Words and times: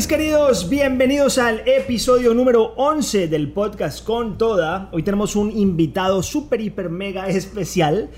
¿Cómo 0.00 0.04
están 0.06 0.18
mis 0.18 0.24
queridos? 0.24 0.70
Bienvenidos 0.70 1.36
al 1.36 1.60
episodio 1.66 2.32
número 2.32 2.72
11 2.76 3.28
del 3.28 3.52
podcast 3.52 4.02
con 4.02 4.38
toda. 4.38 4.88
Hoy 4.92 5.02
tenemos 5.02 5.36
un 5.36 5.50
invitado 5.50 6.22
súper, 6.22 6.62
hiper, 6.62 6.88
mega 6.88 7.28
especial. 7.28 8.08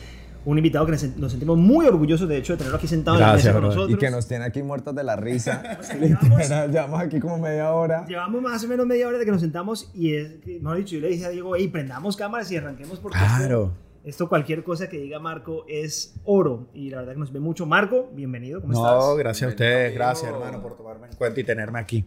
Un 0.45 0.59
invitado 0.59 0.87
que 0.87 0.93
nos 0.93 1.33
sentimos 1.33 1.59
muy 1.59 1.87
orgullosos, 1.87 2.29
de 2.29 2.37
hecho, 2.37 2.53
de 2.53 2.59
tenerlo 2.59 2.77
aquí 2.79 2.87
sentado 2.87 3.17
en 3.17 3.23
la 3.23 3.33
mesa 3.33 3.53
con 3.53 3.63
nosotros. 3.63 3.91
Y 3.91 3.97
que 3.97 4.11
nos 4.13 4.29
tiene 4.29 4.45
aquí 4.45 4.63
muertos 4.63 4.95
de 4.95 5.03
la 5.03 5.17
risa. 5.17 5.61
llevamos- 6.01 6.39
Literal, 6.39 6.71
llevamos 6.71 7.01
aquí 7.01 7.19
como 7.19 7.39
media 7.39 7.73
hora. 7.73 8.07
Llevamos 8.07 8.41
más 8.43 8.63
o 8.63 8.69
menos 8.69 8.87
media 8.87 9.09
hora 9.09 9.19
de 9.19 9.25
que 9.25 9.33
nos 9.33 9.41
sentamos 9.41 9.91
y 9.93 10.15
es, 10.15 10.31
mejor 10.47 10.77
dicho, 10.77 10.95
yo 10.95 11.01
le 11.01 11.09
dije 11.09 11.27
a 11.27 11.31
Diego, 11.31 11.57
hey, 11.57 11.67
prendamos 11.67 12.17
cámaras 12.17 12.49
y 12.53 12.57
arranquemos 12.59 13.01
porque 13.01 13.19
Claro. 13.19 13.73
esto, 13.73 13.92
esto 14.05 14.29
cualquier 14.29 14.65
cosa 14.65 14.89
que 14.89 14.99
diga 14.99 15.19
Marco 15.19 15.65
es 15.69 16.15
oro. 16.25 16.69
Y 16.75 16.91
la 16.91 16.99
verdad 16.99 17.13
que 17.15 17.19
nos 17.21 17.33
ve 17.33 17.41
mucho. 17.41 17.67
Marco, 17.67 18.11
bienvenido, 18.15 18.61
¿cómo 18.61 18.73
No, 18.73 18.99
estás? 18.99 19.17
gracias 19.19 19.49
a 19.49 19.51
ustedes, 19.51 19.95
gracias 19.95 20.31
hermano 20.33 20.61
por 20.63 20.77
tomarme 20.77 21.09
en 21.09 21.15
cuenta 21.17 21.41
y 21.41 21.45
tenerme 21.45 21.79
aquí. 21.79 22.05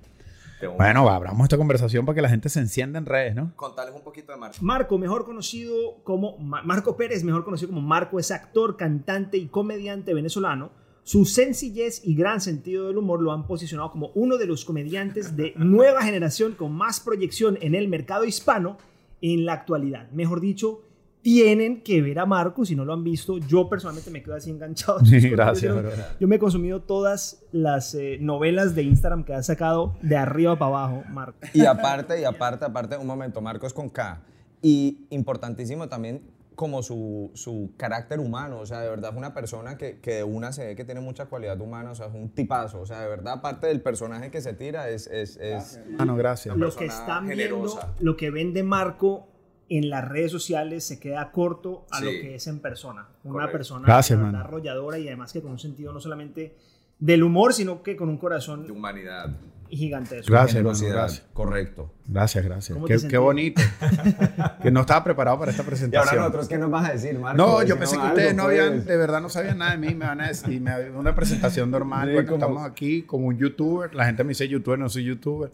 Bueno, 0.77 1.07
abramos 1.09 1.43
esta 1.43 1.57
conversación 1.57 2.05
para 2.05 2.15
que 2.15 2.21
la 2.21 2.29
gente 2.29 2.49
se 2.49 2.59
encienda 2.59 2.97
en 2.97 3.05
redes, 3.05 3.35
¿no? 3.35 3.51
contarles 3.55 3.93
un 3.93 4.01
poquito 4.03 4.31
de 4.31 4.37
Marco. 4.39 4.57
Marco, 4.61 4.97
mejor 4.97 5.23
conocido 5.25 6.01
como 6.03 6.37
Ma- 6.39 6.63
Marco 6.63 6.95
Pérez, 6.97 7.23
mejor 7.23 7.43
conocido 7.43 7.69
como 7.69 7.81
Marco, 7.81 8.19
es 8.19 8.31
actor, 8.31 8.75
cantante 8.77 9.37
y 9.37 9.47
comediante 9.47 10.13
venezolano. 10.13 10.71
Su 11.03 11.25
sencillez 11.25 12.01
y 12.03 12.15
gran 12.15 12.41
sentido 12.41 12.87
del 12.87 12.97
humor 12.97 13.21
lo 13.21 13.31
han 13.31 13.45
posicionado 13.45 13.91
como 13.91 14.07
uno 14.15 14.37
de 14.37 14.47
los 14.47 14.65
comediantes 14.65 15.35
de 15.35 15.53
nueva 15.57 16.01
generación 16.01 16.53
con 16.53 16.71
más 16.71 16.99
proyección 16.99 17.59
en 17.61 17.75
el 17.75 17.87
mercado 17.87 18.23
hispano 18.25 18.77
en 19.21 19.45
la 19.45 19.53
actualidad. 19.53 20.09
Mejor 20.11 20.39
dicho, 20.41 20.81
tienen 21.25 21.81
que 21.81 22.03
ver 22.03 22.19
a 22.19 22.27
Marco 22.27 22.65
si 22.65 22.75
no 22.75 22.85
lo 22.85 22.93
han 22.93 23.03
visto. 23.03 23.39
Yo 23.39 23.67
personalmente 23.67 24.11
me 24.11 24.21
quedo 24.21 24.35
así 24.35 24.51
enganchado. 24.51 24.99
Sí, 25.05 25.27
gracias, 25.31 25.73
yo- 25.73 25.81
bro. 25.81 25.89
Yo 26.19 26.27
me 26.27 26.35
he 26.35 26.39
consumido 26.39 26.83
todas 26.83 27.43
las 27.51 27.95
eh, 27.95 28.19
novelas 28.21 28.75
de 28.75 28.83
Instagram 28.83 29.23
que 29.23 29.33
ha 29.33 29.41
sacado 29.41 29.95
de 30.03 30.17
arriba 30.17 30.55
para 30.59 30.69
abajo, 30.69 31.03
Marco. 31.09 31.39
Y 31.51 31.65
aparte, 31.65 32.21
y 32.21 32.25
aparte, 32.25 32.63
aparte, 32.65 32.95
un 32.97 33.07
momento, 33.07 33.41
Marcos 33.41 33.73
con 33.73 33.89
K. 33.89 34.21
Y 34.61 35.07
importantísimo 35.09 35.89
también 35.89 36.21
como 36.53 36.83
su, 36.83 37.31
su 37.33 37.71
carácter 37.75 38.19
humano, 38.19 38.59
o 38.59 38.65
sea, 38.67 38.81
de 38.81 38.89
verdad 38.89 39.09
es 39.11 39.17
una 39.17 39.33
persona 39.33 39.77
que, 39.79 39.99
que 40.01 40.13
de 40.17 40.23
una 40.23 40.51
se 40.51 40.63
ve 40.67 40.75
que 40.75 40.85
tiene 40.85 41.01
mucha 41.01 41.25
cualidad 41.25 41.59
humana, 41.59 41.89
o 41.89 41.95
sea, 41.95 42.05
es 42.05 42.13
un 42.13 42.29
tipazo, 42.29 42.81
o 42.81 42.85
sea, 42.85 43.01
de 43.01 43.07
verdad, 43.09 43.33
aparte 43.33 43.65
del 43.65 43.81
personaje 43.81 44.29
que 44.29 44.41
se 44.41 44.53
tira, 44.53 44.89
es... 44.89 45.07
es, 45.07 45.37
es 45.37 45.77
Hermano, 45.77 46.15
gracias. 46.15 46.55
lo 46.55 46.69
que 46.75 46.85
están 46.85 47.27
generosa. 47.27 47.79
viendo, 47.87 48.03
lo 48.03 48.15
que 48.15 48.29
ven 48.29 48.53
de 48.53 48.61
Marco 48.61 49.27
en 49.69 49.89
las 49.89 50.07
redes 50.07 50.31
sociales 50.31 50.83
se 50.83 50.99
queda 50.99 51.31
corto 51.31 51.85
a 51.91 51.99
lo 52.01 52.09
que 52.11 52.35
es 52.35 52.47
en 52.47 52.59
persona. 52.59 53.07
Una 53.23 53.33
Correcto. 53.33 53.51
persona 53.53 53.85
Gracias, 53.87 54.19
de 54.19 54.25
mano. 54.25 54.39
arrolladora 54.39 54.99
y 54.99 55.07
además 55.07 55.33
que 55.33 55.41
con 55.41 55.51
un 55.51 55.59
sentido 55.59 55.91
no 55.91 55.99
solamente 55.99 56.55
del 56.99 57.23
humor, 57.23 57.53
sino 57.53 57.81
que 57.83 57.95
con 57.95 58.07
un 58.09 58.17
corazón 58.17 58.69
humanidad. 58.69 59.31
gigantesco. 59.67 60.31
Gracias, 60.31 60.63
gracias. 60.63 61.25
correcto. 61.33 61.91
Gracias, 62.07 62.45
gracias. 62.45 62.75
¿Cómo 62.77 62.85
Qué, 62.87 63.17
bonito. 63.17 63.61
que 64.61 64.69
no 64.71 64.81
estaba 64.81 65.03
preparado 65.03 65.39
para 65.39 65.49
esta 65.51 65.63
Y 65.63 65.65
presentación. 65.65 66.07
ahora 66.09 66.21
nosotros, 66.21 66.47
¿qué 66.47 66.57
nos 66.59 66.69
vas 66.69 66.87
a 66.89 66.93
decir, 66.93 67.17
Marco? 67.19 67.37
No, 67.37 67.63
yo 67.63 67.77
pensé 67.77 67.95
que 67.95 68.01
algo, 68.03 68.13
ustedes 68.15 68.35
no 68.35 68.43
pues. 68.43 68.59
habían, 68.61 68.85
de 68.85 68.97
verdad 68.97 69.21
no 69.21 69.29
sabían 69.29 69.57
nada 69.57 69.71
de 69.71 69.77
mí, 69.79 69.95
me 69.95 70.05
van 70.05 70.21
a 70.21 70.27
decir, 70.27 70.61
me 70.61 70.91
una 70.91 71.15
presentación 71.15 71.71
normal. 71.71 72.07
Sí, 72.07 72.13
bueno, 72.13 72.29
como- 72.29 72.45
estamos 72.45 72.63
aquí 72.71 73.01
como 73.01 73.27
un 73.27 73.37
youtuber, 73.37 73.93
la 73.95 74.05
gente 74.05 74.23
me 74.23 74.29
dice 74.29 74.47
youtuber, 74.47 74.77
no 74.79 74.87
soy 74.89 75.03
youtuber. 75.05 75.51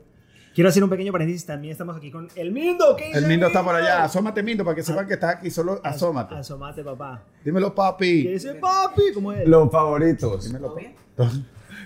Quiero 0.54 0.70
hacer 0.70 0.84
un 0.84 0.90
pequeño 0.90 1.12
paréntesis, 1.14 1.46
también 1.46 1.72
estamos 1.72 1.96
aquí 1.96 2.12
con 2.12 2.28
el 2.36 2.52
Mindo. 2.52 2.96
¿qué 2.98 3.06
dice 3.08 3.20
El 3.20 3.28
Mindo 3.28 3.48
está 3.48 3.64
por 3.64 3.74
allá, 3.76 4.04
asómate 4.04 4.44
Mindo 4.44 4.66
para 4.66 4.76
que 4.76 4.84
sepan 4.84 5.08
que 5.08 5.14
estás 5.14 5.36
aquí, 5.38 5.50
solo 5.50 5.80
asómate. 5.84 6.36
Asómate, 6.36 6.84
papá. 6.84 7.24
Dímelo 7.44 7.70
¿Qué 7.70 7.76
papi. 7.76 8.28
dice 8.28 8.56
papi? 8.56 9.02
¿Cómo 9.14 9.32
es? 9.32 9.48
Los 9.48 9.72
favoritos. 9.72 10.46
Dímelo, 10.46 10.76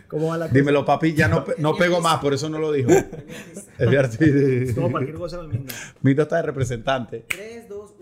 ¿Cómo 0.07 0.27
va 0.27 0.37
la 0.37 0.45
cosa? 0.45 0.53
dímelo 0.57 0.85
papi, 0.85 1.13
ya 1.13 1.27
no, 1.27 1.45
no 1.59 1.75
pegó 1.77 1.99
más, 2.01 2.19
por 2.19 2.33
eso 2.33 2.49
no 2.49 2.57
lo 2.59 2.71
dijo. 2.71 2.89
Es 3.77 3.87
arti- 3.89 4.73
Como 4.73 4.89
cualquier 4.91 5.15
cosa 5.17 5.37
del 5.37 5.47
Mindo. 5.49 5.73
Mindo 6.01 6.23
está 6.23 6.37
de 6.37 6.41
representante. 6.43 7.25
3, 7.27 7.69
2, 7.69 7.79
1, 7.79 7.85
vamos. 7.89 7.94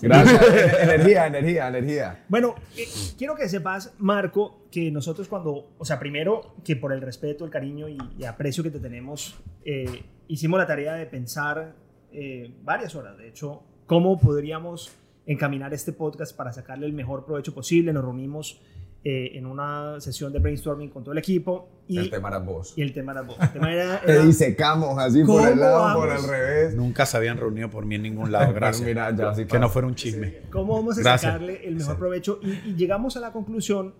Gracias. 0.00 0.42
energía, 0.82 1.26
energía, 1.26 1.68
energía. 1.68 2.24
Bueno, 2.28 2.54
eh, 2.76 2.86
quiero 3.16 3.34
que 3.34 3.48
sepas, 3.48 3.92
Marco, 3.98 4.66
que 4.70 4.90
nosotros 4.90 5.28
cuando, 5.28 5.72
o 5.78 5.84
sea, 5.84 5.98
primero 5.98 6.54
que 6.64 6.76
por 6.76 6.92
el 6.92 7.00
respeto, 7.00 7.44
el 7.44 7.50
cariño 7.50 7.88
y, 7.88 7.98
y 8.18 8.24
aprecio 8.24 8.62
que 8.62 8.70
te 8.70 8.78
tenemos, 8.78 9.40
eh, 9.64 10.04
hicimos 10.28 10.58
la 10.58 10.66
tarea 10.66 10.94
de 10.94 11.06
pensar 11.06 11.74
eh, 12.12 12.52
varias 12.62 12.94
horas, 12.94 13.16
de 13.18 13.28
hecho, 13.28 13.62
cómo 13.86 14.18
podríamos 14.18 14.92
encaminar 15.26 15.72
este 15.74 15.92
podcast 15.92 16.36
para 16.36 16.52
sacarle 16.52 16.86
el 16.86 16.92
mejor 16.92 17.24
provecho 17.24 17.54
posible. 17.54 17.92
Nos 17.92 18.04
reunimos 18.04 18.60
eh, 19.02 19.30
en 19.34 19.46
una 19.46 19.98
sesión 20.00 20.32
de 20.32 20.38
brainstorming 20.40 20.90
con 20.90 21.02
todo 21.02 21.12
el 21.12 21.18
equipo 21.18 21.68
y 21.88 21.98
El 21.98 22.10
tema 22.10 22.28
era 22.28 22.38
vos. 22.38 22.74
y 22.76 22.82
el 22.82 22.92
tema 22.92 23.12
era 23.12 23.22
vos. 23.22 23.36
El 23.40 23.52
tema 23.52 23.72
era, 23.72 24.00
Te 24.06 24.22
disecamos 24.26 24.98
así 24.98 25.24
por 25.24 25.36
¿Cómo 25.40 25.48
el 25.48 25.58
lado, 25.60 25.98
por 25.98 26.10
el 26.10 26.22
revés. 26.22 26.74
Nunca 26.76 27.06
se 27.06 27.16
habían 27.16 27.38
reunido 27.38 27.70
por 27.70 27.86
mí 27.86 27.94
en 27.94 28.02
ningún 28.02 28.30
lado, 28.30 28.52
gracias. 28.52 28.86
Mira, 28.86 29.10
ya 29.16 29.34
sí 29.34 29.46
que 29.46 29.58
no 29.58 29.68
fuera 29.70 29.88
un 29.88 29.94
chisme. 29.94 30.40
cómo 30.50 30.74
vamos 30.74 30.98
a 30.98 31.00
Gracias. 31.00 31.32
sacarle 31.32 31.66
el 31.66 31.76
mejor 31.76 31.98
provecho. 31.98 32.40
Y, 32.42 32.70
y 32.70 32.74
llegamos 32.76 33.16
a 33.16 33.20
la 33.20 33.32
conclusión, 33.32 33.94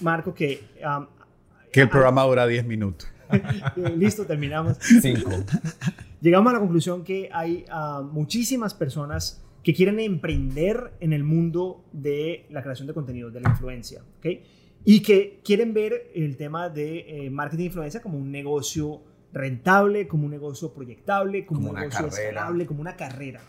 Marco, 0.00 0.34
que... 0.34 0.60
um, 0.84 1.06
Que 1.70 1.82
el 1.82 1.88
programa 1.88 2.24
dura 2.24 2.46
10 2.46 2.66
minutos. 2.66 3.08
Eh, 3.32 3.94
Listo, 3.96 4.26
terminamos. 4.26 4.76
Cinco. 5.00 5.30
Llegamos 6.20 6.50
a 6.50 6.54
la 6.54 6.58
conclusión 6.60 7.02
que 7.02 7.30
hay 7.32 7.64
ah, 7.70 8.02
muchísimas 8.12 8.74
personas 8.74 9.41
que 9.62 9.74
quieren 9.74 10.00
emprender 10.00 10.92
en 11.00 11.12
el 11.12 11.24
mundo 11.24 11.84
de 11.92 12.46
la 12.50 12.62
creación 12.62 12.88
de 12.88 12.94
contenido, 12.94 13.30
de 13.30 13.40
la 13.40 13.50
influencia, 13.50 14.02
¿ok? 14.18 14.26
Y 14.84 15.00
que 15.00 15.40
quieren 15.44 15.72
ver 15.72 16.10
el 16.14 16.36
tema 16.36 16.68
de 16.68 17.26
eh, 17.26 17.30
marketing 17.30 17.58
de 17.62 17.66
influencia 17.66 18.02
como 18.02 18.18
un 18.18 18.32
negocio 18.32 19.02
rentable, 19.32 20.08
como 20.08 20.24
un 20.24 20.32
negocio 20.32 20.72
proyectable, 20.74 21.46
como, 21.46 21.60
Como 21.60 21.70
un 21.70 21.76
una 21.76 21.80
negocio 21.82 22.06
carrera. 22.08 22.28
escalable, 22.30 22.66
como 22.66 22.80
una 22.80 22.96
carrera, 22.96 23.40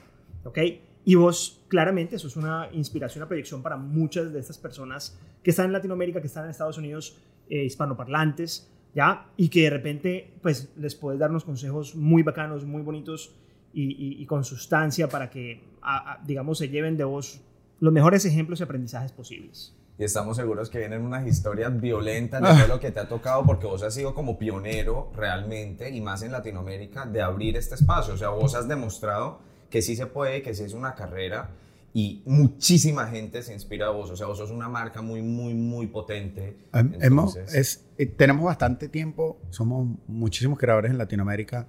¿ok? 0.44 0.60
Y 1.06 1.16
vos, 1.16 1.66
claramente, 1.68 2.16
eso 2.16 2.28
es 2.28 2.38
una 2.38 2.70
inspiración, 2.72 3.24
una 3.24 3.28
proyección 3.28 3.62
para 3.62 3.76
muchas 3.76 4.32
de 4.32 4.40
estas 4.40 4.58
personas 4.58 5.20
que 5.44 5.50
están 5.50 5.66
en 5.66 5.74
Latinoamérica, 5.74 6.22
que 6.22 6.28
están 6.28 6.46
en 6.46 6.52
Estados 6.52 6.78
Unidos, 6.78 7.18
eh, 7.50 7.66
hispanoparlantes, 7.66 8.72
¿ya? 8.96 9.30
Y 9.36 9.50
que 9.50 9.64
de 9.64 9.70
repente, 9.72 10.34
pues, 10.42 10.72
les 10.78 10.96
puedes 10.96 11.20
dar 11.20 11.30
unos 11.32 11.44
consejos 11.44 11.96
muy 11.96 12.24
bacanos, 12.24 12.64
muy 12.66 12.84
bonitos 12.84 13.36
y, 13.74 13.84
y- 13.84 14.22
y 14.22 14.26
con 14.26 14.44
sustancia 14.44 15.08
para 15.10 15.30
que, 15.30 15.64
a- 15.82 16.14
a- 16.14 16.24
digamos, 16.26 16.58
se 16.60 16.70
lleven 16.70 16.96
de 16.98 17.04
vos 17.04 17.42
los 17.80 17.92
mejores 17.92 18.24
ejemplos 18.26 18.60
y 18.60 18.64
aprendizajes 18.64 19.12
posibles. 19.12 19.76
Y 19.98 20.04
estamos 20.04 20.38
seguros 20.38 20.70
que 20.70 20.80
vienen 20.80 21.02
unas 21.04 21.28
historias 21.28 21.80
violentas 21.80 22.42
de 22.42 22.48
todo 22.64 22.68
lo 22.76 22.80
que 22.80 22.92
te 22.92 23.00
ha 23.00 23.08
tocado, 23.08 23.46
porque 23.46 23.68
vos 23.68 23.84
has 23.84 23.94
sido 23.94 24.16
como 24.16 24.40
pionero 24.40 25.12
realmente, 25.16 25.90
y 25.90 26.02
más 26.02 26.24
en 26.24 26.32
Latinoamérica, 26.32 27.06
de 27.06 27.22
abrir 27.22 27.58
este 27.58 27.76
espacio. 27.76 28.14
O 28.16 28.18
sea, 28.18 28.30
vos 28.30 28.56
has 28.56 28.68
demostrado 28.68 29.40
que 29.70 29.82
sí 29.84 29.96
se 29.96 30.08
puede, 30.08 30.42
que 30.42 30.54
sí 30.56 30.64
es 30.64 30.74
una 30.74 30.96
carrera, 30.96 31.52
y 31.96 32.24
muchísima 32.26 33.06
gente 33.08 33.44
se 33.44 33.54
inspira 33.54 33.86
a 33.88 33.90
vos. 33.92 34.10
O 34.10 34.16
sea, 34.16 34.26
vos 34.26 34.40
sos 34.40 34.50
una 34.50 34.68
marca 34.68 35.04
muy, 35.04 35.22
muy, 35.22 35.54
muy 35.54 35.86
potente. 35.88 36.58
Hem- 36.72 36.98
hemos- 37.00 37.36
Entonces, 37.36 37.54
es, 37.56 37.86
eh, 38.00 38.08
tenemos 38.08 38.46
bastante 38.46 38.90
tiempo, 38.90 39.38
somos 39.52 39.88
muchísimos 40.08 40.58
creadores 40.58 40.90
en 40.90 40.98
Latinoamérica 40.98 41.68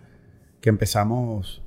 que 0.62 0.70
empezamos, 0.70 1.62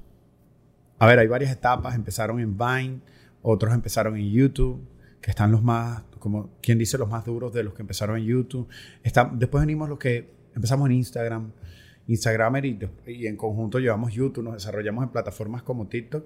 a 1.00 1.06
ver, 1.08 1.20
hay 1.20 1.28
varias 1.28 1.52
etapas, 1.52 1.96
empezaron 1.96 2.40
en 2.40 2.58
Vine, 2.58 3.00
otros 3.42 3.74
empezaron 3.74 4.16
en 4.18 4.30
YouTube, 4.32 4.82
que 5.22 5.32
están 5.32 5.52
los 5.52 5.64
más, 5.64 6.04
como 6.20 6.50
quien 6.62 6.78
dice, 6.78 6.98
los 6.98 7.10
más 7.10 7.26
duros 7.26 7.54
de 7.54 7.64
los 7.64 7.74
que 7.74 7.82
empezaron 7.84 8.18
en 8.18 8.26
YouTube. 8.26 8.68
Está- 9.04 9.30
después 9.34 9.62
venimos 9.62 9.90
los 9.90 10.00
que 10.00 10.30
empezamos 10.56 10.90
en 10.90 10.96
Instagram, 10.96 11.52
Instagramer 12.08 12.66
y, 12.66 12.80
y 13.08 13.28
en 13.28 13.36
conjunto 13.36 13.80
llevamos 13.80 14.14
YouTube, 14.14 14.44
nos 14.44 14.54
desarrollamos 14.54 15.04
en 15.04 15.10
plataformas 15.10 15.62
como 15.64 15.88
TikTok 15.88 16.26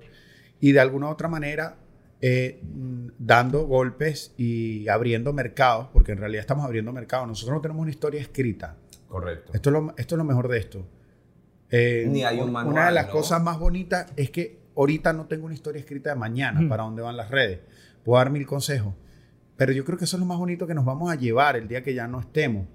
y 0.60 0.72
de 0.74 0.80
alguna 0.80 1.07
u 1.07 1.10
otra 1.10 1.28
manera 1.28 1.78
eh, 2.22 2.62
mm, 2.63 3.07
dando 3.18 3.66
golpes 3.66 4.34
y 4.38 4.88
abriendo 4.88 5.34
mercados, 5.34 5.88
porque 5.92 6.12
en 6.12 6.19
realidad 6.19 6.42
estamos 6.42 6.63
abriendo 6.66 6.94
mercados. 6.94 7.28
Nosotros 7.28 7.56
no 7.56 7.62
tenemos 7.62 7.81
una 7.81 7.90
historia 7.92 8.22
escrita. 8.22 8.78
correcto. 9.07 9.51
Esto 9.56 9.69
es 9.69 9.74
lo, 9.74 9.94
esto 9.98 10.16
es 10.16 10.18
lo 10.18 10.24
mejor 10.24 10.48
de 10.48 10.57
esto. 10.60 10.86
Eh, 11.72 12.06
Ni 12.07 12.24
hay 12.24 12.38
un 12.38 12.50
Una 12.50 12.63
manual, 12.63 12.86
de 12.90 12.92
las 12.94 13.07
¿no? 13.07 13.12
cosas 13.13 13.42
más 13.42 13.57
bonitas 13.57 14.12
es 14.18 14.30
que 14.30 14.60
ahorita 14.75 15.13
no 15.13 15.25
tengo 15.25 15.45
una 15.45 15.53
historia 15.53 15.79
escrita 15.79 16.09
de 16.12 16.15
mañana 16.15 16.62
Mm. 16.62 16.69
para 16.69 16.83
dónde 16.83 17.01
van 17.01 17.18
las 17.18 17.29
redes. 17.31 17.59
Puedo 18.03 18.18
dar 18.18 18.29
mil 18.31 18.45
consejos. 18.45 18.94
Pero 19.57 19.71
yo 19.73 19.85
creo 19.85 19.97
que 19.97 20.06
eso 20.06 20.15
es 20.18 20.19
lo 20.21 20.25
más 20.25 20.38
bonito 20.39 20.65
que 20.65 20.73
nos 20.73 20.85
vamos 20.85 21.12
a 21.12 21.15
llevar 21.15 21.56
el 21.56 21.68
día 21.68 21.83
que 21.83 21.94
ya 21.94 22.07
no 22.07 22.19
estemos. 22.19 22.65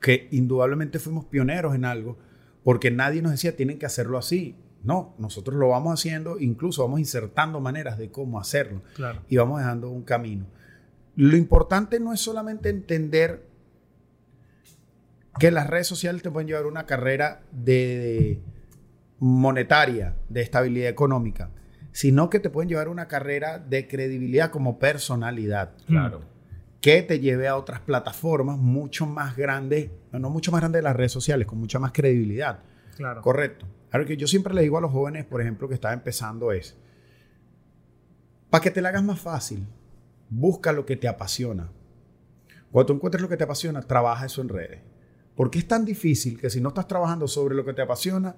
Que 0.00 0.28
indudablemente 0.32 0.98
fuimos 0.98 1.24
pioneros 1.24 1.74
en 1.74 1.84
algo, 1.84 2.18
porque 2.64 2.90
nadie 2.90 3.22
nos 3.22 3.32
decía 3.32 3.56
tienen 3.56 3.78
que 3.78 3.86
hacerlo 3.86 4.18
así. 4.18 4.56
No, 4.82 5.14
nosotros 5.18 5.56
lo 5.56 5.68
vamos 5.68 5.94
haciendo, 5.98 6.38
incluso 6.40 6.82
vamos 6.82 6.98
insertando 6.98 7.60
maneras 7.60 7.96
de 7.98 8.10
cómo 8.10 8.40
hacerlo 8.40 8.82
Claro. 8.96 9.22
y 9.28 9.36
vamos 9.36 9.60
dejando 9.60 9.88
un 9.90 10.02
camino. 10.02 10.46
Lo 11.14 11.36
importante 11.36 12.00
no 12.00 12.12
es 12.12 12.20
solamente 12.20 12.68
entender 12.68 13.46
que 15.38 15.50
las 15.50 15.66
redes 15.68 15.86
sociales 15.86 16.22
te 16.22 16.30
pueden 16.30 16.48
llevar 16.48 16.66
una 16.66 16.84
carrera 16.84 17.42
de 17.52 18.40
monetaria, 19.22 20.16
de 20.28 20.42
estabilidad 20.42 20.88
económica, 20.88 21.50
sino 21.92 22.28
que 22.28 22.40
te 22.40 22.50
pueden 22.50 22.68
llevar 22.68 22.88
una 22.88 23.06
carrera 23.06 23.60
de 23.60 23.86
credibilidad 23.86 24.50
como 24.50 24.80
personalidad. 24.80 25.74
Claro. 25.86 26.22
que 26.80 27.02
te 27.02 27.20
lleve 27.20 27.46
a 27.46 27.56
otras 27.56 27.78
plataformas 27.78 28.58
mucho 28.58 29.06
más 29.06 29.36
grandes, 29.36 29.92
no, 30.10 30.28
mucho 30.28 30.50
más 30.50 30.60
grandes 30.60 30.80
de 30.80 30.82
las 30.82 30.96
redes 30.96 31.12
sociales, 31.12 31.46
con 31.46 31.60
mucha 31.60 31.78
más 31.78 31.92
credibilidad. 31.92 32.64
Claro. 32.96 33.22
Correcto. 33.22 33.64
Ahora 33.92 34.04
que 34.04 34.16
yo 34.16 34.26
siempre 34.26 34.52
le 34.52 34.62
digo 34.62 34.78
a 34.78 34.80
los 34.80 34.90
jóvenes, 34.90 35.24
por 35.24 35.40
ejemplo, 35.40 35.68
que 35.68 35.74
están 35.74 35.92
empezando 35.92 36.50
es, 36.50 36.76
para 38.50 38.60
que 38.60 38.72
te 38.72 38.82
la 38.82 38.88
hagas 38.88 39.04
más 39.04 39.20
fácil, 39.20 39.64
busca 40.28 40.72
lo 40.72 40.84
que 40.84 40.96
te 40.96 41.06
apasiona. 41.06 41.70
Cuando 42.72 42.86
tú 42.86 42.92
encuentres 42.94 43.22
lo 43.22 43.28
que 43.28 43.36
te 43.36 43.44
apasiona, 43.44 43.82
trabaja 43.82 44.26
eso 44.26 44.42
en 44.42 44.48
redes. 44.48 44.80
Porque 45.34 45.58
es 45.58 45.66
tan 45.66 45.84
difícil 45.84 46.38
que 46.38 46.50
si 46.50 46.60
no 46.60 46.68
estás 46.68 46.86
trabajando 46.86 47.26
sobre 47.26 47.54
lo 47.54 47.64
que 47.64 47.72
te 47.72 47.82
apasiona, 47.82 48.36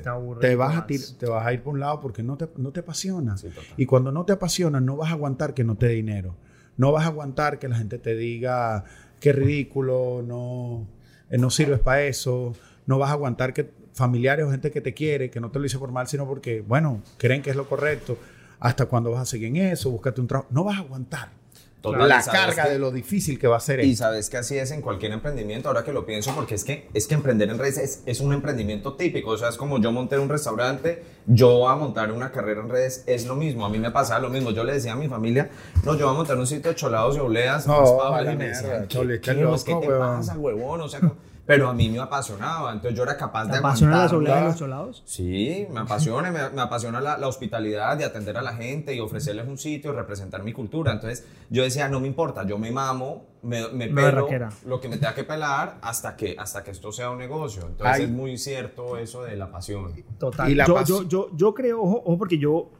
Te 0.00 0.08
aburriste. 0.08 0.48
Te, 0.48 0.56
vas, 0.56 0.76
a 0.76 0.86
te 0.86 1.26
vas 1.26 1.44
a 1.44 1.52
ir 1.52 1.62
por 1.62 1.74
un 1.74 1.80
lado 1.80 2.00
porque 2.00 2.22
no 2.22 2.36
te, 2.36 2.48
no 2.56 2.70
te 2.70 2.80
apasiona. 2.80 3.36
Sí. 3.36 3.48
Y 3.76 3.86
cuando 3.86 4.12
no 4.12 4.24
te 4.24 4.32
apasiona, 4.32 4.80
no 4.80 4.96
vas 4.96 5.10
a 5.10 5.14
aguantar 5.14 5.52
que 5.52 5.64
no 5.64 5.74
te 5.76 5.86
dé 5.86 5.94
dinero. 5.94 6.36
No 6.76 6.92
vas 6.92 7.04
a 7.04 7.08
aguantar 7.08 7.58
que 7.58 7.66
la 7.68 7.76
gente 7.76 7.98
te 7.98 8.14
diga 8.14 8.84
qué 9.20 9.32
ridículo, 9.32 10.22
no, 10.24 10.86
eh, 11.30 11.38
no 11.38 11.50
sirves 11.50 11.80
para 11.80 12.04
eso. 12.04 12.54
No 12.86 12.98
vas 12.98 13.10
a 13.10 13.14
aguantar 13.14 13.52
que 13.52 13.70
familiares 13.94 14.46
o 14.46 14.50
gente 14.50 14.70
que 14.70 14.80
te 14.80 14.94
quiere, 14.94 15.30
que 15.30 15.40
no 15.40 15.50
te 15.50 15.58
lo 15.58 15.64
dice 15.64 15.78
por 15.78 15.90
mal, 15.92 16.06
sino 16.06 16.26
porque, 16.26 16.60
bueno, 16.60 17.02
creen 17.18 17.42
que 17.42 17.50
es 17.50 17.56
lo 17.56 17.68
correcto. 17.68 18.18
¿Hasta 18.60 18.86
cuándo 18.86 19.10
vas 19.10 19.22
a 19.22 19.26
seguir 19.26 19.48
en 19.48 19.56
eso? 19.56 19.90
Búscate 19.90 20.20
un 20.20 20.28
trabajo. 20.28 20.48
No 20.52 20.62
vas 20.62 20.76
a 20.76 20.82
aguantar 20.82 21.41
Total, 21.82 22.08
la 22.08 22.22
carga 22.22 22.64
que- 22.64 22.70
de 22.70 22.78
lo 22.78 22.92
difícil 22.92 23.38
que 23.40 23.48
va 23.48 23.56
a 23.56 23.60
ser 23.60 23.80
Y 23.84 23.90
esto. 23.90 24.04
sabes 24.04 24.30
que 24.30 24.36
así 24.36 24.56
es 24.56 24.70
en 24.70 24.80
cualquier 24.82 25.10
emprendimiento, 25.12 25.68
ahora 25.68 25.82
que 25.84 25.92
lo 25.92 26.06
pienso, 26.06 26.32
porque 26.34 26.54
es 26.54 26.62
que, 26.64 26.86
es 26.94 27.08
que 27.08 27.14
emprender 27.14 27.50
en 27.50 27.58
redes 27.58 27.76
es, 27.78 28.02
es 28.06 28.20
un 28.20 28.32
emprendimiento 28.32 28.94
típico. 28.94 29.30
O 29.30 29.36
sea, 29.36 29.48
es 29.48 29.56
como 29.56 29.80
yo 29.80 29.90
monté 29.90 30.16
un 30.18 30.28
restaurante, 30.28 31.02
yo 31.26 31.68
a 31.68 31.74
montar 31.74 32.12
una 32.12 32.30
carrera 32.30 32.60
en 32.60 32.68
redes 32.68 33.02
es 33.06 33.26
lo 33.26 33.34
mismo. 33.34 33.66
A 33.66 33.68
mí 33.68 33.78
me 33.80 33.90
pasaba 33.90 34.20
lo 34.20 34.28
mismo. 34.30 34.52
Yo 34.52 34.62
le 34.62 34.74
decía 34.74 34.92
a 34.92 34.96
mi 34.96 35.08
familia, 35.08 35.50
no, 35.84 35.96
yo 35.96 36.06
voy 36.06 36.14
a 36.14 36.18
montar 36.18 36.38
un 36.38 36.46
sitio 36.46 36.70
de 36.70 36.76
cholados 36.76 37.16
y 37.16 37.18
obleas. 37.18 37.66
No, 37.66 37.80
raspados", 37.80 38.14
a 38.16 38.22
la 38.22 38.32
y 38.32 38.36
me 38.36 38.48
decían, 38.48 38.86
¿qué, 38.88 38.98
qué, 39.20 39.34
pues, 39.44 39.64
¿qué 39.64 39.72
loco, 39.72 39.80
te 39.80 39.88
huevón. 39.88 40.16
pasa, 40.18 40.38
huevón? 40.38 40.80
O 40.82 40.88
sea, 40.88 41.00
pero 41.44 41.68
a 41.68 41.74
mí 41.74 41.88
me 41.88 41.98
apasionaba, 41.98 42.72
entonces 42.72 42.96
yo 42.96 43.02
era 43.02 43.16
capaz 43.16 43.46
¿Te 43.46 43.52
de 43.52 43.58
aguantarla. 43.58 44.16
obleas 44.16 44.40
de 44.40 44.46
los 44.46 44.56
cholados? 44.56 45.02
Sí, 45.04 45.66
me 45.70 45.80
apasiona, 45.80 46.30
me, 46.30 46.50
me 46.50 46.60
apasiona 46.62 47.00
la, 47.00 47.18
la 47.18 47.26
hospitalidad 47.26 47.96
de 47.96 48.04
atender 48.04 48.36
a 48.38 48.42
la 48.42 48.54
gente 48.54 48.94
y 48.94 49.00
ofrecerles 49.00 49.48
un 49.48 49.58
sitio, 49.58 49.92
representar 49.92 50.42
mi 50.44 50.52
cultura. 50.52 50.92
Entonces 50.92 51.26
yo 51.50 51.64
decía, 51.64 51.88
no 51.88 51.98
me 51.98 52.06
importa, 52.06 52.46
yo 52.46 52.58
me 52.58 52.70
mamo, 52.70 53.26
me, 53.42 53.68
me 53.70 53.88
pelo 53.88 54.28
lo 54.66 54.80
que 54.80 54.88
me 54.88 54.96
tenga 54.98 55.14
que 55.14 55.24
pelar 55.24 55.78
hasta 55.82 56.14
que, 56.14 56.36
hasta 56.38 56.62
que 56.62 56.70
esto 56.70 56.92
sea 56.92 57.10
un 57.10 57.18
negocio. 57.18 57.62
Entonces 57.66 57.96
Ay. 57.96 58.04
es 58.04 58.10
muy 58.10 58.38
cierto 58.38 58.96
eso 58.96 59.24
de 59.24 59.36
la 59.36 59.50
pasión. 59.50 59.92
Total. 60.18 60.48
Y 60.48 60.54
la 60.54 60.64
yo, 60.66 60.76
pas- 60.76 60.84
yo, 60.86 61.02
yo, 61.08 61.28
yo 61.34 61.54
creo, 61.54 61.82
ojo, 61.82 62.02
ojo, 62.06 62.18
porque 62.18 62.38
yo 62.38 62.70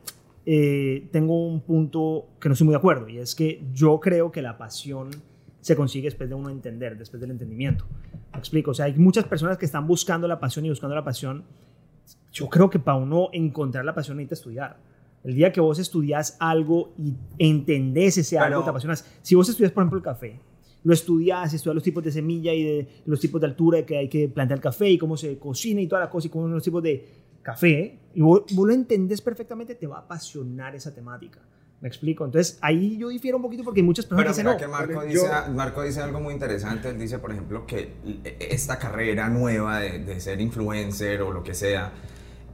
eh, 0.46 1.08
tengo 1.12 1.46
un 1.48 1.60
punto 1.62 2.26
que 2.40 2.48
no 2.48 2.52
estoy 2.52 2.64
muy 2.66 2.72
de 2.74 2.78
acuerdo, 2.78 3.08
y 3.08 3.18
es 3.18 3.34
que 3.34 3.64
yo 3.72 3.98
creo 4.00 4.30
que 4.32 4.40
la 4.42 4.56
pasión 4.58 5.10
se 5.62 5.74
consigue 5.76 6.08
después 6.08 6.28
de 6.28 6.34
uno 6.34 6.50
entender, 6.50 6.98
después 6.98 7.20
del 7.20 7.30
entendimiento. 7.30 7.86
Me 8.32 8.38
explico, 8.38 8.72
o 8.72 8.74
sea, 8.74 8.84
hay 8.86 8.94
muchas 8.98 9.24
personas 9.24 9.56
que 9.56 9.64
están 9.64 9.86
buscando 9.86 10.28
la 10.28 10.38
pasión 10.38 10.66
y 10.66 10.68
buscando 10.68 10.94
la 10.94 11.04
pasión. 11.04 11.44
Yo 12.32 12.48
creo 12.48 12.68
que 12.68 12.78
para 12.78 12.98
uno 12.98 13.28
encontrar 13.32 13.84
la 13.84 13.94
pasión 13.94 14.16
necesita 14.18 14.34
estudiar. 14.34 14.76
El 15.22 15.34
día 15.36 15.52
que 15.52 15.60
vos 15.60 15.78
estudias 15.78 16.36
algo 16.40 16.92
y 16.98 17.14
entendés 17.38 18.18
ese 18.18 18.38
algo, 18.38 18.56
Pero- 18.56 18.64
te 18.64 18.70
apasionas. 18.70 19.06
Si 19.22 19.34
vos 19.34 19.48
estudias, 19.48 19.70
por 19.72 19.82
ejemplo, 19.82 19.98
el 19.98 20.04
café, 20.04 20.40
lo 20.82 20.92
estudias, 20.92 21.54
estudias 21.54 21.74
los 21.76 21.84
tipos 21.84 22.02
de 22.02 22.10
semilla 22.10 22.52
y 22.52 22.64
de 22.64 22.88
los 23.06 23.20
tipos 23.20 23.40
de 23.40 23.46
altura 23.46 23.86
que 23.86 23.96
hay 23.98 24.08
que 24.08 24.28
plantar 24.28 24.58
el 24.58 24.62
café 24.62 24.90
y 24.90 24.98
cómo 24.98 25.16
se 25.16 25.38
cocina 25.38 25.80
y 25.80 25.86
toda 25.86 26.00
la 26.00 26.10
cosa 26.10 26.26
y 26.26 26.30
cómo 26.30 26.44
son 26.46 26.54
los 26.54 26.64
tipos 26.64 26.82
de 26.82 27.06
café, 27.40 27.98
y 28.14 28.20
vos, 28.20 28.42
vos 28.52 28.66
lo 28.66 28.72
entendés 28.74 29.20
perfectamente, 29.20 29.74
te 29.76 29.86
va 29.86 29.98
a 29.98 30.00
apasionar 30.00 30.74
esa 30.74 30.92
temática. 30.94 31.40
¿Me 31.82 31.88
explico? 31.88 32.24
Entonces, 32.24 32.58
ahí 32.62 32.96
yo 32.96 33.08
difiero 33.08 33.36
un 33.38 33.42
poquito 33.42 33.64
porque 33.64 33.80
hay 33.80 33.84
muchas 33.86 34.06
personas 34.06 34.36
Pero 34.36 34.56
que 34.56 34.66
mira 34.66 34.68
dicen, 34.68 34.70
que 34.70 34.94
Marco 34.94 35.04
dice, 35.04 35.26
yo- 35.48 35.52
Marco 35.52 35.82
dice 35.82 36.00
algo 36.00 36.20
muy 36.20 36.32
interesante. 36.32 36.88
Él 36.90 36.98
dice, 36.98 37.18
por 37.18 37.32
ejemplo, 37.32 37.66
que 37.66 37.92
esta 38.38 38.78
carrera 38.78 39.28
nueva 39.28 39.80
de, 39.80 39.98
de 39.98 40.20
ser 40.20 40.40
influencer 40.40 41.22
o 41.22 41.32
lo 41.32 41.42
que 41.42 41.54
sea, 41.54 41.90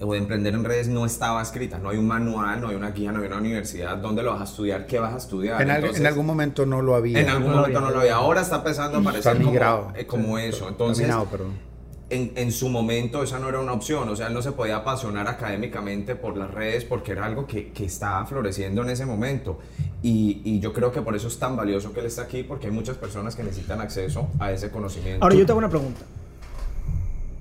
o 0.00 0.12
de 0.12 0.18
emprender 0.18 0.54
en 0.54 0.64
redes 0.64 0.88
no 0.88 1.04
estaba 1.04 1.42
escrita. 1.42 1.78
No 1.78 1.90
hay 1.90 1.98
un 1.98 2.06
manual, 2.06 2.60
no 2.62 2.68
hay 2.68 2.76
una 2.76 2.90
guía, 2.92 3.12
no 3.12 3.20
hay 3.20 3.26
una 3.26 3.36
universidad. 3.36 3.98
¿Dónde 3.98 4.22
lo 4.22 4.30
vas 4.32 4.40
a 4.40 4.44
estudiar? 4.44 4.86
¿Qué 4.86 4.98
vas 4.98 5.12
a 5.12 5.18
estudiar? 5.18 5.60
En, 5.60 5.68
Entonces, 5.70 6.00
en 6.00 6.06
algún 6.06 6.24
momento 6.24 6.64
no 6.64 6.80
lo 6.80 6.94
había. 6.94 7.20
en 7.20 7.28
algún 7.28 7.50
No 7.50 7.56
momento 7.58 7.78
había. 7.80 7.88
no 7.90 7.94
lo 7.94 8.00
había. 8.00 8.14
Ahora 8.14 8.40
está 8.40 8.56
empezando 8.56 8.96
a 8.96 9.00
aparecer 9.02 9.32
Está 9.36 9.44
como, 9.44 9.92
eh, 9.94 10.06
como 10.06 10.38
eso. 10.38 10.68
Entonces, 10.68 11.02
Caminado, 11.06 11.28
perdón. 11.28 11.67
En, 12.10 12.32
en 12.36 12.52
su 12.52 12.68
momento 12.68 13.22
esa 13.22 13.38
no 13.38 13.48
era 13.48 13.60
una 13.60 13.72
opción, 13.72 14.08
o 14.08 14.16
sea, 14.16 14.28
él 14.28 14.34
no 14.34 14.42
se 14.42 14.52
podía 14.52 14.76
apasionar 14.76 15.28
académicamente 15.28 16.14
por 16.16 16.36
las 16.36 16.50
redes 16.50 16.84
porque 16.84 17.12
era 17.12 17.26
algo 17.26 17.46
que, 17.46 17.70
que 17.72 17.84
estaba 17.84 18.24
floreciendo 18.26 18.82
en 18.82 18.90
ese 18.90 19.04
momento. 19.04 19.58
Y, 20.02 20.40
y 20.44 20.60
yo 20.60 20.72
creo 20.72 20.90
que 20.90 21.02
por 21.02 21.14
eso 21.16 21.28
es 21.28 21.38
tan 21.38 21.56
valioso 21.56 21.92
que 21.92 22.00
él 22.00 22.06
está 22.06 22.22
aquí, 22.22 22.42
porque 22.42 22.68
hay 22.68 22.72
muchas 22.72 22.96
personas 22.96 23.36
que 23.36 23.42
necesitan 23.42 23.80
acceso 23.80 24.28
a 24.38 24.52
ese 24.52 24.70
conocimiento. 24.70 25.22
Ahora 25.22 25.34
yo 25.34 25.44
te 25.44 25.52
hago 25.52 25.58
una 25.58 25.70
pregunta. 25.70 26.00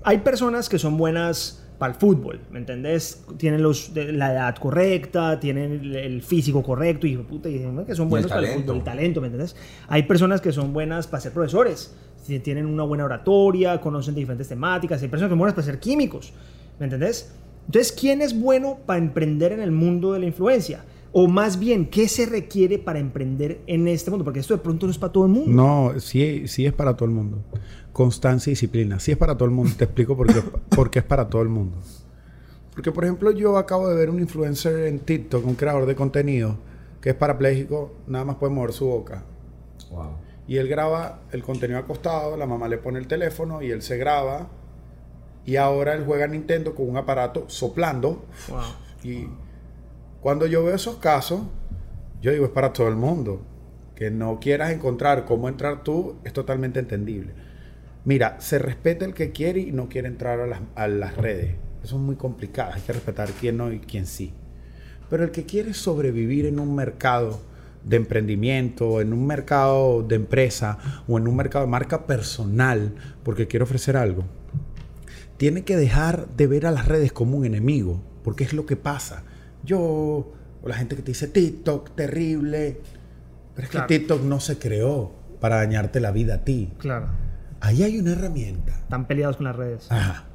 Hay 0.03 0.19
personas 0.19 0.69
que 0.69 0.79
son 0.79 0.97
buenas 0.97 1.63
para 1.77 1.93
el 1.93 1.99
fútbol, 1.99 2.39
¿me 2.49 2.59
entendés? 2.59 3.23
Tienen 3.37 3.61
los, 3.61 3.91
la 3.93 4.33
edad 4.33 4.55
correcta, 4.55 5.39
tienen 5.39 5.95
el, 5.95 6.21
físico 6.23 6.63
correcto 6.63 7.05
y, 7.05 7.17
puta, 7.17 7.49
y 7.49 7.59
que 7.85 7.95
son 7.95 8.09
buenos 8.09 8.25
el 8.25 8.35
para 8.35 8.41
el 8.41 8.47
talento. 8.47 8.61
fútbol, 8.61 8.77
el 8.77 8.83
talento, 8.83 9.21
¿me 9.21 9.27
entendés? 9.27 9.55
Hay 9.87 10.03
personas 10.03 10.41
que 10.41 10.51
son 10.51 10.73
buenas 10.73 11.05
para 11.05 11.21
ser 11.21 11.33
profesores, 11.33 11.93
tienen 12.39 12.65
una 12.65 12.83
buena 12.83 13.05
oratoria, 13.05 13.79
conocen 13.81 14.13
de 14.13 14.19
diferentes 14.21 14.47
temáticas, 14.47 15.01
hay 15.01 15.07
personas 15.07 15.29
que 15.29 15.31
son 15.31 15.39
buenas 15.39 15.55
para 15.55 15.65
ser 15.65 15.79
químicos, 15.79 16.33
¿me 16.79 16.85
entendés? 16.85 17.31
Entonces, 17.65 17.91
¿quién 17.91 18.21
es 18.21 18.39
bueno 18.39 18.79
para 18.85 18.99
emprender 18.99 19.51
en 19.51 19.59
el 19.59 19.71
mundo 19.71 20.13
de 20.13 20.19
la 20.19 20.25
influencia? 20.25 20.85
O 21.11 21.27
más 21.27 21.57
bien, 21.57 21.87
¿qué 21.87 22.07
se 22.07 22.25
requiere 22.25 22.77
para 22.77 22.99
emprender 22.99 23.61
en 23.67 23.87
este 23.87 24.09
mundo? 24.09 24.23
Porque 24.23 24.39
esto 24.39 24.53
de 24.53 24.61
pronto 24.61 24.85
no 24.85 24.91
es 24.91 24.97
para 24.97 25.11
todo 25.11 25.25
el 25.25 25.31
mundo. 25.31 25.51
No, 25.51 25.99
sí, 25.99 26.47
sí 26.47 26.65
es 26.65 26.73
para 26.73 26.95
todo 26.95 27.05
el 27.05 27.15
mundo. 27.15 27.39
Constancia 27.91 28.51
y 28.51 28.53
disciplina. 28.53 28.99
Sí 28.99 29.11
es 29.11 29.17
para 29.17 29.35
todo 29.35 29.45
el 29.45 29.51
mundo. 29.55 29.73
Te 29.77 29.85
explico 29.85 30.15
por 30.15 30.27
qué, 30.27 30.41
por 30.75 30.89
qué 30.89 30.99
es 30.99 31.05
para 31.05 31.27
todo 31.27 31.41
el 31.41 31.49
mundo. 31.49 31.77
Porque, 32.71 32.91
por 32.91 33.03
ejemplo, 33.03 33.31
yo 33.31 33.57
acabo 33.57 33.89
de 33.89 33.95
ver 33.95 34.09
un 34.09 34.19
influencer 34.19 34.85
en 34.85 34.99
TikTok, 34.99 35.45
un 35.45 35.55
creador 35.55 35.87
de 35.87 35.95
contenido, 35.95 36.57
que 37.01 37.09
es 37.09 37.15
parapléjico, 37.15 37.95
nada 38.05 38.23
más 38.23 38.35
puede 38.35 38.53
mover 38.53 38.71
su 38.71 38.85
boca. 38.85 39.23
Wow. 39.89 40.26
Y 40.47 40.57
él 40.57 40.67
graba 40.67 41.19
el 41.31 41.43
contenido 41.43 41.79
acostado, 41.79 42.37
la 42.37 42.45
mamá 42.45 42.67
le 42.67 42.77
pone 42.77 42.99
el 42.99 43.07
teléfono 43.07 43.61
y 43.61 43.71
él 43.71 43.81
se 43.81 43.97
graba. 43.97 44.47
Y 45.45 45.57
ahora 45.57 45.93
él 45.93 46.03
juega 46.05 46.25
a 46.25 46.27
Nintendo 46.27 46.73
con 46.73 46.89
un 46.89 46.97
aparato 46.97 47.45
soplando. 47.49 48.25
Wow. 48.49 48.61
Y 49.03 49.27
cuando 50.21 50.45
yo 50.45 50.63
veo 50.63 50.75
esos 50.75 50.97
casos, 50.97 51.41
yo 52.21 52.31
digo, 52.31 52.45
es 52.45 52.51
para 52.51 52.73
todo 52.73 52.87
el 52.87 52.95
mundo. 52.95 53.41
Que 53.95 54.11
no 54.11 54.39
quieras 54.39 54.71
encontrar 54.71 55.25
cómo 55.25 55.49
entrar 55.49 55.83
tú 55.83 56.15
es 56.23 56.31
totalmente 56.31 56.79
entendible. 56.79 57.33
Mira, 58.05 58.39
se 58.39 58.59
respeta 58.59 59.05
el 59.05 59.13
que 59.13 59.31
quiere 59.31 59.59
y 59.61 59.71
no 59.71 59.89
quiere 59.89 60.07
entrar 60.07 60.39
a 60.39 60.47
las, 60.47 60.61
a 60.75 60.87
las 60.87 61.17
redes. 61.17 61.55
Eso 61.83 61.95
es 61.95 62.01
muy 62.01 62.15
complicado. 62.15 62.71
Hay 62.73 62.81
que 62.81 62.93
respetar 62.93 63.29
quién 63.31 63.57
no 63.57 63.71
y 63.71 63.79
quién 63.79 64.05
sí. 64.05 64.33
Pero 65.09 65.23
el 65.23 65.31
que 65.31 65.45
quiere 65.45 65.73
sobrevivir 65.73 66.45
en 66.45 66.59
un 66.59 66.75
mercado 66.75 67.41
de 67.87 67.97
emprendimiento, 67.97 69.01
en 69.01 69.13
un 69.13 69.25
mercado 69.25 70.03
de 70.03 70.15
empresa 70.15 70.77
o 71.07 71.17
en 71.17 71.27
un 71.27 71.35
mercado 71.35 71.65
de 71.65 71.71
marca 71.71 72.05
personal, 72.05 72.95
porque 73.23 73.47
quiere 73.47 73.63
ofrecer 73.63 73.95
algo, 73.97 74.23
tiene 75.37 75.63
que 75.63 75.77
dejar 75.77 76.27
de 76.35 76.47
ver 76.47 76.65
a 76.65 76.71
las 76.71 76.87
redes 76.87 77.11
como 77.11 77.37
un 77.37 77.45
enemigo, 77.45 78.01
porque 78.23 78.43
es 78.43 78.53
lo 78.53 78.65
que 78.65 78.75
pasa. 78.75 79.23
Yo, 79.63 79.79
o 79.79 80.67
la 80.67 80.75
gente 80.75 80.95
que 80.95 81.01
te 81.01 81.11
dice 81.11 81.27
TikTok, 81.27 81.95
terrible, 81.95 82.81
pero 83.55 83.65
es 83.65 83.71
Claro. 83.71 83.87
que 83.87 83.99
TikTok 83.99 84.23
no 84.23 84.39
se 84.39 84.57
creó 84.57 85.13
para 85.39 85.57
dañarte 85.57 85.99
la 85.99 86.11
vida 86.11 86.35
a 86.35 86.43
ti. 86.43 86.73
Claro. 86.79 87.07
Ahí 87.59 87.83
hay 87.83 87.99
una 87.99 88.11
herramienta. 88.11 88.71
Están 88.73 89.07
peleados 89.07 89.37
con 89.37 89.45
las 89.45 89.55
redes. 89.55 89.87
Ajá. 89.91 90.25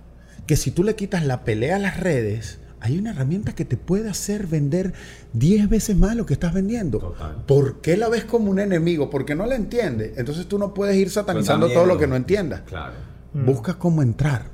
Que 0.46 0.56
si 0.56 0.70
tú 0.70 0.82
le 0.84 0.94
quitas 0.96 1.24
la 1.24 1.44
pelea 1.44 1.76
a 1.76 1.78
las 1.78 1.98
redes, 2.00 2.60
hay 2.82 2.98
una 2.98 3.10
herramienta 3.10 3.54
que 3.54 3.64
te 3.64 3.76
puede 3.76 4.10
hacer 4.10 4.48
vender 4.48 4.92
10 5.34 5.68
veces 5.68 5.96
más 5.96 6.16
lo 6.16 6.26
que 6.26 6.32
estás 6.32 6.52
vendiendo. 6.52 6.98
Total. 6.98 7.44
¿Por 7.46 7.80
qué 7.80 7.96
la 7.96 8.08
ves 8.08 8.24
como 8.24 8.50
un 8.50 8.58
enemigo? 8.58 9.08
Porque 9.08 9.36
no 9.36 9.46
la 9.46 9.54
entiendes. 9.54 10.18
Entonces 10.18 10.46
tú 10.46 10.58
no 10.58 10.74
puedes 10.74 10.96
ir 10.96 11.08
satanizando 11.08 11.66
Pues 11.66 11.74
todo 11.74 11.86
lo 11.86 11.96
que 11.96 12.08
no 12.08 12.16
entiendas. 12.16 12.62
Claro. 12.62 12.94
Mm. 13.34 13.46
Busca 13.46 13.74
cómo 13.74 14.02
entrar. 14.02 14.46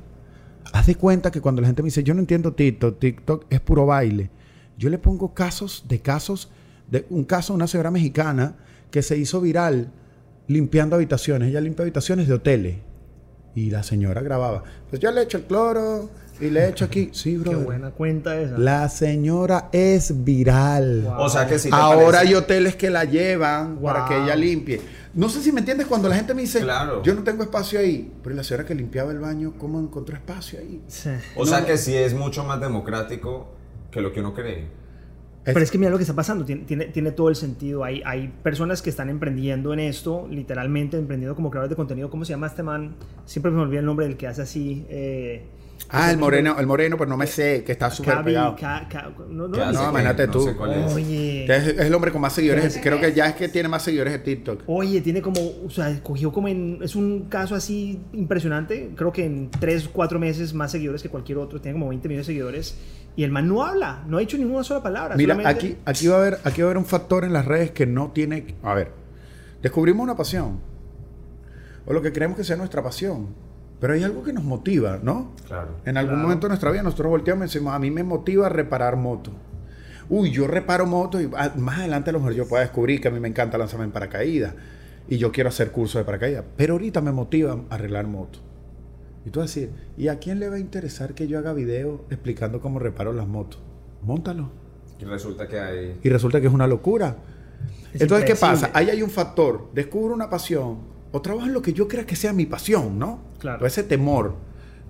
Haz 0.75 0.87
de 0.87 0.97
cuenta 0.97 1.31
que 1.31 1.41
cuando 1.41 1.63
la 1.63 1.69
gente 1.69 1.83
me 1.83 1.87
dice, 1.87 2.05
yo 2.05 2.13
no 2.13 2.21
entiendo 2.21 2.53
TikTok, 2.53 2.99
TikTok 2.99 3.47
es 3.49 3.61
puro 3.61 3.87
baile. 3.87 4.31
Yo 4.77 4.91
le 4.91 4.99
pongo 4.99 5.33
casos 5.33 5.87
de 5.89 6.01
casos, 6.01 6.51
de 6.91 7.07
un 7.09 7.25
caso 7.25 7.55
de 7.55 7.57
una 7.57 7.67
señora 7.67 7.91
mexicana 7.91 8.57
que 8.91 9.01
se 9.01 9.17
hizo 9.17 9.41
viral 9.41 9.91
limpiando 10.49 10.97
habitaciones. 10.97 11.49
Ella 11.49 11.63
limpia 11.63 11.83
habitaciones 11.83 12.29
de 12.29 12.35
hoteles. 12.35 12.77
Y 13.55 13.71
la 13.71 13.83
señora 13.83 14.21
grababa. 14.21 14.65
Pues 14.91 15.01
yo 15.01 15.11
le 15.11 15.23
echo 15.23 15.39
el 15.39 15.45
cloro 15.45 16.11
y 16.41 16.51
le 16.51 16.69
echo 16.69 16.85
aquí. 16.85 17.11
Sí, 17.13 17.33
Qué 17.43 17.51
bro. 17.51 17.61
buena 17.61 17.91
cuenta 17.91 18.39
esa. 18.41 18.57
La 18.59 18.89
señora 18.89 19.69
es 19.73 20.25
viral. 20.25 21.03
Wow. 21.03 21.15
O 21.21 21.29
sea 21.29 21.47
que 21.47 21.59
si 21.59 21.71
te 21.71 21.75
Ahora 21.77 22.07
parece- 22.19 22.29
hay 22.29 22.35
hoteles 22.35 22.77
que 22.77 22.91
la 22.91 23.05
llevan 23.05 23.79
para 23.79 24.07
que 24.07 24.17
ella 24.17 24.37
limpie. 24.37 24.81
No 25.15 25.29
sé 25.29 25.41
si 25.43 25.51
me 25.53 25.61
entiendes 25.61 25.87
cuando 25.87 26.09
la 26.09 26.15
gente 26.17 26.35
me 26.35 26.43
dice, 26.43 26.61
Claro. 26.61 27.03
yo 27.03 27.15
no 27.15 27.23
tengo 27.25 27.43
espacio 27.43 27.81
ahí. 27.81 28.13
Pero 28.23 28.37
la 28.37 28.45
señora 28.45 28.65
que 28.67 28.75
limpiaba 28.75 29.11
el 29.11 29.19
baño, 29.19 29.55
¿cómo 29.59 29.81
encontró 29.81 30.15
espacio 30.15 30.59
ahí? 30.61 30.81
Sí. 30.87 31.11
O 31.37 31.45
sea 31.47 31.65
que 31.65 31.77
sí 31.79 31.95
es 31.97 32.15
mucho 32.15 32.45
más 32.45 32.61
democrático 32.61 33.49
que 33.91 34.01
lo 34.01 34.13
que 34.13 34.21
uno 34.21 34.35
cree. 34.35 34.67
Pero 35.45 35.61
es 35.61 35.71
que 35.71 35.79
mira 35.79 35.91
lo 35.91 35.97
que 35.97 36.03
está 36.03 36.15
pasando, 36.15 36.45
tiene, 36.45 36.65
tiene, 36.65 36.85
tiene 36.87 37.11
todo 37.11 37.31
el 37.31 37.35
sentido. 37.37 37.83
Hay, 37.83 38.03
hay 38.05 38.29
personas 38.43 38.83
que 38.83 38.91
están 38.91 39.09
emprendiendo 39.09 39.73
en 39.73 39.81
esto, 39.81 40.29
literalmente 40.31 40.99
emprendiendo 40.99 41.35
como 41.35 41.49
creadores 41.51 41.71
de 41.71 41.77
contenido. 41.77 42.11
¿Cómo 42.11 42.27
se 42.27 42.35
llama 42.35 42.49
este 42.49 42.63
man? 42.63 42.95
Siempre 43.25 43.51
me 43.51 43.63
olvida 43.63 43.81
el 43.81 43.87
nombre 43.87 44.07
del 44.07 44.19
que 44.19 44.27
hace 44.27 44.43
así. 44.43 44.85
Eh, 44.91 45.47
Ah, 45.91 46.11
el 46.11 46.19
moreno, 46.19 46.57
el 46.59 46.67
moreno, 46.67 46.99
pero 46.99 47.09
no 47.09 47.17
me 47.17 47.27
sé, 47.27 47.65
que 47.65 47.73
está 47.73 47.91
súper 47.91 48.23
pegado. 48.23 48.55
Ca- 48.57 48.87
Ca- 48.91 49.11
no, 49.31 49.49
no, 49.49 49.57
imagínate 49.73 50.27
No 50.27 50.33
tú. 50.33 50.43
sé 50.45 50.55
cuál 50.55 50.75
es. 50.75 50.93
Oye. 50.93 51.45
Que 51.47 51.57
Es, 51.57 51.67
es 51.69 51.79
el 51.81 51.95
hombre 51.95 52.13
con 52.13 52.21
más 52.21 52.35
seguidores. 52.35 52.79
Creo 52.83 53.01
que 53.01 53.13
ya 53.15 53.27
es 53.29 53.35
que 53.37 53.49
tiene 53.49 53.69
más 53.71 53.83
seguidores 53.85 54.13
de 54.13 54.19
TikTok. 54.19 54.65
Oye, 54.67 55.01
tiene 55.01 55.23
como, 55.23 55.41
o 55.65 55.71
sea, 55.71 55.99
cogió 56.03 56.31
como 56.31 56.49
en, 56.49 56.79
es 56.83 56.95
un 56.95 57.29
caso 57.31 57.55
así 57.55 58.01
impresionante, 58.13 58.91
creo 58.97 59.13
que 59.13 59.25
en 59.25 59.51
3, 59.51 59.89
4 59.91 60.19
meses 60.19 60.53
más 60.53 60.71
seguidores 60.73 61.03
que 61.03 61.09
cualquier 61.09 61.39
otro, 61.39 61.59
tiene 61.61 61.79
como 61.79 61.89
20 61.89 62.07
millones 62.09 62.27
de 62.27 62.33
seguidores, 62.35 62.77
y 63.17 63.25
el 63.25 63.31
man 63.33 63.49
no 63.49 63.65
habla, 63.65 64.05
no 64.07 64.19
ha 64.19 64.21
dicho 64.21 64.37
ninguna 64.37 64.65
sola 64.65 64.83
palabra. 64.83 65.17
Mira, 65.17 65.35
solamente- 65.35 65.67
aquí, 65.69 65.77
aquí, 65.87 66.07
va 66.07 66.17
a 66.17 66.19
haber, 66.19 66.39
aquí 66.45 66.61
va 66.61 66.67
a 66.67 66.71
haber 66.71 66.79
un 66.79 66.85
factor 66.87 67.25
en 67.25 67.33
las 67.33 67.47
redes 67.47 67.71
que 67.71 67.87
no 67.87 68.11
tiene... 68.13 68.55
A 68.63 68.75
ver, 68.75 68.93
descubrimos 69.63 70.05
una 70.05 70.17
pasión. 70.17 70.61
O 71.87 71.95
lo 71.95 72.03
que 72.03 72.13
creemos 72.13 72.37
que 72.37 72.45
sea 72.45 72.57
nuestra 72.57 72.83
pasión. 72.83 73.48
Pero 73.81 73.93
hay 73.95 74.03
algo 74.03 74.23
que 74.25 74.33
nos 74.33 74.45
motiva, 74.45 74.99
¿no? 75.03 75.33
Claro. 75.47 75.69
En 75.85 75.97
algún 75.97 76.15
Claro. 76.15 76.23
momento 76.23 76.47
de 76.47 76.51
nuestra 76.51 76.71
vida 76.71 76.83
nosotros 76.83 77.11
volteamos 77.11 77.45
y 77.45 77.49
decimos, 77.49 77.75
a 77.75 77.79
mí 77.79 77.91
me 77.91 78.03
motiva 78.03 78.49
reparar 78.49 78.97
moto. 78.97 79.33
Uy, 80.09 80.31
yo 80.31 80.47
reparo 80.47 80.87
motos 80.87 81.23
y 81.23 81.29
ah, 81.37 81.53
más 81.57 81.79
adelante 81.79 82.11
a 82.11 82.13
lo 82.15 82.19
mejor 82.21 82.35
yo 82.35 82.49
pueda 82.49 82.63
descubrir 82.63 83.01
que 83.01 83.09
a 83.09 83.11
mí 83.11 83.21
me 83.21 83.29
encanta 83.29 83.59
lanzarme 83.59 83.85
en 83.85 83.93
paracaídas 83.93 84.55
y 85.09 85.19
yo 85.19 85.31
quiero 85.33 85.49
hacer 85.51 85.71
curso 85.71 85.99
de 85.99 86.05
paracaídas. 86.05 86.45
Pero 86.57 86.75
ahorita 86.75 87.01
me 87.01 87.13
motiva 87.13 87.59
arreglar 87.71 88.07
motos. 88.07 88.43
Y 89.27 89.31
tú 89.31 89.41
vas 89.41 89.51
a 89.51 89.61
decir, 89.61 89.71
¿y 89.97 90.09
a 90.09 90.19
quién 90.19 90.41
le 90.41 90.49
va 90.49 90.57
a 90.57 90.59
interesar 90.59 91.15
que 91.15 91.29
yo 91.29 91.39
haga 91.39 91.53
video 91.53 92.05
explicando 92.11 92.61
cómo 92.61 92.79
reparo 92.79 93.13
las 93.13 93.27
motos? 93.29 93.61
Móntalo. 94.03 94.51
Y 94.99 95.05
resulta 95.05 95.47
que 95.47 95.61
hay. 95.61 95.99
Y 96.03 96.09
resulta 96.09 96.41
que 96.41 96.47
es 96.47 96.53
una 96.53 96.67
locura. 96.67 97.17
Es 97.93 98.01
Entonces, 98.03 98.27
¿qué 98.27 98.35
pasa? 98.35 98.71
Ahí 98.73 98.89
hay 98.91 99.03
un 99.03 99.11
factor. 99.11 99.69
Descubro 99.75 100.15
una 100.15 100.31
pasión 100.31 100.79
o 101.13 101.23
trabajo 101.23 101.47
en 101.47 101.55
lo 101.55 101.63
que 101.63 101.73
yo 101.73 101.89
crea 101.89 102.05
que 102.05 102.17
sea 102.17 102.33
mi 102.33 102.47
pasión, 102.47 102.99
¿no? 102.99 103.21
Claro. 103.39 103.65
O 103.65 103.67
ese 103.67 103.83
temor. 103.83 104.37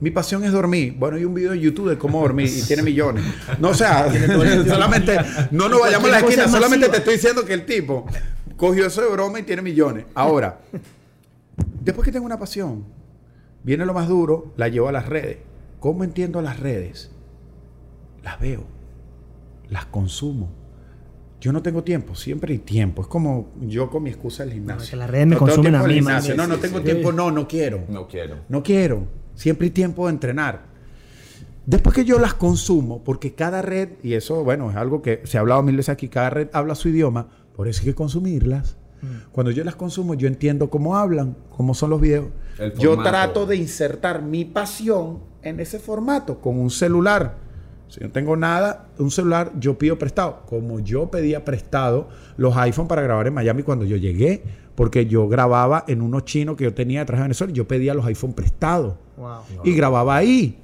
Mi 0.01 0.11
pasión 0.11 0.45
es 0.45 0.53
dormir. 0.53 0.95
Bueno, 0.97 1.17
hay 1.17 1.25
un 1.25 1.35
video 1.35 1.53
en 1.53 1.61
YouTube 1.61 1.91
de 1.91 1.99
cómo 1.99 2.21
dormir 2.21 2.49
y 2.49 2.63
tiene 2.63 2.83
millones. 2.83 3.25
No, 3.59 3.71
o 3.71 3.75
sea, 3.75 4.09
solamente, 4.67 5.19
no 5.51 5.69
nos 5.69 5.81
vayamos 5.81 6.09
a 6.09 6.13
la 6.13 6.19
esquina, 6.21 6.49
solamente 6.49 6.87
masiva. 6.87 6.93
te 6.93 6.99
estoy 6.99 7.15
diciendo 7.15 7.45
que 7.45 7.55
el 7.55 7.67
tipo 7.67 8.07
cogió 8.57 8.87
eso 8.87 9.03
de 9.03 9.09
broma 9.09 9.41
y 9.41 9.43
tiene 9.43 9.63
millones. 9.63 10.07
Ahora, 10.15 10.61
después 11.83 12.05
que 12.05 12.13
tengo 12.13 12.27
una 12.27 12.39
pasión, 12.39 12.85
viene 13.65 13.85
lo 13.87 13.95
más 13.95 14.09
duro, 14.09 14.53
la 14.57 14.69
llevo 14.69 14.89
a 14.89 14.93
las 14.93 15.07
redes. 15.07 15.39
¿Cómo 15.81 16.05
entiendo 16.05 16.43
las 16.43 16.61
redes? 16.61 17.11
Las 18.23 18.41
veo, 18.41 18.65
las 19.69 19.87
consumo. 19.87 20.51
Yo 21.41 21.53
no 21.53 21.63
tengo 21.63 21.85
tiempo, 21.85 22.15
siempre 22.15 22.53
hay 22.53 22.59
tiempo. 22.59 23.03
Es 23.03 23.09
como 23.09 23.53
yo 23.61 23.91
con 23.91 24.03
mi 24.03 24.11
excusa 24.11 24.45
del 24.45 24.55
gimnasio. 24.55 24.85
No, 24.85 24.91
que 24.91 24.97
las 24.97 25.11
redes 25.11 25.27
me 25.27 25.35
No 25.35 25.39
tengo 25.39 25.47
consumen 25.55 25.75
a 25.77 25.83
mí. 25.85 26.01
No, 26.37 26.47
no 26.47 26.55
Sí, 26.57 26.61
tengo 26.61 26.79
sí. 26.79 26.85
tiempo, 26.85 27.13
no, 27.13 27.31
no 27.31 27.47
quiero. 27.47 27.85
No 27.89 28.09
quiero. 28.09 28.37
No 28.49 28.63
quiero. 28.63 29.07
Siempre 29.35 29.67
hay 29.67 29.71
tiempo 29.71 30.07
de 30.07 30.13
entrenar. 30.15 30.67
Después 31.65 31.95
que 31.95 32.05
yo 32.05 32.19
las 32.19 32.35
consumo, 32.35 33.05
porque 33.05 33.35
cada 33.35 33.63
red, 33.63 33.91
y 34.03 34.15
eso, 34.15 34.43
bueno, 34.43 34.71
es 34.71 34.77
algo 34.77 35.03
que 35.03 35.21
se 35.25 35.37
ha 35.37 35.41
hablado 35.41 35.63
mil 35.63 35.77
veces 35.77 35.91
aquí, 35.91 36.09
cada 36.09 36.31
red 36.31 36.49
habla 36.53 36.75
su 36.75 36.89
idioma, 36.89 37.29
por 37.55 37.69
eso 37.69 37.81
hay 37.83 37.87
que 37.89 37.95
consumirlas. 37.95 38.77
Cuando 39.31 39.53
yo 39.53 39.63
las 39.63 39.77
consumo, 39.77 40.15
yo 40.15 40.27
entiendo 40.27 40.71
cómo 40.71 40.97
hablan, 40.97 41.37
cómo 41.51 41.75
son 41.75 41.91
los 41.91 42.01
videos. 42.01 42.27
Yo 42.79 42.99
trato 43.01 43.47
de 43.47 43.55
insertar 43.57 44.23
mi 44.23 44.45
pasión 44.45 45.21
en 45.43 45.61
ese 45.61 45.79
formato, 45.79 46.41
con 46.41 46.59
un 46.59 46.71
celular. 46.71 47.37
Si 47.89 48.01
no 48.01 48.11
tengo 48.11 48.37
nada, 48.37 48.87
un 48.99 49.11
celular, 49.11 49.53
yo 49.59 49.79
pido 49.79 49.99
prestado. 49.99 50.43
Como 50.47 50.81
yo 50.81 51.11
pedía 51.11 51.45
prestado 51.45 52.09
los 52.37 52.57
iPhone 52.57 52.87
para 52.87 53.03
grabar 53.03 53.27
en 53.27 53.35
Miami 53.35 53.63
cuando 53.63 53.85
yo 53.85 53.97
llegué, 53.97 54.43
porque 54.75 55.07
yo 55.07 55.27
grababa 55.29 55.85
en 55.89 56.03
unos 56.03 56.25
chinos 56.25 56.57
que 56.57 56.65
yo 56.65 56.75
tenía 56.75 57.01
detrás 57.01 57.19
de 57.19 57.23
Venezuela, 57.25 57.53
yo 57.53 57.67
pedía 57.67 57.95
los 57.95 58.07
iPhone 58.07 58.33
prestados 58.35 58.95
Wow. 59.17 59.41
y 59.65 59.75
grababa 59.75 60.17
ahí. 60.17 60.59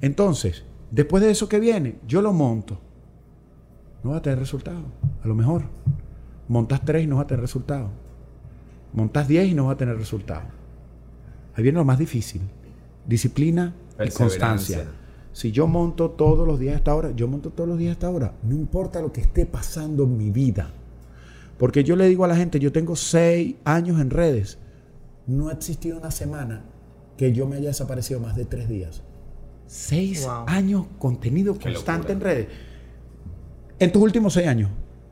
Entonces, 0.00 0.64
después 0.90 1.22
de 1.22 1.30
eso 1.30 1.48
que 1.48 1.60
viene, 1.60 1.96
yo 2.06 2.20
lo 2.22 2.32
monto. 2.32 2.80
No 4.02 4.10
va 4.10 4.16
a 4.16 4.22
tener 4.22 4.38
resultado. 4.38 4.82
A 5.22 5.28
lo 5.28 5.34
mejor. 5.34 5.62
Montas 6.48 6.80
tres 6.84 7.04
y 7.04 7.06
no 7.06 7.16
va 7.16 7.22
a 7.22 7.26
tener 7.26 7.40
resultado. 7.40 7.88
Montas 8.92 9.26
10 9.26 9.48
y 9.48 9.54
no 9.54 9.66
va 9.66 9.72
a 9.72 9.76
tener 9.76 9.96
resultado. 9.96 10.42
Ahí 11.54 11.62
viene 11.62 11.78
lo 11.78 11.84
más 11.84 11.98
difícil. 11.98 12.42
Disciplina 13.06 13.74
y 13.94 14.10
constancia. 14.10 14.86
Si 15.34 15.50
yo 15.50 15.66
monto 15.66 16.10
todos 16.12 16.46
los 16.46 16.60
días 16.60 16.74
a 16.74 16.78
esta 16.78 16.94
hora, 16.94 17.10
yo 17.10 17.26
monto 17.26 17.50
todos 17.50 17.68
los 17.68 17.76
días 17.76 17.90
a 17.90 17.92
esta 17.94 18.08
hora. 18.08 18.32
No 18.44 18.54
importa 18.54 19.00
lo 19.02 19.12
que 19.12 19.20
esté 19.20 19.46
pasando 19.46 20.04
en 20.04 20.16
mi 20.16 20.30
vida. 20.30 20.70
Porque 21.58 21.82
yo 21.84 21.96
le 21.96 22.06
digo 22.08 22.24
a 22.24 22.28
la 22.28 22.36
gente, 22.36 22.60
yo 22.60 22.70
tengo 22.72 22.94
seis 22.96 23.56
años 23.64 24.00
en 24.00 24.10
redes. 24.10 24.58
No 25.26 25.48
ha 25.48 25.52
existido 25.52 25.98
una 25.98 26.12
semana 26.12 26.62
que 27.16 27.32
yo 27.32 27.46
me 27.48 27.56
haya 27.56 27.68
desaparecido 27.68 28.20
más 28.20 28.36
de 28.36 28.44
tres 28.44 28.68
días. 28.68 29.02
Seis 29.66 30.24
Wow. 30.24 30.44
años 30.46 30.86
contenido 31.00 31.54
Qué 31.58 31.72
constante 31.72 32.14
locura. 32.14 32.30
en 32.32 32.36
redes. 32.38 32.48
En 33.80 33.90
tus 33.92 34.02
últimos 34.02 34.34
seis 34.34 34.46
años, 34.46 34.70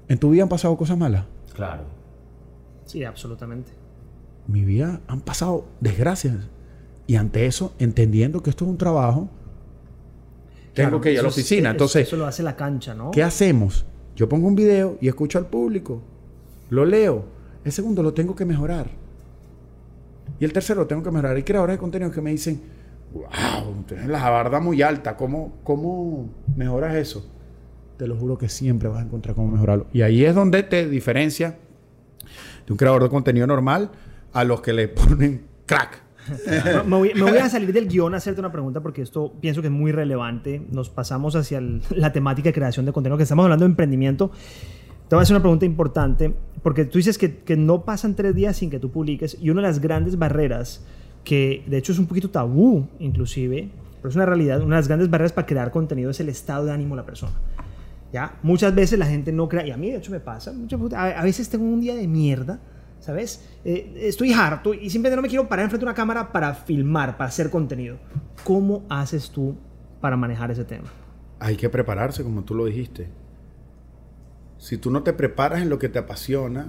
¿en 0.09 0.19
tu 0.19 0.31
vida 0.31 0.45
han 0.45 0.49
pasado 0.49 0.77
cosas 0.77 0.97
malas? 0.97 1.25
Claro. 1.55 1.83
Sí, 2.85 3.03
absolutamente. 3.03 3.73
En 4.47 4.53
mi 4.53 4.65
vida 4.65 5.01
han 5.09 5.21
pasado 5.21 5.65
desgracias. 5.81 6.37
Y 7.09 7.17
ante 7.17 7.47
eso, 7.47 7.75
entendiendo 7.81 8.41
que 8.43 8.51
esto 8.51 8.65
es 8.65 8.71
un 8.71 8.79
trabajo, 8.79 9.29
tengo 10.75 10.89
Claro, 10.91 11.01
que 11.01 11.13
ir 11.13 11.19
a 11.19 11.23
la 11.23 11.29
es- 11.29 11.35
oficina. 11.35 11.71
Entonces, 11.71 12.07
Eso 12.07 12.17
lo 12.17 12.27
hace 12.27 12.43
la 12.43 12.57
cancha, 12.57 12.95
¿no? 12.95 13.11
¿Qué 13.11 13.23
hacemos? 13.23 13.85
Yo 14.17 14.29
pongo 14.29 14.47
un 14.49 14.55
video 14.55 14.99
y 15.01 15.09
escucho 15.09 15.39
al 15.39 15.47
público. 15.47 16.03
Lo 16.71 16.85
leo. 16.85 17.25
El 17.65 17.73
segundo 17.73 18.03
lo 18.03 18.13
tengo 18.15 18.35
que 18.35 18.45
mejorar. 18.45 18.89
Y 20.39 20.45
el 20.45 20.53
tercero 20.53 20.81
lo 20.81 20.87
tengo 20.87 21.03
que 21.03 21.11
mejorar. 21.11 21.37
Hay 21.37 21.43
creadores 21.43 21.75
de 21.75 21.79
contenido 21.79 22.11
que 22.11 22.21
me 22.21 22.31
dicen, 22.31 22.61
wow, 23.13 23.85
tienes 23.87 24.07
la 24.09 24.29
barda 24.31 24.61
muy 24.61 24.83
alta. 24.83 25.17
¿Cómo, 25.17 25.59
¿Cómo 25.63 26.29
mejoras 26.57 26.95
eso? 26.97 27.27
Te 27.97 28.07
lo 28.07 28.17
juro 28.17 28.37
que 28.39 28.49
siempre 28.49 28.89
vas 28.89 28.99
a 28.99 29.03
encontrar 29.03 29.35
cómo 29.35 29.49
mejorarlo. 29.53 29.87
Y 29.93 30.03
ahí 30.03 30.25
es 30.25 30.35
donde 30.35 30.63
te 30.63 30.89
diferencia 30.89 31.57
de 32.67 32.73
un 32.73 32.77
creador 32.79 33.03
de 33.03 33.09
contenido 33.11 33.47
normal 33.47 33.91
a 34.33 34.45
los 34.45 34.61
que 34.61 34.73
le 34.73 34.89
ponen 34.89 35.43
crack. 35.67 36.03
Me- 36.87 36.97
voy, 36.99 37.13
me 37.15 37.23
voy 37.23 37.39
a 37.39 37.49
salir 37.49 37.73
del 37.73 37.89
guion 37.89 38.15
a 38.15 38.19
hacerte 38.19 38.41
una 38.41 38.53
pregunta 38.53 38.81
porque 38.81 39.03
esto 39.03 39.33
pienso 39.41 39.61
que 39.61 39.69
es 39.69 39.73
muy 39.73 39.93
relevante. 39.93 40.63
Nos 40.71 40.89
pasamos 40.91 41.35
hacia 41.37 41.59
el- 41.59 41.83
la 41.91 42.13
temática 42.13 42.49
de 42.49 42.53
creación 42.53 42.87
de 42.87 42.93
contenido, 42.93 43.17
que 43.17 43.23
estamos 43.25 43.45
hablando 43.45 43.65
de 43.65 43.71
emprendimiento. 43.71 44.31
Te 45.09 45.17
voy 45.17 45.21
a 45.21 45.25
hacer 45.25 45.35
una 45.37 45.43
pregunta 45.43 45.65
importante 45.67 46.35
porque 46.63 46.85
tú 46.85 46.99
dices 46.99 47.19
que, 47.19 47.39
que 47.39 47.57
no 47.57 47.83
pasan 47.85 48.15
tres 48.15 48.35
días 48.35 48.57
sin 48.57 48.71
que 48.71 48.79
tú 48.79 48.91
publiques 48.91 49.37
y 49.41 49.51
una 49.51 49.61
de 49.63 49.69
las 49.69 49.81
grandes 49.81 50.17
barreras, 50.19 50.85
que 51.25 51.65
de 51.67 51.77
hecho 51.79 51.93
es 51.93 51.99
un 51.99 52.07
poquito 52.07 52.31
tabú 52.31 52.87
inclusive, 52.99 53.69
pero 54.01 54.09
es 54.11 54.17
una 54.17 54.27
realidad, 54.27 54.59
una 54.63 54.77
de 54.77 54.81
las 54.81 54.89
grandes 54.89 55.11
barreras 55.11 55.33
para 55.33 55.47
crear 55.47 55.71
contenido 55.71 56.11
es 56.11 56.21
el 56.21 56.29
estado 56.29 56.65
de 56.67 56.73
ánimo 56.73 56.95
de 56.95 57.03
la 57.03 57.07
persona. 57.07 57.33
¿Ya? 58.13 58.39
Muchas 58.43 58.75
veces 58.75 58.99
la 58.99 59.07
gente 59.07 59.33
no 59.33 59.49
crea, 59.49 59.67
y 59.67 59.71
a 59.71 59.77
mí 59.77 59.91
de 59.91 59.97
hecho 59.97 60.11
me 60.13 60.21
pasa, 60.21 60.53
a 60.95 61.23
veces 61.25 61.49
tengo 61.49 61.65
un 61.65 61.81
día 61.81 61.95
de 61.95 62.07
mierda, 62.07 62.61
¿sabes? 63.03 63.47
Eh, 63.65 63.93
estoy 63.97 64.33
harto 64.33 64.73
y 64.73 64.89
simplemente 64.89 65.17
no 65.17 65.23
me 65.23 65.29
quiero 65.29 65.47
parar 65.49 65.65
enfrente 65.65 65.85
de 65.85 65.91
una 65.91 65.95
cámara 65.95 66.33
para 66.33 66.55
filmar, 66.55 67.19
para 67.19 67.29
hacer 67.29 67.51
contenido. 67.51 67.99
¿Cómo 68.45 68.85
haces 68.89 69.29
tú 69.31 69.57
para 70.01 70.17
manejar 70.17 70.51
ese 70.51 70.65
tema? 70.65 70.89
Hay 71.39 71.57
que 71.57 71.69
prepararse, 71.69 72.23
como 72.23 72.43
tú 72.45 72.55
lo 72.55 72.65
dijiste. 72.65 73.09
Si 74.59 74.79
tú 74.79 74.91
no 74.91 75.03
te 75.03 75.13
preparas 75.13 75.61
en 75.63 75.69
lo 75.69 75.79
que 75.79 75.89
te 75.89 75.99
apasiona, 75.99 76.69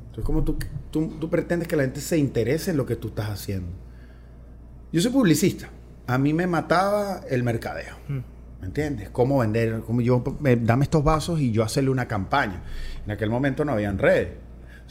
entonces 0.00 0.24
como 0.24 0.42
tú, 0.42 0.58
tú, 0.90 1.08
tú 1.20 1.30
pretendes 1.30 1.68
que 1.68 1.76
la 1.76 1.84
gente 1.84 2.00
se 2.00 2.18
interese 2.18 2.72
en 2.72 2.76
lo 2.76 2.84
que 2.84 2.96
tú 2.96 3.08
estás 3.08 3.30
haciendo. 3.30 3.68
Yo 4.92 5.00
soy 5.00 5.12
publicista. 5.12 5.68
A 6.06 6.18
mí 6.18 6.34
me 6.34 6.46
mataba 6.48 7.20
el 7.30 7.44
mercadeo. 7.44 7.94
¿Me 8.60 8.66
entiendes? 8.66 9.08
Cómo 9.10 9.38
vender, 9.38 9.80
cómo 9.86 10.00
yo, 10.00 10.22
me- 10.40 10.56
dame 10.56 10.84
estos 10.84 11.02
vasos 11.04 11.40
y 11.40 11.52
yo 11.52 11.62
hacerle 11.62 11.90
una 11.90 12.06
campaña. 12.08 12.62
En 13.04 13.10
aquel 13.12 13.30
momento 13.30 13.64
no 13.64 13.72
habían 13.72 13.98
redes. 13.98 14.28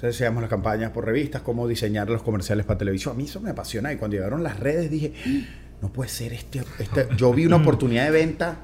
Entonces 0.02 0.16
hacíamos 0.20 0.42
las 0.42 0.50
campañas 0.50 0.90
por 0.90 1.06
revistas, 1.06 1.44
cómo 1.44 1.68
diseñar 1.68 2.10
los 2.10 2.24
comerciales 2.24 2.66
para 2.66 2.80
televisión. 2.80 3.14
A 3.14 3.18
mí 3.20 3.26
eso 3.26 3.40
me 3.40 3.52
apasiona. 3.52 3.94
Y 3.94 3.98
cuando 3.98 4.18
llegaron 4.18 4.42
las 4.42 4.60
redes 4.60 4.90
dije, 4.90 5.14
"Ah, 5.28 5.76
no 5.80 5.94
puede 5.94 6.10
ser 6.10 6.34
este, 6.34 6.64
este". 6.80 7.08
Yo 7.18 7.32
vi 7.32 7.46
una 7.46 7.58
oportunidad 7.58 8.06
de 8.06 8.10
venta. 8.10 8.58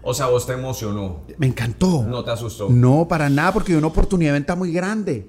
O 0.00 0.14
sea, 0.14 0.28
vos 0.28 0.46
te 0.46 0.54
emocionó. 0.54 1.26
Me 1.36 1.46
encantó. 1.48 2.02
No 2.04 2.24
te 2.24 2.30
asustó. 2.30 2.70
No, 2.70 3.06
para 3.06 3.28
nada, 3.28 3.52
porque 3.52 3.76
una 3.76 3.88
oportunidad 3.88 4.30
de 4.30 4.38
venta 4.38 4.56
muy 4.56 4.72
grande. 4.72 5.28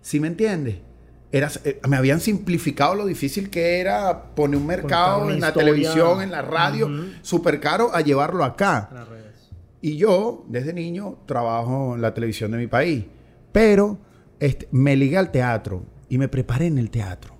¿Sí 0.00 0.18
me 0.18 0.26
entiendes? 0.26 0.78
Era, 1.30 1.48
eh, 1.64 1.78
me 1.88 1.96
habían 1.96 2.18
simplificado 2.18 2.96
lo 2.96 3.06
difícil 3.06 3.50
que 3.50 3.78
era 3.78 4.34
poner 4.34 4.58
un 4.58 4.66
mercado 4.66 5.30
en 5.30 5.38
la 5.40 5.48
historia. 5.50 5.52
televisión, 5.72 6.22
en 6.22 6.32
la 6.32 6.42
radio, 6.42 6.86
Ujú. 6.86 7.04
súper 7.22 7.60
caro, 7.60 7.94
a 7.94 8.00
llevarlo 8.00 8.42
acá. 8.42 8.90
Las 8.92 9.08
redes. 9.08 9.48
Y 9.80 9.96
yo, 9.96 10.44
desde 10.48 10.72
niño, 10.72 11.18
trabajo 11.24 11.94
en 11.94 12.02
la 12.02 12.12
televisión 12.12 12.50
de 12.50 12.58
mi 12.58 12.66
país. 12.66 13.04
Pero 13.52 13.98
este, 14.40 14.68
me 14.70 14.96
ligué 14.96 15.16
al 15.16 15.30
teatro 15.30 15.84
y 16.08 16.18
me 16.18 16.28
preparé 16.28 16.66
en 16.66 16.78
el 16.78 16.90
teatro. 16.90 17.34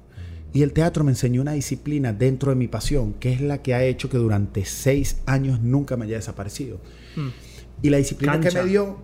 Y 0.53 0.63
el 0.63 0.73
teatro 0.73 1.05
me 1.05 1.13
enseñó 1.13 1.43
una 1.43 1.53
disciplina 1.53 2.13
dentro 2.13 2.51
de 2.51 2.57
mi 2.57 2.69
pasión, 2.69 3.15
que 3.15 3.33
es 3.33 3.41
la 3.41 3.63
que 3.63 3.75
ha 3.75 3.85
hecho 3.85 4.09
que 4.09 4.17
durante 4.17 4.65
seis 4.65 5.19
años 5.27 5.61
nunca 5.61 5.97
me 5.97 6.07
haya 6.07 6.17
desaparecido. 6.17 6.81
Mm. 7.17 7.29
Y 7.83 7.91
la 7.91 7.99
disciplina 7.99 8.33
Cancha. 8.33 8.51
que 8.51 8.65
me 8.65 8.71
dio 8.71 8.99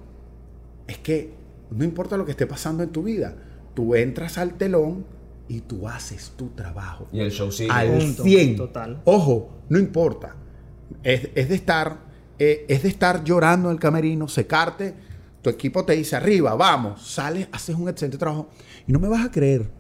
es 0.87 0.99
que 0.99 1.33
no 1.71 1.85
importa 1.85 2.17
lo 2.17 2.25
que 2.25 2.31
esté 2.31 2.47
pasando 2.47 2.83
en 2.83 2.91
tu 2.91 3.03
vida, 3.03 3.37
tú 3.75 3.95
entras 3.95 4.39
al 4.39 4.55
telón 4.55 5.05
y 5.49 5.61
tú 5.61 5.87
haces 5.89 6.33
tu 6.37 6.49
trabajo. 6.51 7.09
Y 7.13 7.21
el 7.21 7.31
show 7.31 7.53
sigue. 7.53 7.71
Al 7.71 7.99
Punto, 7.99 8.23
100. 8.23 8.57
total. 8.57 9.03
Ojo, 9.05 9.51
no 9.69 9.79
importa. 9.79 10.37
Es, 11.03 11.29
es 11.35 11.49
de 11.49 11.55
estar, 11.55 11.99
eh, 12.39 12.65
es 12.69 12.83
de 12.83 12.89
estar 12.89 13.25
llorando 13.25 13.69
en 13.69 13.75
el 13.75 13.81
camerino, 13.81 14.29
secarte. 14.29 14.95
Tu 15.45 15.51
equipo 15.51 15.85
te 15.85 15.93
dice 15.93 16.17
arriba, 16.17 16.55
vamos, 16.55 17.03
sales, 17.07 17.49
haces 17.53 17.77
un 17.77 17.87
excelente 17.87 18.17
trabajo. 18.17 18.49
Y 18.87 18.93
no 18.95 18.99
me 18.99 19.09
vas 19.09 19.27
a 19.27 19.31
creer. 19.31 19.71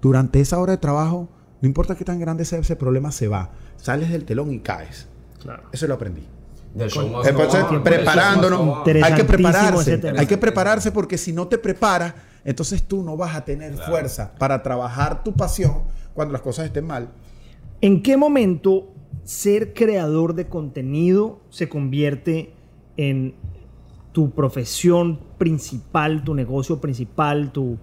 Durante 0.00 0.40
esa 0.40 0.60
hora 0.60 0.70
de 0.70 0.78
trabajo, 0.78 1.28
no 1.60 1.66
importa 1.66 1.96
qué 1.96 2.04
tan 2.04 2.20
grande 2.20 2.44
sea 2.44 2.60
ese 2.60 2.76
problema, 2.76 3.10
se 3.10 3.26
va. 3.26 3.50
Sales 3.76 4.10
del 4.10 4.24
telón 4.24 4.52
y 4.52 4.60
caes. 4.60 5.08
Claro. 5.42 5.64
Eso 5.72 5.88
lo 5.88 5.94
aprendí. 5.94 6.22
Entonces, 6.72 7.64
on. 7.64 7.82
preparándonos, 7.82 8.86
hay 8.86 9.14
que 9.14 9.24
prepararse. 9.24 10.00
Hay 10.16 10.26
que 10.26 10.38
prepararse 10.38 10.92
porque 10.92 11.18
si 11.18 11.32
no 11.32 11.48
te 11.48 11.58
preparas, 11.58 12.14
entonces 12.44 12.84
tú 12.84 13.02
no 13.02 13.16
vas 13.16 13.34
a 13.34 13.44
tener 13.44 13.72
Claro. 13.74 13.90
fuerza 13.90 14.32
para 14.38 14.62
trabajar 14.62 15.24
tu 15.24 15.32
pasión 15.32 15.82
cuando 16.14 16.30
las 16.30 16.42
cosas 16.42 16.66
estén 16.66 16.86
mal. 16.86 17.08
¿En 17.80 18.04
qué 18.04 18.16
momento 18.16 18.92
ser 19.24 19.74
creador 19.74 20.34
de 20.34 20.46
contenido 20.46 21.40
se 21.50 21.68
convierte 21.68 22.52
en 22.96 23.34
tu 24.12 24.30
profesión 24.30 25.18
principal, 25.38 26.24
tu 26.24 26.34
negocio 26.34 26.80
principal, 26.80 27.52
tu, 27.52 27.78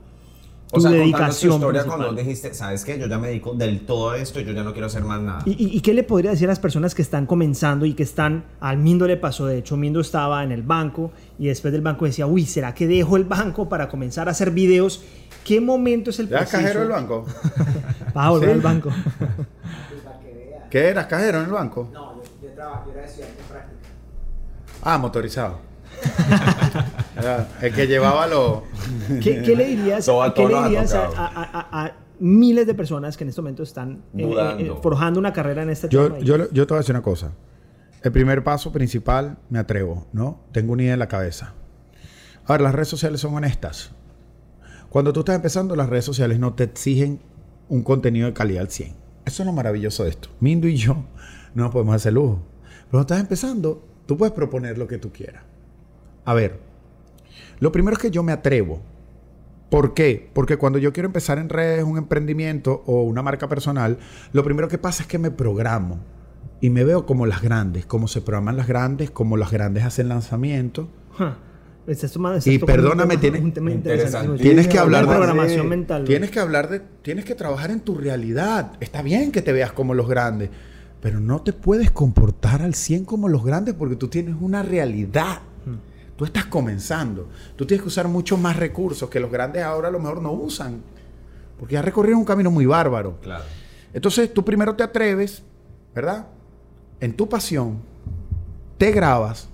tu 0.71 0.77
O 0.77 0.81
sea, 0.81 0.89
contando 0.89 0.89
tu 0.89 1.01
dedicación 1.03 1.53
historia 1.53 1.81
principal? 1.83 2.05
cuando 2.05 2.21
dijiste, 2.21 2.53
¿sabes 2.53 2.83
qué? 2.83 2.99
Yo 2.99 3.07
ya 3.07 3.17
me 3.17 3.27
dedico 3.29 3.53
del 3.53 3.85
todo 3.85 4.09
a 4.11 4.17
esto 4.17 4.39
y 4.41 4.43
yo 4.45 4.51
ya 4.51 4.63
no 4.63 4.73
quiero 4.73 4.87
hacer 4.87 5.03
más 5.03 5.21
nada. 5.21 5.43
¿Y, 5.45 5.51
y- 5.51 5.77
y 5.77 5.81
qué 5.81 5.93
le 5.93 6.03
podría 6.03 6.31
decir 6.31 6.47
a 6.47 6.51
las 6.51 6.59
personas 6.59 6.93
que 6.93 7.01
están 7.01 7.25
comenzando 7.25 7.85
y 7.85 7.93
que 7.93 8.03
están, 8.03 8.43
al 8.59 8.77
Mindo 8.77 9.07
le 9.07 9.15
pasó, 9.15 9.45
de 9.45 9.57
hecho, 9.59 9.77
Mindo 9.77 10.01
estaba 10.01 10.43
en 10.43 10.51
el 10.51 10.63
banco 10.63 11.11
y 11.39 11.47
después 11.47 11.71
del 11.71 11.81
banco 11.81 12.03
decía, 12.05 12.27
uy, 12.27 12.45
¿será 12.45 12.73
que 12.73 12.87
dejo 12.87 13.15
el 13.15 13.23
banco 13.23 13.69
para 13.69 13.87
comenzar 13.87 14.27
a 14.27 14.31
hacer 14.31 14.51
videos? 14.51 15.03
¿Qué 15.45 15.61
momento 15.61 16.09
es 16.09 16.19
el 16.19 16.27
¿Eras 16.27 16.41
preciso 16.49 16.61
cajero 16.61 16.79
del 16.81 16.89
banco? 16.89 17.25
para 18.13 18.29
volver 18.31 18.49
Sí. 18.49 18.55
al 18.55 18.61
banco? 18.61 18.89
que 18.89 20.33
vea. 20.33 20.67
¿Qué 20.69 20.87
eras 20.89 21.05
cajero 21.05 21.37
en 21.39 21.45
el 21.45 21.51
banco? 21.51 21.89
No, 21.93 22.15
yo, 22.15 22.23
yo, 22.41 22.49
yo 22.49 22.91
era 22.91 23.05
estudiante 23.05 23.39
en 23.41 23.47
práctica. 23.47 23.77
Ah, 24.83 24.97
motorizado. 24.97 25.59
Era 27.17 27.47
el 27.61 27.73
que 27.73 27.87
llevaba 27.87 28.27
los... 28.27 28.61
¿Qué, 29.21 29.41
qué 29.41 29.55
le 29.55 29.65
dirías, 29.67 30.05
Todo 30.05 30.23
a 30.23 30.33
qué 30.33 30.43
todo 30.43 30.61
le 30.61 30.67
dirías 30.69 30.93
a, 30.93 31.07
tocado. 31.07 31.27
a- 31.27 31.67
a- 31.71 31.85
a 31.85 31.91
miles 32.19 32.65
de 32.67 32.73
personas 32.73 33.15
que 33.17 33.23
en 33.23 33.29
este 33.29 33.41
momento 33.41 33.63
están 33.63 34.03
eh, 34.15 34.23
Dudando. 34.23 34.63
eh, 34.63 34.79
forjando 34.81 35.19
una 35.19 35.33
carrera 35.33 35.63
en 35.63 35.69
este 35.69 35.87
Yo, 35.89 36.05
tema? 36.11 36.19
yo, 36.19 36.49
yo 36.51 36.65
te 36.67 36.73
voy 36.73 36.77
a 36.77 36.81
decir 36.81 36.95
una 36.95 37.03
cosa. 37.03 37.31
El 38.03 38.11
primer 38.11 38.43
paso 38.43 38.71
principal, 38.71 39.37
me 39.49 39.59
atrevo, 39.59 40.07
¿no? 40.13 40.41
Tengo 40.51 40.73
una 40.73 40.83
idea 40.83 40.93
en 40.93 40.99
la 40.99 41.07
cabeza. 41.07 41.53
A 42.45 42.53
ver, 42.53 42.61
las 42.61 42.73
redes 42.73 42.87
sociales 42.87 43.19
son 43.21 43.35
honestas. 43.35 43.91
Cuando 44.89 45.11
tú 45.13 45.19
estás 45.21 45.35
empezando, 45.35 45.75
las 45.75 45.89
redes 45.89 46.05
sociales 46.05 46.39
no 46.39 46.53
te 46.53 46.63
exigen 46.63 47.19
un 47.69 47.83
contenido 47.83 48.27
de 48.27 48.33
calidad 48.33 48.61
al 48.61 48.69
100. 48.69 48.93
Eso 49.25 49.43
es 49.43 49.45
lo 49.47 49.51
maravilloso 49.51 50.03
de 50.05 50.11
esto. 50.11 50.29
Mindo 50.39 50.67
y 50.67 50.77
yo 50.77 50.93
no 51.53 51.63
nos 51.65 51.71
podemos 51.73 51.95
hacer 51.95 52.13
lujo. 52.13 52.39
Pero 52.61 52.91
cuando 52.91 53.01
estás 53.01 53.19
empezando, 53.19 53.83
tú 54.05 54.15
puedes 54.17 54.33
proponer 54.33 54.77
lo 54.77 54.87
que 54.87 54.97
tú 54.97 55.11
quieras. 55.11 55.43
A 56.27 56.33
ver, 56.33 56.59
lo 57.61 57.71
primero 57.71 57.95
es 57.95 58.01
que 58.01 58.11
yo 58.11 58.21
me 58.21 58.33
atrevo. 58.33 58.81
¿Por 59.69 59.93
qué? 59.93 60.29
Porque 60.33 60.57
cuando 60.57 60.77
yo 60.77 60.91
quiero 60.91 61.07
empezar 61.07 61.37
en 61.37 61.47
redes 61.47 61.85
un 61.85 61.97
emprendimiento 61.97 62.83
o 62.85 63.03
una 63.03 63.21
marca 63.21 63.47
personal, 63.47 63.97
lo 64.33 64.43
primero 64.43 64.67
que 64.67 64.77
pasa 64.77 65.03
es 65.03 65.07
que 65.07 65.19
me 65.19 65.31
programo 65.31 65.99
y 66.59 66.69
me 66.69 66.83
veo 66.83 67.05
como 67.05 67.25
las 67.25 67.41
grandes, 67.41 67.85
como 67.85 68.09
se 68.09 68.19
programan 68.19 68.57
las 68.57 68.67
grandes, 68.67 69.09
como 69.09 69.37
las 69.37 69.51
grandes 69.51 69.85
hacen 69.85 70.09
lanzamientos. 70.09 70.87
Estás 71.87 72.45
Y 72.45 72.59
perdóname. 72.59 73.15
Tienes 73.15 74.67
que 74.67 74.79
hablar 74.79 75.05
de 75.05 75.11
de 75.11 75.15
programación 75.15 75.61
Sí. 75.61 75.67
mental. 75.67 76.03
Tienes 76.03 76.29
que 76.29 76.39
hablar 76.41 76.69
de, 76.69 76.81
tienes 77.01 77.23
que 77.23 77.35
trabajar 77.35 77.71
en 77.71 77.79
tu 77.79 77.95
realidad. 77.95 78.73
Está 78.81 79.01
bien 79.01 79.31
que 79.31 79.41
te 79.41 79.53
veas 79.53 79.71
como 79.71 79.93
los 79.93 80.09
grandes, 80.09 80.49
pero 81.01 81.21
no 81.21 81.41
te 81.41 81.53
puedes 81.53 81.89
comportar 81.89 82.61
al 82.61 82.73
100 82.73 83.05
como 83.05 83.29
los 83.29 83.45
grandes 83.45 83.75
porque 83.75 83.95
tú 83.95 84.09
tienes 84.09 84.35
una 84.41 84.61
realidad. 84.61 85.39
Tú 86.17 86.25
estás 86.25 86.45
comenzando. 86.47 87.29
Tú 87.55 87.65
tienes 87.65 87.81
que 87.83 87.87
usar 87.87 88.07
muchos 88.07 88.37
más 88.39 88.57
recursos 88.57 89.09
que 89.09 89.19
los 89.19 89.31
grandes 89.31 89.63
ahora 89.63 89.87
a 89.87 89.91
lo 89.91 89.99
mejor 89.99 90.21
no 90.21 90.31
usan. 90.33 90.81
Porque 91.59 91.75
ya 91.75 91.81
recorrieron 91.81 92.19
un 92.19 92.25
camino 92.25 92.51
muy 92.51 92.65
bárbaro. 92.65 93.19
Claro. 93.21 93.43
Entonces 93.93 94.33
tú 94.33 94.43
primero 94.43 94.75
te 94.75 94.83
atreves, 94.83 95.43
¿verdad? 95.95 96.27
En 96.99 97.15
tu 97.15 97.29
pasión, 97.29 97.79
te 98.77 98.91
grabas 98.91 99.47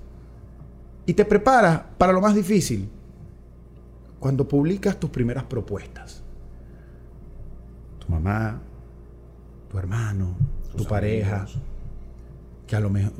y 1.06 1.14
te 1.14 1.26
preparas 1.26 1.82
para 1.98 2.14
lo 2.14 2.22
más 2.22 2.34
difícil. 2.34 2.90
Cuando 4.20 4.48
publicas 4.48 4.98
tus 4.98 5.10
primeras 5.10 5.44
propuestas. 5.44 6.24
Tu 8.00 8.12
mamá, 8.12 8.62
tu 9.70 9.78
hermano, 9.78 10.36
tu 10.78 10.86
pareja, 10.86 11.42
amigos. 11.44 11.60
que 12.68 12.76
a 12.76 12.80
lo 12.80 12.90
mejor, 12.90 13.12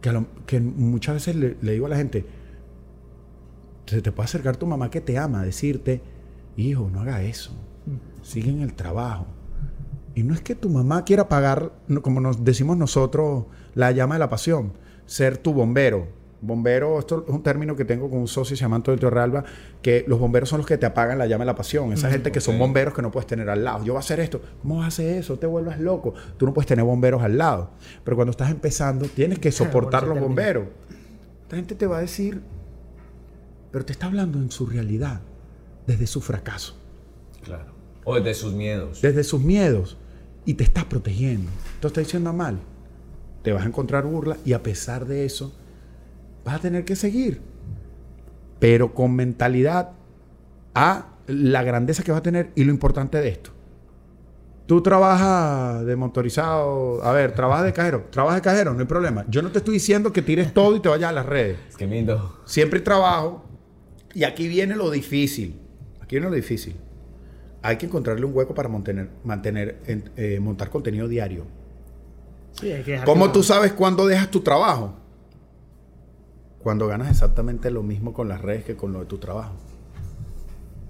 que, 0.00 0.08
a 0.08 0.12
lo- 0.12 0.26
que 0.46 0.60
muchas 0.60 1.14
veces 1.16 1.36
le, 1.36 1.56
le 1.60 1.72
digo 1.72 1.86
a 1.86 1.90
la 1.90 1.96
gente, 1.96 2.24
se 3.86 4.02
te 4.02 4.12
puede 4.12 4.26
acercar 4.26 4.56
tu 4.56 4.66
mamá 4.66 4.90
que 4.90 5.00
te 5.00 5.18
ama, 5.18 5.44
decirte, 5.44 6.00
hijo, 6.56 6.90
no 6.92 7.00
haga 7.00 7.22
eso, 7.22 7.52
sigue 8.22 8.50
en 8.50 8.60
el 8.60 8.74
trabajo. 8.74 9.26
Y 10.14 10.22
no 10.22 10.32
es 10.32 10.40
que 10.40 10.54
tu 10.54 10.70
mamá 10.70 11.04
quiera 11.04 11.28
pagar, 11.28 11.72
como 12.02 12.20
nos 12.20 12.44
decimos 12.44 12.76
nosotros, 12.76 13.46
la 13.74 13.90
llama 13.90 14.14
de 14.14 14.20
la 14.20 14.30
pasión, 14.30 14.72
ser 15.06 15.38
tu 15.38 15.52
bombero. 15.52 16.06
Bombero, 16.40 16.98
esto 16.98 17.24
es 17.26 17.34
un 17.34 17.42
término 17.42 17.74
que 17.74 17.86
tengo 17.86 18.10
con 18.10 18.18
un 18.18 18.28
socio, 18.28 18.54
se 18.54 18.60
llama 18.60 18.76
Antonio 18.76 19.00
Torralba, 19.00 19.44
que 19.80 20.04
los 20.06 20.18
bomberos 20.18 20.50
son 20.50 20.58
los 20.58 20.66
que 20.66 20.76
te 20.76 20.84
apagan 20.84 21.16
la 21.16 21.26
llama 21.26 21.42
de 21.42 21.46
la 21.46 21.54
pasión. 21.54 21.92
Esa 21.92 22.10
gente 22.10 22.30
que 22.30 22.40
son 22.40 22.58
bomberos 22.58 22.92
que 22.92 23.00
no 23.00 23.10
puedes 23.10 23.26
tener 23.26 23.48
al 23.48 23.64
lado. 23.64 23.82
Yo 23.82 23.94
voy 23.94 23.96
a 23.96 24.00
hacer 24.00 24.20
esto. 24.20 24.42
¿Cómo 24.60 24.76
vas 24.76 24.84
a 24.84 24.88
hacer 24.88 25.16
eso? 25.16 25.38
Te 25.38 25.46
vuelvas 25.46 25.80
loco. 25.80 26.12
Tú 26.36 26.44
no 26.44 26.52
puedes 26.52 26.68
tener 26.68 26.84
bomberos 26.84 27.22
al 27.22 27.38
lado. 27.38 27.70
Pero 28.04 28.16
cuando 28.16 28.30
estás 28.30 28.50
empezando, 28.50 29.06
tienes 29.06 29.38
que 29.38 29.50
soportar 29.50 30.06
los 30.06 30.20
bomberos. 30.20 30.66
Esta 31.44 31.56
gente 31.56 31.74
te 31.74 31.86
va 31.86 31.98
a 31.98 32.00
decir, 32.02 32.42
pero 33.74 33.84
te 33.84 33.90
está 33.90 34.06
hablando 34.06 34.38
en 34.38 34.52
su 34.52 34.66
realidad, 34.66 35.20
desde 35.84 36.06
su 36.06 36.20
fracaso 36.20 36.76
Claro. 37.42 37.72
O 38.04 38.20
de 38.20 38.32
sus 38.32 38.52
miedos. 38.52 39.02
desde 39.02 39.24
sus 39.24 39.42
miedos 39.42 39.96
y 40.44 40.54
te 40.54 40.62
estás 40.62 40.84
protegiendo. 40.84 41.50
Te 41.80 41.88
está 41.88 42.00
diciendo 42.00 42.32
mal. 42.32 42.60
Te 43.42 43.52
vas 43.52 43.64
a 43.64 43.66
encontrar 43.66 44.04
burla 44.04 44.36
y 44.44 44.52
a 44.52 44.62
pesar 44.62 45.06
de 45.06 45.24
eso 45.24 45.52
vas 46.44 46.54
a 46.54 46.58
tener 46.60 46.84
que 46.84 46.94
seguir. 46.94 47.40
Pero 48.60 48.94
con 48.94 49.16
mentalidad 49.16 49.90
a 50.76 51.08
la 51.26 51.64
grandeza 51.64 52.04
que 52.04 52.12
va 52.12 52.18
a 52.18 52.22
tener 52.22 52.52
y 52.54 52.62
lo 52.62 52.70
importante 52.70 53.18
de 53.18 53.28
esto. 53.28 53.50
Tú 54.66 54.82
trabajas 54.82 55.84
de 55.84 55.96
motorizado, 55.96 57.02
a 57.02 57.10
ver, 57.10 57.34
trabajas 57.34 57.64
de 57.64 57.72
cajero, 57.72 58.06
trabajas 58.10 58.36
de 58.36 58.42
cajero, 58.42 58.72
no 58.72 58.78
hay 58.80 58.86
problema. 58.86 59.24
Yo 59.28 59.42
no 59.42 59.50
te 59.50 59.58
estoy 59.58 59.74
diciendo 59.74 60.12
que 60.12 60.22
tires 60.22 60.54
todo 60.54 60.76
y 60.76 60.80
te 60.80 60.88
vayas 60.88 61.10
a 61.10 61.12
las 61.12 61.26
redes. 61.26 61.58
Es 61.68 61.76
que 61.76 61.88
mindo. 61.88 62.38
Siempre 62.44 62.78
trabajo. 62.78 63.44
Y 64.14 64.24
aquí 64.24 64.48
viene 64.48 64.76
lo 64.76 64.90
difícil. 64.90 65.56
Aquí 66.00 66.16
viene 66.16 66.28
lo 66.30 66.34
difícil. 66.36 66.76
Hay 67.62 67.76
que 67.78 67.86
encontrarle 67.86 68.24
un 68.26 68.34
hueco 68.34 68.54
para 68.54 68.68
mantener, 68.68 69.10
mantener 69.24 69.78
en- 69.86 70.10
eh, 70.16 70.38
montar 70.40 70.70
contenido 70.70 71.08
diario. 71.08 71.46
Sí, 72.52 72.70
hay 72.70 72.82
que 72.82 72.92
dejar 72.92 73.06
¿Cómo 73.06 73.26
que- 73.26 73.32
tú 73.32 73.42
sabes 73.42 73.72
cuándo 73.72 74.06
dejas 74.06 74.30
tu 74.30 74.40
trabajo? 74.40 74.94
Cuando 76.60 76.86
ganas 76.86 77.10
exactamente 77.10 77.70
lo 77.70 77.82
mismo 77.82 78.12
con 78.12 78.28
las 78.28 78.40
redes 78.40 78.64
que 78.64 78.76
con 78.76 78.92
lo 78.92 79.00
de 79.00 79.06
tu 79.06 79.18
trabajo. 79.18 79.54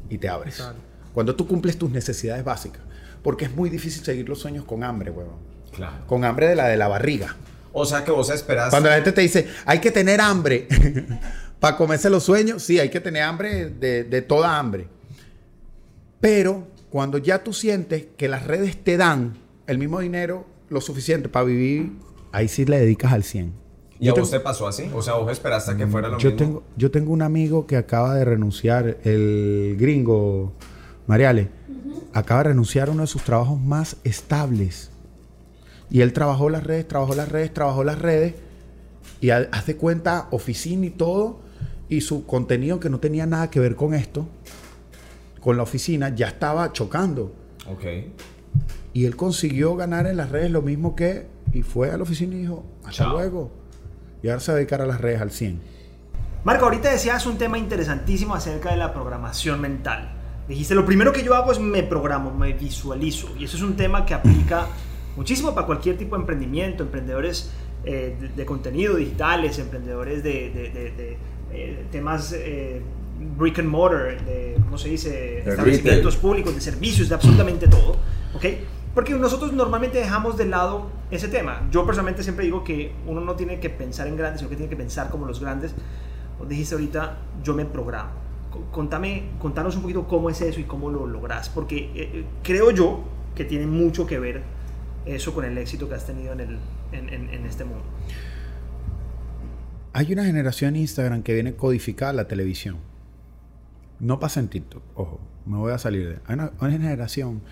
Y 0.09 0.19
te 0.19 0.29
abres. 0.29 0.59
Exacto. 0.59 0.81
Cuando 1.13 1.35
tú 1.35 1.47
cumples 1.49 1.79
tus 1.79 1.91
necesidades 1.91 2.45
básicas. 2.45 2.83
Porque 3.23 3.47
es 3.47 3.55
muy 3.55 3.71
difícil 3.71 4.05
seguir 4.05 4.29
los 4.29 4.39
sueños 4.41 4.65
con 4.65 4.85
hambre, 4.85 5.11
huevón. 5.11 5.37
Claro. 5.73 6.07
Con 6.07 6.25
hambre 6.25 6.47
de 6.49 6.55
la 6.57 6.67
de 6.69 6.77
la 6.77 6.89
barriga. 6.89 7.35
O 7.73 7.85
sea 7.87 8.05
que 8.05 8.11
vos 8.13 8.31
esperás. 8.31 8.71
Cuando 8.71 8.89
la 8.89 8.97
gente 8.97 9.13
te 9.13 9.21
dice, 9.23 9.49
hay 9.65 9.79
que 9.81 9.91
tener 9.91 10.21
hambre 10.21 10.69
para 11.65 11.79
comerse 11.79 12.11
los 12.11 12.23
sueños, 12.25 12.63
sí, 12.63 12.79
hay 12.79 12.91
que 12.91 13.01
tener 13.01 13.23
hambre 13.23 13.71
de, 13.71 14.05
de 14.05 14.21
toda 14.21 14.59
hambre. 14.59 14.87
Pero 16.21 16.67
cuando 16.91 17.17
ya 17.17 17.43
tú 17.43 17.55
sientes 17.55 18.05
que 18.19 18.29
las 18.29 18.47
redes 18.47 18.77
te 18.85 18.99
dan 18.99 19.33
el 19.67 19.79
mismo 19.79 20.01
dinero, 20.01 20.45
lo 20.69 20.83
suficiente 20.83 21.31
para 21.31 21.47
vivir, 21.47 21.93
ahí 22.33 22.49
sí 22.49 22.67
le 22.67 22.79
dedicas 22.81 23.13
al 23.15 23.25
100. 23.25 23.53
¿Y 23.99 24.09
a 24.09 24.11
Yo 24.15 24.21
vos 24.21 24.31
tengo- 24.31 24.43
te 24.43 24.45
pasó 24.45 24.67
así? 24.67 24.91
O 24.95 25.01
sea, 25.01 25.15
vos 25.15 25.33
esperaste 25.33 25.71
a 25.73 25.77
que 25.79 25.87
fuera 25.87 26.09
lo 26.09 26.19
yo 26.19 26.33
mismo. 26.33 26.47
tengo, 26.47 26.63
yo 26.77 26.91
tengo 26.91 27.13
un 27.13 27.23
amigo 27.23 27.67
que 27.67 27.79
acaba 27.79 28.15
de 28.15 28.27
renunciar, 28.27 28.99
el 29.05 29.77
gringo 29.79 30.53
Mariale, 31.07 31.49
acaba 32.13 32.43
de 32.43 32.49
renunciar 32.51 32.89
a 32.89 32.93
uno 32.93 33.03
de 33.05 33.07
sus 33.07 33.23
trabajos 33.23 33.59
más 33.59 33.97
estables. 34.05 34.91
Y 35.91 36.03
él 36.03 36.13
trabajó 36.13 36.51
las 36.51 36.65
redes, 36.65 36.87
trabajó 36.89 37.15
las 37.15 37.31
redes, 37.31 37.55
trabajó 37.55 37.85
las 37.85 37.99
redes. 37.99 38.35
Y 39.23 39.31
ha- 39.31 39.49
haz 39.51 39.65
de 39.67 39.77
cuenta, 39.77 40.29
oficina 40.31 40.85
y 40.85 40.91
todo. 40.91 41.41
Y 41.95 42.01
su 42.01 42.27
contenido 42.27 42.81
que 42.81 42.91
no 42.91 42.99
tenía 42.99 43.25
nada 43.25 43.51
que 43.51 43.61
ver 43.61 43.77
con 43.77 43.95
esto, 43.95 44.27
con 45.41 45.57
la 45.57 45.63
oficina, 45.63 46.09
ya 46.09 46.27
estaba 46.27 46.73
chocando. 46.73 47.33
Ok. 47.71 47.85
Y 48.93 49.05
él 49.05 49.15
consiguió 49.15 49.77
ganar 49.77 50.09
en 50.09 50.17
las 50.17 50.31
redes 50.31 50.51
lo 50.51 50.61
mismo 50.61 50.97
que. 50.97 51.29
Y 51.53 51.63
fue 51.63 51.93
a 51.93 51.97
la 51.97 52.03
oficina 52.03 52.35
y 52.35 52.39
dijo, 52.39 52.65
hasta 52.81 53.05
Chao. 53.05 53.13
luego. 53.13 53.53
Y 54.25 54.29
ahora 54.29 54.41
se 54.41 54.51
va 54.51 54.57
a 54.57 54.59
dedicar 54.59 54.81
a 54.81 54.87
las 54.87 55.01
redes 55.01 55.21
al 55.21 55.31
100. 55.31 55.61
Marco, 56.43 56.65
ahorita 56.65 56.91
decías 56.91 57.27
un 57.27 57.39
tema 57.39 57.59
interesantísimo 57.59 58.35
acerca 58.35 58.73
de 58.73 58.77
la 58.77 58.93
programación 58.93 59.61
mental. 59.61 60.11
Dijiste, 60.49 60.75
lo 60.75 60.85
primero 60.85 61.13
que 61.13 61.23
yo 61.23 61.35
hago 61.35 61.53
es 61.53 61.61
me 61.61 61.85
programo, 61.85 62.33
me 62.35 62.55
visualizo. 62.55 63.29
Y 63.39 63.45
eso 63.45 63.57
es 63.57 63.63
un 63.63 63.77
tema 63.77 64.05
que 64.05 64.15
aplica 64.15 64.67
muchísimo 65.17 65.55
para 65.55 65.67
cualquier 65.67 65.97
tipo 65.97 66.17
de 66.17 66.23
emprendimiento, 66.23 66.83
emprendedores 66.83 67.51
eh, 67.85 68.17
de, 68.21 68.29
de 68.29 68.45
contenido 68.47 68.97
digitales, 68.97 69.59
emprendedores 69.59 70.23
de, 70.23 70.31
de- 70.51 71.17
eh, 71.53 71.87
temas 71.93 72.33
eh, 72.37 72.81
brick 73.39 73.59
and 73.61 73.69
mortar, 73.69 74.25
de, 74.25 74.57
¿cómo 74.65 74.77
se 74.77 74.89
dice? 74.89 75.11
De 75.11 75.39
Establecimientos 75.51 76.15
retail. 76.15 76.21
públicos, 76.23 76.55
de 76.55 76.61
servicios, 76.61 77.09
de 77.09 77.15
absolutamente 77.15 77.69
todo. 77.69 77.97
¿Ok? 78.35 78.45
Porque 78.95 79.13
nosotros 79.15 79.53
normalmente 79.53 79.99
dejamos 79.99 80.37
de 80.37 80.47
lado 80.47 80.89
ese 81.11 81.29
tema. 81.29 81.67
Yo 81.71 81.85
personalmente 81.87 82.23
siempre 82.23 82.45
digo 82.45 82.63
que 82.65 82.93
uno 83.07 83.21
no 83.21 83.35
tiene 83.35 83.61
que 83.61 83.71
pensar 83.71 84.07
en 84.09 84.17
grandes, 84.17 84.41
sino 84.41 84.51
que 84.51 84.57
tiene 84.57 84.71
que 84.71 84.77
pensar 84.77 85.11
como 85.11 85.27
los 85.27 85.41
grandes. 85.41 85.75
Vos 86.39 86.49
dijiste 86.49 86.75
ahorita, 86.75 87.19
yo 87.43 87.55
me 87.55 87.65
programo. 87.65 88.11
Co- 88.51 88.65
Contame, 88.73 89.31
contanos 89.41 89.75
un 89.77 89.83
poquito 89.83 90.07
cómo 90.09 90.31
es 90.31 90.41
eso 90.41 90.61
y 90.61 90.65
cómo 90.65 90.91
lo 90.91 91.07
lográs, 91.07 91.49
porque 91.49 91.77
eh, 91.79 91.91
eh, 91.95 92.25
creo 92.43 92.71
yo 92.73 93.01
que 93.35 93.45
tiene 93.45 93.67
mucho 93.67 94.07
que 94.07 94.19
ver 94.19 94.43
eso 95.07 95.35
con 95.35 95.45
el 95.45 95.59
éxito 95.59 95.89
que 95.89 95.95
has 95.97 96.07
tenido 96.07 96.33
en, 96.33 96.41
el, 96.41 96.59
en, 96.95 97.09
en- 97.09 97.31
en 97.31 97.47
este 97.47 97.65
mundo. 97.65 97.85
Hay 99.93 100.13
una 100.13 100.25
generación 100.25 100.75
en 100.75 100.83
Instagram 100.83 101.23
que 101.23 101.35
viene 101.35 101.55
codificada 101.55 102.11
a 102.11 102.15
la 102.15 102.27
televisión. 102.29 102.79
No 104.01 104.19
pasa 104.19 104.41
en 104.41 104.49
TikTok, 104.49 104.83
ojo, 104.97 105.21
me 105.47 105.57
voy 105.57 105.73
a 105.73 105.79
salir 105.79 106.09
de. 106.09 106.15
Hay 106.27 106.35
una, 106.35 106.53
una 106.61 106.71
generación 106.71 107.43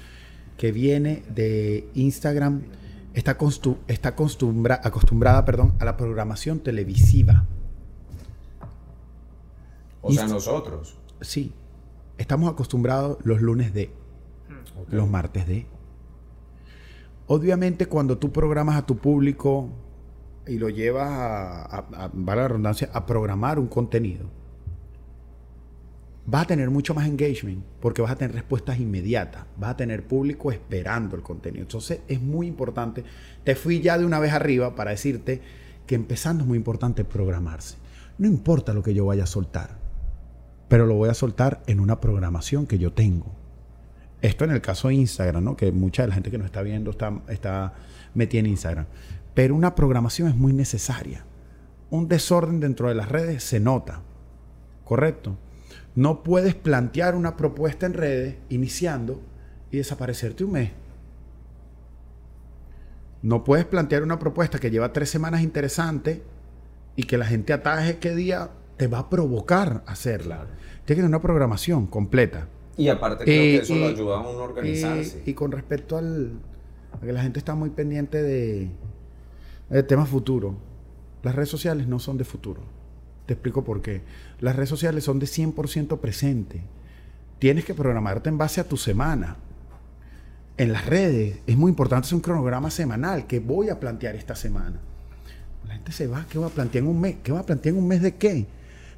que 0.59 0.72
viene 0.72 1.22
de 1.35 1.88
Instagram, 1.94 2.62
está, 3.14 3.38
costu- 3.38 3.78
está 3.87 4.16
acostumbra- 4.16 4.81
acostumbrada 4.83 5.44
perdón, 5.44 5.74
a 5.78 5.85
la 5.85 5.96
programación 5.96 6.59
televisiva. 6.61 7.46
O 10.02 10.12
sea, 10.12 10.26
nosotros. 10.26 10.98
Sí, 11.20 11.52
estamos 12.18 12.50
acostumbrados 12.52 13.18
los 13.22 13.40
lunes 13.40 13.72
de, 13.72 13.90
los 14.90 15.09
martes 15.09 15.46
de. 15.46 15.66
Obviamente 17.26 17.87
cuando 17.87 18.18
tú 18.18 18.32
programas 18.32 18.76
a 18.76 18.87
tu 18.87 18.96
público 18.96 19.70
y 20.46 20.58
lo 20.58 20.68
llevas 20.68 21.08
a, 21.08 22.11
la 22.14 22.48
redundancia, 22.48 22.90
a 22.92 23.06
programar 23.06 23.58
un 23.58 23.68
contenido, 23.68 24.28
vas 26.26 26.42
a 26.42 26.46
tener 26.46 26.70
mucho 26.70 26.94
más 26.94 27.06
engagement 27.06 27.64
porque 27.80 28.02
vas 28.02 28.12
a 28.12 28.16
tener 28.16 28.35
respuestas 28.35 28.80
inmediatas, 28.80 29.44
vas 29.56 29.70
a 29.70 29.76
tener 29.76 30.04
público 30.06 30.50
esperando 30.50 31.16
el 31.16 31.22
contenido. 31.22 31.62
Entonces 31.62 32.00
es 32.08 32.20
muy 32.20 32.46
importante, 32.46 33.04
te 33.44 33.54
fui 33.54 33.80
ya 33.80 33.98
de 33.98 34.04
una 34.04 34.18
vez 34.18 34.32
arriba 34.32 34.74
para 34.74 34.90
decirte 34.90 35.40
que 35.87 35.94
empezando 35.94 36.42
es 36.42 36.48
muy 36.48 36.58
importante 36.58 37.04
programarse. 37.04 37.76
No 38.18 38.26
importa 38.26 38.74
lo 38.74 38.82
que 38.82 38.94
yo 38.94 39.06
vaya 39.06 39.24
a 39.24 39.26
soltar, 39.26 39.78
pero 40.68 40.87
lo 40.87 40.94
voy 40.94 41.08
a 41.08 41.14
soltar 41.14 41.62
en 41.66 41.80
una 41.80 42.00
programación 42.00 42.66
que 42.66 42.78
yo 42.78 42.92
tengo. 42.92 43.41
Esto 44.22 44.44
en 44.44 44.52
el 44.52 44.61
caso 44.61 44.88
de 44.88 44.94
Instagram, 44.94 45.42
¿no? 45.42 45.56
Que 45.56 45.72
mucha 45.72 46.02
de 46.02 46.08
la 46.08 46.14
gente 46.14 46.30
que 46.30 46.38
nos 46.38 46.46
está 46.46 46.62
viendo 46.62 46.92
está, 46.92 47.12
está 47.28 47.74
metida 48.14 48.40
en 48.40 48.46
Instagram. 48.46 48.87
Pero 49.35 49.56
una 49.56 49.74
programación 49.74 50.28
es 50.28 50.37
muy 50.37 50.52
necesaria. 50.52 51.24
Un 51.90 52.08
desorden 52.08 52.61
dentro 52.61 52.88
de 52.88 52.94
las 52.94 53.08
redes 53.08 53.42
se 53.42 53.58
nota. 53.58 54.00
¿Correcto? 54.85 55.37
No 55.96 56.22
puedes 56.22 56.54
plantear 56.54 57.16
una 57.16 57.37
propuesta 57.37 57.85
en 57.85 57.94
redes 57.94 58.37
iniciando 58.48 59.20
y 59.72 59.78
desaparecerte 59.78 60.44
un 60.44 60.52
mes. 60.52 60.70
No 63.22 63.42
puedes 63.42 63.64
plantear 63.64 64.02
una 64.02 64.18
propuesta 64.18 64.58
que 64.58 64.70
lleva 64.70 64.92
tres 64.92 65.11
semanas 65.11 65.42
interesante 65.42 66.22
y 66.94 67.04
que 67.04 67.18
la 67.18 67.26
gente 67.26 67.52
ataje 67.52 67.98
qué 67.98 68.14
día 68.14 68.50
te 68.76 68.87
va 68.87 69.00
a 69.00 69.11
provocar 69.11 69.82
hacerla. 69.87 70.46
Tienes 70.46 70.87
que 70.87 70.94
tener 70.94 71.08
una 71.08 71.22
programación 71.22 71.87
completa. 71.87 72.48
Y 72.83 72.88
aparte 72.88 73.25
creo 73.27 73.47
Eh, 73.47 73.51
que 73.57 73.62
eso 73.62 73.75
lo 73.77 73.87
ayuda 73.87 74.16
a 74.16 74.21
uno 74.21 74.40
a 74.40 74.42
organizarse. 74.45 75.23
Y, 75.25 75.31
y 75.31 75.35
con 75.35 75.53
respecto 75.53 75.97
al 75.97 76.33
a 76.92 77.05
que 77.07 77.12
la 77.12 77.23
gente 77.23 77.38
está 77.38 77.55
muy 77.55 77.71
pendiente 77.71 78.23
de, 78.23 78.68
de 79.71 79.83
temas 79.85 80.09
futuro, 80.09 80.57
las 81.23 81.35
redes 81.35 81.49
sociales 81.49 81.87
no 81.87 81.99
son 81.99 82.18
de 82.18 82.25
futuro. 82.25 82.62
Te 83.27 83.35
explico 83.35 83.64
por 83.64 83.81
qué. 83.83 84.03
Las 84.40 84.57
redes 84.57 84.68
sociales 84.68 85.05
son 85.05 85.18
de 85.18 85.27
100% 85.27 85.99
presente. 86.01 86.62
Tienes 87.38 87.64
que 87.64 87.75
programarte 87.75 88.29
en 88.29 88.38
base 88.38 88.61
a 88.61 88.64
tu 88.68 88.77
semana. 88.77 89.37
En 90.57 90.73
las 90.73 90.85
redes 90.87 91.38
es 91.47 91.57
muy 91.57 91.71
importante 91.71 92.07
hacer 92.07 92.16
un 92.16 92.21
cronograma 92.21 92.71
semanal 92.71 93.27
que 93.27 93.40
voy 93.40 93.68
a 93.71 93.81
plantear 93.81 94.16
esta 94.16 94.35
semana. 94.35 94.81
La 95.66 95.75
gente 95.75 95.92
se 95.92 96.07
va, 96.09 96.27
¿qué 96.29 96.38
va 96.38 96.49
a 96.49 96.51
plantear 96.51 96.85
en 96.85 96.90
un 96.90 97.01
mes? 97.01 97.16
¿Qué 97.23 97.33
va 97.33 97.40
a 97.40 97.47
plantear 97.47 97.75
en 97.75 97.81
un 97.81 97.88
mes 97.88 98.03
de 98.03 98.16
qué? 98.16 98.47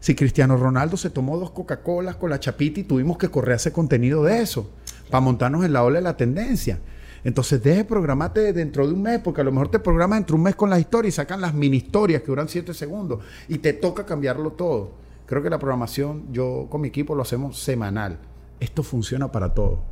Si 0.05 0.15
Cristiano 0.15 0.59
Ronaldo 0.59 0.99
se 0.99 1.09
tomó 1.09 1.39
dos 1.39 1.51
Coca-Colas 1.53 2.17
con 2.17 2.29
la 2.29 2.39
chapita 2.39 2.79
y 2.79 2.85
tuvimos 2.85 3.17
que 3.17 3.31
correr 3.31 3.57
ese 3.57 3.73
contenido 3.73 4.23
de 4.23 4.43
eso, 4.43 4.69
para 5.09 5.23
montarnos 5.23 5.65
en 5.65 5.73
la 5.73 5.83
ola 5.83 5.97
de 5.97 6.03
la 6.03 6.15
tendencia. 6.15 6.79
Entonces 7.25 7.63
deje 7.63 7.79
de 7.79 7.85
programarte 7.87 8.53
dentro 8.53 8.87
de 8.87 8.93
un 8.93 9.01
mes, 9.01 9.21
porque 9.21 9.41
a 9.41 9.45
lo 9.45 9.51
mejor 9.51 9.71
te 9.71 9.79
programas 9.79 10.19
dentro 10.19 10.35
de 10.35 10.41
un 10.41 10.45
mes 10.45 10.57
con 10.57 10.69
las 10.69 10.79
historias 10.79 11.15
y 11.15 11.17
sacan 11.17 11.41
las 11.41 11.55
mini 11.55 11.79
historias 11.79 12.21
que 12.21 12.27
duran 12.27 12.51
7 12.51 12.75
segundos 12.75 13.21
y 13.49 13.57
te 13.57 13.73
toca 13.73 14.05
cambiarlo 14.05 14.51
todo. 14.51 14.91
Creo 15.25 15.43
que 15.43 15.49
la 15.49 15.59
programación, 15.59 16.31
yo 16.31 16.67
con 16.69 16.83
mi 16.83 16.89
equipo 16.89 17.15
lo 17.15 17.23
hacemos 17.23 17.59
semanal. 17.59 18.19
Esto 18.61 18.83
funciona 18.83 19.33
para 19.33 19.55
todo, 19.55 19.85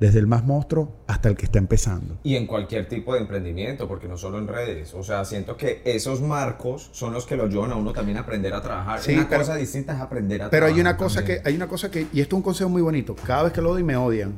desde 0.00 0.18
el 0.18 0.26
más 0.26 0.44
monstruo 0.44 0.96
hasta 1.06 1.28
el 1.28 1.36
que 1.36 1.44
está 1.44 1.58
empezando. 1.58 2.16
Y 2.24 2.34
en 2.36 2.46
cualquier 2.46 2.88
tipo 2.88 3.12
de 3.12 3.20
emprendimiento, 3.20 3.86
porque 3.86 4.08
no 4.08 4.16
solo 4.16 4.38
en 4.38 4.48
redes. 4.48 4.94
O 4.94 5.02
sea, 5.02 5.26
siento 5.26 5.58
que 5.58 5.82
esos 5.84 6.22
marcos 6.22 6.88
son 6.92 7.12
los 7.12 7.26
que 7.26 7.36
lo 7.36 7.44
ayudan 7.44 7.72
a 7.72 7.76
uno 7.76 7.92
también 7.92 8.16
a 8.16 8.22
aprender 8.22 8.54
a 8.54 8.62
trabajar. 8.62 9.00
Sí, 9.00 9.12
una 9.12 9.28
pero- 9.28 9.42
cosa 9.42 9.56
distinta 9.56 9.92
es 9.94 10.00
aprender 10.00 10.40
a 10.42 10.48
Pero 10.50 10.64
hay 10.66 10.72
trabajar. 10.72 10.94
una 10.94 10.96
cosa 10.96 11.20
también. 11.20 11.42
que, 11.42 11.48
hay 11.48 11.54
una 11.54 11.68
cosa 11.68 11.90
que, 11.90 12.06
y 12.14 12.20
esto 12.22 12.34
es 12.34 12.38
un 12.38 12.42
consejo 12.42 12.70
muy 12.70 12.80
bonito. 12.80 13.14
Cada 13.26 13.42
vez 13.42 13.52
que 13.52 13.60
lo 13.60 13.70
doy 13.72 13.84
me 13.84 13.94
odian. 13.96 14.32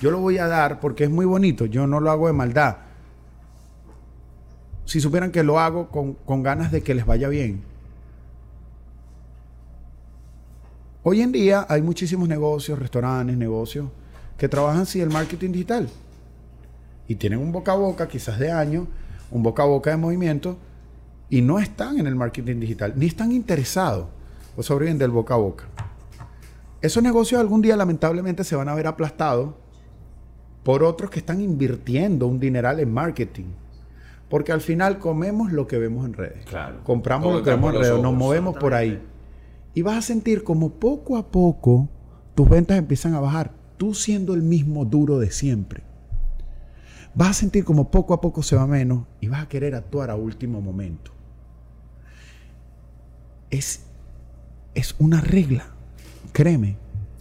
Yo 0.00 0.10
lo 0.10 0.18
voy 0.18 0.38
a 0.38 0.48
dar 0.48 0.80
porque 0.80 1.04
es 1.04 1.10
muy 1.10 1.26
bonito. 1.26 1.66
Yo 1.66 1.86
no 1.86 2.00
lo 2.00 2.10
hago 2.10 2.26
de 2.26 2.32
maldad. 2.32 2.78
Si 4.84 5.00
supieran 5.00 5.30
que 5.30 5.44
lo 5.44 5.60
hago 5.60 5.88
con, 5.90 6.14
con 6.14 6.42
ganas 6.42 6.72
de 6.72 6.82
que 6.82 6.94
les 6.94 7.06
vaya 7.06 7.28
bien. 7.28 7.62
Hoy 11.04 11.20
en 11.22 11.30
día 11.30 11.64
hay 11.68 11.82
muchísimos 11.82 12.28
negocios, 12.28 12.78
restaurantes, 12.80 13.36
negocios 13.36 13.90
que 14.38 14.48
trabajan 14.48 14.86
sin 14.86 15.02
el 15.02 15.10
marketing 15.10 15.52
digital. 15.52 15.88
Y 17.08 17.14
tienen 17.16 17.38
un 17.38 17.52
boca 17.52 17.72
a 17.72 17.76
boca, 17.76 18.08
quizás 18.08 18.38
de 18.38 18.50
años, 18.50 18.86
un 19.30 19.42
boca 19.42 19.62
a 19.62 19.66
boca 19.66 19.90
de 19.90 19.96
movimiento, 19.96 20.58
y 21.28 21.42
no 21.42 21.58
están 21.58 21.98
en 21.98 22.06
el 22.06 22.14
marketing 22.14 22.60
digital, 22.60 22.92
ni 22.96 23.06
están 23.06 23.32
interesados, 23.32 24.06
o 24.56 24.62
sobreviven 24.62 24.98
del 24.98 25.10
boca 25.10 25.34
a 25.34 25.38
boca. 25.38 25.64
Esos 26.80 27.02
negocios 27.02 27.40
algún 27.40 27.62
día 27.62 27.76
lamentablemente 27.76 28.44
se 28.44 28.54
van 28.54 28.68
a 28.68 28.74
ver 28.74 28.86
aplastados 28.86 29.54
por 30.62 30.82
otros 30.82 31.10
que 31.10 31.20
están 31.20 31.40
invirtiendo 31.40 32.26
un 32.26 32.38
dineral 32.40 32.80
en 32.80 32.92
marketing. 32.92 33.46
Porque 34.28 34.50
al 34.50 34.60
final 34.60 34.98
comemos 34.98 35.52
lo 35.52 35.68
que 35.68 35.78
vemos 35.78 36.04
en 36.04 36.12
redes. 36.12 36.44
Claro. 36.46 36.82
Compramos 36.82 37.32
lo 37.32 37.42
que 37.42 37.50
vemos 37.50 37.74
en 37.74 37.80
redes, 37.80 38.02
nos 38.02 38.14
movemos 38.14 38.56
por 38.56 38.74
ahí. 38.74 39.00
Y 39.74 39.82
vas 39.82 39.98
a 39.98 40.02
sentir 40.02 40.42
como 40.42 40.70
poco 40.70 41.16
a 41.16 41.28
poco 41.28 41.88
tus 42.34 42.48
ventas 42.48 42.76
empiezan 42.76 43.14
a 43.14 43.20
bajar. 43.20 43.52
Tú 43.76 43.94
siendo 43.94 44.34
el 44.34 44.42
mismo 44.42 44.84
duro 44.84 45.18
de 45.18 45.30
siempre. 45.30 45.82
Vas 47.14 47.30
a 47.30 47.34
sentir 47.34 47.64
como 47.64 47.90
poco 47.90 48.14
a 48.14 48.20
poco 48.20 48.42
se 48.42 48.56
va 48.56 48.66
menos 48.66 49.06
y 49.20 49.28
vas 49.28 49.42
a 49.42 49.48
querer 49.48 49.74
actuar 49.74 50.10
a 50.10 50.16
último 50.16 50.60
momento. 50.60 51.12
Es, 53.50 53.80
es 54.74 54.94
una 54.98 55.20
regla. 55.20 55.66
Créeme. 56.32 56.76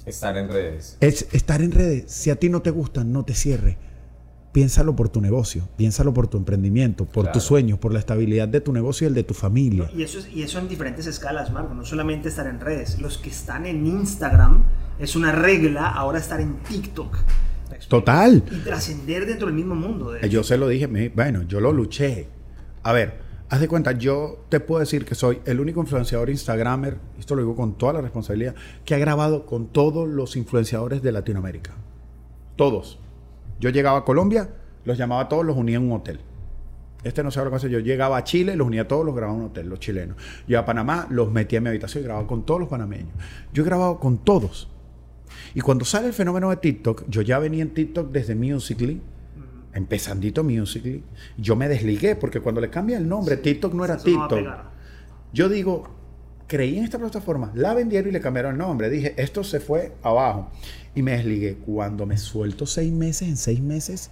Estar 0.06 0.38
en 0.38 0.50
redes. 0.50 0.98
Es 1.00 1.28
estar 1.32 1.62
en 1.62 1.72
redes. 1.72 2.12
Si 2.12 2.30
a 2.30 2.36
ti 2.36 2.50
no 2.50 2.62
te 2.62 2.72
gusta, 2.72 3.04
no 3.04 3.24
te 3.24 3.34
cierres. 3.34 3.78
Piénsalo 4.56 4.96
por 4.96 5.10
tu 5.10 5.20
negocio, 5.20 5.68
piénsalo 5.76 6.13
por 6.13 6.28
tu 6.30 6.38
emprendimiento, 6.38 7.04
por 7.04 7.26
Claro. 7.26 7.34
tus 7.34 7.44
sueños, 7.44 7.78
por 7.78 7.91
la 7.91 8.00
estabilidad 8.00 8.48
de 8.48 8.62
tu 8.62 8.72
negocio 8.72 9.06
y 9.06 9.10
el 9.10 9.13
de 9.13 9.24
tu 9.26 9.34
familia. 9.34 9.91
Y 9.94 10.02
eso, 10.02 10.18
es, 10.20 10.30
y 10.34 10.44
eso 10.44 10.60
en 10.60 10.70
diferentes 10.70 11.06
escalas, 11.08 11.52
Marco. 11.52 11.74
No 11.74 11.84
solamente 11.84 12.30
estar 12.30 12.48
en 12.48 12.62
redes. 12.62 13.02
Los 13.02 13.18
que 13.18 13.30
están 13.32 13.65
en 13.65 13.86
Instagram 13.86 14.63
es 14.98 15.18
una 15.18 15.34
regla 15.34 15.89
ahora 15.89 16.20
estar 16.20 16.39
en 16.39 16.56
TikTok. 16.70 17.18
Total. 17.89 18.44
Y 18.50 18.60
trascender 18.60 19.26
dentro 19.26 19.48
del 19.48 19.56
mismo 19.58 19.76
mundo. 19.76 20.12
de 20.13 20.20
hecho. 20.20 20.28
Yo 20.28 20.44
se 20.46 20.58
lo 20.58 20.70
dije, 20.70 20.88
me- 20.88 21.10
bueno, 21.10 21.41
yo 21.44 21.60
lo 21.60 21.74
luché. 21.74 22.30
A 22.84 22.94
ver, 22.94 23.20
haz 23.50 23.60
de 23.60 23.68
cuenta, 23.68 23.91
yo 23.91 24.46
te 24.48 24.62
puedo 24.62 24.80
decir 24.80 25.04
que 25.04 25.15
soy 25.15 25.39
el 25.44 25.60
único 25.60 25.82
influenciador 25.82 26.30
Instagramer, 26.30 26.98
esto 27.20 27.36
lo 27.36 27.41
digo 27.41 27.58
con 27.58 27.78
toda 27.78 27.91
la 27.91 28.00
responsabilidad, 28.00 28.56
que 28.86 28.96
ha 28.96 29.00
grabado 29.00 29.46
con 29.46 29.68
todos 29.68 30.08
los 30.08 30.38
influenciadores 30.38 31.02
de 31.04 31.12
Latinoamérica. 31.12 31.74
Todos. 32.56 33.00
Yo 33.60 33.70
llegaba 33.70 34.00
a 34.00 34.06
Colombia, 34.06 34.50
los 34.84 34.98
llamaba 34.98 35.22
a 35.22 35.30
todos, 35.30 35.46
los 35.46 35.58
unía 35.58 35.78
en 35.78 35.84
un 35.84 35.94
hotel. 35.94 36.20
Este 37.04 37.24
no 37.24 37.30
sabe 37.30 37.46
lo 37.46 37.52
que 37.52 37.58
hace. 37.58 37.70
Yo 37.70 37.80
llegaba 37.80 38.18
a 38.18 38.24
Chile, 38.24 38.56
los 38.56 38.65
unía 38.65 38.82
a 38.82 38.88
todos, 38.88 39.06
los 39.06 39.15
grababa 39.15 39.38
en 39.38 39.46
un 39.46 39.52
hotel, 39.52 39.70
los 39.70 39.80
chilenos. 39.80 40.18
Yo 40.48 40.60
a 40.60 40.65
Panamá, 40.65 41.08
los 41.12 41.32
metía 41.32 41.58
en 41.58 41.63
mi 41.63 41.70
habitación 41.70 42.04
y 42.04 42.06
grababa 42.06 42.28
con 42.28 42.46
todos 42.46 42.60
los 42.60 42.70
panameños. 42.70 43.13
Yo 43.54 43.63
he 43.63 43.65
grabado 43.65 44.00
con 44.00 44.18
todos. 44.18 44.68
Y 45.54 45.62
cuando 45.62 45.86
sale 45.86 46.08
el 46.08 46.13
fenómeno 46.13 46.50
de 46.50 46.58
TikTok, 46.58 47.06
yo 47.08 47.22
ya 47.22 47.38
venía 47.39 47.62
en 47.62 47.74
TikTok 47.74 48.12
desde 48.12 48.36
Musical.ly, 48.36 49.02
empezandito 49.74 50.44
Musical.ly. 50.44 51.04
Yo 51.38 51.56
me 51.56 51.70
desligué 51.70 52.15
porque 52.15 52.39
cuando 52.41 52.60
le 52.60 52.70
cambia 52.70 52.98
el 52.98 53.08
nombre, 53.08 53.38
TikTok 53.38 53.74
no 53.74 53.86
era 53.86 53.98
no 53.98 54.04
TikTok. 54.04 54.48
Yo 55.32 55.48
digo, 55.48 55.88
creí 56.48 56.78
en 56.78 56.84
esta 56.84 57.00
plataforma, 57.00 57.52
la 57.56 57.74
vendieron 57.74 58.10
y 58.10 58.14
le 58.14 58.22
cambiaron 58.22 58.54
el 58.54 58.58
nombre. 58.58 58.90
Dije, 58.90 59.14
esto 59.18 59.44
se 59.44 59.60
fue 59.60 59.94
abajo. 60.04 60.52
Y 60.94 61.02
me 61.02 61.12
desligué. 61.12 61.56
Cuando 61.56 62.06
me 62.06 62.18
suelto 62.18 62.66
seis 62.66 62.92
meses, 62.92 63.28
en 63.28 63.38
seis 63.38 63.62
meses, 63.62 64.12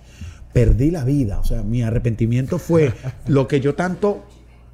perdí 0.51 0.91
la 0.91 1.03
vida. 1.03 1.39
O 1.39 1.43
sea, 1.43 1.63
mi 1.63 1.81
arrepentimiento 1.81 2.59
fue 2.59 2.93
lo 3.27 3.47
que 3.47 3.61
yo 3.61 3.75
tanto, 3.75 4.25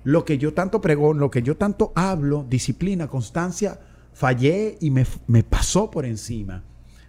lo 0.04 0.26
que 0.26 0.38
yo 0.38 0.54
tanto 0.54 0.82
pregono, 0.82 1.20
lo 1.20 1.32
que 1.32 1.42
yo 1.42 1.58
tanto 1.58 1.92
hablo, 1.96 2.46
disciplina, 2.50 3.08
constancia, 3.08 3.80
fallé 4.14 4.78
y 4.82 4.92
me, 4.92 5.06
me 5.28 5.44
pasó 5.44 5.92
por 5.92 6.06
encima. 6.06 6.64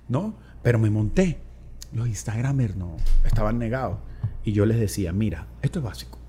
¿No? 0.08 0.36
Pero 0.62 0.78
me 0.78 0.90
monté. 0.90 1.38
Los 1.92 2.06
Instagramers 2.06 2.76
no, 2.76 2.96
estaban 3.24 3.58
negados. 3.58 3.98
Y 4.44 4.52
yo 4.52 4.64
les 4.64 4.78
decía, 4.78 5.12
mira, 5.12 5.48
esto 5.62 5.80
es 5.80 5.84
básico. 5.84 6.19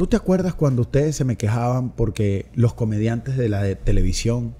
¿Tú 0.00 0.06
te 0.06 0.16
acuerdas 0.16 0.54
cuando 0.54 0.80
ustedes 0.80 1.14
se 1.14 1.26
me 1.26 1.36
quejaban 1.36 1.90
porque 1.90 2.46
los 2.54 2.72
comediantes 2.72 3.36
de 3.36 3.50
la 3.50 3.62
de 3.62 3.76
televisión 3.76 4.54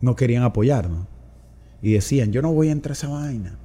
no 0.00 0.16
querían 0.16 0.42
apoyarnos? 0.42 1.06
Y 1.82 1.92
decían, 1.92 2.32
yo 2.32 2.42
no 2.42 2.52
voy 2.52 2.70
a 2.70 2.72
entrar 2.72 2.90
a 2.90 2.94
esa 2.94 3.06
vaina. 3.06 3.60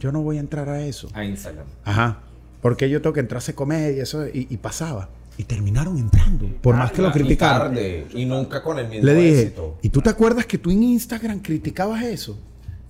Yo 0.00 0.10
no 0.10 0.20
voy 0.20 0.38
a 0.38 0.40
entrar 0.40 0.68
a 0.68 0.84
eso. 0.84 1.10
A 1.14 1.24
Instagram. 1.24 1.64
Ajá. 1.84 2.22
Porque 2.60 2.90
yo 2.90 3.00
tengo 3.00 3.14
que 3.14 3.20
entrar 3.20 3.36
a 3.36 3.38
hacer 3.38 3.54
comedia 3.54 4.02
eso, 4.02 4.26
y, 4.26 4.48
y 4.50 4.56
pasaba. 4.56 5.10
Y 5.38 5.44
terminaron 5.44 5.96
entrando. 5.96 6.48
Por 6.60 6.74
más 6.74 6.90
que 6.90 7.00
lo 7.00 7.12
Y 7.16 7.36
tarde, 7.36 8.08
y 8.14 8.24
nunca 8.24 8.64
con 8.64 8.80
el 8.80 8.88
mismo 8.88 9.06
Le 9.06 9.14
dije, 9.14 9.42
éxito. 9.42 9.78
¿y 9.80 9.90
tú 9.90 10.00
te 10.00 10.10
acuerdas 10.10 10.44
que 10.44 10.58
tú 10.58 10.72
en 10.72 10.82
Instagram 10.82 11.38
criticabas 11.38 12.02
eso? 12.02 12.36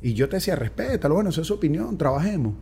Y 0.00 0.14
yo 0.14 0.26
te 0.26 0.36
decía, 0.36 0.56
respétalo, 0.56 1.16
bueno, 1.16 1.28
esa 1.28 1.42
es 1.42 1.48
su 1.48 1.52
opinión, 1.52 1.98
trabajemos. 1.98 2.54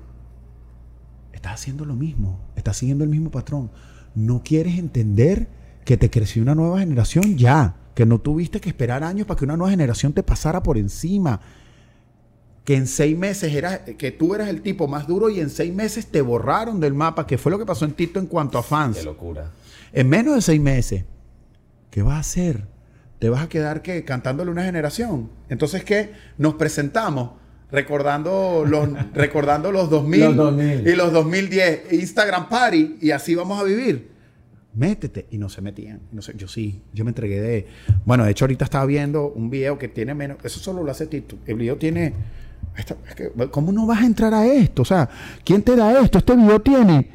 Estás 1.32 1.52
haciendo 1.52 1.84
lo 1.84 1.94
mismo, 1.94 2.40
estás 2.56 2.76
siguiendo 2.76 3.04
el 3.04 3.10
mismo 3.10 3.30
patrón. 3.30 3.70
No 4.14 4.42
quieres 4.44 4.78
entender 4.78 5.48
que 5.84 5.96
te 5.96 6.10
creció 6.10 6.42
una 6.42 6.54
nueva 6.54 6.80
generación 6.80 7.36
ya, 7.36 7.76
que 7.94 8.06
no 8.06 8.20
tuviste 8.20 8.60
que 8.60 8.68
esperar 8.68 9.02
años 9.04 9.26
para 9.26 9.38
que 9.38 9.44
una 9.44 9.56
nueva 9.56 9.70
generación 9.70 10.12
te 10.12 10.22
pasara 10.22 10.62
por 10.62 10.78
encima. 10.78 11.40
Que 12.64 12.76
en 12.76 12.86
seis 12.86 13.16
meses 13.16 13.52
eras, 13.54 13.80
que 13.98 14.12
tú 14.12 14.34
eras 14.34 14.48
el 14.48 14.62
tipo 14.62 14.86
más 14.86 15.06
duro 15.06 15.30
y 15.30 15.40
en 15.40 15.50
seis 15.50 15.74
meses 15.74 16.06
te 16.06 16.20
borraron 16.20 16.78
del 16.78 16.94
mapa, 16.94 17.26
que 17.26 17.38
fue 17.38 17.50
lo 17.50 17.58
que 17.58 17.66
pasó 17.66 17.84
en 17.84 17.92
Tito 17.92 18.20
en 18.20 18.26
cuanto 18.26 18.58
a 18.58 18.62
fans. 18.62 18.98
Qué 18.98 19.04
locura. 19.04 19.50
En 19.92 20.08
menos 20.08 20.34
de 20.34 20.42
seis 20.42 20.60
meses, 20.60 21.04
¿qué 21.90 22.02
vas 22.02 22.16
a 22.16 22.20
hacer? 22.20 22.68
¿Te 23.18 23.28
vas 23.28 23.42
a 23.42 23.48
quedar 23.48 23.82
que 23.82 24.04
cantándole 24.04 24.50
una 24.50 24.64
generación? 24.64 25.30
Entonces, 25.48 25.84
¿qué? 25.84 26.12
Nos 26.38 26.54
presentamos 26.54 27.39
recordando 27.72 28.64
los, 28.66 28.88
recordando 29.14 29.70
los 29.72 29.88
2000, 29.90 30.20
Los 30.20 30.36
2000. 30.36 30.88
y 30.88 30.96
los 30.96 31.12
2010, 31.12 31.92
Instagram 31.92 32.48
Party, 32.48 32.96
y 33.00 33.10
así 33.10 33.34
vamos 33.34 33.60
a 33.60 33.64
vivir. 33.64 34.10
Métete. 34.74 35.26
Y 35.30 35.38
no 35.38 35.48
se 35.48 35.60
metían. 35.60 36.00
No 36.12 36.22
sé, 36.22 36.34
yo 36.36 36.46
sí, 36.46 36.80
yo 36.92 37.04
me 37.04 37.10
entregué 37.10 37.40
de... 37.40 37.66
Bueno, 38.04 38.24
de 38.24 38.30
hecho, 38.30 38.44
ahorita 38.44 38.64
estaba 38.64 38.86
viendo 38.86 39.26
un 39.28 39.50
video 39.50 39.78
que 39.78 39.88
tiene 39.88 40.14
menos... 40.14 40.38
Eso 40.44 40.60
solo 40.60 40.84
lo 40.84 40.90
hace 40.92 41.06
Tito. 41.08 41.36
El 41.46 41.56
video 41.56 41.76
tiene... 41.76 42.12
esta- 42.76 42.96
es 43.08 43.14
que, 43.16 43.30
¿Cómo 43.50 43.72
no 43.72 43.84
vas 43.86 44.00
a 44.02 44.06
entrar 44.06 44.32
a 44.32 44.46
esto? 44.46 44.82
O 44.82 44.84
sea, 44.84 45.08
¿quién 45.44 45.62
te 45.62 45.74
da 45.74 46.00
esto? 46.00 46.18
Este 46.18 46.36
video 46.36 46.60
tiene 46.60 47.10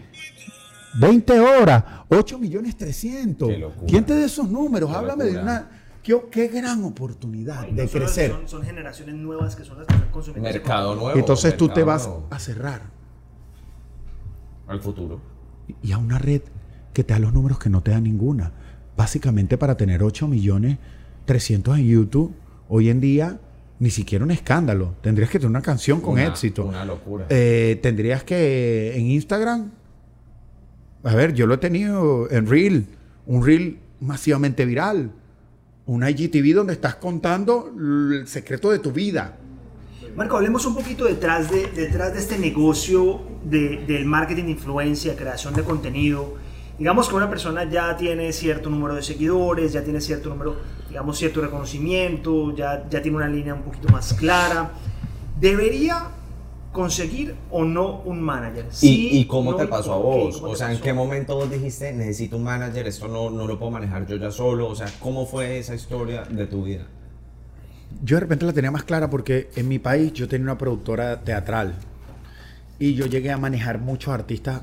20 0.99 1.39
horas, 1.39 1.83
8 2.09 2.37
millones 2.39 2.75
300. 2.77 3.49
Qué 3.49 3.57
locura. 3.57 3.87
¿Quién 3.87 4.03
te 4.05 4.13
da 4.19 4.25
esos 4.25 4.49
números? 4.49 4.89
Qué 4.89 4.95
Háblame 4.97 5.23
de 5.25 5.39
una... 5.39 5.69
Qué, 6.05 6.15
qué 6.29 6.47
gran 6.49 6.83
oportunidad 6.83 7.67
no 7.67 7.75
de 7.75 7.87
crecer. 7.89 8.29
Son, 8.31 8.47
son 8.47 8.61
generaciones 8.63 9.15
nuevas 9.15 9.55
que 9.55 9.63
son 9.63 9.79
las 9.79 9.87
que 9.87 9.95
están 9.95 10.11
consumiendo. 10.11 10.47
Mercado 10.47 10.93
nuevo. 10.95 11.17
Entonces 11.17 11.57
tú 11.57 11.67
te 11.69 11.81
vas 11.83 12.05
nuevo. 12.05 12.27
a 12.29 12.37
cerrar. 12.37 12.81
al 14.67 14.79
futuro. 14.81 15.19
y 15.81 15.91
a 15.91 15.97
una 15.97 16.19
red 16.19 16.41
que 16.93 17.03
te 17.03 17.13
da 17.13 17.19
los 17.19 17.33
números 17.33 17.57
que 17.57 17.69
no 17.71 17.81
te 17.81 17.89
da 17.91 17.99
ninguna. 17.99 18.51
Básicamente 18.95 19.57
para 19.57 19.75
tener 19.77 20.03
8 20.03 20.27
millones 20.27 20.77
300 21.25 21.79
en 21.79 21.85
YouTube, 21.87 22.35
hoy 22.69 22.89
en 22.89 23.01
día 23.01 23.39
ni 23.79 23.89
siquiera 23.89 24.23
un 24.23 24.29
escándalo. 24.31 24.93
Tendrías 25.01 25.29
que 25.31 25.39
tener 25.39 25.49
una 25.49 25.61
canción 25.63 26.01
con 26.01 26.13
Una- 26.13 26.27
éxito. 26.27 26.65
Una 26.65 26.85
locura. 26.85 27.25
Eh, 27.29 27.79
tendrías 27.81 28.23
que 28.23 28.95
en 28.95 29.07
Instagram, 29.07 29.71
a 31.03 31.15
ver, 31.15 31.33
yo 31.33 31.47
lo 31.47 31.55
he 31.55 31.57
tenido 31.57 32.29
en 32.31 32.45
Reel, 32.47 32.87
un 33.25 33.43
Reel 33.43 33.79
masivamente 33.99 34.65
viral, 34.65 35.11
un 35.87 36.07
IGTV 36.07 36.53
donde 36.55 36.73
estás 36.73 36.95
contando 36.95 37.71
el 37.77 38.27
secreto 38.27 38.71
de 38.71 38.79
tu 38.79 38.91
vida. 38.91 39.37
Marco, 40.15 40.37
hablemos 40.37 40.65
un 40.65 40.75
poquito 40.75 41.05
detrás 41.05 41.51
de, 41.51 41.67
detrás 41.67 42.13
de 42.13 42.19
este 42.19 42.37
negocio 42.39 43.21
de- 43.43 43.83
del 43.85 44.05
marketing 44.05 44.45
de 44.45 44.51
influencia, 44.51 45.15
creación 45.15 45.53
de 45.53 45.63
contenido. 45.63 46.35
Digamos 46.79 47.07
que 47.09 47.15
una 47.15 47.29
persona 47.29 47.69
ya 47.69 47.95
tiene 47.97 48.31
cierto 48.33 48.69
número 48.69 48.95
de 48.95 49.03
seguidores, 49.03 49.73
ya 49.73 49.83
tiene 49.83 50.01
cierto 50.01 50.29
número, 50.29 50.55
digamos, 50.89 51.17
cierto 51.17 51.41
reconocimiento, 51.41 52.55
ya, 52.55 52.87
ya 52.89 53.01
tiene 53.01 53.17
una 53.17 53.27
línea 53.27 53.53
un 53.53 53.61
poquito 53.63 53.87
más 53.89 54.13
clara. 54.13 54.71
¿Debería 55.39 56.07
conseguir 56.75 57.33
o 57.49 57.63
no 57.63 58.01
un 58.01 58.21
manager? 58.21 58.65
¿Y, 58.69 58.75
Sí, 58.75 59.09
y 59.13 59.25
cómo 59.25 59.51
no, 59.51 59.57
te 59.57 59.65
pasó 59.65 59.93
a 59.93 59.97
vos? 59.97 60.41
O 60.43 60.55
sea, 60.55 60.73
¿en 60.73 60.81
qué 60.81 60.93
momento 60.93 61.35
vos 61.35 61.49
dijiste, 61.49 61.93
necesito 61.93 62.35
un 62.35 62.43
manager, 62.43 62.85
esto 62.85 63.07
no, 63.07 63.29
no 63.29 63.47
lo 63.47 63.57
puedo 63.57 63.71
manejar 63.71 64.05
yo 64.05 64.17
ya 64.17 64.29
solo? 64.29 64.67
O 64.67 64.75
sea, 64.75 64.87
¿cómo 64.99 65.25
fue 65.25 65.57
esa 65.57 65.73
historia 65.73 66.23
de 66.23 66.45
tu 66.45 66.63
vida? 66.63 66.85
Yo 68.03 68.17
de 68.17 68.19
repente 68.19 68.45
la 68.45 68.51
tenía 68.51 68.71
más 68.71 68.83
clara 68.83 69.09
porque 69.09 69.49
en 69.55 69.69
mi 69.69 69.79
país 69.79 70.11
yo 70.13 70.27
tenía 70.27 70.43
una 70.43 70.57
productora 70.57 71.21
teatral 71.21 71.75
y 72.77 72.93
yo 72.93 73.05
llegué 73.05 73.31
a 73.31 73.37
manejar 73.37 73.79
muchos 73.79 74.13
artistas 74.13 74.61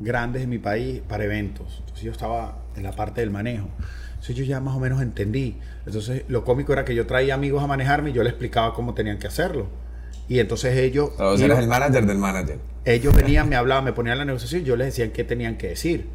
grandes 0.00 0.42
en 0.42 0.50
mi 0.50 0.58
país 0.58 1.00
para 1.08 1.24
eventos. 1.24 1.76
Entonces 1.78 2.02
yo 2.02 2.10
estaba 2.10 2.58
en 2.74 2.82
la 2.82 2.92
parte 2.92 3.20
del 3.20 3.30
manejo. 3.30 3.68
Entonces 4.08 4.34
yo 4.34 4.44
ya 4.44 4.58
más 4.60 4.74
o 4.74 4.80
menos 4.80 5.00
entendí. 5.00 5.56
Entonces 5.86 6.24
lo 6.26 6.44
cómico 6.44 6.72
era 6.72 6.84
que 6.84 6.94
yo 6.94 7.06
traía 7.06 7.34
amigos 7.34 7.62
a 7.62 7.68
manejarme 7.68 8.10
y 8.10 8.12
yo 8.12 8.24
les 8.24 8.32
explicaba 8.32 8.74
cómo 8.74 8.94
tenían 8.94 9.18
que 9.18 9.28
hacerlo. 9.28 9.68
Y 10.28 10.40
entonces 10.40 10.76
ellos, 10.76 11.10
O 11.18 11.36
sea, 11.36 11.46
iban- 11.46 11.56
eres 11.58 11.58
el 11.58 11.68
manager 11.68 12.06
del 12.06 12.18
manager. 12.18 12.58
ellos 12.84 13.14
venían, 13.14 13.48
me 13.48 13.56
hablaban, 13.56 13.84
me 13.84 13.92
ponían 13.92 14.18
la 14.18 14.24
negociación 14.24 14.62
y 14.62 14.64
yo 14.64 14.76
les 14.76 14.88
decía 14.88 15.12
qué 15.12 15.22
tenían 15.24 15.56
que 15.56 15.68
decir. 15.68 16.08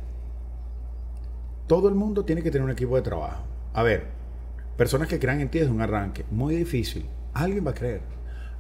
Todo 1.68 1.88
el 1.88 1.96
mundo 1.96 2.26
tiene 2.26 2.42
que 2.44 2.52
tener 2.52 2.66
un 2.66 2.72
equipo 2.72 2.96
de 2.96 3.02
trabajo. 3.02 3.44
A 3.74 3.84
ver, 3.84 4.08
personas 4.78 5.08
que 5.08 5.20
crean 5.20 5.40
en 5.40 5.50
ti 5.50 5.60
desde 5.60 5.72
un 5.72 5.82
arranque, 5.82 6.26
muy 6.30 6.56
difícil. 6.56 7.06
Alguien 7.34 7.66
va 7.66 7.72
a 7.72 7.76
creer. 7.76 8.02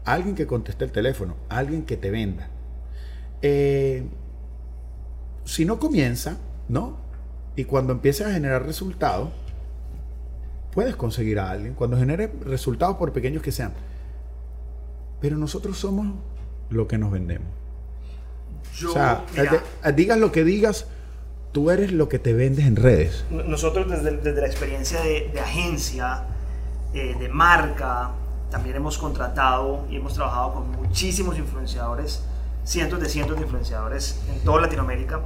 Alguien 0.06 0.36
que 0.36 0.48
conteste 0.48 0.86
el 0.86 0.92
teléfono, 0.92 1.36
alguien 1.50 1.84
que 1.84 1.98
te 1.98 2.10
venda. 2.10 2.48
Eh, 3.42 4.04
si 5.44 5.66
no 5.66 5.80
comienza, 5.80 6.38
¿no? 6.70 6.96
Y 7.58 7.66
cuando 7.66 7.92
empiezas 7.92 8.28
a 8.28 8.32
generar 8.34 8.66
resultados, 8.66 9.30
puedes 10.74 10.96
conseguir 10.96 11.40
a 11.40 11.52
alguien. 11.52 11.74
Cuando 11.74 11.98
genere 11.98 12.32
resultados, 12.46 12.96
por 12.96 13.12
pequeños 13.12 13.44
que 13.44 13.52
sean. 13.52 13.74
Pero 15.22 15.38
nosotros 15.38 15.78
somos 15.78 16.08
lo 16.70 16.88
que 16.88 16.98
nos 16.98 17.12
vendemos. 17.12 17.48
Yo, 18.76 18.90
o 18.90 18.94
sea, 18.94 19.24
mira, 19.32 19.52
de- 19.52 19.58
eh, 19.90 19.94
digas 19.94 20.18
lo 20.18 20.32
que 20.32 20.44
digas, 20.44 20.88
tú 21.52 21.70
eres 21.72 21.92
lo 21.92 22.10
que 22.10 22.20
te 22.20 22.34
vendes 22.34 22.66
en 22.66 22.76
redes. 22.76 23.26
No- 23.30 23.44
Nosotros 23.44 23.90
desde, 23.90 24.18
desde 24.18 24.42
la 24.42 24.48
experiencia 24.48 25.02
de, 25.02 25.30
de 25.34 25.40
agencia, 25.40 26.24
eh, 26.94 27.16
de 27.20 27.30
marca, 27.30 28.12
también 28.50 28.76
hemos 28.78 28.98
contratado 28.98 29.86
y 29.90 29.96
hemos 29.98 30.14
trabajado 30.14 30.54
con 30.56 30.72
muchísimos 30.72 31.38
influenciadores, 31.38 32.24
cientos 32.64 33.00
de 33.00 33.08
cientos 33.10 33.38
de 33.38 33.44
influenciadores 33.44 34.22
en 34.30 34.40
toda 34.44 34.62
Latinoamérica. 34.62 35.22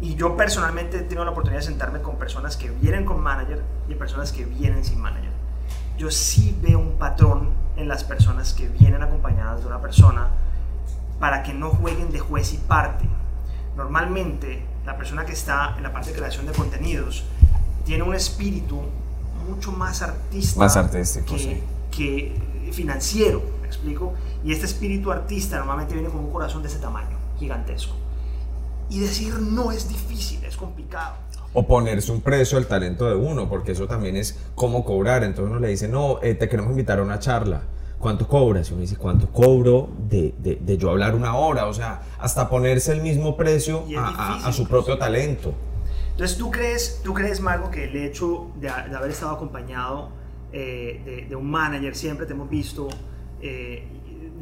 Y 0.00 0.14
yo 0.14 0.34
personalmente 0.36 0.96
he 0.98 1.02
tenido 1.02 1.24
la 1.26 1.32
oportunidad 1.32 1.60
de 1.60 1.66
sentarme 1.66 2.00
con 2.00 2.16
personas 2.16 2.56
que 2.56 2.70
vienen 2.70 3.04
con 3.04 3.20
manager 3.20 3.60
y 3.88 3.94
personas 3.94 4.32
que 4.32 4.44
vienen 4.46 4.82
sin 4.84 4.98
manager. 5.00 5.29
Yo 6.00 6.10
sí 6.10 6.56
veo 6.62 6.78
un 6.78 6.92
patrón 6.92 7.50
en 7.76 7.86
las 7.86 8.04
personas 8.04 8.54
que 8.54 8.66
vienen 8.66 9.02
acompañadas 9.02 9.60
de 9.60 9.66
una 9.66 9.82
persona 9.82 10.30
para 11.18 11.42
que 11.42 11.52
no 11.52 11.68
jueguen 11.68 12.10
de 12.10 12.18
juez 12.18 12.54
y 12.54 12.56
parte. 12.56 13.06
Normalmente, 13.76 14.64
la 14.86 14.96
persona 14.96 15.26
que 15.26 15.32
está 15.32 15.74
en 15.76 15.82
la 15.82 15.92
parte 15.92 16.12
de 16.12 16.16
creación 16.16 16.46
de 16.46 16.52
contenidos 16.52 17.24
tiene 17.84 18.02
un 18.02 18.14
espíritu 18.14 18.80
mucho 19.46 19.72
más 19.72 20.00
artista 20.00 20.58
Más 20.58 20.74
artístico, 20.78 21.34
que, 21.34 21.38
sí. 21.38 21.62
que 21.90 22.72
financiero, 22.72 23.42
¿me 23.60 23.66
explico? 23.66 24.14
Y 24.42 24.52
este 24.52 24.64
espíritu 24.64 25.12
artista 25.12 25.58
normalmente 25.58 25.92
viene 25.92 26.08
con 26.08 26.20
un 26.20 26.32
corazón 26.32 26.62
de 26.62 26.68
ese 26.68 26.78
tamaño, 26.78 27.18
gigantesco. 27.38 27.94
Y 28.88 29.00
decir 29.00 29.34
no 29.38 29.70
es 29.70 29.86
difícil, 29.86 30.42
es 30.44 30.56
complicado. 30.56 31.16
O 31.52 31.66
ponerse 31.66 32.12
un 32.12 32.20
precio 32.20 32.58
al 32.58 32.66
talento 32.66 33.06
de 33.08 33.16
uno, 33.16 33.48
porque 33.48 33.72
eso 33.72 33.86
también 33.88 34.16
es 34.16 34.38
cómo 34.54 34.84
cobrar. 34.84 35.24
Entonces 35.24 35.50
uno 35.50 35.58
le 35.60 35.68
dice, 35.68 35.88
no, 35.88 36.20
eh, 36.22 36.34
te 36.34 36.48
queremos 36.48 36.70
invitar 36.70 36.98
a 37.00 37.02
una 37.02 37.18
charla. 37.18 37.62
¿Cuánto 37.98 38.26
cobras? 38.28 38.70
Y 38.70 38.72
uno 38.72 38.80
dice, 38.82 38.96
¿cuánto 38.96 39.28
cobro 39.30 39.90
de, 40.08 40.32
de- 40.38 40.56
de 40.60 40.78
yo 40.78 40.90
hablar 40.90 41.14
una 41.14 41.34
hora? 41.36 41.66
O 41.66 41.74
sea, 41.74 42.02
hasta 42.18 42.48
ponerse 42.48 42.92
el 42.92 43.02
mismo 43.02 43.36
precio 43.36 43.84
a, 43.98 44.00
a- 44.08 44.08
a 44.08 44.28
difícil, 44.36 44.52
su 44.54 44.62
pues. 44.62 44.68
propio 44.70 44.96
talento. 44.98 45.52
Entonces, 46.12 46.38
¿tú 46.38 46.50
crees, 46.50 47.00
tú 47.02 47.12
crees 47.14 47.40
Marco, 47.40 47.70
que 47.70 47.84
el 47.84 47.96
hecho 47.96 48.50
de, 48.56 48.68
de 48.68 48.96
haber 48.96 49.10
estado 49.10 49.32
acompañado 49.32 50.10
eh, 50.52 51.02
de, 51.04 51.26
de 51.28 51.36
un 51.36 51.50
manager, 51.50 51.94
siempre 51.94 52.26
te 52.26 52.32
hemos 52.32 52.48
visto, 52.48 52.88
eh, 53.42 53.86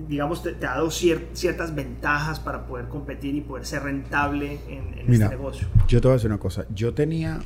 digamos, 0.06 0.42
te, 0.42 0.52
te 0.52 0.66
ha 0.66 0.74
dado 0.74 0.88
cier- 0.88 1.26
ciertas 1.32 1.74
ventajas 1.74 2.38
para 2.40 2.66
poder 2.66 2.88
competir 2.88 3.34
y 3.34 3.40
poder 3.40 3.64
ser 3.66 3.82
rentable 3.82 4.60
en, 4.68 4.98
en 4.98 5.06
Mira, 5.10 5.26
este 5.26 5.36
negocio? 5.36 5.68
yo 5.88 6.00
te 6.00 6.06
voy 6.08 6.12
a 6.12 6.16
decir 6.16 6.30
una 6.30 6.38
cosa. 6.38 6.64
Yo 6.74 6.94
tenía 6.94 7.40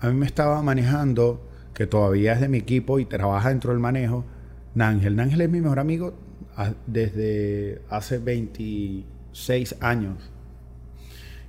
a 0.00 0.08
mí 0.08 0.14
me 0.14 0.26
estaba 0.26 0.60
manejando, 0.62 1.48
que 1.74 1.86
todavía 1.86 2.32
es 2.32 2.40
de 2.40 2.48
mi 2.48 2.58
equipo 2.58 2.98
y 2.98 3.04
trabaja 3.04 3.50
dentro 3.50 3.70
del 3.70 3.78
manejo, 3.80 4.24
Nángel. 4.74 5.14
Nángel 5.16 5.40
es 5.42 5.48
mi 5.50 5.60
mejor 5.60 5.78
amigo 5.78 6.14
a- 6.56 6.72
desde 6.86 7.82
hace 7.88 8.18
26 8.18 9.76
años. 9.80 10.16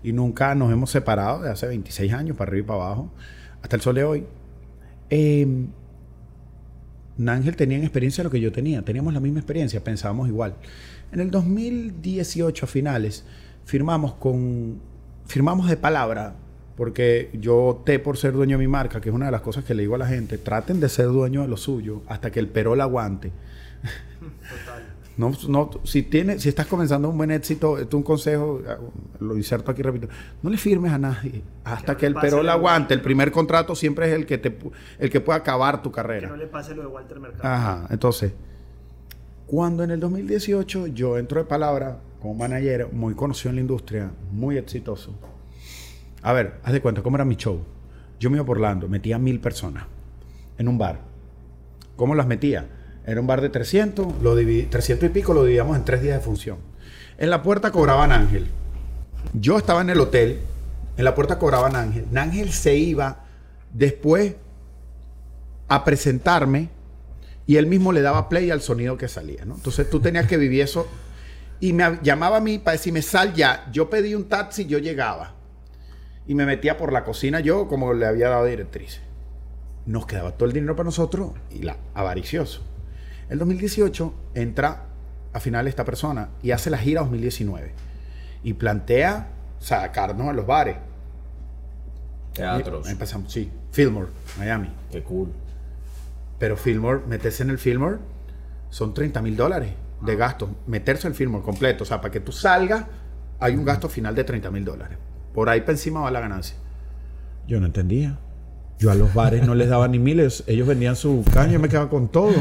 Y 0.04 0.12
nunca 0.14 0.54
nos 0.56 0.72
hemos 0.72 0.92
separado 0.92 1.42
de 1.42 1.50
hace 1.50 1.66
26 1.68 2.14
años, 2.14 2.38
para 2.38 2.50
arriba 2.50 2.64
y 2.66 2.68
para 2.68 2.80
abajo, 2.86 3.12
hasta 3.62 3.76
el 3.76 3.82
sol 3.82 3.96
de 3.96 4.04
hoy. 4.04 4.26
Eh, 5.10 5.48
Nángel 7.18 7.56
tenía 7.56 7.78
experiencia 7.80 8.22
de 8.22 8.26
lo 8.26 8.32
que 8.32 8.40
yo 8.40 8.52
tenía. 8.52 8.82
Teníamos 8.82 9.14
la 9.14 9.20
misma 9.20 9.40
experiencia, 9.40 9.84
pensábamos 9.84 10.28
igual. 10.28 10.56
En 11.12 11.20
el 11.20 11.30
2018, 11.32 12.66
a 12.66 12.68
finales, 12.68 13.24
firmamos 13.66 14.14
con. 14.14 14.80
Firmamos 15.26 15.70
de 15.70 15.78
palabra, 15.78 16.36
porque 16.76 17.30
yo 17.40 17.58
opté 17.58 18.00
por 18.00 18.18
ser 18.18 18.34
dueño 18.34 18.58
de 18.58 18.64
mi 18.64 18.68
marca, 18.68 19.00
que 19.00 19.10
es 19.10 19.16
una 19.16 19.28
de 19.28 19.32
las 19.32 19.42
cosas 19.42 19.64
que 19.64 19.74
le 19.74 19.84
digo 19.84 19.96
a 19.96 20.00
la 20.00 20.08
gente. 20.08 20.38
Traten 20.38 20.80
de 20.80 20.90
ser 20.90 21.08
dueño 21.08 21.44
de 21.44 21.48
lo 21.48 21.58
suyo 21.58 22.02
hasta 22.08 22.32
que 22.32 22.40
el 22.40 22.48
perol 22.48 22.82
aguante. 22.82 23.32
No, 25.16 25.32
no, 25.48 25.70
si, 25.84 26.02
tienes, 26.02 26.42
si 26.42 26.50
estás 26.50 26.66
comenzando 26.66 27.08
un 27.10 27.18
buen 27.18 27.30
éxito, 27.30 27.78
esto 27.78 27.88
es 27.90 27.94
un 27.94 28.02
consejo, 28.04 28.62
lo 29.20 29.38
inserto 29.38 29.70
aquí, 29.70 29.84
repito, 29.84 30.08
no 30.42 30.50
le 30.50 30.58
firmes 30.58 30.92
a 30.92 30.98
nadie 30.98 31.44
hasta 31.64 31.96
que 31.96 32.10
le 32.10 32.16
el 32.16 32.22
perol 32.22 32.48
lo- 32.48 32.52
aguante. 32.52 32.96
El 32.96 33.02
primer 33.02 33.32
contrato 33.32 33.76
siempre 33.76 34.08
es 34.10 34.14
el 34.16 34.26
que, 34.26 34.40
te, 34.40 34.58
el 34.98 35.10
que 35.12 35.22
puede 35.22 35.38
acabar 35.38 35.84
tu 35.84 35.92
Que 35.92 35.96
carrera. 35.98 36.30
no 36.30 36.36
le 36.36 36.48
pase 36.48 36.74
lo 36.74 36.82
de 36.82 36.88
Walter 36.88 37.20
Mercado. 37.20 37.48
Ajá, 37.48 37.88
entonces, 37.92 38.34
cuando 39.46 39.84
en 39.84 39.92
el 39.92 40.00
2018 40.00 40.88
yo 40.88 41.18
entro 41.20 41.40
de 41.40 41.46
palabra 41.46 42.00
como 42.20 42.34
manager, 42.34 42.88
muy 42.92 43.14
conocido 43.14 43.50
en 43.52 43.56
la 43.58 43.62
industria, 43.62 44.12
muy 44.32 44.58
exitoso. 44.58 45.14
A 46.24 46.34
ver, 46.34 46.56
haz 46.64 46.74
de 46.74 46.82
cuenta, 46.82 47.04
¿cómo 47.04 47.18
era 47.18 47.26
mi 47.26 47.36
show? 47.36 47.60
Yo 48.20 48.30
me 48.32 48.38
iba 48.38 48.46
por 48.46 48.58
Orlando, 48.58 48.88
metía 48.88 49.20
mil 49.20 49.40
personas 49.40 49.84
en 50.58 50.68
un 50.70 50.78
bar. 50.78 51.02
¿Cómo 51.98 52.16
las 52.16 52.26
metía? 52.26 52.68
Era 53.06 53.20
un 53.20 53.28
bar 53.28 53.42
de 53.42 53.50
300, 53.50 54.22
lo 54.22 54.36
dividí, 54.36 54.64
300 54.64 55.10
y 55.10 55.14
pico 55.14 55.34
lo 55.34 55.44
dividíamos 55.44 55.76
en 55.76 55.84
tres 55.84 56.02
días 56.02 56.18
de 56.18 56.24
función. 56.24 56.58
En 57.18 57.30
la 57.30 57.44
puerta 57.44 57.72
cobraban 57.72 58.12
Ángel. 58.12 58.48
Yo 59.34 59.58
estaba 59.58 59.82
en 59.82 59.90
el 59.90 60.00
hotel, 60.00 60.40
en 60.98 61.04
la 61.06 61.16
puerta 61.16 61.38
cobraban 61.38 61.76
Ángel. 61.76 62.06
Ángel 62.16 62.52
se 62.52 62.76
iba 62.76 63.26
después 63.74 64.36
a 65.68 65.84
presentarme 65.84 66.70
y 67.46 67.58
él 67.58 67.68
mismo 67.68 67.92
le 67.92 68.02
daba 68.02 68.30
play 68.30 68.52
al 68.52 68.62
sonido 68.62 68.98
que 68.98 69.08
salía, 69.08 69.46
¿no? 69.46 69.56
Entonces 69.56 69.90
tú 69.90 70.00
tenías 70.00 70.28
que 70.28 70.38
vivir 70.38 70.62
eso 70.62 70.88
y 71.60 71.74
me 71.74 72.00
llamaba 72.04 72.38
a 72.38 72.42
mí 72.42 72.58
para 72.60 72.74
decirme 72.74 73.02
sal 73.02 73.34
ya. 73.34 73.70
Yo 73.72 73.90
pedí 73.90 74.16
un 74.16 74.30
taxi, 74.30 74.66
yo 74.66 74.80
llegaba 74.80 75.34
y 76.26 76.36
me 76.36 76.46
metía 76.46 76.78
por 76.78 76.94
la 76.94 77.04
cocina 77.04 77.42
yo 77.42 77.68
como 77.68 77.94
le 77.94 78.06
había 78.06 78.30
dado 78.30 78.46
directrices. 78.46 79.02
Nos 79.86 80.06
quedaba 80.06 80.32
todo 80.32 80.48
el 80.48 80.54
dinero 80.54 80.76
para 80.76 80.86
nosotros 80.86 81.32
y 81.52 81.64
la 81.64 81.76
avaricioso. 81.94 82.62
El 83.30 83.40
2018 83.40 84.14
entra 84.36 84.86
a 85.32 85.40
final 85.40 85.68
esta 85.68 85.84
persona 85.84 86.30
y 86.42 86.52
hace 86.52 86.70
la 86.70 86.78
gira 86.78 87.02
2019 87.02 87.74
y 88.44 88.54
plantea 88.54 89.30
sacarnos 89.60 90.28
a 90.28 90.34
los 90.34 90.46
bares. 90.46 90.78
Teatros. 92.34 92.88
Y 92.88 92.92
Empezamos, 92.92 93.32
sí, 93.32 93.52
Fillmore, 93.72 94.10
Miami. 94.38 94.70
Qué 94.92 95.04
cool. 95.04 95.32
Pero 96.40 96.58
Fillmore, 96.58 97.02
meterse 97.08 97.44
en 97.44 97.52
el 97.52 97.58
Fillmore 97.58 97.98
son 98.70 98.94
30 98.94 99.22
mil 99.22 99.38
dólares 99.38 99.72
de 100.02 100.16
gasto. 100.16 100.50
Meterse 100.68 101.08
en 101.08 101.14
el 101.14 101.18
Fillmore 101.18 101.44
completo. 101.44 101.84
O 101.84 101.88
sea, 101.88 102.02
para 102.02 102.12
que 102.12 102.20
tú 102.20 102.32
salgas, 102.32 102.86
hay 103.40 103.56
un 103.56 103.64
gasto 103.64 103.88
final 103.88 104.16
de 104.16 104.24
30 104.24 104.52
mil 104.52 104.66
dólares. 104.66 104.98
Por 105.34 105.50
ahí 105.50 105.62
para 105.62 105.74
encima 105.74 106.02
va 106.02 106.12
la 106.12 106.20
ganancia. 106.20 106.58
Yo 107.48 107.60
no 107.60 107.68
entendía. 107.68 108.20
Yo 108.80 108.92
a 108.92 108.96
los 108.96 109.14
bares 109.14 109.46
no 109.46 109.56
les 109.56 109.70
daba 109.70 109.88
ni 109.88 110.00
miles. 110.00 110.44
Ellos 110.48 110.68
vendían 110.68 110.96
su 110.96 111.24
caña 111.34 111.54
y 111.54 111.58
me 111.58 111.70
quedaba 111.70 111.90
con 111.90 112.10
todo. 112.10 112.34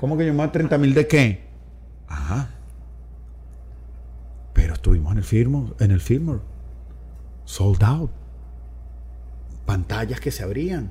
¿Cómo 0.00 0.16
que 0.16 0.26
yo 0.26 0.34
más 0.34 0.52
30 0.52 0.78
mil 0.78 0.94
de 0.94 1.06
qué? 1.06 1.46
Ajá. 2.08 2.50
Pero 4.52 4.74
estuvimos 4.74 5.12
en 5.12 5.18
el 5.18 5.24
Fillmore. 5.24 5.74
En 5.78 5.90
el 5.90 6.00
Fillmore. 6.00 6.40
Sold 7.44 7.84
out. 7.84 8.10
Pantallas 9.64 10.20
que 10.20 10.30
se 10.30 10.42
abrían. 10.42 10.90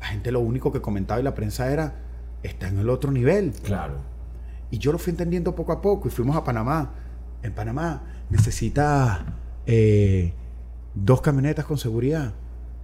La 0.00 0.06
gente 0.06 0.30
lo 0.30 0.40
único 0.40 0.70
que 0.70 0.80
comentaba 0.80 1.18
y 1.20 1.22
la 1.22 1.34
prensa 1.34 1.72
era, 1.72 1.94
está 2.42 2.68
en 2.68 2.78
el 2.78 2.90
otro 2.90 3.10
nivel. 3.10 3.52
Claro. 3.62 3.96
Y 4.70 4.78
yo 4.78 4.92
lo 4.92 4.98
fui 4.98 5.12
entendiendo 5.12 5.54
poco 5.54 5.72
a 5.72 5.80
poco 5.80 6.08
y 6.08 6.10
fuimos 6.10 6.36
a 6.36 6.44
Panamá. 6.44 6.92
En 7.42 7.52
Panamá 7.52 8.02
necesita 8.28 9.24
eh, 9.66 10.34
dos 10.94 11.20
camionetas 11.20 11.64
con 11.64 11.78
seguridad. 11.78 12.34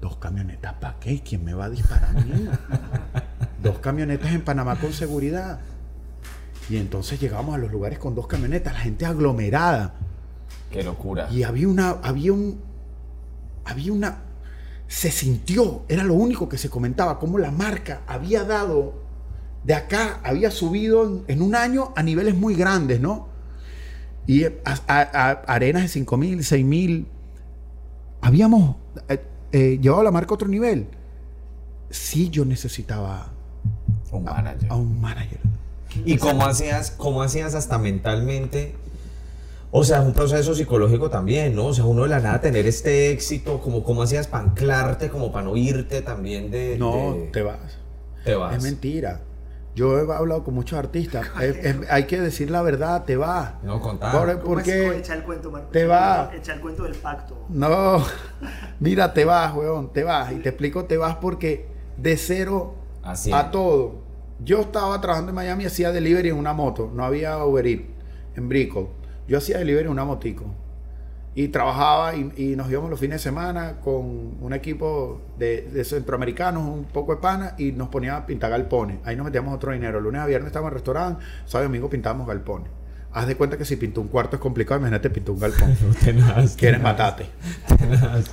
¿Dos 0.00 0.16
camionetas 0.16 0.74
para 0.74 0.98
qué? 0.98 1.22
¿Quién 1.22 1.44
me 1.44 1.52
va 1.54 1.66
a 1.66 1.70
disparar 1.70 2.16
a 2.16 2.20
mí? 2.20 2.48
dos 3.62 3.78
camionetas 3.80 4.32
en 4.32 4.42
Panamá 4.42 4.76
con 4.76 4.92
seguridad. 4.92 5.60
Y 6.70 6.76
entonces 6.78 7.20
llegamos 7.20 7.54
a 7.54 7.58
los 7.58 7.70
lugares 7.70 7.98
con 7.98 8.14
dos 8.14 8.26
camionetas, 8.26 8.72
la 8.72 8.80
gente 8.80 9.04
aglomerada. 9.04 9.94
Qué 10.70 10.82
locura. 10.82 11.28
Y 11.30 11.42
había 11.42 11.68
una, 11.68 11.90
había 12.02 12.32
un, 12.32 12.60
había 13.64 13.92
una, 13.92 14.22
se 14.88 15.10
sintió, 15.10 15.82
era 15.88 16.02
lo 16.04 16.14
único 16.14 16.48
que 16.48 16.56
se 16.58 16.70
comentaba, 16.70 17.18
cómo 17.18 17.38
la 17.38 17.50
marca 17.50 18.00
había 18.06 18.44
dado, 18.44 18.94
de 19.64 19.74
acá 19.74 20.20
había 20.22 20.50
subido 20.50 21.04
en, 21.06 21.24
en 21.28 21.42
un 21.42 21.54
año 21.54 21.92
a 21.96 22.02
niveles 22.02 22.34
muy 22.36 22.54
grandes, 22.54 23.00
¿no? 23.00 23.28
Y 24.26 24.44
a, 24.44 24.52
a- 24.64 25.00
a- 25.12 25.30
arenas 25.52 25.82
de 25.82 25.88
5 25.88 26.16
mil, 26.16 26.42
6 26.44 26.64
mil, 26.64 27.06
habíamos 28.20 28.76
eh, 29.52 29.78
llevado 29.80 30.02
la 30.02 30.10
marca 30.10 30.30
a 30.32 30.34
otro 30.34 30.48
nivel. 30.48 30.86
Sí, 31.90 32.30
yo 32.30 32.44
necesitaba 32.44 33.28
Un 34.12 34.28
a- 34.28 34.32
manager. 34.34 34.70
a 34.72 34.76
un 34.76 35.00
manager. 35.00 35.40
¿Y 36.04 36.16
cómo 36.18 36.46
hacías, 36.46 36.92
cómo 36.92 37.22
hacías 37.22 37.54
hasta 37.54 37.78
mentalmente? 37.78 38.74
O 39.72 39.84
sea, 39.84 39.98
es 40.00 40.06
un 40.06 40.12
proceso 40.12 40.54
psicológico 40.54 41.10
también, 41.10 41.54
¿no? 41.54 41.66
O 41.66 41.74
sea, 41.74 41.84
uno 41.84 42.02
de 42.02 42.08
la 42.08 42.20
nada 42.20 42.40
tener 42.40 42.66
este 42.66 43.10
éxito, 43.12 43.60
como 43.60 43.82
cómo 43.84 44.02
hacías 44.02 44.26
para 44.26 44.44
anclarte, 44.44 45.08
como 45.10 45.30
para 45.32 45.44
no 45.46 45.56
irte 45.56 46.02
también 46.02 46.50
de... 46.50 46.76
No, 46.78 47.14
de- 47.14 47.26
te 47.32 47.42
vas. 47.42 47.58
te 48.24 48.34
vas. 48.34 48.56
Es 48.56 48.62
mentira. 48.62 49.20
Yo 49.74 49.98
he 49.98 50.12
hablado 50.12 50.42
con 50.44 50.54
muchos 50.54 50.78
artistas. 50.78 51.26
Es- 51.40 51.56
es- 51.64 51.90
hay 51.90 52.04
que 52.04 52.20
decir 52.20 52.50
la 52.50 52.60
verdad, 52.62 53.04
te 53.04 53.16
vas. 53.16 53.54
No, 53.62 53.80
contar. 53.80 54.12
Por- 54.12 54.40
porque 54.40 54.96
Echa 54.98 55.14
el 55.14 55.22
cuento, 55.22 55.50
Marco. 55.50 55.68
te 55.70 55.86
va. 55.86 56.30
Echa 56.34 56.54
el 56.54 56.60
cuento 56.60 56.82
del 56.84 56.94
pacto. 56.96 57.46
no, 57.48 58.04
mira, 58.80 59.12
te 59.14 59.24
vas, 59.24 59.54
weón, 59.54 59.92
te 59.92 60.04
vas. 60.04 60.32
Y 60.32 60.36
te 60.36 60.48
explico, 60.50 60.84
te 60.84 60.96
vas 60.96 61.16
porque 61.16 61.68
de 61.96 62.16
cero 62.16 62.74
Así. 63.02 63.32
a 63.32 63.50
todo. 63.50 64.00
Yo 64.42 64.60
estaba 64.62 65.00
trabajando 65.00 65.30
en 65.30 65.34
Miami, 65.36 65.66
hacía 65.66 65.92
delivery 65.92 66.30
en 66.30 66.36
una 66.36 66.52
moto. 66.52 66.90
No 66.94 67.04
había 67.04 67.44
Uber 67.44 67.66
Eats 67.66 67.84
en 68.36 68.48
Brico. 68.48 68.90
Yo 69.28 69.38
hacía 69.38 69.58
delivery 69.58 69.84
en 69.84 69.92
una 69.92 70.04
motico. 70.04 70.44
Y 71.34 71.48
trabajaba 71.48 72.16
y, 72.16 72.32
y 72.36 72.56
nos 72.56 72.68
íbamos 72.70 72.90
los 72.90 72.98
fines 72.98 73.20
de 73.22 73.30
semana 73.30 73.76
con 73.82 74.36
un 74.40 74.52
equipo 74.52 75.20
de, 75.38 75.62
de 75.62 75.84
centroamericanos, 75.84 76.64
un 76.66 76.84
poco 76.84 77.14
de 77.14 77.20
pana, 77.20 77.54
y 77.56 77.70
nos 77.72 77.88
poníamos 77.88 78.22
a 78.22 78.26
pintar 78.26 78.50
galpones. 78.50 78.98
Ahí 79.04 79.14
nos 79.16 79.24
metíamos 79.26 79.54
otro 79.54 79.72
dinero. 79.72 80.00
Lunes 80.00 80.20
a 80.20 80.26
viernes 80.26 80.48
estábamos 80.48 80.70
en 80.70 80.72
el 80.72 80.78
restaurante, 80.80 81.24
sábado 81.46 81.64
y 81.64 81.68
domingo 81.68 81.88
pintábamos 81.88 82.26
galpones. 82.26 82.68
Haz 83.12 83.26
de 83.26 83.36
cuenta 83.36 83.56
que 83.56 83.64
si 83.64 83.76
pintó 83.76 84.00
un 84.00 84.08
cuarto 84.08 84.36
es 84.36 84.42
complicado, 84.42 84.78
imagínate 84.80 85.08
pintar 85.10 85.32
un 85.34 85.40
galpón. 85.40 85.76
Tenaz, 86.04 86.56
Quieres 86.56 86.78
tenaz, 86.78 86.82
matarte. 86.82 87.26
tenaz. 87.78 88.24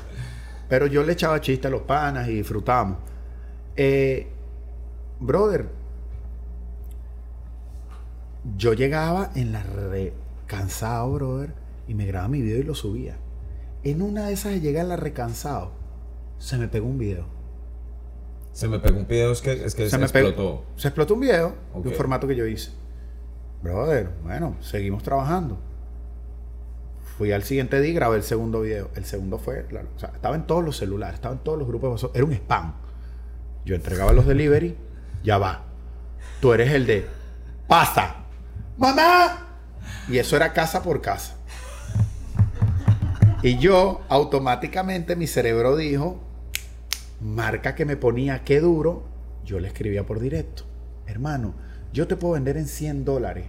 Pero 0.69 0.87
yo 0.87 1.03
le 1.03 1.13
echaba 1.13 1.39
chiste 1.39 1.67
a 1.67 1.69
los 1.71 1.81
panas 1.81 2.27
y 2.27 2.33
disfrutábamos. 2.33 2.97
Eh, 3.75 4.27
brother, 5.19 5.67
yo 8.57 8.73
llegaba 8.73 9.31
en 9.35 9.51
la 9.51 9.63
re 9.63 10.13
cansado, 10.45 11.11
brother, 11.13 11.53
y 11.87 11.93
me 11.93 12.05
grababa 12.05 12.29
mi 12.29 12.41
video 12.41 12.59
y 12.59 12.63
lo 12.63 12.75
subía. 12.75 13.17
En 13.83 14.01
una 14.01 14.27
de 14.27 14.33
esas 14.33 14.53
de 14.53 14.59
llegar 14.61 14.85
la 14.85 14.95
recansado, 14.95 15.71
se 16.39 16.57
me 16.57 16.67
pegó 16.67 16.87
un 16.87 16.97
video. 16.97 17.25
Se 18.51 18.67
me 18.67 18.79
pegó 18.79 18.97
un 18.99 19.07
video, 19.07 19.31
es 19.31 19.41
que, 19.41 19.53
es 19.65 19.75
que 19.75 19.83
se, 19.85 19.91
se 19.91 19.97
me 19.97 20.07
pegó- 20.09 20.29
explotó. 20.29 20.63
se 20.75 20.87
explotó 20.87 21.13
un 21.13 21.19
video 21.21 21.55
de 21.75 21.89
un 21.89 21.95
formato 21.95 22.27
que 22.27 22.35
yo 22.35 22.45
hice. 22.47 22.71
Brother, 23.61 24.09
bueno, 24.23 24.55
seguimos 24.61 25.03
trabajando. 25.03 25.57
Fui 27.17 27.31
al 27.31 27.43
siguiente 27.43 27.79
día 27.81 27.91
y 27.91 27.93
grabé 27.93 28.17
el 28.17 28.23
segundo 28.23 28.61
video. 28.61 28.89
El 28.95 29.05
segundo 29.05 29.39
fue, 29.39 29.65
claro, 29.65 29.87
o 29.95 29.99
sea, 29.99 30.11
estaba 30.13 30.35
en 30.35 30.45
todos 30.45 30.63
los 30.63 30.77
celulares, 30.77 31.15
estaba 31.15 31.33
en 31.35 31.41
todos 31.43 31.57
los 31.57 31.67
grupos. 31.67 32.09
Era 32.13 32.25
un 32.25 32.33
spam. 32.33 32.73
Yo 33.65 33.75
entregaba 33.75 34.11
los 34.13 34.27
delivery, 34.27 34.77
ya 35.23 35.37
va. 35.37 35.63
Tú 36.41 36.53
eres 36.53 36.71
el 36.73 36.85
de 36.85 37.05
pasa, 37.67 38.17
mamá. 38.77 39.47
Y 40.09 40.17
eso 40.19 40.35
era 40.35 40.53
casa 40.53 40.83
por 40.83 41.01
casa. 41.01 41.36
Y 43.43 43.57
yo 43.59 44.01
automáticamente 44.09 45.15
mi 45.15 45.27
cerebro 45.27 45.75
dijo, 45.75 46.19
marca 47.21 47.75
que 47.75 47.85
me 47.85 47.95
ponía 47.97 48.43
qué 48.43 48.59
duro, 48.59 49.03
yo 49.45 49.59
le 49.59 49.67
escribía 49.67 50.05
por 50.05 50.19
directo. 50.19 50.63
Hermano, 51.05 51.53
yo 51.93 52.07
te 52.07 52.15
puedo 52.15 52.33
vender 52.33 52.57
en 52.57 52.67
100 52.67 53.05
dólares, 53.05 53.45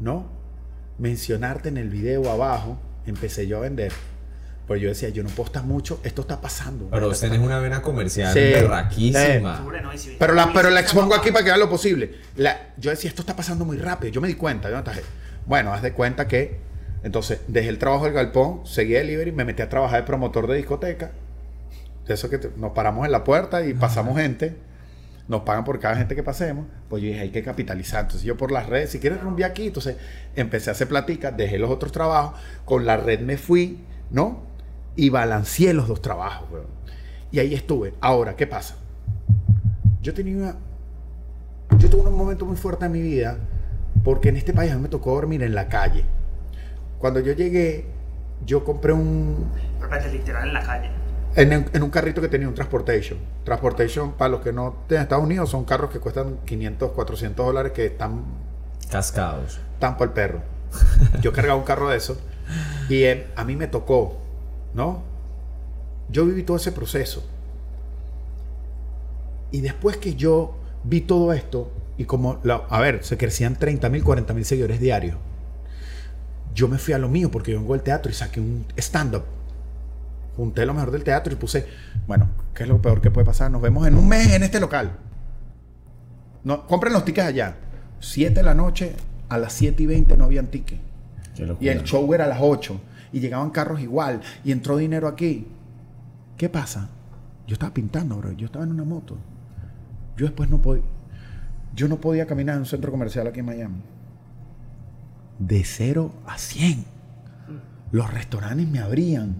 ¿no? 0.00 0.26
Mencionarte 0.98 1.68
en 1.68 1.76
el 1.78 1.88
video 1.90 2.30
abajo, 2.30 2.78
empecé 3.06 3.46
yo 3.46 3.58
a 3.58 3.60
vender. 3.60 3.92
Pero 4.66 4.78
yo 4.80 4.88
decía, 4.88 5.10
yo 5.10 5.22
no 5.22 5.28
puedo 5.30 5.46
estar 5.46 5.62
mucho, 5.62 6.00
esto 6.02 6.22
está 6.22 6.40
pasando. 6.40 6.88
Pero 6.90 7.06
vos 7.08 7.20
tenés 7.20 7.38
una 7.38 7.60
vena 7.60 7.82
comercial 7.82 8.32
Sí. 8.34 8.40
si- 9.98 10.16
Pero 10.18 10.34
la, 10.34 10.52
pero 10.52 10.70
la 10.70 10.80
expongo 10.80 11.14
aquí 11.14 11.30
para 11.30 11.44
que 11.44 11.50
vean 11.50 11.60
lo 11.60 11.70
posible. 11.70 12.16
La- 12.36 12.74
yo 12.76 12.90
decía, 12.90 13.08
esto 13.10 13.22
está 13.22 13.36
pasando 13.36 13.64
muy 13.64 13.76
rápido. 13.78 14.12
Yo 14.12 14.20
me 14.20 14.26
di 14.28 14.34
cuenta. 14.34 14.68
Yo 14.68 14.76
no. 14.76 14.84
Bueno, 15.46 15.72
haz 15.72 15.82
de 15.82 15.92
cuenta 15.92 16.26
que. 16.26 16.65
Entonces, 17.06 17.40
dejé 17.46 17.68
el 17.68 17.78
trabajo 17.78 18.06
del 18.06 18.14
galpón, 18.14 18.62
seguí 18.66 18.94
delivery, 18.94 19.30
me 19.30 19.44
metí 19.44 19.62
a 19.62 19.68
trabajar 19.68 20.00
de 20.00 20.06
promotor 20.08 20.48
de 20.48 20.56
discoteca. 20.56 21.12
Eso 22.08 22.28
que 22.28 22.38
te- 22.38 22.50
nos 22.56 22.72
paramos 22.72 23.06
en 23.06 23.12
la 23.12 23.22
puerta 23.22 23.64
y 23.64 23.74
pasamos 23.74 24.16
gente. 24.18 24.56
Nos 25.28 25.42
pagan 25.42 25.62
por 25.62 25.78
cada 25.78 25.94
gente 25.94 26.16
que 26.16 26.24
pasemos. 26.24 26.66
Pues 26.88 27.04
yo 27.04 27.08
dije, 27.10 27.20
hay 27.20 27.30
que 27.30 27.44
capitalizar. 27.44 28.00
Entonces, 28.02 28.24
yo 28.26 28.36
por 28.36 28.50
las 28.50 28.66
redes, 28.68 28.90
si 28.90 28.98
quieres 28.98 29.20
rumbear 29.20 29.52
aquí, 29.52 29.68
entonces 29.68 29.96
empecé 30.34 30.70
a 30.70 30.72
hacer 30.72 30.88
platica, 30.88 31.30
dejé 31.30 31.58
los 31.60 31.70
otros 31.70 31.92
trabajos. 31.92 32.40
Con 32.64 32.86
la 32.86 32.96
red 32.96 33.20
me 33.20 33.36
fui, 33.36 33.84
¿no? 34.10 34.42
Y 34.96 35.10
balanceé 35.10 35.74
los 35.74 35.86
dos 35.86 36.02
trabajos, 36.02 36.50
weón. 36.50 36.66
Y 37.30 37.38
ahí 37.38 37.54
estuve. 37.54 37.94
Ahora, 38.00 38.34
¿qué 38.34 38.48
pasa? 38.48 38.74
Yo 40.02 40.12
tenía 40.12 40.36
una, 40.36 40.56
yo 41.78 41.88
tuve 41.88 42.08
un 42.08 42.16
momento 42.16 42.44
muy 42.46 42.56
fuerte 42.56 42.84
en 42.86 42.90
mi 42.92 43.00
vida 43.02 43.38
porque 44.02 44.28
en 44.30 44.36
este 44.38 44.52
país 44.52 44.72
a 44.72 44.74
mí 44.74 44.82
me 44.82 44.88
tocó 44.88 45.14
dormir 45.14 45.44
en 45.44 45.54
la 45.54 45.68
calle. 45.68 46.04
Cuando 46.98 47.20
yo 47.20 47.32
llegué, 47.32 47.84
yo 48.44 48.64
compré 48.64 48.92
un, 48.92 49.50
Pero 49.80 50.12
literal 50.12 50.48
en 50.48 50.54
la 50.54 50.62
calle. 50.62 50.90
en, 51.36 51.52
un- 51.56 51.66
en 51.72 51.82
un 51.82 51.90
carrito 51.90 52.20
que 52.20 52.28
tenía 52.28 52.48
un 52.48 52.54
Transportation. 52.54 53.18
Transportation, 53.44 54.12
para 54.12 54.30
los 54.30 54.40
que 54.40 54.52
no 54.52 54.76
estén 54.82 54.96
en 54.98 55.02
Estados 55.02 55.24
Unidos, 55.24 55.50
son 55.50 55.64
carros 55.64 55.90
que 55.90 56.00
cuestan 56.00 56.38
500, 56.44 56.92
400 56.92 57.46
dólares 57.46 57.72
que 57.72 57.86
están, 57.86 58.24
Cascados. 58.90 59.60
están 59.74 59.94
para 59.96 60.06
el 60.06 60.12
perro. 60.12 60.40
Yo 61.20 61.32
cargaba 61.32 61.56
un 61.58 61.64
carro 61.64 61.88
de 61.88 61.96
esos 61.96 62.18
y 62.88 63.02
eh, 63.04 63.26
a 63.36 63.44
mí 63.44 63.56
me 63.56 63.66
tocó, 63.68 64.16
¿no? 64.74 65.02
Yo 66.08 66.24
viví 66.26 66.42
todo 66.42 66.56
ese 66.56 66.72
proceso. 66.72 67.24
Y 69.50 69.60
después 69.60 69.96
que 69.96 70.14
yo 70.14 70.54
vi 70.84 71.00
todo 71.00 71.32
esto, 71.32 71.70
y 71.98 72.04
como, 72.04 72.38
la- 72.42 72.62
a 72.68 72.80
ver, 72.80 73.04
se 73.04 73.16
crecían 73.16 73.56
30 73.56 73.88
mil, 73.88 74.04
40 74.04 74.34
mil 74.34 74.44
seguidores 74.44 74.80
diarios, 74.80 75.16
yo 76.56 76.68
me 76.68 76.78
fui 76.78 76.94
a 76.94 76.98
lo 76.98 77.08
mío 77.08 77.30
porque 77.30 77.52
yo 77.52 77.60
vengo 77.60 77.74
del 77.74 77.82
teatro 77.82 78.10
y 78.10 78.14
saqué 78.14 78.40
un 78.40 78.64
stand-up. 78.78 79.24
Junté 80.36 80.64
lo 80.64 80.72
mejor 80.72 80.90
del 80.90 81.04
teatro 81.04 81.32
y 81.32 81.36
puse, 81.36 81.66
bueno, 82.06 82.30
¿qué 82.54 82.62
es 82.62 82.68
lo 82.68 82.80
peor 82.80 83.02
que 83.02 83.10
puede 83.10 83.26
pasar? 83.26 83.50
Nos 83.50 83.60
vemos 83.60 83.86
en 83.86 83.94
un 83.94 84.08
mes 84.08 84.32
en 84.32 84.42
este 84.42 84.58
local. 84.58 84.92
No, 86.44 86.66
compren 86.66 86.94
los 86.94 87.04
tickets 87.04 87.28
allá. 87.28 87.56
7 88.00 88.34
de 88.34 88.42
la 88.42 88.54
noche, 88.54 88.94
a 89.28 89.36
las 89.36 89.52
7 89.52 89.82
y 89.82 89.86
20 89.86 90.16
no 90.16 90.24
habían 90.24 90.46
tickets. 90.46 90.80
Y 91.60 91.68
el 91.68 91.82
show 91.82 92.12
era 92.14 92.24
a 92.24 92.28
las 92.28 92.38
8. 92.40 92.80
Y 93.12 93.20
llegaban 93.20 93.50
carros 93.50 93.80
igual. 93.80 94.22
Y 94.42 94.52
entró 94.52 94.78
dinero 94.78 95.08
aquí. 95.08 95.46
¿Qué 96.38 96.48
pasa? 96.48 96.88
Yo 97.46 97.52
estaba 97.52 97.74
pintando, 97.74 98.16
bro. 98.16 98.32
Yo 98.32 98.46
estaba 98.46 98.64
en 98.64 98.70
una 98.70 98.84
moto. 98.84 99.18
Yo 100.16 100.24
después 100.24 100.48
no 100.48 100.58
podía. 100.62 100.84
Yo 101.74 101.88
no 101.88 102.00
podía 102.00 102.26
caminar 102.26 102.54
en 102.54 102.60
un 102.60 102.66
centro 102.66 102.90
comercial 102.90 103.26
aquí 103.26 103.40
en 103.40 103.46
Miami. 103.46 103.82
De 105.38 105.64
0 105.64 106.12
a 106.26 106.38
100. 106.38 106.84
Los 107.92 108.12
restaurantes 108.12 108.66
me 108.68 108.78
abrían. 108.80 109.36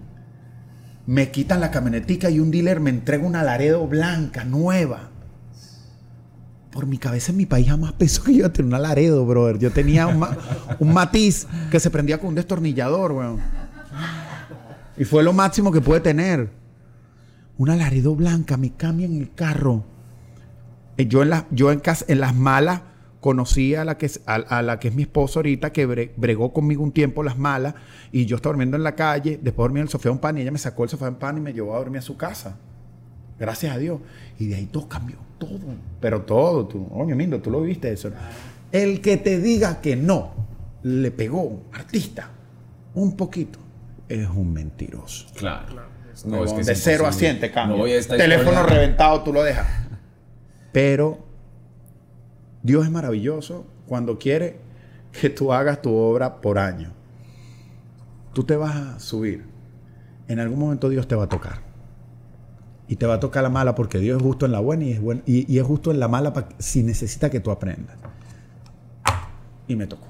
Me 1.05 1.31
quitan 1.31 1.59
la 1.59 1.71
camionetica 1.71 2.29
y 2.29 2.39
un 2.39 2.51
dealer 2.51 2.79
me 2.79 2.89
entrega 2.89 3.25
una 3.25 3.43
Laredo 3.43 3.87
blanca, 3.87 4.43
nueva. 4.43 5.09
Por 6.71 6.85
mi 6.85 6.97
cabeza 6.97 7.31
en 7.31 7.37
mi 7.37 7.45
país 7.45 7.67
jamás 7.67 7.93
pensó 7.93 8.23
que 8.23 8.33
yo 8.33 8.39
iba 8.39 8.47
a 8.47 8.53
tener 8.53 8.67
una 8.67 8.79
Laredo, 8.79 9.25
brother. 9.25 9.57
Yo 9.57 9.71
tenía 9.71 10.05
un, 10.07 10.19
ma- 10.19 10.37
un 10.79 10.93
matiz 10.93 11.47
que 11.71 11.79
se 11.79 11.89
prendía 11.89 12.19
con 12.19 12.29
un 12.29 12.35
destornillador, 12.35 13.11
weón. 13.13 13.39
Y 14.97 15.03
fue 15.05 15.23
lo 15.23 15.33
máximo 15.33 15.71
que 15.71 15.81
pude 15.81 15.99
tener. 16.01 16.51
Una 17.57 17.75
Laredo 17.75 18.15
blanca, 18.15 18.57
me 18.57 18.73
cambian 18.73 19.13
el 19.15 19.33
carro. 19.33 19.85
Eh, 20.97 21.07
Yo 21.07 21.23
en, 21.23 21.31
yo 21.51 21.71
en, 21.71 21.81
en 22.07 22.19
las 22.19 22.35
malas 22.35 22.81
conocí 23.19 23.75
a 23.75 23.83
la, 23.83 23.97
que 23.97 24.05
es, 24.05 24.21
a, 24.25 24.35
a 24.35 24.61
la 24.61 24.79
que 24.79 24.89
es 24.89 24.95
mi 24.95 25.01
esposa 25.03 25.39
ahorita, 25.39 25.71
que 25.71 25.87
bre- 25.87 26.11
bregó 26.17 26.53
conmigo 26.53 26.83
un 26.83 26.91
tiempo 26.91 27.23
las 27.23 27.37
malas, 27.37 27.73
y 28.11 28.25
yo 28.25 28.35
estaba 28.37 28.51
durmiendo 28.53 28.77
en 28.77 28.83
la 28.83 28.95
calle, 28.95 29.39
después 29.41 29.65
dormí 29.65 29.79
en 29.79 29.83
el 29.85 29.89
sofá 29.89 30.09
de 30.09 30.13
un 30.13 30.19
pan, 30.19 30.37
y 30.37 30.41
ella 30.41 30.51
me 30.51 30.57
sacó 30.59 30.83
el 30.83 30.89
sofá 30.89 31.05
de 31.05 31.11
un 31.11 31.17
pan 31.17 31.37
y 31.37 31.41
me 31.41 31.53
llevó 31.53 31.75
a 31.75 31.79
dormir 31.79 31.99
a 31.99 32.01
su 32.01 32.15
casa. 32.17 32.57
Gracias 33.39 33.75
a 33.75 33.77
Dios. 33.77 33.99
Y 34.39 34.47
de 34.47 34.55
ahí 34.55 34.65
todo 34.65 34.87
cambió, 34.87 35.17
todo. 35.37 35.59
Pero 35.99 36.21
todo, 36.21 36.65
tú, 36.67 36.87
oye, 36.91 37.13
Mindo, 37.15 37.39
tú 37.39 37.51
lo 37.51 37.61
viste 37.61 37.91
eso. 37.91 38.11
El 38.71 39.01
que 39.01 39.17
te 39.17 39.39
diga 39.39 39.79
que 39.81 39.95
no, 39.95 40.31
le 40.83 41.11
pegó, 41.11 41.63
artista, 41.73 42.29
un 42.95 43.15
poquito, 43.15 43.59
es 44.09 44.27
un 44.27 44.53
mentiroso. 44.53 45.27
Claro. 45.35 45.87
Huevón, 46.25 46.59
es 46.61 46.65
de 46.65 46.73
es 46.73 46.81
0 46.83 47.03
a 47.05 47.07
imposible. 47.09 47.29
100 47.29 47.39
te 47.41 47.51
cambia. 47.51 47.77
No, 47.77 47.83
Teléfono 47.83 48.51
historia- 48.51 48.63
reventado, 48.63 49.21
tú 49.21 49.31
lo 49.33 49.43
dejas. 49.43 49.67
Pero 50.71 51.26
Dios 52.67 52.83
es 52.83 52.91
maravilloso 52.91 53.65
cuando 53.87 54.19
quiere 54.19 54.57
que 55.13 55.29
tú 55.29 55.53
hagas 55.53 55.81
tu 55.81 55.95
obra 55.95 56.41
por 56.41 56.59
año. 56.59 56.91
Tú 58.33 58.43
te 58.43 58.57
vas 58.57 58.75
a 58.75 58.99
subir. 58.99 59.45
En 60.27 60.39
algún 60.39 60.59
momento 60.59 60.89
Dios 60.89 61.07
te 61.07 61.15
va 61.15 61.23
a 61.23 61.29
tocar. 61.29 61.61
Y 62.89 62.97
te 62.97 63.05
va 63.05 63.13
a 63.13 63.19
tocar 63.21 63.41
la 63.41 63.49
mala 63.49 63.73
porque 63.73 63.99
Dios 63.99 64.17
es 64.17 64.23
justo 64.23 64.45
en 64.45 64.51
la 64.51 64.59
buena 64.59 64.83
y 64.83 64.91
es, 64.91 65.01
y, 65.25 65.57
es 65.57 65.65
justo 65.65 65.91
en 65.91 66.01
la 66.01 66.09
mala 66.09 66.33
si 66.57 66.83
necesita 66.83 67.29
que 67.29 67.39
tú 67.39 67.51
aprendas. 67.51 67.95
Y 69.69 69.77
me 69.77 69.87
tocó. 69.87 70.07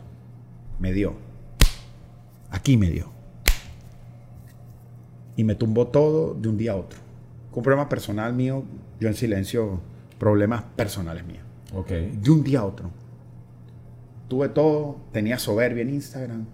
Me 0.79 0.93
dio. 0.93 1.13
Aquí 2.49 2.75
me 2.75 2.89
dio 2.89 3.11
y 5.35 5.43
me 5.43 5.53
tumbó 5.53 5.85
todo 5.89 6.33
de 6.33 6.49
un 6.49 6.57
día 6.57 6.71
a 6.71 6.77
otro. 6.77 6.97
Con 7.51 7.59
un 7.59 7.63
problema 7.65 7.87
personal 7.87 8.33
mío, 8.33 8.63
yo 8.99 9.07
en 9.07 9.13
silencio, 9.13 9.79
problemas 10.17 10.63
personales 10.75 11.23
míos. 11.23 11.46
Ok. 11.73 11.89
De 11.89 12.31
un 12.31 12.43
día 12.43 12.59
a 12.59 12.65
otro. 12.65 12.89
Tuve 14.27 14.49
todo, 14.49 14.97
tenía 15.11 15.39
soberbia 15.39 15.83
en 15.83 15.89
Instagram. 15.89 16.45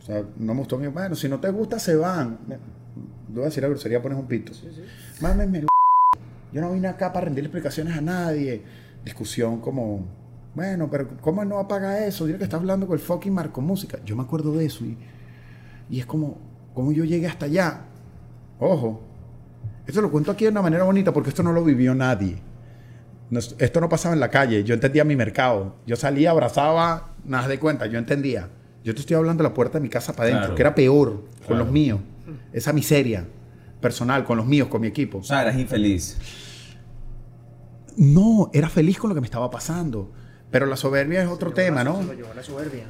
O 0.00 0.04
sea, 0.04 0.24
no 0.36 0.54
me 0.54 0.60
gustó 0.60 0.78
mi. 0.78 0.86
Bueno, 0.88 1.14
si 1.14 1.28
no 1.28 1.40
te 1.40 1.50
gusta, 1.50 1.78
se 1.78 1.96
van. 1.96 2.38
A 3.34 3.40
decir 3.40 3.62
la 3.62 3.68
grosería, 3.68 4.02
pones 4.02 4.18
un 4.18 4.26
pito. 4.26 4.52
Mámeme 5.20 5.60
el 5.60 5.66
Yo 6.52 6.60
no 6.60 6.72
vine 6.72 6.88
acá 6.88 7.12
para 7.12 7.26
rendir 7.26 7.44
explicaciones 7.44 7.96
a 7.96 8.00
nadie. 8.00 8.62
Discusión 9.04 9.60
como. 9.60 10.04
Bueno, 10.54 10.90
pero 10.90 11.08
¿cómo 11.20 11.44
no 11.44 11.58
apaga 11.58 12.04
eso? 12.06 12.26
Dile 12.26 12.38
que 12.38 12.44
está 12.44 12.58
hablando 12.58 12.86
con 12.86 12.94
el 12.94 13.00
fucking 13.00 13.32
Marco 13.32 13.60
Música. 13.60 13.98
Yo 14.04 14.16
me 14.16 14.22
acuerdo 14.22 14.52
de 14.52 14.66
eso 14.66 14.84
y, 14.84 14.98
y 15.88 15.98
es 15.98 16.04
como, 16.04 16.36
como 16.74 16.92
yo 16.92 17.04
llegué 17.04 17.26
hasta 17.26 17.46
allá. 17.46 17.84
Ojo, 18.58 19.00
esto 19.86 20.02
lo 20.02 20.10
cuento 20.10 20.30
aquí 20.30 20.44
de 20.44 20.50
una 20.50 20.62
manera 20.62 20.84
bonita 20.84 21.12
porque 21.12 21.30
esto 21.30 21.42
no 21.42 21.52
lo 21.52 21.64
vivió 21.64 21.94
nadie. 21.94 22.36
Esto 23.58 23.80
no 23.80 23.88
pasaba 23.88 24.14
en 24.14 24.20
la 24.20 24.28
calle. 24.30 24.62
Yo 24.64 24.74
entendía 24.74 25.04
mi 25.04 25.16
mercado. 25.16 25.76
Yo 25.86 25.96
salía, 25.96 26.30
abrazaba, 26.30 27.14
nada 27.24 27.48
de 27.48 27.58
cuenta. 27.58 27.86
Yo 27.86 27.98
entendía. 27.98 28.48
Yo 28.84 28.94
te 28.94 29.00
estoy 29.00 29.16
hablando 29.16 29.42
de 29.42 29.48
la 29.48 29.54
puerta 29.54 29.78
de 29.78 29.82
mi 29.82 29.88
casa 29.88 30.12
para 30.12 30.24
adentro, 30.24 30.40
Claro. 30.48 30.54
que 30.56 30.62
era 30.62 30.74
peor 30.74 31.08
con 31.38 31.46
Claro. 31.46 31.64
los 31.64 31.72
míos. 31.72 32.00
Esa 32.52 32.72
miseria 32.72 33.24
personal, 33.80 34.24
con 34.24 34.36
los 34.36 34.46
míos, 34.46 34.68
con 34.68 34.80
mi 34.80 34.88
equipo. 34.88 35.18
O 35.18 35.22
sea, 35.24 35.42
eras 35.42 35.56
infeliz. 35.58 36.18
No, 37.96 38.50
era 38.52 38.68
feliz 38.68 38.98
con 38.98 39.08
lo 39.10 39.14
que 39.14 39.20
me 39.20 39.26
estaba 39.26 39.50
pasando. 39.50 40.10
Pero 40.50 40.66
la 40.66 40.76
soberbia 40.76 41.22
es 41.22 41.28
otro 41.28 41.52
tema, 41.52 41.82
¿no? 41.84 41.98
Se 41.98 42.04
lo 42.04 42.12
llevó 42.14 42.34
la 42.34 42.42
soberbia. 42.42 42.84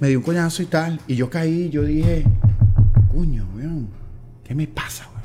me 0.00 0.08
dio 0.08 0.18
un 0.18 0.24
coñazo 0.24 0.62
y 0.62 0.66
tal. 0.66 1.00
Y 1.08 1.16
yo 1.16 1.28
caí, 1.28 1.70
yo 1.70 1.82
dije, 1.82 2.24
coño, 3.12 3.48
weón, 3.56 3.88
¿qué 4.44 4.54
me 4.54 4.68
pasa, 4.68 5.08
weón? 5.08 5.17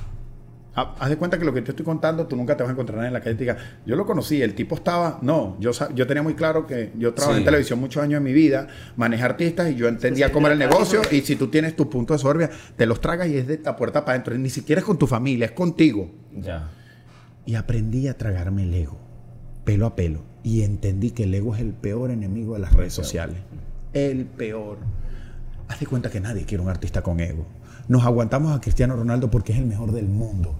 Ha- 0.76 0.96
Haz 1.00 1.10
de 1.10 1.18
cuenta 1.18 1.38
que 1.38 1.46
lo 1.46 1.54
que 1.54 1.62
te 1.62 1.72
estoy 1.72 1.86
contando, 1.86 2.26
tú 2.26 2.36
nunca 2.36 2.58
te 2.58 2.64
vas 2.64 2.70
a 2.70 2.74
encontrar 2.74 3.06
en 3.06 3.14
la 3.14 3.20
calle 3.20 3.36
y 3.36 3.38
te 3.38 3.44
diga, 3.44 3.58
yo 3.86 3.96
lo 3.96 4.06
conocí, 4.08 4.42
el 4.42 4.56
tipo 4.56 4.74
estaba, 4.76 5.20
no, 5.22 5.56
yo, 5.60 5.72
yo 5.94 6.08
tenía 6.08 6.24
muy 6.24 6.34
claro 6.34 6.66
que 6.66 6.92
yo 6.98 7.14
trabajé 7.14 7.40
en 7.40 7.46
televisión 7.46 7.80
muchos 7.80 8.02
años 8.02 8.18
en 8.18 8.24
mi 8.24 8.34
vida, 8.34 8.68
manejé 8.96 9.24
artistas 9.24 9.70
y 9.72 9.76
yo 9.76 9.88
entendía 9.88 10.32
cómo 10.32 10.48
era 10.48 10.54
el 10.54 10.60
negocio 10.60 11.02
y 11.12 11.22
si 11.22 11.36
tú 11.36 11.48
tienes 11.50 11.76
tu 11.76 11.90
punto 11.90 12.14
de 12.14 12.20
soberbia, 12.20 12.50
te 12.76 12.86
los 12.88 13.00
tragas 13.02 13.28
y 13.28 13.38
es 13.38 13.48
de 13.48 13.60
la 13.64 13.76
puerta 13.76 14.04
para 14.04 14.14
adentro, 14.16 14.36
ni 14.38 14.50
siquiera 14.50 14.80
es 14.80 14.86
con 14.86 14.98
tu 14.98 15.06
familia, 15.06 15.46
es 15.46 15.52
contigo. 15.52 16.10
Ya. 16.36 16.70
Y 17.46 17.56
aprendí 17.56 18.08
a 18.08 18.18
tragarme 18.18 18.64
el 18.64 18.74
ego, 18.74 18.98
pelo 19.66 19.86
a 19.86 19.96
pelo. 19.96 20.24
Y 20.44 20.64
entendí 20.64 21.12
que 21.12 21.24
el 21.26 21.34
ego 21.36 21.54
es 21.56 21.62
el 21.62 21.74
peor 21.74 22.10
enemigo 22.10 22.56
de 22.56 22.62
las 22.62 22.74
redes 22.74 22.94
sociales. 22.94 23.38
El 23.94 24.26
peor. 24.26 24.78
Haz 25.68 25.80
de 25.80 25.86
cuenta 25.86 26.10
que 26.10 26.20
nadie 26.20 26.46
quiere 26.46 26.64
un 26.64 26.70
artista 26.70 27.02
con 27.04 27.20
ego. 27.20 27.46
Nos 27.88 28.04
aguantamos 28.06 28.56
a 28.56 28.60
Cristiano 28.62 28.96
Ronaldo 28.96 29.30
porque 29.30 29.52
es 29.54 29.60
el 29.60 29.66
mejor 29.66 29.92
del 29.92 30.08
mundo. 30.08 30.56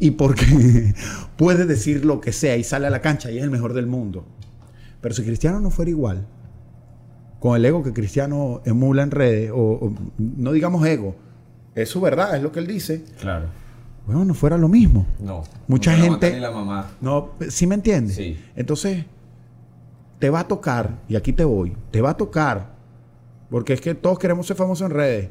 Y 0.00 0.12
porque 0.12 0.94
puede 1.36 1.66
decir 1.66 2.04
lo 2.04 2.20
que 2.20 2.32
sea 2.32 2.56
y 2.56 2.64
sale 2.64 2.86
a 2.86 2.90
la 2.90 3.00
cancha 3.00 3.30
y 3.30 3.38
es 3.38 3.44
el 3.44 3.50
mejor 3.50 3.74
del 3.74 3.86
mundo. 3.86 4.24
Pero 5.00 5.14
si 5.14 5.22
Cristiano 5.22 5.60
no 5.60 5.70
fuera 5.70 5.90
igual, 5.90 6.26
con 7.38 7.54
el 7.56 7.64
ego 7.64 7.82
que 7.82 7.92
Cristiano 7.92 8.60
emula 8.64 9.02
en 9.02 9.10
redes, 9.12 9.50
o, 9.52 9.56
o 9.56 9.92
no 10.18 10.52
digamos 10.52 10.84
ego, 10.86 11.14
es 11.74 11.88
su 11.88 12.00
verdad, 12.00 12.34
es 12.36 12.42
lo 12.42 12.50
que 12.52 12.60
él 12.60 12.66
dice, 12.66 13.04
Claro. 13.20 13.46
bueno, 14.06 14.24
no 14.24 14.34
fuera 14.34 14.58
lo 14.58 14.68
mismo. 14.68 15.06
No. 15.20 15.44
Mucha 15.68 15.96
no 15.96 16.18
te 16.18 16.28
gente- 16.30 16.40
la 16.40 16.50
mamá. 16.50 16.90
No, 17.00 17.30
¿sí 17.48 17.66
me 17.66 17.76
entiendes? 17.76 18.16
Sí. 18.16 18.38
Entonces, 18.56 19.04
te 20.18 20.28
va 20.28 20.40
a 20.40 20.48
tocar, 20.48 20.98
y 21.08 21.16
aquí 21.16 21.32
te 21.32 21.44
voy, 21.44 21.74
te 21.90 22.00
va 22.02 22.10
a 22.10 22.16
tocar, 22.16 22.74
porque 23.50 23.72
es 23.74 23.80
que 23.80 23.94
todos 23.94 24.18
queremos 24.18 24.46
ser 24.46 24.56
famosos 24.56 24.86
en 24.90 24.94
redes. 24.96 25.28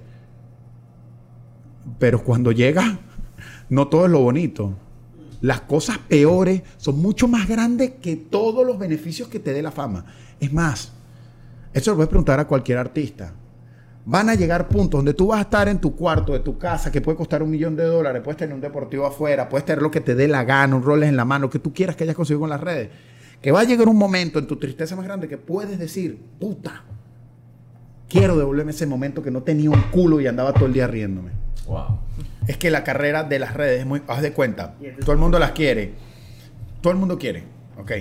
Pero 2.00 2.24
cuando 2.24 2.52
llega, 2.52 3.00
no 3.70 3.88
todo 3.88 4.06
es 4.06 4.12
lo 4.12 4.20
bonito. 4.20 4.76
Las 5.42 5.62
cosas 5.62 5.98
peores 6.00 6.64
son 6.78 7.02
mucho 7.02 7.28
más 7.28 7.48
grandes 7.48 7.92
que 8.02 8.16
todos 8.16 8.66
los 8.66 8.78
beneficios 8.78 9.30
que 9.30 9.40
te 9.40 9.54
dé 9.54 9.62
la 9.62 9.72
fama. 9.72 10.06
Es 10.40 10.52
más, 10.52 10.92
eso 11.74 11.96
lo 11.96 12.04
a 12.04 12.10
preguntar 12.10 12.40
a 12.40 12.48
cualquier 12.48 12.78
artista. 12.78 13.34
Van 14.06 14.30
a 14.30 14.36
llegar 14.36 14.68
puntos 14.68 14.98
donde 14.98 15.14
tú 15.14 15.28
vas 15.28 15.40
a 15.40 15.44
estar 15.44 15.68
en 15.68 15.80
tu 15.80 15.96
cuarto 15.96 16.34
de 16.34 16.40
tu 16.40 16.58
casa, 16.58 16.92
que 16.92 17.00
puede 17.00 17.18
costar 17.18 17.44
un 17.44 17.52
millón 17.52 17.76
de 17.76 17.84
dólares, 17.84 18.22
puedes 18.24 18.38
tener 18.38 18.56
un 18.56 18.62
deportivo 18.62 19.06
afuera, 19.06 19.48
puedes 19.48 19.66
tener 19.66 19.82
lo 19.82 19.92
que 19.92 20.02
te 20.02 20.16
dé 20.16 20.28
la 20.28 20.44
gana, 20.44 20.76
un 20.76 20.84
roles 20.84 21.10
en 21.10 21.16
la 21.16 21.26
mano, 21.26 21.50
que 21.50 21.60
tú 21.60 21.74
quieras 21.74 21.96
que 21.96 22.06
hayas 22.06 22.16
conseguido 22.16 22.42
con 22.42 22.50
las 22.50 22.60
redes. 22.60 22.90
Que 23.42 23.52
va 23.52 23.62
a 23.62 23.64
llegar 23.64 23.88
un 23.88 23.98
momento 23.98 24.40
en 24.40 24.48
tu 24.48 24.58
tristeza 24.58 24.96
más 24.96 25.06
grande 25.06 25.28
que 25.28 25.38
puedes 25.38 25.78
decir, 25.78 26.20
puta, 26.40 26.84
quiero 28.10 28.36
devolverme 28.36 28.72
ese 28.72 28.88
momento 28.88 29.22
que 29.22 29.32
no 29.32 29.44
tenía 29.44 29.70
un 29.70 29.82
culo 29.92 30.20
y 30.20 30.28
andaba 30.28 30.54
todo 30.54 30.66
el 30.66 30.74
día 30.74 30.88
riéndome. 30.88 31.32
Wow. 31.68 32.00
Es 32.50 32.58
que 32.58 32.72
la 32.72 32.84
carrera 32.84 33.24
de 33.24 33.38
las 33.38 33.54
redes 33.54 33.82
es 33.82 33.86
muy. 33.86 34.02
Haz 34.08 34.24
de 34.24 34.34
cuenta. 34.34 34.74
Todo 35.02 35.12
el 35.12 35.20
mundo 35.20 35.38
las 35.38 35.52
quiere. 35.52 35.94
Todo 36.82 36.92
el 36.92 36.98
mundo 36.98 37.20
quiere. 37.20 37.44
Ok. 37.78 37.92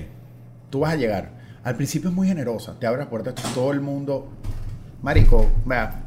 Tú 0.70 0.80
vas 0.80 0.94
a 0.94 0.96
llegar. 0.96 1.32
Al 1.64 1.76
principio 1.76 2.08
es 2.08 2.16
muy 2.16 2.26
generosa. 2.26 2.74
Te 2.80 2.86
abre 2.86 3.00
las 3.00 3.08
puertas. 3.08 3.34
Todo 3.52 3.72
el 3.72 3.82
mundo. 3.82 4.30
Marico, 5.02 5.50
vea. 5.66 6.00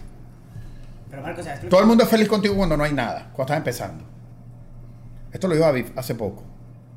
Pero 1.12 1.22
Marco, 1.22 1.44
¿sabes? 1.44 1.70
Todo 1.70 1.82
el 1.82 1.86
mundo 1.86 2.04
es 2.04 2.10
feliz 2.10 2.28
contigo 2.28 2.56
cuando 2.56 2.76
no 2.76 2.84
hay 2.84 2.94
nada. 2.94 3.30
Cuando 3.32 3.44
estás 3.44 3.58
empezando. 3.58 4.06
Esto 5.32 5.48
lo 5.48 5.54
dijo 5.54 5.68
David 5.68 5.86
hace 5.96 6.16
poco. 6.16 6.44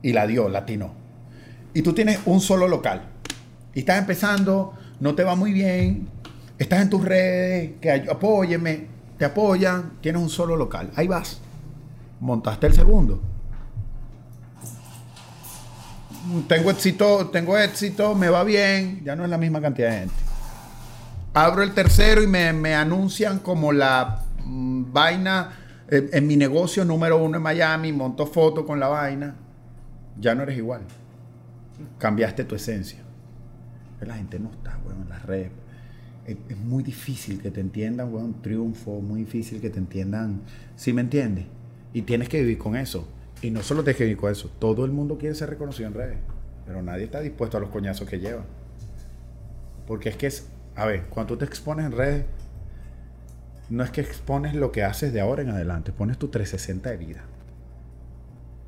Y 0.01 0.15
la 0.15 0.27
dio, 0.27 0.49
la 0.49 0.61
atinó. 0.61 0.95
Y 1.75 1.83
tú 1.83 1.93
tienes 1.93 2.21
un 2.25 2.41
solo 2.41 2.69
local. 2.69 3.03
Y 3.75 3.81
estás 3.81 3.99
empezando, 3.99 4.73
no 4.99 5.15
te 5.15 5.25
va 5.25 5.35
muy 5.35 5.53
bien. 5.53 6.09
Estás 6.57 6.81
en 6.81 6.89
tus 6.89 7.05
redes, 7.05 7.73
que 7.83 7.91
apóyeme, 8.11 8.94
te 9.19 9.25
apoyan. 9.25 9.99
Tienes 10.01 10.23
un 10.23 10.31
solo 10.31 10.57
local. 10.57 10.91
Ahí 10.97 11.07
vas. 11.07 11.41
Montaste 12.21 12.67
el 12.67 12.75
segundo. 12.75 13.21
Tengo 16.49 16.71
éxito, 16.71 17.29
tengo 17.29 17.59
éxito, 17.59 18.15
me 18.15 18.31
va 18.31 18.45
bien. 18.45 19.03
Ya 19.05 19.15
no 19.15 19.25
es 19.25 19.31
la 19.31 19.37
misma 19.37 19.61
cantidad 19.61 19.91
de 19.91 19.99
gente. 20.01 20.15
Abro 21.35 21.63
el 21.63 21.75
tercero 21.75 22.23
y 22.23 22.27
me, 22.27 22.53
me 22.53 22.75
anuncian 22.75 23.41
como 23.41 23.73
la 23.73 24.23
mm, 24.45 24.93
vaina 24.93 25.51
en, 25.89 26.09
en 26.13 26.27
mi 26.27 26.37
negocio 26.37 26.85
número 26.85 27.23
uno 27.23 27.37
en 27.37 27.43
Miami. 27.43 27.93
Monto 27.93 28.27
foto 28.27 28.65
con 28.65 28.81
la 28.81 28.89
vaina. 28.89 29.35
Ya 30.19 30.35
no 30.35 30.45
eres 30.45 30.57
igual. 30.57 30.83
Cambiaste 31.99 32.45
tu 32.45 32.55
esencia. 32.55 33.01
La 34.01 34.17
gente 34.17 34.39
no 34.39 34.51
está, 34.51 34.79
weón, 34.85 35.03
en 35.03 35.09
las 35.09 35.23
redes. 35.25 35.51
Es, 36.27 36.57
muy 36.59 36.83
difícil 36.83 37.41
que 37.41 37.51
te 37.51 37.61
entiendan, 37.61 38.13
weón, 38.13 38.41
triunfo. 38.43 39.01
Muy 39.01 39.21
difícil 39.21 39.61
que 39.61 39.71
te 39.71 39.79
entiendan. 39.79 40.41
¿Sí 40.77 40.93
me 40.93 41.03
entiendes? 41.03 41.47
Y 41.93 42.03
tienes 42.03 42.29
que 42.29 42.41
vivir 42.41 42.59
con 42.59 42.77
eso. 42.77 43.07
Y 43.43 43.51
no 43.51 43.63
solo 43.63 43.83
tienes 43.83 43.99
que 43.99 44.05
vivir 44.05 44.19
con 44.19 44.33
eso. 44.33 44.51
Todo 44.59 44.85
el 44.85 44.91
mundo 44.91 45.19
quiere 45.19 45.35
ser 45.35 45.51
reconocido 45.51 45.89
en 45.89 45.95
redes. 45.95 46.19
Pero 46.67 46.83
nadie 46.83 47.05
está 47.05 47.21
dispuesto 47.21 47.57
a 47.57 47.61
los 47.61 47.71
coñazos 47.71 48.09
que 48.09 48.19
lleva. 48.19 48.45
Porque 49.87 50.09
es 50.09 50.17
que 50.17 50.27
es, 50.27 50.49
a 50.77 50.87
ver, 50.87 51.05
cuando 51.11 51.35
tú 51.35 51.39
te 51.41 51.45
expones 51.45 51.85
en 51.85 51.93
redes, 51.93 52.25
no 53.71 53.83
es 53.83 53.91
que 53.91 54.01
expones 54.01 54.55
lo 54.55 54.73
que 54.73 54.85
haces 54.85 55.13
de 55.13 55.21
ahora 55.21 55.43
en 55.43 55.51
adelante, 55.51 55.93
pones 55.93 56.19
tu 56.19 56.29
360 56.29 56.91
de 56.91 56.97
vida. 56.97 57.25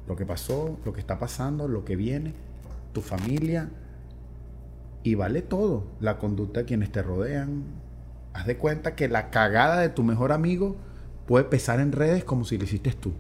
Lo 0.07 0.17
que 0.17 0.25
pasó, 0.25 0.79
lo 0.85 0.93
que 0.93 1.01
está 1.01 1.19
pasando, 1.19 1.69
lo 1.69 1.85
que 1.85 1.97
viene, 1.97 2.35
tu 2.93 3.03
familia, 3.03 3.69
y 5.07 5.15
vale 5.15 5.41
todo. 5.41 5.85
La 6.01 6.19
conducta 6.19 6.61
de 6.61 6.67
quienes 6.67 6.91
te 6.91 7.01
rodean. 7.01 7.63
Haz 8.33 8.45
de 8.45 8.59
cuenta 8.59 8.97
que 8.97 9.07
la 9.07 9.31
cagada 9.31 9.79
de 9.79 9.89
tu 9.89 10.03
mejor 10.03 10.33
amigo 10.33 10.75
puede 11.29 11.45
pesar 11.45 11.79
en 11.79 11.93
redes 11.93 12.25
como 12.25 12.45
si 12.45 12.59
lo 12.59 12.65
hiciste 12.65 12.91
tú. 12.91 13.13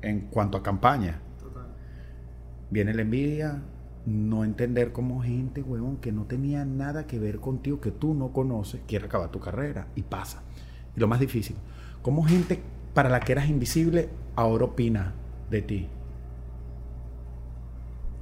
En 0.00 0.22
cuanto 0.22 0.58
a 0.58 0.64
campaña. 0.64 1.20
Viene 2.70 2.92
la 2.92 3.02
envidia, 3.02 3.62
no 4.04 4.42
entender 4.42 4.90
cómo 4.90 5.22
gente, 5.22 5.62
huevón, 5.62 5.98
que 5.98 6.10
no 6.10 6.24
tenía 6.24 6.64
nada 6.64 7.06
que 7.06 7.20
ver 7.20 7.38
contigo, 7.38 7.80
que 7.80 7.92
tú 7.92 8.12
no 8.12 8.32
conoces, 8.32 8.80
quiere 8.88 9.06
acabar 9.06 9.30
tu 9.30 9.38
carrera 9.38 9.86
y 9.94 10.02
pasa. 10.02 10.42
Y 10.96 10.98
lo 10.98 11.06
más 11.06 11.20
difícil, 11.20 11.54
cómo 12.02 12.24
gente 12.24 12.60
para 12.94 13.10
la 13.10 13.20
que 13.20 13.30
eras 13.30 13.48
invisible 13.48 14.08
ahora 14.34 14.64
opina 14.64 15.14
de 15.50 15.62
ti. 15.62 15.88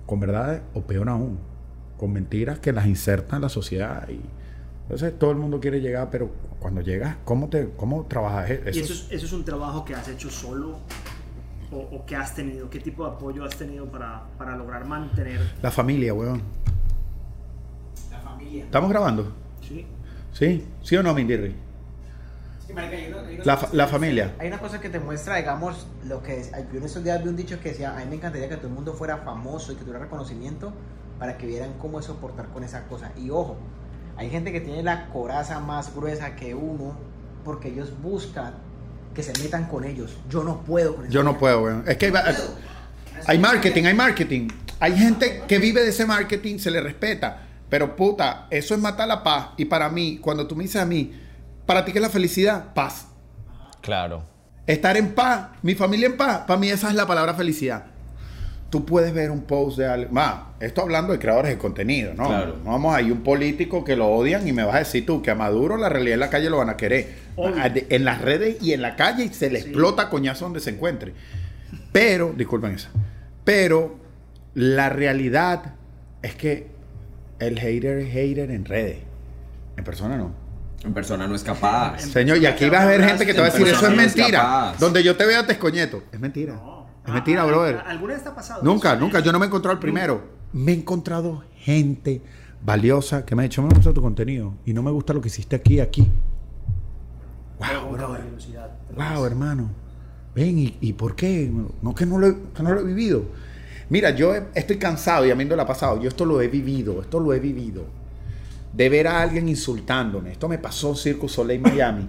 Con 0.04 0.20
verdades 0.20 0.60
o 0.74 0.82
peor 0.82 1.08
aún, 1.08 1.49
con 2.00 2.14
mentiras 2.14 2.58
que 2.60 2.72
las 2.72 2.86
insertan 2.86 3.36
en 3.36 3.42
la 3.42 3.48
sociedad. 3.50 4.08
Y 4.08 4.18
entonces 4.84 5.18
todo 5.18 5.32
el 5.32 5.36
mundo 5.36 5.60
quiere 5.60 5.82
llegar, 5.82 6.08
pero 6.10 6.30
cuando 6.58 6.80
llegas, 6.80 7.16
¿cómo, 7.26 7.50
te, 7.50 7.68
cómo 7.76 8.06
trabajas 8.06 8.48
eso? 8.48 8.78
¿Y 8.78 8.82
eso 8.82 8.92
es, 8.94 9.06
eso 9.10 9.26
es 9.26 9.32
un 9.34 9.44
trabajo 9.44 9.84
que 9.84 9.94
has 9.94 10.08
hecho 10.08 10.30
solo 10.30 10.78
o, 11.70 11.76
o 11.76 12.06
que 12.06 12.16
has 12.16 12.34
tenido? 12.34 12.70
¿Qué 12.70 12.80
tipo 12.80 13.04
de 13.04 13.10
apoyo 13.12 13.44
has 13.44 13.54
tenido 13.54 13.84
para, 13.84 14.22
para 14.38 14.56
lograr 14.56 14.86
mantener? 14.86 15.38
La 15.60 15.70
familia, 15.70 16.14
huevón. 16.14 16.40
La 18.10 18.18
familia. 18.20 18.64
¿Estamos 18.64 18.88
grabando? 18.88 19.32
Sí. 19.60 19.86
¿Sí? 20.32 20.64
¿Sí 20.82 20.96
o 20.96 21.02
no, 21.02 21.12
Mindirri? 21.12 21.54
Sí, 22.66 22.72
marica, 22.72 22.96
hay 22.96 23.08
una- 23.12 23.20
hay 23.28 23.34
una 23.34 23.44
La, 23.44 23.56
cosa- 23.56 23.74
la 23.74 23.86
familia. 23.88 24.34
Hay 24.38 24.48
una 24.48 24.58
cosa 24.58 24.80
que 24.80 24.88
te 24.88 25.00
muestra, 25.00 25.36
digamos, 25.36 25.86
lo 26.06 26.22
que 26.22 26.40
es. 26.40 26.50
Yo 26.72 26.78
en 26.78 26.84
esos 26.84 27.04
días 27.04 27.22
vi 27.22 27.28
un 27.28 27.36
dicho 27.36 27.60
que 27.60 27.70
decía: 27.70 27.94
A 27.94 27.98
mí 27.98 28.06
me 28.08 28.16
encantaría 28.16 28.48
que 28.48 28.56
todo 28.56 28.68
el 28.68 28.72
mundo 28.74 28.94
fuera 28.94 29.18
famoso 29.18 29.72
y 29.72 29.74
que 29.74 29.80
tuviera 29.82 29.98
reconocimiento 29.98 30.72
para 31.20 31.36
que 31.36 31.46
vieran 31.46 31.74
cómo 31.78 32.00
es 32.00 32.06
soportar 32.06 32.48
con 32.48 32.64
esa 32.64 32.84
cosa. 32.84 33.12
Y 33.16 33.28
ojo, 33.28 33.58
hay 34.16 34.30
gente 34.30 34.50
que 34.52 34.60
tiene 34.60 34.82
la 34.82 35.08
coraza 35.10 35.60
más 35.60 35.94
gruesa 35.94 36.34
que 36.34 36.54
uno 36.54 36.96
porque 37.44 37.68
ellos 37.68 37.92
buscan 38.02 38.54
que 39.14 39.22
se 39.22 39.38
metan 39.42 39.66
con 39.66 39.84
ellos. 39.84 40.16
Yo 40.30 40.42
no 40.42 40.62
puedo 40.62 40.96
con 40.96 41.04
eso. 41.04 41.12
Yo 41.12 41.22
no 41.22 41.38
puedo, 41.38 41.62
weón. 41.62 41.84
Es 41.86 41.98
que 41.98 42.06
hay, 42.06 42.12
hay 43.26 43.38
marketing, 43.38 43.84
hay 43.84 43.94
marketing. 43.94 44.48
Hay 44.80 44.96
gente 44.96 45.42
que 45.46 45.58
vive 45.58 45.82
de 45.82 45.90
ese 45.90 46.06
marketing, 46.06 46.58
se 46.58 46.70
le 46.70 46.80
respeta. 46.80 47.46
Pero 47.68 47.94
puta, 47.96 48.46
eso 48.50 48.74
es 48.74 48.80
matar 48.80 49.06
la 49.06 49.22
paz. 49.22 49.50
Y 49.58 49.66
para 49.66 49.90
mí, 49.90 50.18
cuando 50.22 50.46
tú 50.46 50.56
me 50.56 50.62
dices 50.62 50.80
a 50.80 50.86
mí, 50.86 51.12
para 51.66 51.84
ti 51.84 51.92
qué 51.92 51.98
es 51.98 52.02
la 52.02 52.08
felicidad, 52.08 52.72
paz. 52.72 53.08
Claro. 53.82 54.24
Estar 54.66 54.96
en 54.96 55.14
paz, 55.14 55.50
mi 55.62 55.74
familia 55.74 56.06
en 56.06 56.16
paz, 56.16 56.44
para 56.46 56.58
mí 56.58 56.70
esa 56.70 56.88
es 56.88 56.94
la 56.94 57.06
palabra 57.06 57.34
felicidad. 57.34 57.84
Tú 58.70 58.86
puedes 58.86 59.12
ver 59.12 59.32
un 59.32 59.42
post 59.42 59.78
de 59.78 59.86
algo. 59.86 60.12
Más, 60.12 60.34
esto 60.60 60.80
hablando 60.82 61.12
de 61.12 61.18
creadores 61.18 61.50
de 61.50 61.58
contenido, 61.58 62.14
¿no? 62.14 62.28
Claro. 62.28 62.56
No 62.64 62.70
Vamos, 62.70 62.94
hay 62.94 63.10
un 63.10 63.22
político 63.22 63.82
que 63.84 63.96
lo 63.96 64.06
odian 64.08 64.46
y 64.46 64.52
me 64.52 64.62
vas 64.62 64.76
a 64.76 64.78
decir 64.78 65.04
tú 65.04 65.22
que 65.22 65.32
a 65.32 65.34
Maduro 65.34 65.76
la 65.76 65.88
realidad 65.88 66.14
en 66.14 66.20
la 66.20 66.30
calle 66.30 66.48
lo 66.50 66.58
van 66.58 66.70
a 66.70 66.76
querer. 66.76 67.08
Obvio. 67.34 67.54
En 67.64 68.04
las 68.04 68.20
redes 68.20 68.62
y 68.62 68.72
en 68.72 68.80
la 68.82 68.94
calle 68.94 69.24
y 69.24 69.28
se 69.30 69.50
le 69.50 69.60
Sí. 69.60 69.66
explota 69.68 70.08
coñazo 70.08 70.44
donde 70.44 70.60
se 70.60 70.70
encuentre. 70.70 71.14
Pero, 71.90 72.32
disculpen 72.36 72.72
esa. 72.72 72.90
Pero 73.44 73.96
la 74.54 74.88
realidad 74.88 75.74
es 76.22 76.36
que 76.36 76.68
el 77.40 77.58
hater 77.58 77.98
es 77.98 78.12
hater 78.12 78.50
en 78.52 78.64
redes. 78.64 78.98
En 79.76 79.82
persona 79.82 80.16
no. 80.16 80.32
En 80.84 80.94
persona 80.94 81.26
no 81.26 81.34
es 81.34 81.42
capaz. 81.42 81.98
Señor, 82.00 82.38
y 82.38 82.46
aquí 82.46 82.70
vas 82.70 82.82
a 82.82 82.86
ver 82.86 83.02
gente 83.04 83.26
que 83.26 83.34
te 83.34 83.40
va 83.40 83.48
a 83.48 83.50
decir, 83.50 83.66
eso 83.66 83.74
es 83.76 83.80
persona 83.80 83.96
no 83.96 84.02
es 84.08 84.16
mentira. 84.16 84.74
Donde 84.78 85.02
yo 85.02 85.16
te 85.16 85.26
vea 85.26 85.44
te 85.46 85.52
escoñeto. 85.54 86.04
Es 86.12 86.20
mentira. 86.20 86.54
No. 86.54 86.79
Es 87.10 87.14
mentira, 87.14 87.42
Ah, 87.42 87.46
brother. 87.46 87.76
ah, 87.84 87.90
¿Alguna 87.90 88.14
vez 88.14 88.22
te 88.22 88.28
ha 88.28 88.34
pasado? 88.34 88.62
Nunca, 88.62 88.92
eso? 88.92 89.00
nunca. 89.00 89.20
Yo 89.20 89.32
no 89.32 89.38
me 89.38 89.46
he 89.46 89.48
encontrado 89.48 89.72
el 89.74 89.78
primero. 89.80 90.22
Me 90.52 90.72
he 90.72 90.74
encontrado 90.76 91.42
gente 91.56 92.22
valiosa 92.64 93.24
que 93.24 93.34
me 93.36 93.42
ha 93.42 93.44
dicho, 93.44 93.62
me 93.62 93.68
gusta 93.74 93.92
tu 93.92 94.02
contenido 94.02 94.54
y 94.66 94.72
no 94.72 94.82
me 94.82 94.90
gusta 94.90 95.12
lo 95.12 95.20
que 95.20 95.28
hiciste 95.28 95.56
aquí, 95.56 95.80
aquí. 95.80 96.10
Wow, 97.58 97.92
brother. 97.92 98.22
Wow, 98.96 99.24
hermano. 99.26 99.70
Ven, 100.34 100.58
¿y, 100.58 100.76
y 100.80 100.92
por 100.92 101.14
qué? 101.14 101.50
No 101.82 101.94
que 101.94 102.06
no, 102.06 102.18
lo 102.18 102.26
he, 102.28 102.36
que 102.54 102.62
no 102.62 102.72
lo 102.72 102.80
he 102.80 102.84
vivido. 102.84 103.24
Mira, 103.88 104.10
yo 104.10 104.32
estoy 104.54 104.78
cansado 104.78 105.26
y 105.26 105.30
a 105.30 105.34
mí 105.34 105.44
no 105.44 105.56
lo 105.56 105.62
ha 105.62 105.66
pasado. 105.66 106.00
Yo 106.00 106.08
esto 106.08 106.24
lo 106.24 106.40
he 106.40 106.48
vivido, 106.48 107.00
esto 107.02 107.18
lo 107.20 107.32
he 107.34 107.40
vivido. 107.40 107.84
De 108.72 108.88
ver 108.88 109.08
a 109.08 109.20
alguien 109.20 109.48
insultándome. 109.48 110.32
Esto 110.32 110.48
me 110.48 110.58
pasó 110.58 110.90
en 110.90 110.96
Circus 110.96 111.32
Soleil 111.32 111.60
Miami. 111.60 112.08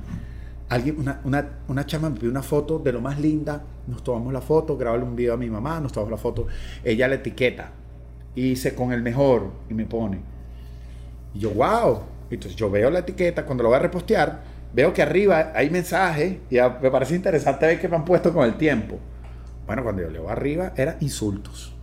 Alguien, 0.69 0.99
una, 0.99 1.19
una, 1.23 1.49
una 1.67 1.85
chama 1.85 2.09
me 2.11 2.15
pidió 2.17 2.29
una 2.29 2.43
foto 2.43 2.77
de 2.79 2.93
lo 2.93 3.01
más 3.01 3.19
linda. 3.19 3.63
Nos 3.91 4.03
tomamos 4.05 4.31
la 4.31 4.39
foto, 4.39 4.77
grabé 4.77 5.03
un 5.03 5.15
video 5.17 5.33
a 5.33 5.37
mi 5.37 5.49
mamá, 5.49 5.81
nos 5.81 5.91
tomamos 5.91 6.11
la 6.11 6.17
foto. 6.17 6.47
Ella 6.83 7.09
la 7.09 7.15
etiqueta. 7.15 7.71
Y 8.33 8.51
hice 8.51 8.73
con 8.73 8.93
el 8.93 9.01
mejor 9.01 9.51
y 9.69 9.73
me 9.73 9.85
pone. 9.85 10.21
Y 11.33 11.39
yo, 11.39 11.49
wow. 11.51 11.99
Entonces 12.29 12.55
yo 12.57 12.71
veo 12.71 12.89
la 12.89 12.99
etiqueta, 12.99 13.45
cuando 13.45 13.63
lo 13.63 13.69
voy 13.69 13.75
a 13.75 13.81
repostear, 13.81 14.41
veo 14.73 14.93
que 14.93 15.01
arriba 15.01 15.51
hay 15.53 15.69
mensajes 15.69 16.37
y 16.49 16.57
a- 16.57 16.69
me 16.81 16.89
parece 16.89 17.15
interesante 17.15 17.65
ver 17.65 17.81
que 17.81 17.89
me 17.89 17.97
han 17.97 18.05
puesto 18.05 18.31
con 18.33 18.45
el 18.45 18.53
tiempo. 18.55 18.97
Bueno, 19.67 19.83
cuando 19.83 20.01
yo 20.03 20.09
leo 20.09 20.29
arriba, 20.29 20.71
era 20.77 20.95
insultos. 21.01 21.73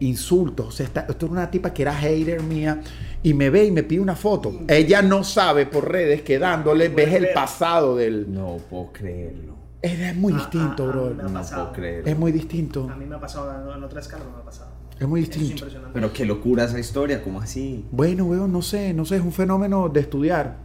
Insultos. 0.00 0.66
O 0.68 0.70
sea, 0.70 0.86
esta- 0.86 1.06
esto 1.06 1.26
era 1.26 1.32
una 1.32 1.50
tipa 1.50 1.74
que 1.74 1.82
era 1.82 1.92
hater 1.94 2.42
mía 2.42 2.80
y 3.22 3.34
me 3.34 3.50
ve 3.50 3.66
y 3.66 3.70
me 3.70 3.82
pide 3.82 4.00
una 4.00 4.16
foto. 4.16 4.60
Ella 4.68 5.02
no 5.02 5.22
sabe 5.24 5.66
por 5.66 5.90
redes 5.90 6.22
que 6.22 6.38
dándole 6.38 6.88
ves 6.88 7.12
el 7.12 7.28
pasado 7.34 7.94
del... 7.96 8.32
No 8.32 8.56
puedo 8.70 8.92
creerlo. 8.94 9.65
Es 9.86 10.16
muy 10.16 10.32
Ah, 10.32 10.36
distinto, 10.36 10.84
ah, 10.84 10.88
ah, 10.88 10.92
bro. 10.92 11.14
me 11.14 11.22
ha 11.22 11.26
No 11.26 11.32
pasado. 11.32 11.62
puedo 11.64 11.72
creerlo. 11.76 12.10
Es 12.10 12.18
muy 12.18 12.32
distinto. 12.32 12.88
A 12.90 12.96
mí 12.96 13.04
me 13.06 13.16
ha 13.16 13.20
pasado 13.20 13.74
en 13.74 13.82
otra 13.82 14.00
escala, 14.00 14.24
no 14.24 14.30
me 14.32 14.38
ha 14.38 14.44
pasado. 14.44 14.70
Es 14.98 15.06
muy 15.06 15.20
es 15.22 15.28
distinto. 15.30 15.54
impresionante. 15.56 15.92
Pero 15.94 16.12
qué 16.12 16.24
locura 16.24 16.64
esa 16.64 16.78
historia, 16.78 17.22
¿cómo 17.22 17.40
así? 17.40 17.84
Bueno, 17.90 18.24
weón, 18.24 18.50
no 18.52 18.62
sé, 18.62 18.94
no 18.94 19.04
sé, 19.04 19.16
es 19.16 19.22
un 19.22 19.32
fenómeno 19.32 19.88
de 19.88 20.00
estudiar. 20.00 20.56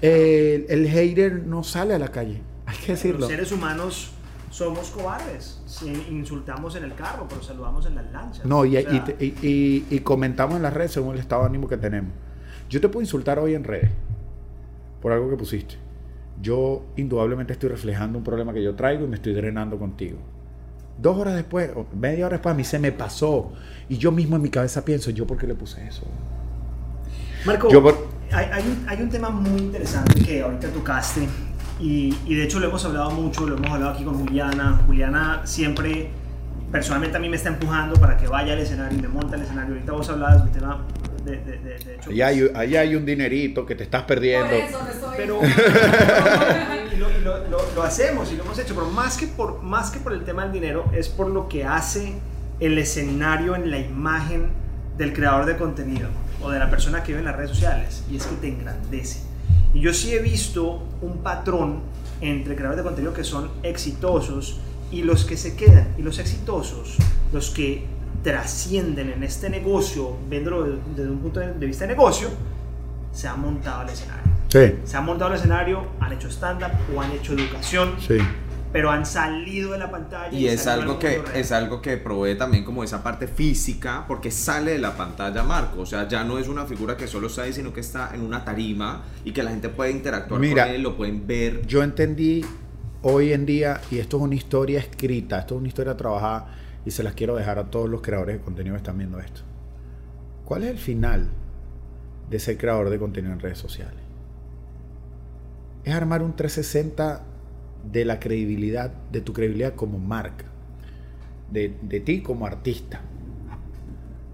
El, 0.00 0.66
el 0.68 0.88
hater 0.88 1.44
no 1.46 1.62
sale 1.64 1.94
a 1.94 1.98
la 1.98 2.08
calle. 2.08 2.42
Hay 2.66 2.76
que 2.76 2.92
decirlo. 2.92 3.20
Los 3.20 3.28
seres 3.30 3.52
humanos 3.52 4.10
somos 4.50 4.90
cobardes. 4.90 5.62
Si 5.66 5.88
insultamos 6.10 6.76
en 6.76 6.84
el 6.84 6.94
carro, 6.94 7.26
pero 7.28 7.42
saludamos 7.42 7.86
en 7.86 7.94
las 7.94 8.12
lanchas. 8.12 8.44
No, 8.44 8.64
y, 8.64 8.76
O 8.76 8.80
y- 8.80 8.82
sea, 8.84 9.04
y- 9.18 9.34
y- 9.42 9.86
y 9.90 9.98
comentamos 10.00 10.56
en 10.56 10.62
las 10.62 10.74
redes 10.74 10.92
según 10.92 11.14
el 11.14 11.20
estado 11.20 11.42
de 11.42 11.48
ánimo 11.48 11.66
que 11.68 11.76
tenemos. 11.78 12.12
Yo 12.68 12.80
te 12.80 12.88
puedo 12.88 13.02
insultar 13.02 13.38
hoy 13.38 13.54
en 13.54 13.64
redes 13.64 13.90
por 15.00 15.12
algo 15.12 15.30
que 15.30 15.36
pusiste. 15.36 15.76
Yo 16.42 16.84
indudablemente 16.96 17.52
estoy 17.52 17.70
reflejando 17.70 18.18
un 18.18 18.24
problema 18.24 18.52
que 18.52 18.62
yo 18.62 18.74
traigo 18.74 19.04
y 19.04 19.08
me 19.08 19.16
estoy 19.16 19.32
drenando 19.34 19.78
contigo. 19.78 20.18
Dos 21.00 21.16
horas 21.16 21.34
después, 21.34 21.70
o 21.74 21.86
media 21.96 22.26
hora 22.26 22.34
después, 22.36 22.52
a 22.52 22.56
mí 22.56 22.64
se 22.64 22.78
me 22.78 22.92
pasó. 22.92 23.52
Y 23.88 23.96
yo 23.98 24.12
mismo 24.12 24.36
en 24.36 24.42
mi 24.42 24.48
cabeza 24.50 24.84
pienso, 24.84 25.10
¿yo 25.10 25.26
por 25.26 25.38
qué 25.38 25.46
le 25.46 25.54
puse 25.54 25.86
eso? 25.86 26.02
Marco, 27.46 27.68
Yo 27.68 27.82
por- 27.82 28.08
hay, 28.32 28.46
hay 28.52 28.62
un, 28.66 28.88
hay 28.88 29.02
un 29.02 29.10
tema 29.10 29.30
muy 29.30 29.60
interesante 29.60 30.20
que 30.24 30.42
ahorita 30.42 30.68
tocaste 30.68 31.28
y, 31.80 32.16
y 32.26 32.34
de 32.34 32.44
hecho 32.44 32.58
lo 32.60 32.68
hemos 32.68 32.84
hablado 32.84 33.10
mucho, 33.10 33.46
lo 33.46 33.56
hemos 33.56 33.70
hablado 33.70 33.92
aquí 33.92 34.04
con 34.04 34.14
Juliana. 34.14 34.80
Juliana 34.86 35.42
siempre, 35.44 36.10
personalmente 36.72 37.16
a 37.16 37.20
mí 37.20 37.28
me 37.28 37.36
está 37.36 37.50
empujando 37.50 38.00
para 38.00 38.16
que 38.16 38.26
vaya 38.26 38.52
al 38.54 38.60
escenario 38.60 38.98
y 38.98 39.02
me 39.02 39.08
monta 39.08 39.36
al 39.36 39.42
escenario. 39.42 39.74
Ahorita 39.74 39.92
vos 39.92 40.08
hablabas 40.08 40.42
del 40.44 40.52
tema 40.52 40.84
de, 41.24 41.36
de, 41.38 41.58
de, 41.58 41.94
hecho. 41.96 42.10
Allá 42.10 42.26
hay, 42.28 42.50
allá 42.54 42.80
hay 42.80 42.94
un 42.96 43.04
dinerito 43.06 43.64
que 43.66 43.74
te 43.74 43.84
estás 43.84 44.02
perdiendo. 44.04 44.48
Por 44.50 44.58
eso 44.58 44.88
estoy. 44.90 45.14
Pero 45.16 45.40
y 46.92 46.96
lo, 46.96 47.10
y 47.10 47.20
lo- 47.22 47.48
lo- 47.48 47.74
lo 47.74 47.82
hacemos 47.82 48.30
y 48.32 48.36
lo 48.36 48.44
hemos 48.44 48.58
hecho, 48.58 48.74
pero 48.74 48.88
más 48.90 49.16
que, 49.16 49.26
por, 49.26 49.62
más 49.62 49.90
que 49.90 49.98
por 50.00 50.12
el 50.12 50.24
tema 50.24 50.42
del 50.44 50.52
dinero, 50.52 50.84
es 50.94 51.08
por 51.08 51.28
lo 51.28 51.48
que 51.48 51.64
hace 51.64 52.14
el 52.60 52.78
escenario 52.78 53.56
en 53.56 53.70
la 53.70 53.78
imagen 53.78 54.48
del 54.96 55.12
creador 55.12 55.46
de 55.46 55.56
contenido 55.56 56.08
o 56.42 56.50
de 56.50 56.58
la 56.58 56.70
persona 56.70 57.02
que 57.02 57.08
vive 57.12 57.18
en 57.20 57.24
las 57.24 57.36
redes 57.36 57.50
sociales, 57.50 58.04
y 58.10 58.16
es 58.16 58.26
que 58.26 58.36
te 58.36 58.48
engrandece. 58.48 59.20
Y 59.72 59.80
yo 59.80 59.92
sí 59.92 60.12
he 60.14 60.20
visto 60.20 60.82
un 61.00 61.18
patrón 61.18 61.80
entre 62.20 62.54
creadores 62.54 62.78
de 62.78 62.84
contenido 62.84 63.12
que 63.12 63.24
son 63.24 63.50
exitosos 63.62 64.60
y 64.92 65.02
los 65.02 65.24
que 65.24 65.36
se 65.36 65.56
quedan, 65.56 65.94
y 65.98 66.02
los 66.02 66.18
exitosos, 66.18 66.96
los 67.32 67.50
que 67.50 67.84
trascienden 68.24 69.10
en 69.10 69.22
este 69.22 69.48
negocio, 69.50 70.16
viéndolo 70.28 70.64
de- 70.64 70.78
desde 70.96 71.10
un 71.10 71.18
punto 71.20 71.38
de 71.40 71.66
vista 71.66 71.86
de 71.86 71.94
negocio, 71.94 72.28
se 73.12 73.28
han 73.28 73.40
montado 73.40 73.82
al 73.82 73.88
escenario 73.90 74.24
Sí, 74.48 74.74
se 74.84 74.96
han 74.96 75.04
montado 75.04 75.30
al 75.32 75.36
escenario, 75.36 75.84
han 76.00 76.12
hecho 76.12 76.28
stand-up 76.30 76.70
o 76.96 77.00
han 77.00 77.10
hecho 77.12 77.32
educación, 77.34 77.94
sí. 77.98 78.18
pero 78.72 78.88
han 78.90 79.04
salido 79.04 79.72
de 79.72 79.78
la 79.78 79.90
pantalla. 79.90 80.36
Y 80.36 80.46
es 80.46 80.62
salieron 80.62 80.82
algo, 80.82 80.92
al 80.94 80.98
que, 81.00 81.22
real. 81.22 81.36
es 81.36 81.52
algo 81.52 81.82
que 81.82 81.96
provee 81.96 82.36
también 82.36 82.64
como 82.64 82.82
esa 82.84 83.02
parte 83.02 83.26
física, 83.26 84.04
porque 84.06 84.30
sale 84.30 84.72
de 84.72 84.78
la 84.78 84.96
pantalla 84.96 85.42
Marco. 85.42 85.80
O 85.80 85.86
sea, 85.86 86.06
ya 86.08 86.22
no 86.24 86.38
es 86.38 86.46
una 86.48 86.66
figura 86.66 86.96
que 86.96 87.06
solo 87.08 87.26
está 87.26 87.42
ahí, 87.42 87.52
sino 87.52 87.72
que 87.72 87.80
está 87.80 88.12
en 88.14 88.20
una 88.22 88.44
tarima 88.44 89.02
y 89.24 89.32
que 89.32 89.42
la 89.42 89.50
gente 89.50 89.68
puede 89.70 89.90
interactuar 89.90 90.40
Mira, 90.40 90.66
con 90.66 90.74
él, 90.74 90.82
lo 90.82 90.96
pueden 90.96 91.26
ver. 91.26 91.66
Yo 91.66 91.82
entendí 91.82 92.44
hoy 93.02 93.32
en 93.32 93.44
día, 93.46 93.80
y 93.90 93.98
esto 93.98 94.16
es 94.18 94.22
una 94.22 94.34
historia 94.36 94.78
escrita, 94.78 95.40
esto 95.40 95.54
es 95.56 95.58
una 95.58 95.68
historia 95.68 95.96
trabajada, 95.96 96.46
y 96.84 96.90
se 96.90 97.02
las 97.02 97.14
quiero 97.14 97.36
dejar 97.36 97.58
a 97.58 97.70
todos 97.70 97.88
los 97.88 98.02
creadores 98.02 98.36
de 98.36 98.42
contenido 98.42 98.74
que 98.74 98.78
están 98.78 98.98
viendo 98.98 99.18
esto. 99.18 99.42
¿Cuál 100.44 100.64
es 100.64 100.70
el 100.70 100.78
final 100.78 101.28
de 102.30 102.38
ser 102.38 102.58
creador 102.58 102.90
de 102.90 102.98
contenido 102.98 103.32
en 103.32 103.40
redes 103.40 103.58
sociales? 103.58 104.00
Es 105.84 105.94
armar 105.94 106.22
un 106.22 106.34
360 106.34 107.22
de 107.90 108.04
la 108.04 108.20
credibilidad, 108.20 108.92
de 109.10 109.20
tu 109.20 109.32
credibilidad 109.32 109.74
como 109.74 109.98
marca, 109.98 110.46
de, 111.50 111.76
de 111.82 112.00
ti 112.00 112.22
como 112.22 112.46
artista. 112.46 113.00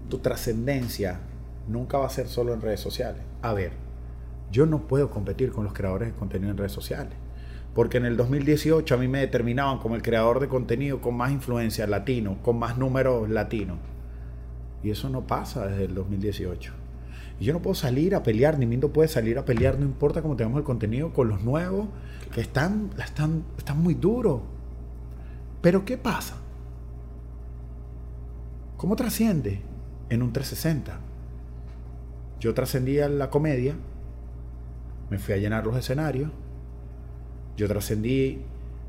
Tu 0.09 0.19
trascendencia 0.19 1.19
nunca 1.67 1.97
va 1.97 2.07
a 2.07 2.09
ser 2.09 2.27
solo 2.27 2.53
en 2.53 2.61
redes 2.61 2.79
sociales. 2.79 3.21
A 3.41 3.53
ver, 3.53 3.71
yo 4.51 4.65
no 4.65 4.87
puedo 4.87 5.09
competir 5.09 5.51
con 5.51 5.63
los 5.63 5.73
creadores 5.73 6.09
de 6.09 6.15
contenido 6.15 6.51
en 6.51 6.57
redes 6.57 6.73
sociales. 6.73 7.13
Porque 7.73 7.97
en 7.97 8.05
el 8.05 8.17
2018 8.17 8.93
a 8.93 8.97
mí 8.97 9.07
me 9.07 9.19
determinaban 9.19 9.79
como 9.79 9.95
el 9.95 10.01
creador 10.01 10.39
de 10.39 10.49
contenido 10.49 11.01
con 11.01 11.15
más 11.15 11.31
influencia 11.31 11.87
latino, 11.87 12.37
con 12.41 12.59
más 12.59 12.77
números 12.77 13.29
latinos. 13.29 13.77
Y 14.83 14.89
eso 14.89 15.09
no 15.09 15.25
pasa 15.25 15.67
desde 15.67 15.85
el 15.85 15.95
2018. 15.95 16.73
Y 17.39 17.45
yo 17.45 17.53
no 17.53 17.61
puedo 17.61 17.75
salir 17.75 18.13
a 18.13 18.23
pelear, 18.23 18.59
ni 18.59 18.65
Mindo 18.65 18.91
puede 18.91 19.07
salir 19.07 19.37
a 19.37 19.45
pelear, 19.45 19.79
no 19.79 19.85
importa 19.85 20.21
cómo 20.21 20.35
tengamos 20.35 20.59
el 20.59 20.63
contenido, 20.63 21.13
con 21.13 21.29
los 21.29 21.41
nuevos 21.41 21.87
que 22.33 22.41
están, 22.41 22.91
están, 23.03 23.43
están 23.57 23.81
muy 23.81 23.93
duros. 23.93 24.41
Pero 25.61 25.85
¿qué 25.85 25.97
pasa? 25.97 26.37
¿Cómo 28.77 28.95
trasciende 28.95 29.61
en 30.09 30.23
un 30.23 30.33
360? 30.33 30.99
Yo 32.39 32.53
trascendí 32.53 32.99
a 32.99 33.07
la 33.07 33.29
comedia, 33.29 33.75
me 35.09 35.19
fui 35.19 35.35
a 35.35 35.37
llenar 35.37 35.65
los 35.65 35.77
escenarios, 35.77 36.31
yo 37.61 37.67
trascendí 37.67 38.39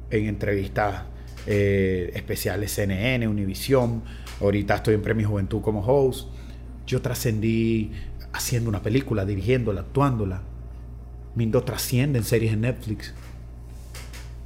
en 0.08 0.28
entrevistas 0.28 1.02
eh, 1.46 2.10
especiales 2.14 2.72
CNN, 2.72 3.28
Univisión, 3.28 4.02
ahorita 4.40 4.76
estoy 4.76 4.94
en 4.94 5.02
Premio 5.02 5.28
Juventud 5.28 5.60
como 5.60 5.80
host, 5.80 6.28
yo 6.86 7.02
trascendí 7.02 7.92
haciendo 8.32 8.70
una 8.70 8.80
película, 8.80 9.26
dirigiéndola, 9.26 9.82
actuándola. 9.82 10.40
Mindo 11.34 11.62
trasciende 11.64 12.18
en 12.18 12.24
series 12.24 12.54
en 12.54 12.62
Netflix. 12.62 13.12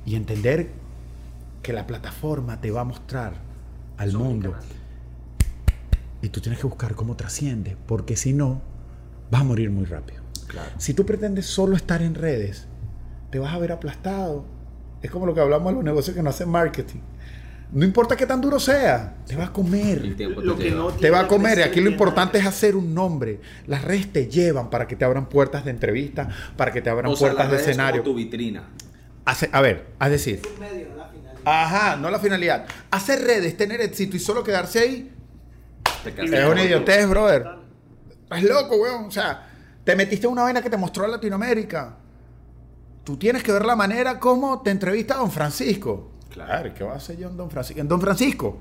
Y 0.05 0.16
entender 0.16 0.70
que 1.62 1.72
la 1.72 1.87
plataforma 1.87 2.61
te 2.61 2.72
va 2.72 2.81
a 2.81 2.85
mostrar 2.85 3.35
al 3.97 4.11
Son 4.11 4.22
mundo. 4.24 4.57
Y 6.20 6.31
tú 6.31 6.41
tienes 6.41 6.59
que 6.61 6.66
buscar 6.66 6.97
cómo 6.97 7.14
trasciende, 7.14 7.77
porque 7.87 8.16
si 8.16 8.33
no, 8.33 8.61
vas 9.31 9.43
a 9.43 9.45
morir 9.45 9.70
muy 9.70 9.85
rápido. 9.85 10.20
Claro. 10.49 10.72
Si 10.79 10.95
tú 10.95 11.07
pretendes 11.07 11.47
solo 11.47 11.77
estar 11.77 12.03
en 12.03 12.16
redes, 12.16 12.66
te 13.31 13.39
vas 13.39 13.55
a 13.55 13.59
ver 13.59 13.72
aplastado. 13.72 14.45
Es 15.03 15.11
como 15.11 15.27
lo 15.27 15.35
que 15.35 15.41
hablamos 15.41 15.68
de 15.72 15.74
los 15.77 15.85
negocios 15.85 16.16
que 16.16 16.22
no 16.22 16.31
hacen 16.31 16.49
marketing. 16.49 17.01
No 17.72 17.85
importa 17.85 18.16
qué 18.16 18.27
tan 18.27 18.41
duro 18.41 18.61
sea, 18.61 19.16
te 19.27 19.35
va 19.35 19.45
a 19.45 19.47
El 19.47 19.53
comer. 19.53 20.16
tiempo 20.16 20.41
Lo 20.41 20.55
te 20.55 20.64
que 20.64 20.70
no 20.70 20.87
Te 20.89 21.11
va 21.11 21.20
a 21.20 21.27
comer 21.27 21.59
y 21.59 21.62
aquí 21.62 21.81
lo 21.81 21.91
importante 21.91 22.39
es 22.39 22.47
hacer 22.47 22.77
un 22.77 22.95
nombre. 22.95 23.41
Las 23.66 23.83
redes 23.83 24.12
te 24.12 24.29
llevan 24.29 24.70
para 24.70 24.87
que 24.87 24.95
te 24.95 25.05
abran 25.05 25.29
puertas 25.29 25.64
de 25.64 25.72
entrevista, 25.72 26.29
para 26.57 26.70
que 26.72 26.81
te 26.81 26.91
abran 26.91 27.11
O 27.12 27.16
sea, 27.16 27.29
puertas 27.29 27.47
las 27.47 27.51
de 27.53 27.57
como 27.59 27.70
escenario. 27.70 28.03
tu 28.03 28.14
vitrina. 28.14 28.68
Hace- 29.24 29.51
a 29.53 29.61
ver, 29.61 29.87
es 30.01 30.11
decir, 30.11 30.41
Es 30.45 30.53
un 30.53 30.61
medio, 30.61 30.89
no 30.91 30.97
la 30.97 31.09
final. 31.09 31.37
ajá, 31.45 31.97
no 31.97 32.11
la 32.11 32.18
finalidad. 32.20 32.66
Hacer 32.93 33.20
redes, 33.24 33.57
tener 33.57 33.81
éxito 33.81 34.16
y 34.16 34.20
solo 34.20 34.45
quedarse 34.45 34.79
ahí, 34.79 35.12
Te 36.05 36.11
es 36.24 36.45
una 36.49 36.62
idiotez, 36.64 37.09
brother. 37.09 37.47
Estás 38.22 38.43
loco, 38.45 38.77
weón. 38.77 39.07
O 39.07 39.11
sea, 39.11 39.45
te 39.83 39.97
metiste 39.97 40.27
en 40.29 40.33
una 40.33 40.43
vaina 40.43 40.62
que 40.62 40.70
te 40.70 40.77
mostró 40.77 41.05
a 41.05 41.09
Latinoamérica. 41.09 41.97
Tú 43.07 43.17
tienes 43.17 43.45
que 43.45 43.53
ver 43.53 43.65
la 43.65 43.77
manera 43.77 44.19
como 44.19 44.63
te 44.63 44.73
entrevista 44.73 45.15
Don 45.15 45.31
Francisco. 45.31 46.11
Claro, 46.29 46.75
¿qué 46.75 46.83
va 46.83 46.95
a 46.95 46.97
hacer 46.97 47.17
yo 47.17 47.29
en 47.29 47.37
Don 47.37 47.49
Francisco? 47.49 47.81
En 47.81 47.87
Don 47.87 48.01
Francisco. 48.01 48.59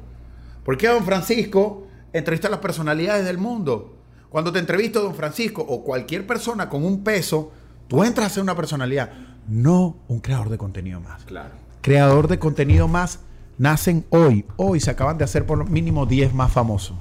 ¿Por 0.63 0.77
qué 0.77 0.87
Don 0.87 1.03
Francisco 1.03 1.87
entrevista 2.13 2.47
a 2.47 2.51
las 2.51 2.59
personalidades 2.59 3.25
del 3.25 3.39
mundo? 3.39 3.97
Cuando 4.29 4.53
te 4.53 4.59
entrevista 4.59 4.99
Don 4.99 5.15
Francisco 5.15 5.65
o 5.67 5.83
cualquier 5.83 6.27
persona 6.27 6.69
con 6.69 6.85
un 6.85 7.03
peso, 7.03 7.51
tú 7.87 8.03
entras 8.03 8.27
a 8.27 8.29
ser 8.29 8.43
una 8.43 8.55
personalidad, 8.55 9.09
no 9.47 9.95
un 10.07 10.19
creador 10.19 10.49
de 10.49 10.59
contenido 10.59 10.99
más. 10.99 11.23
Claro. 11.23 11.55
Creador 11.81 12.27
de 12.27 12.37
contenido 12.37 12.87
más 12.87 13.21
nacen 13.57 14.05
hoy. 14.11 14.45
Hoy 14.57 14.79
se 14.79 14.91
acaban 14.91 15.17
de 15.17 15.23
hacer 15.23 15.47
por 15.47 15.57
lo 15.57 15.65
mínimo 15.65 16.05
10 16.05 16.35
más 16.35 16.51
famosos. 16.51 16.95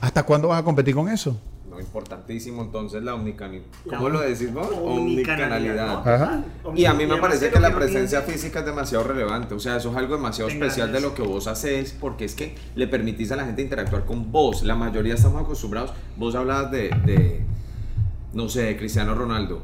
¿Hasta 0.00 0.22
cuándo 0.22 0.48
vas 0.48 0.60
a 0.60 0.64
competir 0.64 0.94
con 0.94 1.10
eso? 1.10 1.38
No, 1.78 1.84
importantísimo 1.84 2.62
entonces 2.62 3.02
la 3.02 3.14
omnicanalidad. 3.14 3.64
¿Cómo 3.88 4.08
lo 4.08 4.20
decís 4.20 4.52
vos? 4.52 4.68
omnicanalidad. 4.70 6.44
Y 6.74 6.84
a 6.84 6.94
mí 6.94 7.06
me 7.06 7.16
parece 7.16 7.50
que 7.50 7.60
la 7.60 7.74
presencia 7.74 8.22
física 8.22 8.60
es 8.60 8.66
demasiado 8.66 9.04
relevante. 9.04 9.54
O 9.54 9.60
sea, 9.60 9.76
eso 9.76 9.90
es 9.90 9.96
algo 9.96 10.16
demasiado 10.16 10.50
especial 10.50 10.92
de 10.92 11.00
lo 11.00 11.14
que 11.14 11.22
vos 11.22 11.46
haces, 11.46 11.96
porque 11.98 12.24
es 12.24 12.34
que 12.34 12.54
le 12.74 12.86
permitís 12.88 13.32
a 13.32 13.36
la 13.36 13.44
gente 13.44 13.62
interactuar 13.62 14.04
con 14.04 14.30
vos. 14.32 14.62
La 14.62 14.74
mayoría 14.74 15.14
estamos 15.14 15.42
acostumbrados. 15.42 15.92
Vos 16.16 16.34
hablabas 16.34 16.70
de, 16.70 16.90
de, 17.04 17.42
no 18.32 18.48
sé, 18.48 18.62
de 18.62 18.76
Cristiano 18.76 19.14
Ronaldo. 19.14 19.62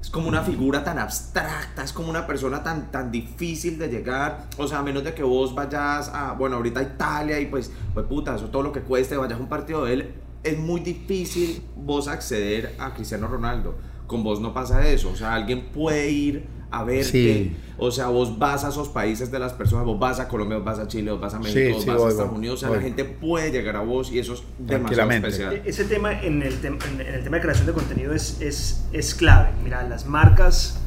Es 0.00 0.08
como 0.08 0.28
una 0.28 0.42
figura 0.42 0.82
tan 0.82 0.98
abstracta, 0.98 1.84
es 1.84 1.92
como 1.92 2.08
una 2.08 2.26
persona 2.26 2.62
tan, 2.62 2.90
tan 2.90 3.12
difícil 3.12 3.78
de 3.78 3.88
llegar. 3.88 4.46
O 4.56 4.66
sea, 4.66 4.78
a 4.78 4.82
menos 4.82 5.04
de 5.04 5.12
que 5.12 5.22
vos 5.22 5.54
vayas 5.54 6.08
a, 6.08 6.32
bueno, 6.32 6.56
ahorita 6.56 6.80
a 6.80 6.82
Italia 6.84 7.38
y 7.38 7.46
pues, 7.46 7.70
pues 7.92 8.06
puta, 8.06 8.34
eso 8.34 8.46
todo 8.46 8.62
lo 8.62 8.72
que 8.72 8.80
cueste, 8.80 9.18
vayas 9.18 9.38
a 9.38 9.42
un 9.42 9.48
partido 9.48 9.84
de 9.84 9.92
él, 9.92 10.14
es 10.42 10.58
muy 10.58 10.80
difícil 10.80 11.62
vos 11.76 12.08
acceder 12.08 12.74
a 12.78 12.94
Cristiano 12.94 13.26
Ronaldo. 13.28 13.74
Con 14.06 14.24
vos 14.24 14.40
no 14.40 14.52
pasa 14.52 14.88
eso. 14.88 15.10
O 15.10 15.16
sea, 15.16 15.34
alguien 15.34 15.68
puede 15.72 16.10
ir 16.10 16.44
a 16.72 16.84
verte. 16.84 17.04
Sí. 17.04 17.56
O 17.78 17.90
sea, 17.90 18.08
vos 18.08 18.38
vas 18.38 18.64
a 18.64 18.68
esos 18.68 18.88
países 18.88 19.30
de 19.30 19.38
las 19.38 19.52
personas, 19.52 19.84
vos 19.84 19.98
vas 19.98 20.20
a 20.20 20.28
Colombia, 20.28 20.56
vos 20.58 20.64
vas 20.64 20.78
a 20.78 20.86
Chile, 20.88 21.10
vos 21.10 21.20
vas 21.20 21.34
a 21.34 21.38
México, 21.38 21.58
Sí, 21.60 21.72
vos 21.72 21.82
sí, 21.82 21.88
vas 21.90 22.02
a 22.02 22.08
Estados 22.08 22.30
voy, 22.30 22.38
Unidos. 22.38 22.56
O 22.56 22.60
sea, 22.60 22.68
voy. 22.68 22.78
la 22.78 22.84
gente 22.84 23.04
puede 23.04 23.50
llegar 23.50 23.76
a 23.76 23.80
vos 23.82 24.10
y 24.12 24.18
eso 24.18 24.34
es 24.34 24.42
demasiado 24.58 25.10
especial. 25.10 25.54
E- 25.54 25.62
Ese 25.64 25.84
tema 25.84 26.20
en 26.22 26.42
el, 26.42 26.54
en 26.64 27.00
el 27.00 27.22
tema 27.24 27.36
de 27.36 27.42
creación 27.42 27.66
de 27.66 27.72
contenido 27.72 28.14
es, 28.14 28.40
es, 28.40 28.84
es 28.92 29.14
clave. 29.14 29.50
Mira, 29.64 29.82
las 29.88 30.06
marcas 30.06 30.80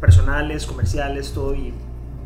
personales, 0.00 0.66
comerciales, 0.66 1.32
todo 1.32 1.54
y 1.54 1.72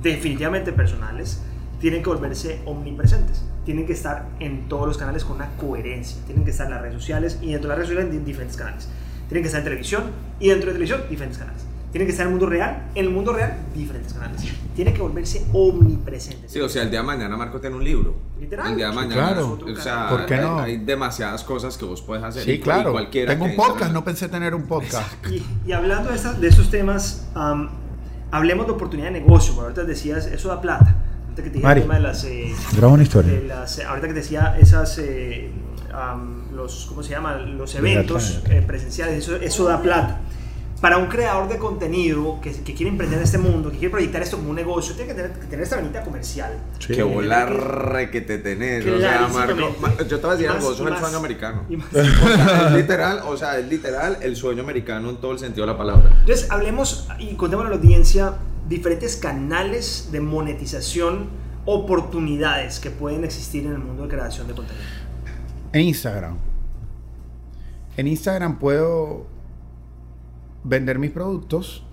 definitivamente 0.02 0.72
personales, 0.72 1.40
tienen 1.80 2.02
que 2.02 2.08
volverse 2.10 2.60
omnipresentes. 2.64 3.42
Tienen 3.64 3.86
que 3.86 3.92
estar 3.94 4.26
en 4.40 4.68
todos 4.68 4.86
los 4.86 4.98
canales 4.98 5.24
con 5.24 5.36
una 5.36 5.48
coherencia. 5.56 6.18
Tienen 6.26 6.44
que 6.44 6.50
estar 6.50 6.66
en 6.66 6.72
las 6.72 6.82
redes 6.82 6.94
sociales 6.94 7.38
y 7.40 7.52
dentro 7.52 7.68
de 7.70 7.76
las 7.76 7.78
redes 7.78 7.88
sociales 7.88 8.14
en 8.18 8.24
diferentes 8.24 8.56
canales. 8.56 8.88
Tienen 9.28 9.42
que 9.42 9.46
estar 9.48 9.60
en 9.60 9.64
televisión 9.64 10.04
y 10.38 10.48
dentro 10.48 10.66
de 10.66 10.72
televisión 10.74 11.02
diferentes 11.08 11.38
canales. 11.38 11.64
Tiene 11.90 12.06
que 12.06 12.10
estar 12.10 12.26
en 12.26 12.32
el 12.32 12.38
mundo 12.38 12.50
real. 12.50 12.82
En 12.96 13.04
el 13.06 13.10
mundo 13.12 13.32
real, 13.32 13.56
diferentes 13.74 14.12
canales. 14.12 14.42
Tiene 14.74 14.92
que 14.92 15.00
volverse 15.00 15.46
omnipresente. 15.52 16.48
Sí, 16.48 16.60
o 16.60 16.68
sea, 16.68 16.82
el 16.82 16.90
día 16.90 17.00
de 17.00 17.06
mañana 17.06 17.36
Marco 17.36 17.60
tiene 17.60 17.76
un 17.76 17.84
libro. 17.84 18.16
Literal. 18.40 18.70
El 18.72 18.76
día 18.76 18.88
de 18.88 18.94
mañana. 18.94 19.14
claro. 19.14 19.58
O 19.64 19.76
sea, 19.76 20.08
¿Por 20.10 20.26
qué 20.26 20.34
hay- 20.34 20.40
no? 20.40 20.58
Hay, 20.58 20.76
demasiadas 20.78 21.44
cosas 21.44 21.78
que 21.78 21.84
vos 21.84 22.02
puedes 22.02 22.24
hacer. 22.24 22.42
Sí, 22.42 22.50
y- 22.50 22.54
y 22.54 22.60
claro. 22.60 22.90
cualquiera 22.92 23.32
Tengo 23.32 23.44
un 23.46 23.54
podcast, 23.56 23.92
no 23.92 24.04
pensé 24.04 24.28
tener 24.28 24.54
un 24.54 24.64
podcast. 24.66 25.08
Y, 25.30 25.42
y 25.66 25.72
hablando 25.72 26.10
de, 26.10 26.16
esta- 26.16 26.32
de 26.32 26.48
esos 26.48 26.68
temas, 26.70 27.28
am, 27.34 27.70
hablemos 28.32 28.66
de 28.66 28.72
oportunidad 28.72 29.12
de 29.12 29.20
negocio. 29.20 29.54
porque 29.54 29.66
Ahorita 29.68 29.84
decías, 29.84 30.26
eso 30.26 30.48
da 30.48 30.60
plata. 30.60 30.96
Ahorita 31.34 31.42
que 31.42 31.50
te 31.50 31.54
dije 31.54 31.62
Mari. 31.66 31.80
el 31.80 31.86
tema 31.86 31.94
de 31.96 32.00
las... 32.00 32.24
eh, 32.24 32.54
Graba 32.76 32.92
una 32.92 33.02
historia. 33.02 33.32
de 33.32 33.42
las- 33.44 33.78
eh, 33.78 33.84
ahorita 33.84 34.06
que 34.08 34.14
te 34.14 34.20
decía 34.20 34.56
esas... 34.60 34.98
eh, 34.98 35.50
am, 35.92 36.52
los, 36.54 36.86
¿Cómo 36.88 37.02
se 37.02 37.10
llama? 37.10 37.34
Los 37.36 37.74
eventos 37.74 38.40
eh, 38.48 38.62
presenciales. 38.66 39.18
Eso, 39.18 39.36
eso 39.36 39.64
da 39.66 39.82
plata. 39.82 40.20
Para 40.80 40.98
un 40.98 41.06
creador 41.06 41.48
de 41.48 41.56
contenido 41.56 42.38
que, 42.42 42.52
que 42.52 42.74
quiere 42.74 42.90
emprender 42.90 43.18
en 43.18 43.24
este 43.24 43.38
mundo, 43.38 43.70
que 43.70 43.78
quiere 43.78 43.90
proyectar 43.90 44.20
esto 44.22 44.36
como 44.36 44.50
un 44.50 44.56
negocio, 44.56 44.94
tiene 44.94 45.08
que 45.08 45.14
tener, 45.14 45.32
que 45.38 45.46
tener 45.46 45.62
esta 45.62 45.76
venita 45.76 46.02
comercial. 46.04 46.52
Sí. 46.78 46.94
Que 46.94 47.02
volar 47.02 48.10
que 48.10 48.20
te 48.20 48.38
tenés. 48.38 48.84
O 48.86 48.98
sea. 49.00 49.28
Marco. 49.32 49.74
Ma- 49.80 49.94
Yo 50.06 50.20
te 50.20 50.26
voy 50.26 50.30
a 50.30 50.32
decir 50.36 50.48
algo, 50.50 50.68
más- 50.68 50.74
eso 50.74 50.84
y 50.84 50.86
es 50.86 50.92
el 50.92 50.98
sueño 51.00 51.16
americano. 51.18 51.62
y 51.70 51.76
más- 51.78 51.86
O 51.94 51.96
sea, 52.36 52.66
es 52.68 52.72
literal, 52.74 53.20
o 53.26 53.36
sea, 53.36 53.58
es 53.58 53.66
literal 53.68 54.18
el 54.20 54.36
sueño 54.36 54.62
americano 54.62 55.10
en 55.10 55.16
todo 55.16 55.32
el 55.32 55.38
sentido 55.38 55.66
de 55.66 55.72
la 55.72 55.78
palabra. 55.78 56.10
Entonces, 56.20 56.50
hablemos 56.50 57.08
y 57.18 57.34
contémosle 57.34 57.68
a 57.68 57.70
la 57.74 57.76
audiencia 57.80 58.34
diferentes 58.68 59.16
canales 59.16 60.08
de 60.12 60.20
monetización, 60.20 61.28
oportunidades 61.66 62.80
que 62.80 62.90
pueden 62.90 63.24
existir 63.24 63.66
en 63.66 63.72
el 63.72 63.78
mundo 63.78 64.04
de 64.04 64.08
creación 64.08 64.46
de 64.48 64.54
contenido. 64.54 64.84
En 65.72 65.82
Instagram. 65.82 66.36
En 67.96 68.06
Instagram 68.06 68.58
puedo 68.58 69.26
vender 70.62 70.98
mis 70.98 71.10
productos. 71.10 71.84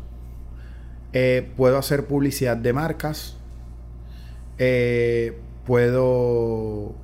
eh, 1.13 1.51
puedo 1.57 1.77
hacer 1.77 2.05
publicidad 2.07 2.55
de 2.57 2.73
marcas. 2.73 3.37
eh, 4.57 5.39
puedo... 5.65 6.95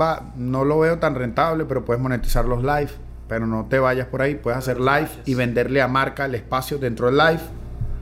Va, 0.00 0.32
no 0.36 0.64
lo 0.64 0.78
veo 0.78 0.98
tan 0.98 1.14
rentable, 1.14 1.64
pero 1.64 1.84
puedes 1.84 2.02
monetizar 2.02 2.44
los 2.44 2.62
live. 2.62 2.90
Pero 3.28 3.46
no 3.46 3.66
te 3.66 3.78
vayas 3.78 4.08
por 4.08 4.22
ahí. 4.22 4.34
Puedes 4.34 4.58
hacer 4.58 4.78
live 4.78 5.08
y 5.24 5.34
venderle 5.34 5.80
a 5.80 5.88
marca 5.88 6.26
el 6.26 6.34
espacio 6.34 6.78
dentro 6.78 7.06
del 7.06 7.16
live. 7.16 7.40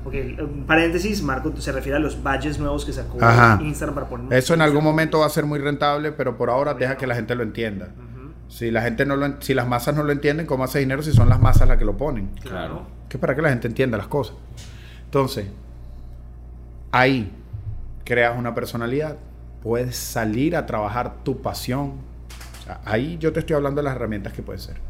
Porque, 0.08 0.36
en 0.38 0.64
paréntesis, 0.64 1.22
Marco 1.22 1.54
se 1.58 1.70
refiere 1.70 1.98
a 1.98 2.00
los 2.00 2.22
badges 2.22 2.58
nuevos 2.58 2.86
que 2.86 2.94
sacó 2.94 3.22
Ajá. 3.22 3.60
Instagram 3.62 3.94
para 3.94 4.08
poner. 4.08 4.32
Eso 4.32 4.54
en 4.54 4.62
algún 4.62 4.82
momento 4.82 5.18
va 5.18 5.26
a 5.26 5.28
ser 5.28 5.44
muy 5.44 5.58
rentable, 5.58 6.12
pero 6.12 6.38
por 6.38 6.48
ahora 6.48 6.72
deja 6.72 6.96
que 6.96 7.06
la 7.06 7.14
gente 7.14 7.34
lo 7.34 7.42
entienda. 7.42 7.90
Si 8.48 8.70
la 8.70 8.80
gente 8.80 9.04
no 9.04 9.16
lo, 9.16 9.42
si 9.42 9.52
las 9.52 9.68
masas 9.68 9.94
no 9.94 10.02
lo 10.02 10.10
entienden, 10.10 10.46
¿cómo 10.46 10.64
hace 10.64 10.78
dinero 10.78 11.02
si 11.02 11.12
son 11.12 11.28
las 11.28 11.42
masas 11.42 11.68
las 11.68 11.76
que 11.76 11.84
lo 11.84 11.98
ponen? 11.98 12.28
Claro. 12.40 12.86
Que 13.10 13.18
es 13.18 13.20
para 13.20 13.34
que 13.34 13.42
la 13.42 13.50
gente 13.50 13.68
entienda 13.68 13.98
las 13.98 14.06
cosas. 14.06 14.34
Entonces, 15.04 15.48
ahí 16.90 17.30
creas 18.04 18.38
una 18.38 18.54
personalidad, 18.54 19.18
puedes 19.62 19.94
salir 19.94 20.56
a 20.56 20.64
trabajar 20.64 21.16
tu 21.22 21.42
pasión. 21.42 21.96
O 22.60 22.64
sea, 22.64 22.80
ahí 22.86 23.18
yo 23.20 23.30
te 23.34 23.40
estoy 23.40 23.56
hablando 23.56 23.82
de 23.82 23.84
las 23.84 23.96
herramientas 23.96 24.32
que 24.32 24.42
puede 24.42 24.58
ser. 24.58 24.87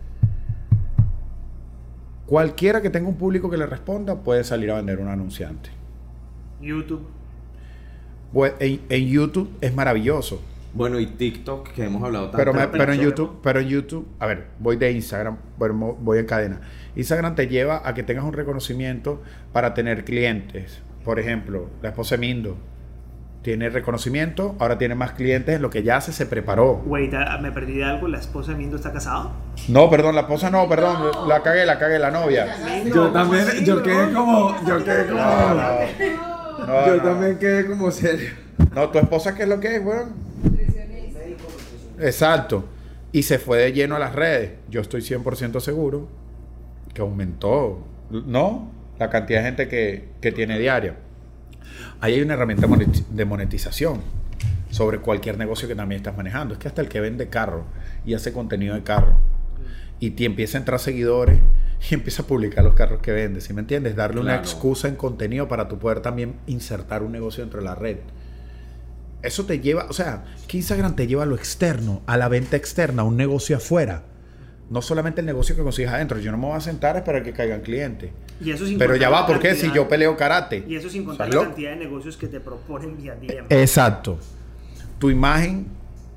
Cualquiera 2.29 2.83
que 2.83 2.91
tenga 2.91 3.09
un 3.09 3.17
público 3.17 3.49
que 3.49 3.57
le 3.57 3.65
responda 3.67 4.17
puede 4.17 4.45
salir 4.45 4.71
a 4.71 4.77
vender 4.77 4.99
un 5.01 5.09
anunciante. 5.09 5.71
YouTube. 6.61 7.07
Pues, 8.33 8.53
en, 8.61 8.81
en 8.91 9.07
YouTube 9.07 9.51
es 9.63 9.75
maravilloso. 9.75 10.43
Bueno, 10.75 11.01
y 11.01 11.07
TikTok, 11.07 11.71
que 11.71 11.87
hemos 11.87 12.03
hablado 12.03 12.27
tanto. 12.27 12.37
Pero, 12.37 12.53
me- 12.53 12.69
pero 12.69 12.93
en 12.93 13.01
YouTube, 13.01 13.39
pero 13.43 13.61
en 13.61 13.69
YouTube, 13.69 14.07
a 14.19 14.27
ver, 14.27 14.49
voy 14.59 14.77
de 14.77 14.93
Instagram, 14.93 15.39
bueno, 15.57 15.97
voy 15.99 16.19
en 16.19 16.27
cadena. 16.27 16.61
Instagram 16.95 17.35
te 17.35 17.49
lleva 17.49 17.81
a 17.89 17.95
que 17.95 18.03
tengas 18.03 18.25
un 18.25 18.35
reconocimiento 18.35 19.23
para 19.55 19.73
tener 19.73 20.05
clientes. 20.05 20.81
Por 21.07 21.19
ejemplo, 21.19 21.71
la 21.81 21.89
esposa 21.89 22.17
de 22.17 22.21
Mindo 22.21 22.59
tiene 23.43 23.71
reconocimiento, 23.71 24.57
ahora 24.59 24.79
tiene 24.79 24.95
más 24.95 25.13
clientes 25.13 25.57
en 25.57 25.63
lo 25.63 25.71
que 25.71 25.83
ya 25.83 25.97
hace, 25.97 26.13
se 26.13 26.27
preparó. 26.27 26.83
Wait, 26.87 27.15
ah, 27.15 27.39
me 27.41 27.53
perdí 27.53 27.75
de 27.79 27.85
algo. 27.85 28.09
¿La 28.09 28.19
esposa 28.19 28.53
de 28.53 28.59
Mindo 28.59 28.77
está 28.77 28.93
casada? 28.93 29.31
No, 29.69 29.89
perdón, 29.89 30.15
la 30.17 30.23
esposa 30.23 30.51
no, 30.51 30.69
perdón, 30.69 31.29
la 31.29 31.43
cagué, 31.43 31.65
la 31.65 31.79
cagué, 31.79 31.99
la 31.99 32.11
novia. 32.11 32.47
Yo 32.93 33.09
también, 33.11 33.47
yo 33.65 33.83
quedé 33.83 34.13
como, 34.13 34.55
yo 34.67 34.85
quedé 34.85 35.07
como, 35.07 35.21
No, 35.21 36.87
yo 36.87 36.97
no. 36.97 37.03
también 37.03 37.39
quedé 37.39 37.67
como 37.67 37.91
serio. 37.91 38.31
No, 38.75 38.89
tu 38.91 38.99
esposa, 38.99 39.35
¿qué 39.35 39.45
es 39.45 39.49
lo 39.49 39.61
que 39.61 39.77
es, 39.77 39.85
weón? 39.85 40.13
Exacto. 42.01 42.65
Y 43.13 43.23
se 43.23 43.39
fue 43.39 43.59
de 43.59 43.73
lleno 43.73 43.97
a 43.97 43.99
las 43.99 44.15
redes. 44.15 44.53
Yo 44.69 44.81
estoy 44.81 45.01
100% 45.01 45.61
seguro 45.61 46.09
que 46.93 47.01
aumentó, 47.01 47.85
¿no? 48.11 48.71
La 48.99 49.11
cantidad 49.11 49.41
de 49.41 49.45
gente 49.47 49.69
que, 49.69 50.09
que 50.21 50.33
tiene 50.33 50.59
diaria. 50.59 50.97
Ahí 52.01 52.15
hay 52.15 52.23
una 52.23 52.35
herramienta 52.35 52.69
de 53.11 53.25
monetización 53.25 54.01
sobre 54.71 54.99
cualquier 54.99 55.39
negocio 55.39 55.67
que 55.67 55.75
también 55.75 55.99
estás 55.99 56.17
manejando. 56.17 56.55
Es 56.55 56.61
que 56.61 56.69
hasta 56.69 56.81
el 56.81 56.89
que 56.89 57.01
vende 57.01 57.29
carro 57.29 57.65
y 58.05 58.15
hace 58.15 58.33
contenido 58.33 58.75
de 58.75 58.83
carro 58.83 59.19
y 60.01 60.11
te 60.11 60.25
empieza 60.25 60.59
a 60.59 60.61
entrar 60.61 60.79
seguidores 60.79 61.41
y 61.91 61.95
empieza 61.95 62.23
a 62.23 62.27
publicar 62.27 62.65
los 62.65 62.75
carros 62.75 63.01
que 63.01 63.13
vende, 63.13 63.41
¿sí 63.41 63.53
me 63.53 63.61
entiendes? 63.61 63.97
Darle 63.97 64.21
una 64.21 64.37
excusa 64.37 64.89
en 64.89 64.97
contenido 64.97 65.49
para 65.49 65.69
tu 65.69 65.79
poder 65.79 66.01
también 66.01 66.35
insertar 66.47 67.03
un 67.03 67.13
negocio 67.13 67.43
dentro 67.43 67.61
de 67.61 67.67
la 67.67 67.75
red. 67.75 67.99
Eso 69.23 69.45
te 69.45 69.59
lleva, 69.59 69.87
o 69.89 69.93
sea, 69.93 70.25
que 70.47 70.59
Instagram 70.59 70.95
te 70.95 71.09
lleva 71.09 71.25
a 71.25 71.27
lo 71.27 71.35
externo, 71.35 72.03
a 72.07 72.17
la 72.17 72.29
venta 72.29 72.57
externa, 72.57 73.03
a 73.03 73.05
un 73.05 73.17
negocio 73.17 73.57
afuera. 73.57 74.03
No 74.71 74.83
solamente 74.83 75.21
el 75.21 75.27
negocio 75.27 75.57
que 75.57 75.63
consigues 75.63 75.91
adentro. 75.91 76.19
Yo 76.19 76.31
no 76.31 76.39
me 76.39 76.47
voy 76.47 76.57
a 76.57 76.61
sentar 76.61 76.97
a 76.97 76.99
esperar 76.99 77.23
que 77.23 77.33
caigan 77.33 77.63
clientes. 77.63 78.11
Y 78.41 78.51
eso 78.51 78.67
sin 78.67 78.79
Pero 78.79 78.97
ya 78.97 79.09
va, 79.09 79.27
¿por 79.27 79.39
qué? 79.41 79.55
Si 79.55 79.73
yo 79.73 79.89
peleo 79.89 80.17
karate. 80.17 80.65
Y 80.69 80.77
eso 80.77 80.91
sin 80.91 81.05
contar 81.05 81.29
¿Estás 81.29 81.43
la 81.43 81.49
cantidad 81.49 81.71
de 81.71 81.77
negocios 81.77 82.17
que 82.17 82.29
te 82.29 82.41
proponen 82.41 82.97
vía 82.97 83.15
DM. 83.15 83.47
Exacto. 83.49 84.19
Tu 84.99 85.11
imagen, 85.11 85.67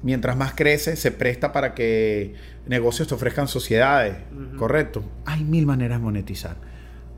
mientras 0.03 0.35
más 0.35 0.53
crece, 0.53 0.95
se 0.97 1.11
presta 1.11 1.53
para 1.53 1.73
que 1.73 2.35
negocios 2.67 3.07
te 3.07 3.15
ofrezcan 3.15 3.47
sociedades. 3.47 4.17
Correcto. 4.57 5.03
Hay 5.25 5.43
mil 5.43 5.65
maneras 5.65 5.99
de 5.99 6.03
monetizar. 6.03 6.57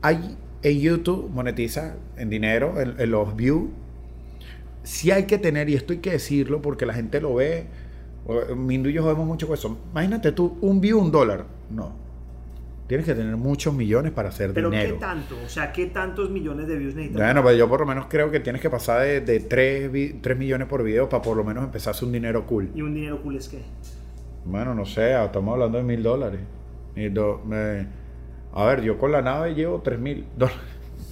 Hay 0.02 0.36
en 0.62 0.80
YouTube 0.80 1.30
monetiza 1.30 1.96
en 2.16 2.30
dinero, 2.30 2.80
en, 2.80 2.94
en 2.98 3.10
los 3.10 3.34
views. 3.34 3.70
Sí 4.84 5.10
hay 5.10 5.24
que 5.24 5.38
tener, 5.38 5.68
y 5.68 5.74
esto 5.74 5.92
hay 5.92 5.98
que 5.98 6.12
decirlo 6.12 6.62
porque 6.62 6.86
la 6.86 6.94
gente 6.94 7.20
lo 7.20 7.34
ve. 7.34 7.66
Mindu 8.56 8.88
y 8.88 8.94
yo 8.94 9.04
vemos 9.04 9.26
mucho 9.26 9.46
con 9.46 9.54
eso. 9.54 9.78
Imagínate 9.92 10.32
tú, 10.32 10.56
un 10.60 10.80
view, 10.80 10.98
un 10.98 11.10
dólar. 11.10 11.44
No. 11.70 12.04
Tienes 12.86 13.06
que 13.06 13.14
tener 13.14 13.36
muchos 13.36 13.72
millones 13.72 14.12
para 14.12 14.28
hacer 14.28 14.52
Pero 14.52 14.68
dinero. 14.68 14.94
¿qué 14.94 15.00
tanto? 15.00 15.36
O 15.44 15.48
sea, 15.48 15.72
¿qué 15.72 15.86
tantos 15.86 16.28
millones 16.30 16.66
de 16.66 16.76
views 16.76 16.94
necesitas? 16.94 17.22
Bueno, 17.22 17.42
pues 17.42 17.56
yo 17.56 17.66
por 17.66 17.80
lo 17.80 17.86
menos 17.86 18.06
creo 18.10 18.30
que 18.30 18.40
tienes 18.40 18.60
que 18.60 18.68
pasar 18.68 19.02
de, 19.02 19.20
de 19.22 19.40
3, 19.40 20.36
millones 20.36 20.68
por 20.68 20.82
video 20.82 21.08
para 21.08 21.22
por 21.22 21.36
lo 21.36 21.44
menos 21.44 21.64
empezar 21.64 21.92
a 21.92 21.96
hacer 21.96 22.06
un 22.06 22.12
dinero 22.12 22.46
cool. 22.46 22.70
¿Y 22.74 22.82
un 22.82 22.94
dinero 22.94 23.22
cool 23.22 23.36
es 23.36 23.48
qué? 23.48 23.62
Bueno, 24.44 24.74
no 24.74 24.84
sé, 24.84 25.14
estamos 25.22 25.54
hablando 25.54 25.78
de 25.78 25.84
mil 25.84 26.02
dólares. 26.02 26.40
A 28.52 28.64
ver, 28.66 28.82
yo 28.82 28.98
con 28.98 29.12
la 29.12 29.22
nave 29.22 29.54
llevo 29.54 29.80
tres 29.80 29.98
mil 29.98 30.26
dólares 30.36 30.60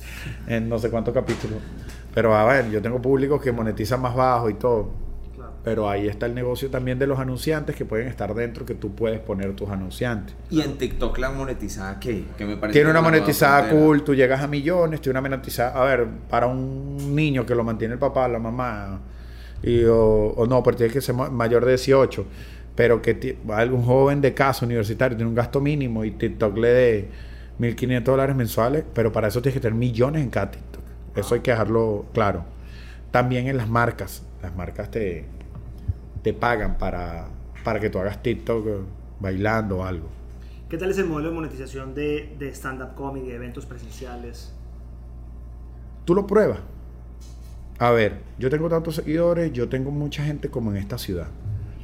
en 0.47 0.69
no 0.69 0.79
sé 0.79 0.91
cuántos 0.91 1.15
capítulos. 1.15 1.59
Pero 2.15 2.35
a 2.35 2.45
ver, 2.45 2.71
yo 2.71 2.83
tengo 2.83 3.01
públicos 3.01 3.41
que 3.41 3.51
monetizan 3.51 4.01
más 4.03 4.15
bajo 4.15 4.51
y 4.51 4.55
todo. 4.55 4.91
Pero 5.65 5.89
ahí 5.89 6.09
está 6.09 6.27
el 6.27 6.35
negocio 6.35 6.71
también 6.71 6.99
de 6.99 7.07
los 7.07 7.21
anunciantes 7.21 7.77
que 7.77 7.85
pueden 7.85 8.09
estar 8.09 8.35
dentro, 8.35 8.67
que 8.67 8.75
tú 8.75 8.95
puedes 8.97 9.21
poner 9.21 9.55
tus 9.55 9.71
anunciantes. 9.71 10.35
¿Y 10.51 10.61
en 10.61 10.77
TikTok 10.77 11.17
la 11.19 11.31
monetizada 11.31 12.01
qué? 12.01 12.25
Que 12.37 12.45
me 12.45 12.57
parece 12.57 12.79
Tiene 12.81 12.91
una 12.91 13.01
monetizada 13.01 13.69
cool, 13.69 14.03
tú 14.03 14.13
llegas 14.15 14.43
a 14.43 14.49
millones, 14.49 15.01
tiene 15.01 15.19
una 15.21 15.29
monetizada, 15.29 15.81
a 15.81 15.85
ver, 15.85 16.09
para 16.29 16.49
un 16.49 17.15
niño 17.15 17.47
que 17.47 17.55
lo 17.55 17.63
mantiene 17.63 17.95
el 17.95 18.01
papá, 18.01 18.27
la 18.27 18.41
mamá, 18.41 19.01
y, 19.63 19.85
o, 19.85 19.99
o 20.37 20.47
no, 20.49 20.65
pero 20.65 20.77
tiene 20.77 20.93
que 20.93 21.01
ser 21.01 21.15
ma- 21.15 21.31
mayor 21.31 21.65
de 21.65 21.71
18, 21.73 22.27
pero 22.75 23.01
que 23.01 23.39
algún 23.51 23.85
joven 23.85 24.21
de 24.21 24.35
casa 24.35 24.67
universitario 24.67 25.17
tiene 25.17 25.29
un 25.29 25.37
gasto 25.37 25.61
mínimo 25.61 26.05
y 26.05 26.11
TikTok 26.11 26.59
le 26.59 26.69
dé 26.69 27.09
1.500 27.61 28.03
dólares 28.03 28.35
mensuales, 28.35 28.83
pero 28.93 29.13
para 29.13 29.29
eso 29.29 29.41
tienes 29.41 29.55
que 29.55 29.61
tener 29.61 29.79
millones 29.79 30.23
en 30.25 30.31
cada 30.31 30.51
TikTok. 30.51 30.83
Eso 31.15 31.37
hay 31.37 31.41
que 31.43 31.53
dejarlo 31.53 32.07
claro. 32.13 32.45
También 33.13 33.47
en 33.47 33.57
las 33.59 33.69
marcas, 33.69 34.25
las 34.43 34.57
marcas 34.57 34.91
te, 34.91 35.27
te 36.23 36.33
pagan 36.33 36.79
para, 36.79 37.27
para 37.65 37.81
que 37.81 37.91
tú 37.91 37.99
hagas 37.99 38.23
TikTok 38.23 38.67
eh, 38.67 38.77
bailando 39.21 39.79
o 39.79 39.85
algo. 39.85 40.09
¿Qué 40.69 40.79
tal 40.79 40.91
es 40.91 40.99
el 40.99 41.07
modelo 41.07 41.31
de 41.31 41.35
monetización 41.35 41.95
de, 41.95 42.35
de 42.39 42.49
stand-up 42.55 42.95
comedy, 42.95 43.29
de 43.29 43.37
eventos 43.37 43.67
presenciales? 43.67 44.55
tú 46.05 46.15
lo 46.15 46.27
pruebas. 46.27 46.61
A 47.79 47.91
ver, 47.91 48.21
yo 48.39 48.51
tengo 48.51 48.69
tantos 48.69 48.97
seguidores, 48.97 49.53
yo 49.53 49.69
tengo 49.69 49.91
mucha 49.91 50.25
gente 50.25 50.49
como 50.49 50.71
en 50.71 50.77
esta 50.77 50.99
ciudad. 50.99 51.29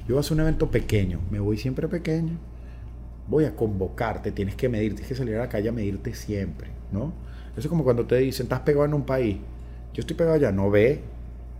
Yo 0.06 0.14
voy 0.14 0.18
a 0.18 0.20
hacer 0.20 0.34
un 0.34 0.40
evento 0.40 0.70
pequeño, 0.70 1.20
me 1.30 1.40
voy 1.40 1.58
siempre 1.58 1.88
pequeño. 1.88 2.38
Voy 3.26 3.44
a 3.44 3.54
convocarte, 3.54 4.32
tienes 4.32 4.54
que 4.54 4.68
medir, 4.68 4.92
tienes 4.92 5.08
que 5.08 5.14
salir 5.14 5.36
a 5.36 5.40
la 5.40 5.48
calle 5.48 5.68
a 5.68 5.72
medirte 5.72 6.14
siempre, 6.14 6.68
¿no? 6.92 7.12
Eso 7.52 7.60
es 7.60 7.66
como 7.66 7.84
cuando 7.84 8.06
te 8.06 8.16
dicen, 8.16 8.44
estás 8.44 8.60
pegado 8.60 8.86
en 8.86 8.94
un 8.94 9.04
país. 9.04 9.36
Yo 9.92 10.00
estoy 10.00 10.16
pegado 10.16 10.36
allá, 10.36 10.52
no 10.52 10.70
ve, 10.70 11.02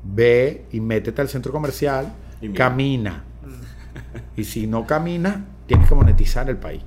ve 0.05 0.65
y 0.71 0.81
métete 0.81 1.21
al 1.21 1.29
centro 1.29 1.53
comercial, 1.53 2.13
Y 2.41 2.51
camina. 2.51 3.25
Y 4.37 4.45
si 4.45 4.67
no 4.67 4.87
caminas, 4.87 5.39
tienes 5.67 5.89
que 5.89 5.95
monetizar 5.95 6.49
el 6.49 6.57
país. 6.57 6.83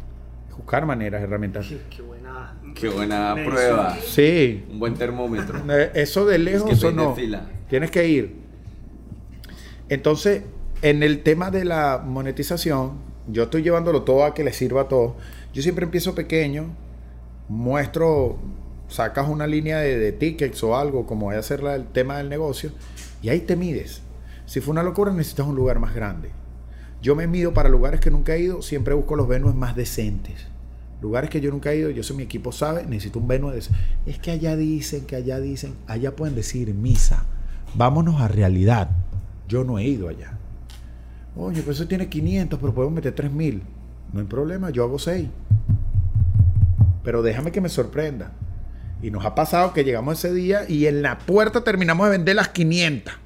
Buscar 0.56 0.86
maneras, 0.86 1.22
herramientas. 1.24 1.66
Qué, 1.68 1.82
qué 1.90 2.02
buena 2.02 2.54
Qué 2.76 2.88
buena 2.90 3.36
prueba. 3.46 3.98
Sí. 4.06 4.64
Un 4.70 4.80
buen 4.80 4.94
termómetro. 4.96 5.60
Eh, 5.70 5.92
Eso 5.96 6.26
de 6.26 6.38
lejos 6.38 6.72
Es 6.72 6.80
que 6.80 6.88
o 6.88 6.92
no. 6.92 7.16
fila. 7.16 7.46
Tienes 7.70 7.90
que 7.92 8.08
ir. 8.08 8.36
Entonces, 9.90 10.44
en 10.82 11.04
el 11.04 11.24
tema 11.24 11.52
de 11.52 11.66
la 11.66 12.02
monetización, 12.06 12.94
yo 13.28 13.44
estoy 13.44 13.64
llevándolo 13.64 14.04
todo 14.04 14.24
a 14.24 14.34
que 14.34 14.44
le 14.44 14.54
sirva 14.54 14.82
a 14.82 14.88
todos. 14.88 15.14
Yo 15.54 15.62
siempre 15.62 15.86
empiezo 15.86 16.16
pequeño, 16.16 16.68
muestro, 17.50 18.38
sacas 18.88 19.28
una 19.28 19.48
línea 19.48 19.80
de, 19.80 19.98
de 19.98 20.12
tickets 20.12 20.64
o 20.64 20.78
algo, 20.78 21.06
como 21.06 21.26
voy 21.28 21.36
a 21.36 21.40
hacer 21.40 21.62
la- 21.64 21.76
el 21.76 21.86
tema 21.88 22.18
del 22.18 22.30
negocio, 22.30 22.72
y 23.22 23.30
ahí 23.30 23.42
te 23.42 23.56
mides. 23.56 24.02
Si 24.52 24.60
fue 24.60 24.74
una 24.74 24.84
locura, 24.84 25.14
necesitas 25.14 25.48
un 25.48 25.56
lugar 25.56 25.80
más 25.80 25.96
grande. 25.96 26.30
Yo 27.02 27.16
me 27.16 27.26
mido 27.26 27.54
para 27.54 27.70
lugares 27.70 28.02
que 28.02 28.12
nunca 28.12 28.36
he 28.36 28.42
ido, 28.42 28.62
siempre 28.62 28.94
busco 28.94 29.16
los 29.16 29.26
venues 29.26 29.56
más 29.56 29.78
decentes. 29.78 30.46
Lugares 31.02 31.30
que 31.30 31.40
yo 31.40 31.52
nunca 31.52 31.72
he 31.72 31.78
ido, 31.78 31.90
yo 31.90 32.04
sé 32.04 32.14
mi 32.14 32.24
equipo 32.24 32.52
sabe, 32.52 32.84
necesito 32.84 33.20
un 33.20 33.30
venue 33.30 33.56
decente. 33.56 33.80
Es 34.06 34.20
que 34.20 34.30
allá 34.30 34.58
dicen, 34.58 35.06
que 35.06 35.16
allá 35.16 35.40
dicen, 35.40 35.76
allá 35.88 36.18
pueden 36.18 36.36
decir 36.36 36.74
misa. 36.74 37.24
Vámonos 37.76 38.20
a 38.20 38.28
realidad. 38.28 38.90
Yo 39.48 39.64
no 39.64 39.80
he 39.80 39.86
ido 39.86 40.10
allá. 40.10 40.34
Oye, 41.38 41.62
pero 41.62 41.72
eso 41.72 41.88
tiene 41.88 42.10
500, 42.10 42.60
pero 42.60 42.74
podemos 42.74 42.96
meter 42.96 43.16
3000. 43.16 43.64
No 44.12 44.20
hay 44.20 44.26
problema, 44.26 44.70
yo 44.70 44.84
hago 44.84 45.00
6. 45.00 45.30
Pero 47.06 47.22
déjame 47.22 47.54
que 47.54 47.62
me 47.62 47.70
sorprenda. 47.70 48.34
Y 49.02 49.12
nos 49.12 49.24
ha 49.24 49.34
pasado 49.34 49.72
que 49.72 49.86
llegamos 49.86 50.18
ese 50.18 50.34
día 50.34 50.70
y 50.70 50.88
en 50.88 51.04
la 51.04 51.20
puerta 51.20 51.64
terminamos 51.64 52.08
de 52.08 52.12
vender 52.18 52.36
las 52.36 52.50
500. 52.50 53.21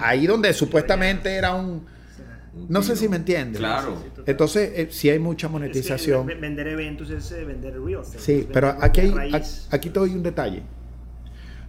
Ahí 0.00 0.26
donde 0.26 0.52
supuestamente 0.52 1.34
era 1.34 1.54
un... 1.54 1.84
No 2.68 2.82
sé 2.82 2.96
si 2.96 3.08
me 3.08 3.16
entiendes. 3.16 3.58
Claro. 3.58 3.94
Entonces, 4.26 4.72
eh, 4.74 4.88
sí 4.90 5.08
hay 5.10 5.18
mucha 5.20 5.46
Es 5.46 5.50
que 5.50 5.52
monetización. 5.52 6.26
ve- 6.26 6.34
vender 6.34 6.66
eventos 6.68 7.08
es 7.10 7.30
eh, 7.32 7.44
vender 7.44 7.80
real 7.80 8.02
estate. 8.02 8.18
Sí, 8.18 8.48
pero 8.52 8.74
aquí, 8.80 9.00
hay, 9.00 9.42
aquí 9.70 9.90
te 9.90 10.00
doy 10.00 10.10
un 10.14 10.22
detalle. 10.22 10.62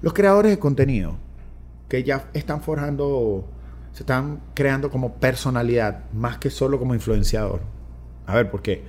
Los 0.01 0.13
creadores 0.13 0.51
de 0.51 0.57
contenido 0.59 1.15
que 1.87 2.03
ya 2.03 2.29
están 2.33 2.61
forjando, 2.61 3.47
se 3.93 4.03
están 4.03 4.39
creando 4.55 4.89
como 4.89 5.13
personalidad, 5.15 6.05
más 6.13 6.37
que 6.37 6.49
solo 6.49 6.79
como 6.79 6.95
influenciador. 6.95 7.61
A 8.25 8.35
ver, 8.35 8.49
¿por 8.49 8.61
qué? 8.61 8.83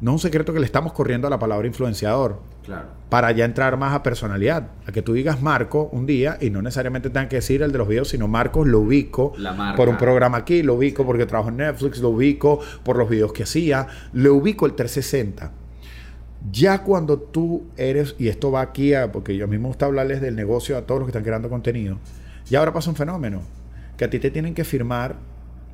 No 0.00 0.10
es 0.12 0.14
un 0.14 0.18
secreto 0.20 0.52
que 0.52 0.60
le 0.60 0.66
estamos 0.66 0.92
corriendo 0.92 1.26
a 1.26 1.30
la 1.30 1.38
palabra 1.38 1.66
influenciador 1.66 2.40
Claro. 2.64 2.86
para 3.08 3.30
ya 3.32 3.44
entrar 3.44 3.76
más 3.76 3.92
a 3.94 4.02
personalidad. 4.02 4.68
A 4.86 4.92
que 4.92 5.02
tú 5.02 5.12
digas 5.14 5.42
Marco 5.42 5.88
un 5.92 6.06
día 6.06 6.38
y 6.40 6.50
no 6.50 6.62
necesariamente 6.62 7.10
tengan 7.10 7.28
que 7.28 7.36
decir 7.36 7.60
el 7.62 7.72
de 7.72 7.78
los 7.78 7.88
videos, 7.88 8.08
sino 8.08 8.28
Marcos 8.28 8.66
lo 8.68 8.80
ubico 8.80 9.32
La 9.36 9.74
por 9.76 9.88
un 9.88 9.98
programa 9.98 10.38
aquí, 10.38 10.62
lo 10.62 10.74
ubico 10.74 11.04
porque 11.04 11.26
trabajo 11.26 11.50
en 11.50 11.56
Netflix, 11.58 11.98
lo 12.00 12.10
ubico 12.10 12.60
por 12.84 12.96
los 12.96 13.08
videos 13.10 13.32
que 13.32 13.42
hacía, 13.42 13.86
le 14.12 14.30
ubico 14.30 14.64
el 14.66 14.74
360. 14.74 15.50
Ya 16.50 16.82
cuando 16.82 17.18
tú 17.20 17.64
eres, 17.76 18.16
y 18.18 18.28
esto 18.28 18.50
va 18.50 18.62
aquí 18.62 18.94
a, 18.94 19.12
porque 19.12 19.36
yo 19.36 19.46
mí 19.46 19.58
me 19.58 19.68
gusta 19.68 19.86
hablarles 19.86 20.20
del 20.20 20.34
negocio 20.34 20.76
a 20.76 20.82
todos 20.82 21.00
los 21.00 21.06
que 21.06 21.10
están 21.10 21.22
creando 21.24 21.48
contenido, 21.48 21.98
y 22.50 22.54
ahora 22.56 22.72
pasa 22.72 22.90
un 22.90 22.96
fenómeno, 22.96 23.42
que 23.96 24.04
a 24.06 24.10
ti 24.10 24.18
te 24.18 24.30
tienen 24.30 24.54
que 24.54 24.64
firmar 24.64 25.16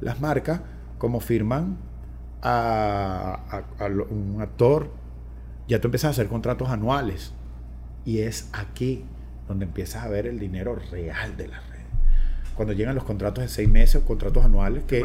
las 0.01 0.20
marcas 0.20 0.61
como 0.99 1.20
firman 1.20 1.78
a, 2.43 3.41
a- 3.78 3.84
a 3.84 3.89
lo- 3.89 4.07
un 4.07 4.41
actor, 4.43 4.91
ya 5.68 5.80
tú 5.80 5.88
empiezas 5.88 6.08
a 6.08 6.10
hacer 6.10 6.26
contratos 6.28 6.68
anuales. 6.70 7.32
Y 8.04 8.20
es 8.20 8.48
aquí 8.52 9.04
donde 9.46 9.66
empiezas 9.66 10.02
a 10.04 10.08
ver 10.08 10.26
el 10.26 10.38
dinero 10.38 10.76
real 10.90 11.36
de 11.36 11.48
la 11.48 11.58
red. 11.60 11.78
Cuando 12.54 12.72
llegan 12.72 12.94
los 12.94 13.04
contratos 13.04 13.42
de 13.42 13.48
seis 13.48 13.68
meses 13.68 14.02
o 14.02 14.04
contratos 14.04 14.44
anuales 14.44 14.82
que... 14.84 15.04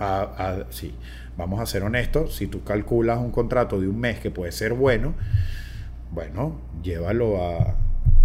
A- 0.00 0.22
a- 0.50 0.66
sí, 0.70 0.94
vamos 1.38 1.60
a 1.60 1.66
ser 1.66 1.82
honestos, 1.84 2.34
si 2.34 2.46
tú 2.46 2.62
calculas 2.64 3.18
un 3.18 3.30
contrato 3.30 3.80
de 3.80 3.88
un 3.88 3.98
mes 3.98 4.18
que 4.20 4.30
puede 4.30 4.52
ser 4.52 4.74
bueno, 4.74 5.14
bueno, 6.12 6.58
llévalo 6.82 7.42
a, 7.42 7.76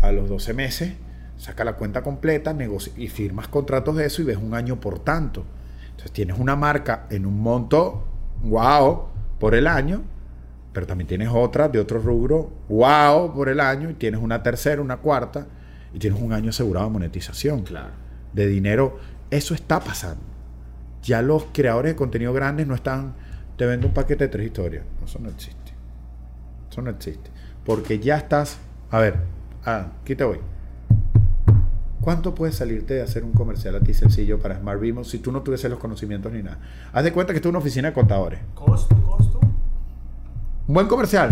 a 0.01 0.11
los 0.11 0.27
12 0.27 0.53
meses, 0.53 0.93
saca 1.37 1.63
la 1.63 1.73
cuenta 1.73 2.01
completa 2.01 2.53
negoci- 2.53 2.91
y 2.97 3.07
firmas 3.07 3.47
contratos 3.47 3.95
de 3.95 4.05
eso 4.07 4.21
y 4.21 4.25
ves 4.25 4.37
un 4.37 4.53
año 4.53 4.79
por 4.79 4.99
tanto. 4.99 5.45
Entonces 5.91 6.11
tienes 6.11 6.37
una 6.39 6.55
marca 6.55 7.05
en 7.09 7.25
un 7.25 7.39
monto, 7.39 8.03
wow, 8.43 9.03
por 9.39 9.55
el 9.55 9.67
año, 9.67 10.01
pero 10.75 10.85
también 10.85 11.07
tienes 11.07 11.29
otra 11.31 11.69
de 11.69 11.79
otro 11.79 11.99
rubro, 11.99 12.51
wow, 12.67 13.33
por 13.33 13.47
el 13.47 13.61
año, 13.61 13.89
y 13.89 13.93
tienes 13.93 14.19
una 14.21 14.43
tercera, 14.43 14.81
una 14.81 14.97
cuarta, 14.97 15.47
y 15.93 15.99
tienes 15.99 16.21
un 16.21 16.33
año 16.33 16.49
asegurado 16.49 16.85
de 16.87 16.91
monetización 16.91 17.63
Claro. 17.63 17.91
de 18.33 18.45
dinero. 18.47 18.99
Eso 19.31 19.53
está 19.53 19.79
pasando. 19.79 20.21
Ya 21.01 21.21
los 21.21 21.45
creadores 21.53 21.93
de 21.93 21.95
contenido 21.95 22.33
grandes 22.33 22.67
no 22.67 22.75
están, 22.75 23.13
te 23.55 23.65
vendo 23.65 23.87
un 23.87 23.93
paquete 23.93 24.25
de 24.25 24.27
tres 24.27 24.47
historias. 24.47 24.83
Eso 25.05 25.17
no 25.19 25.29
existe. 25.29 25.71
Eso 26.69 26.81
no 26.81 26.89
existe. 26.91 27.29
Porque 27.65 27.99
ya 27.99 28.17
estás, 28.17 28.57
a 28.91 28.99
ver, 28.99 29.15
ah, 29.65 29.93
aquí 30.01 30.13
te 30.15 30.25
voy. 30.25 30.39
¿Cuánto 32.01 32.35
puede 32.35 32.51
salirte 32.51 32.95
de 32.95 33.01
hacer 33.01 33.23
un 33.23 33.31
comercial 33.31 33.75
a 33.77 33.79
ti 33.79 33.93
sencillo 33.93 34.39
para 34.39 34.59
Smart 34.59 34.79
Vimo 34.81 35.03
si 35.05 35.19
tú 35.19 35.31
no 35.31 35.41
tuvieses 35.41 35.71
los 35.71 35.79
conocimientos 35.79 36.31
ni 36.33 36.43
nada? 36.43 36.59
Haz 36.91 37.03
de 37.05 37.13
cuenta 37.13 37.31
que 37.31 37.37
esto 37.37 37.47
es 37.47 37.51
una 37.51 37.59
oficina 37.59 37.87
de 37.87 37.93
contadores. 37.93 38.41
Costo, 38.53 38.95
costo. 39.01 39.39
Un 40.67 40.73
buen 40.73 40.87
comercial. 40.87 41.31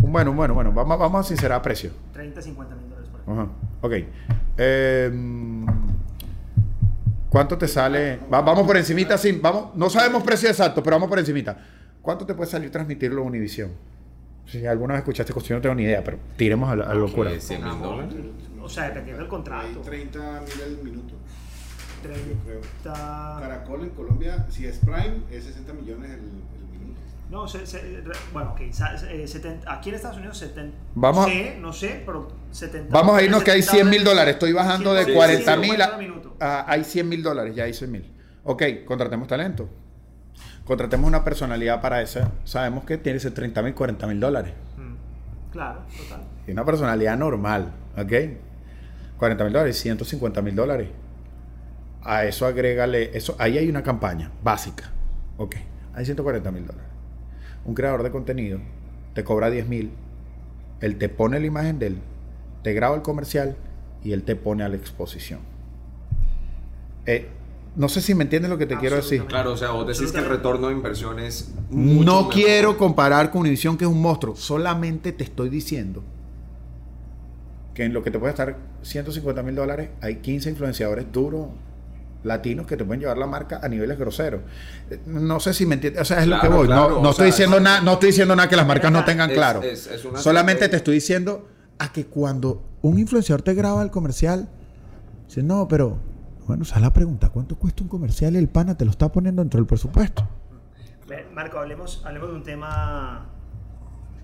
Un 0.00 0.12
bueno, 0.12 0.30
un 0.30 0.36
bueno, 0.36 0.54
bueno. 0.54 0.72
Vamos, 0.72 0.98
vamos 0.98 1.26
a 1.26 1.28
sincerar 1.28 1.60
precio. 1.62 1.90
30, 2.12 2.40
50 2.42 2.74
mil 2.76 2.88
dólares 2.88 3.10
por 3.10 3.32
Ajá. 3.34 3.48
Ok. 3.82 3.92
Em, 4.56 5.66
¿Cuánto 7.28 7.56
te 7.58 7.68
sale? 7.68 8.18
Va- 8.32 8.40
vamos 8.40 8.66
por 8.66 8.76
encimita, 8.76 9.16
sí. 9.18 9.38
Vamos, 9.42 9.74
no 9.76 9.88
sabemos 9.90 10.22
precio 10.22 10.48
exacto, 10.48 10.82
pero 10.82 10.96
vamos 10.96 11.08
por 11.08 11.18
encimita. 11.18 11.58
¿Cuánto 12.02 12.24
te 12.26 12.34
puede 12.34 12.50
salir 12.50 12.70
transmitirlo 12.70 13.22
a 13.22 13.24
Univisión? 13.24 13.70
Si 14.46 14.66
alguna 14.66 14.94
vez 14.94 15.00
escuchaste 15.02 15.32
cuestión, 15.32 15.58
no 15.58 15.62
tengo 15.62 15.74
ni 15.76 15.82
idea, 15.84 16.02
pero 16.02 16.18
tiremos 16.36 16.68
a 16.70 16.74
la, 16.76 16.84
a 16.86 16.94
locura. 16.94 17.30
¿Qué, 17.30 17.40
100 17.40 17.62
mil 17.64 17.78
dólares? 17.80 18.14
O 18.62 18.68
sea, 18.68 18.84
dependiendo 18.84 19.18
del 19.18 19.24
Hay 19.26 19.30
contrato. 19.30 19.80
30 19.80 20.18
mil 20.18 20.62
al 20.64 20.84
minuto. 20.84 21.14
30. 22.02 23.36
Caracol 23.40 23.82
en 23.82 23.90
Colombia, 23.90 24.46
si 24.48 24.66
es 24.66 24.78
Prime, 24.78 25.20
es 25.30 25.44
60 25.44 25.72
millones 25.74 26.10
el. 26.12 26.20
No, 27.30 27.46
se- 27.46 27.64
se- 27.64 28.02
bueno, 28.32 28.50
ok, 28.52 28.60
sa- 28.72 28.94
eh, 29.08 29.26
70 29.28 29.72
aquí 29.72 29.90
en 29.90 29.94
Estados 29.94 30.16
Unidos 30.16 30.36
70. 30.38 30.76
Vamos 30.96 31.26
no 31.26 31.32
sé, 31.32 31.56
no 31.60 31.72
sé, 31.72 32.02
pero 32.04 32.28
70. 32.50 32.92
Vamos 32.92 33.16
a 33.16 33.22
irnos 33.22 33.44
que 33.44 33.52
hay 33.52 33.62
100 33.62 33.86
mil 33.88 34.00
70 34.00 34.10
dólares. 34.10 34.34
Estoy 34.34 34.52
bajando 34.52 34.92
de 34.94 35.04
100, 35.04 35.16
40 35.16 35.56
mil 35.56 35.70
150 35.76 36.44
a... 36.44 36.70
Hay 36.72 36.82
100 36.84 37.08
mil 37.08 37.22
dólares, 37.22 37.54
ya 37.54 37.64
hay 37.64 37.72
100 37.72 37.90
mil. 37.92 38.10
Ok, 38.42 38.62
contratemos 38.84 39.28
talento. 39.28 39.68
Contratemos 40.64 41.06
una 41.06 41.22
personalidad 41.24 41.80
para 41.80 42.02
eso. 42.02 42.20
Sabemos 42.44 42.84
que 42.84 42.98
tiene 42.98 43.18
ese 43.18 43.30
30 43.30 43.62
mil, 43.62 43.74
40 43.74 44.06
mil 44.06 44.18
dólares. 44.20 44.52
Mm, 44.76 45.50
Claro, 45.52 45.80
total. 45.96 46.22
Y 46.46 46.50
una 46.52 46.64
personalidad 46.64 47.16
normal, 47.16 47.72
¿ok? 47.96 48.12
40 49.18 49.44
mil 49.44 49.52
dólares, 49.52 49.78
150 49.80 50.42
mil 50.42 50.54
dólares. 50.56 50.88
A 52.02 52.24
eso 52.24 52.46
agrégale, 52.46 53.16
eso, 53.16 53.36
ahí 53.38 53.58
hay 53.58 53.68
una 53.68 53.82
campaña 53.82 54.30
básica, 54.42 54.90
¿ok? 55.36 55.56
Hay 55.94 56.04
140 56.04 56.50
mil 56.50 56.66
dólares. 56.66 56.88
Un 57.64 57.74
creador 57.74 58.02
de 58.02 58.10
contenido 58.10 58.58
te 59.14 59.24
cobra 59.24 59.50
10 59.50 59.68
mil, 59.68 59.90
él 60.80 60.96
te 60.96 61.08
pone 61.08 61.38
la 61.40 61.46
imagen 61.46 61.78
de 61.78 61.88
él, 61.88 61.98
te 62.62 62.72
graba 62.72 62.94
el 62.96 63.02
comercial 63.02 63.56
y 64.02 64.12
él 64.12 64.22
te 64.22 64.36
pone 64.36 64.62
a 64.64 64.68
la 64.68 64.76
exposición. 64.76 65.40
Eh, 67.06 67.28
no 67.76 67.88
sé 67.88 68.00
si 68.00 68.14
me 68.14 68.24
entiendes 68.24 68.50
lo 68.50 68.58
que 68.58 68.66
te 68.66 68.76
quiero 68.76 68.96
decir. 68.96 69.24
Claro, 69.26 69.52
o 69.52 69.56
sea, 69.56 69.70
vos 69.70 69.86
decís 69.86 70.10
que 70.12 70.18
el 70.18 70.28
retorno 70.28 70.68
de 70.68 70.72
inversión 70.74 71.18
es 71.18 71.52
mucho 71.70 72.04
No 72.04 72.16
mejor. 72.18 72.32
quiero 72.34 72.76
comparar 72.78 73.30
con 73.30 73.42
Univision, 73.42 73.76
que 73.76 73.84
es 73.84 73.90
un 73.90 74.00
monstruo. 74.00 74.34
Solamente 74.36 75.12
te 75.12 75.24
estoy 75.24 75.48
diciendo 75.48 76.02
que 77.74 77.84
en 77.84 77.92
lo 77.92 78.02
que 78.02 78.10
te 78.10 78.18
puede 78.18 78.30
estar 78.32 78.56
150 78.82 79.42
mil 79.42 79.54
dólares, 79.54 79.90
hay 80.00 80.16
15 80.16 80.50
influenciadores 80.50 81.06
duros 81.12 81.48
latinos 82.22 82.66
que 82.66 82.76
te 82.76 82.84
pueden 82.84 83.00
llevar 83.00 83.16
la 83.18 83.26
marca 83.26 83.60
a 83.62 83.68
niveles 83.68 83.98
groseros. 83.98 84.42
Eh, 84.90 85.00
No 85.06 85.40
sé 85.40 85.54
si 85.54 85.64
me 85.66 85.74
entiendes. 85.74 86.02
O 86.02 86.04
sea, 86.04 86.20
es 86.20 86.26
lo 86.26 86.40
que 86.40 86.48
voy. 86.48 86.66
claro, 86.66 86.90
no 86.90 86.96
o 86.96 86.98
no 86.98 87.02
sea, 87.04 87.10
estoy 87.12 87.26
diciendo 87.26 87.56
es- 87.56 87.62
nada, 87.62 87.80
no 87.80 87.92
estoy 87.94 88.08
diciendo 88.08 88.36
nada 88.36 88.48
que 88.48 88.56
las 88.56 88.66
marcas 88.66 88.92
no 88.92 89.04
tengan 89.04 89.30
Es- 89.30 89.36
claro. 89.36 89.62
es- 89.62 89.86
es 89.86 90.04
una 90.04 90.18
Solamente 90.18 90.68
te 90.68 90.76
estoy 90.76 90.94
diciendo 90.94 91.48
a 91.78 91.92
que 91.92 92.06
cuando 92.06 92.62
un 92.82 92.98
influenciador 92.98 93.42
te 93.42 93.54
graba 93.54 93.82
el 93.82 93.90
comercial, 93.90 94.48
dice, 95.26 95.42
no, 95.42 95.66
pero 95.68 95.98
bueno, 96.46 96.64
esa 96.64 96.76
es 96.76 96.82
la 96.82 96.92
pregunta, 96.92 97.28
¿cuánto 97.30 97.56
cuesta 97.56 97.82
un 97.82 97.88
comercial 97.88 98.34
y 98.34 98.38
el 98.38 98.48
pana 98.48 98.76
te 98.76 98.84
lo 98.84 98.90
está 98.90 99.10
poniendo 99.10 99.40
dentro 99.42 99.58
del 99.58 99.66
presupuesto? 99.66 100.28
Marco, 101.34 101.58
hablemos, 101.58 102.02
hablemos 102.04 102.28
de 102.30 102.34
un 102.36 102.42
tema 102.44 103.26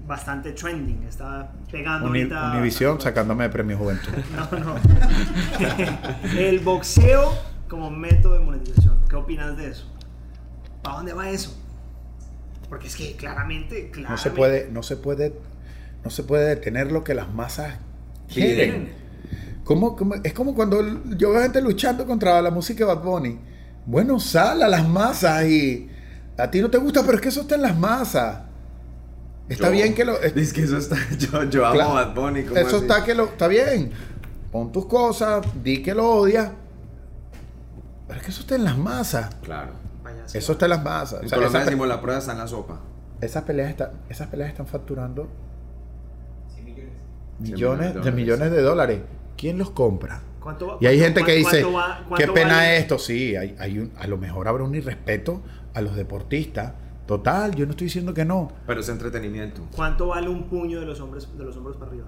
bastante 0.07 0.53
trending. 0.53 1.03
Está 1.09 1.51
pegando 1.71 2.09
Uni- 2.09 2.21
ahorita. 2.21 2.53
Univisión 2.53 3.01
sacándome 3.01 3.45
de 3.45 3.51
premio 3.51 3.77
juventud. 3.79 4.13
No, 4.53 4.59
no. 4.61 4.75
El 6.39 6.61
boxeo 6.61 7.33
como 7.69 7.91
método 7.91 8.35
de 8.35 8.41
monetización. 8.41 8.99
¿Qué 9.09 9.17
opinas 9.17 9.57
de 9.57 9.71
eso? 9.71 9.87
¿Para 10.83 10.97
dónde 10.97 11.13
va 11.13 11.31
eso? 11.31 11.57
Porque 12.69 12.87
es 12.89 12.97
que 12.97 13.15
claramente, 13.17 13.91
claramente 13.91 14.11
No 14.11 14.19
se 14.19 14.31
puede, 14.31 14.69
no 14.71 14.83
se 14.83 14.97
puede, 14.97 15.35
no 16.05 16.11
se 16.11 16.23
puede 16.25 16.49
detener 16.49 16.91
lo 16.93 17.05
que 17.05 17.15
las 17.15 17.33
masas 17.33 17.75
quieren. 18.33 18.93
¿Cómo- 19.65 19.97
cómo- 19.97 20.15
es 20.23 20.33
como 20.33 20.55
cuando 20.55 20.81
yo 21.17 21.31
veo 21.31 21.43
gente 21.43 21.61
luchando 21.61 22.07
contra 22.07 22.41
la 22.43 22.51
música 22.51 22.85
de 22.87 22.95
Bad 22.95 23.03
Bunny. 23.05 23.39
Bueno, 23.85 24.19
sal 24.21 24.63
a 24.63 24.69
las 24.69 24.87
masas 24.89 25.45
y 25.47 25.89
a 26.37 26.51
ti 26.51 26.61
no 26.61 26.71
te 26.71 26.79
gusta, 26.79 27.03
pero 27.05 27.15
es 27.17 27.21
que 27.21 27.29
eso 27.29 27.43
está 27.43 27.55
en 27.57 27.63
las 27.63 27.77
masas. 27.79 28.43
Está 29.49 29.67
Yo- 29.69 29.73
bien 29.73 29.95
que 29.95 30.05
lo... 30.05 30.19
Dice 30.35 30.53
que 30.55 30.63
eso 30.63 30.77
está. 30.79 30.97
Yo, 31.19 31.45
yo 31.45 31.65
amo 31.67 31.75
Claro. 31.75 31.95
Bad 31.95 32.15
Bunny. 32.15 32.43
¿cómo 32.45 32.57
Eso 32.61 32.77
así? 32.77 32.85
está 32.87 33.05
que 33.05 33.15
lo... 33.15 33.25
Está 33.27 33.47
bien. 33.49 33.93
Pon 34.51 34.73
tus 34.73 34.87
cosas, 34.87 35.45
di 35.63 35.83
que 35.83 35.95
lo 35.95 36.09
odias. 36.09 36.51
Pero 38.07 38.21
es 38.21 38.25
que 38.25 38.31
eso 38.31 38.41
está 38.41 38.55
en 38.55 38.65
las 38.65 38.79
masas. 38.79 39.35
Claro. 39.43 39.73
Payaso. 40.03 40.39
Eso 40.39 40.53
está 40.53 40.67
en 40.67 40.71
las 40.71 40.85
masas. 40.85 41.21
En 41.21 41.27
O 41.27 41.29
sea, 41.29 41.37
Colombia 41.39 41.59
esas, 41.61 41.67
decimos 41.71 41.89
la 41.89 42.01
prueba 42.01 42.19
está 42.21 42.33
en 42.33 42.39
la 42.39 42.47
sopa. 42.49 42.81
esas 43.21 43.43
peleas 43.45 43.71
están, 43.71 43.91
esas 44.09 44.29
peleas 44.29 44.51
están 44.51 44.67
facturando 44.67 45.29
millones. 46.59 46.91
millones 47.41 47.81
de 47.89 47.93
dólares. 47.95 48.15
millones 48.15 48.51
de 48.53 48.63
dólares. 48.63 49.01
¿Quién 49.37 49.59
los 49.59 49.71
compra? 49.71 50.21
¿Cuánto 50.41 50.67
va- 50.69 50.77
Y 50.81 50.87
hay 50.87 50.99
cuánto- 51.01 51.21
gente 51.21 51.33
que 51.35 51.43
cuánto 51.43 51.59
dice, 51.59 52.17
qué 52.17 52.33
pena 52.33 52.55
vale- 52.57 52.79
esto. 52.79 52.99
Sí, 52.99 53.35
hay, 53.37 53.57
hay 53.59 53.79
un- 53.81 53.93
a 53.99 54.07
lo 54.07 54.17
mejor 54.17 54.47
habrá 54.49 54.63
un 54.63 54.75
irrespeto 54.75 55.43
a 55.75 55.81
los 55.81 55.97
deportistas. 55.97 56.73
Total, 57.07 57.55
yo 57.55 57.67
no 57.67 57.73
estoy 57.73 57.87
diciendo 57.87 58.15
que 58.15 58.25
no. 58.25 58.51
Pero 58.67 58.81
es 58.81 58.89
entretenimiento. 58.89 59.63
¿Cuánto 59.75 60.09
vale 60.09 60.29
un 60.29 60.45
puño 60.45 60.79
de 60.81 60.87
los 60.87 61.01
hombres 61.01 61.29
de 61.37 61.45
los 61.45 61.57
hombros 61.57 61.77
para 61.77 61.91
arriba? 61.91 62.07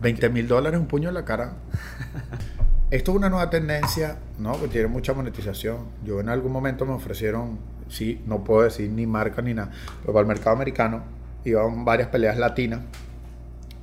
20 0.00 0.28
mil 0.28 0.48
dólares, 0.48 0.78
un 0.80 0.86
puño 0.86 1.08
en 1.08 1.14
la 1.14 1.24
cara. 1.24 1.54
Esto 2.90 3.12
es 3.12 3.16
una 3.16 3.30
nueva 3.30 3.48
tendencia, 3.48 4.18
¿no? 4.38 4.60
Que 4.60 4.68
tiene 4.68 4.88
mucha 4.88 5.14
monetización. 5.14 5.78
Yo 6.04 6.20
en 6.20 6.28
algún 6.28 6.52
momento 6.52 6.84
me 6.84 6.92
ofrecieron, 6.92 7.58
sí, 7.88 8.22
no 8.26 8.44
puedo 8.44 8.62
decir 8.62 8.90
ni 8.90 9.06
marca 9.06 9.40
ni 9.40 9.54
nada, 9.54 9.70
pero 10.02 10.12
para 10.12 10.20
el 10.20 10.28
mercado 10.28 10.54
americano 10.54 11.02
iban 11.44 11.84
varias 11.84 12.08
peleas 12.08 12.36
latinas. 12.36 12.80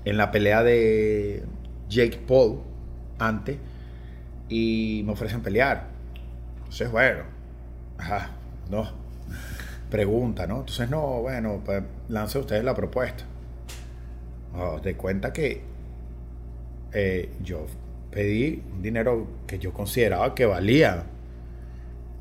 En 0.05 0.17
la 0.17 0.31
pelea 0.31 0.63
de 0.63 1.43
Jake 1.89 2.19
Paul, 2.27 2.61
antes, 3.19 3.57
y 4.49 5.03
me 5.05 5.13
ofrecen 5.13 5.41
pelear. 5.41 5.87
Entonces, 6.59 6.91
bueno, 6.91 7.23
ajá, 7.97 8.29
no. 8.69 8.87
Pregunta, 9.89 10.47
¿no? 10.47 10.59
Entonces, 10.59 10.89
no, 10.89 11.21
bueno, 11.21 11.61
pues 11.65 11.83
lance 12.07 12.39
ustedes 12.39 12.63
la 12.63 12.75
propuesta. 12.75 13.23
Oh, 14.55 14.79
de 14.79 14.95
cuenta 14.95 15.33
que 15.33 15.63
eh, 16.93 17.33
yo 17.41 17.65
pedí 18.12 18.62
un 18.74 18.82
dinero 18.82 19.28
que 19.47 19.57
yo 19.59 19.74
consideraba 19.74 20.36
que 20.36 20.45
valía 20.45 21.03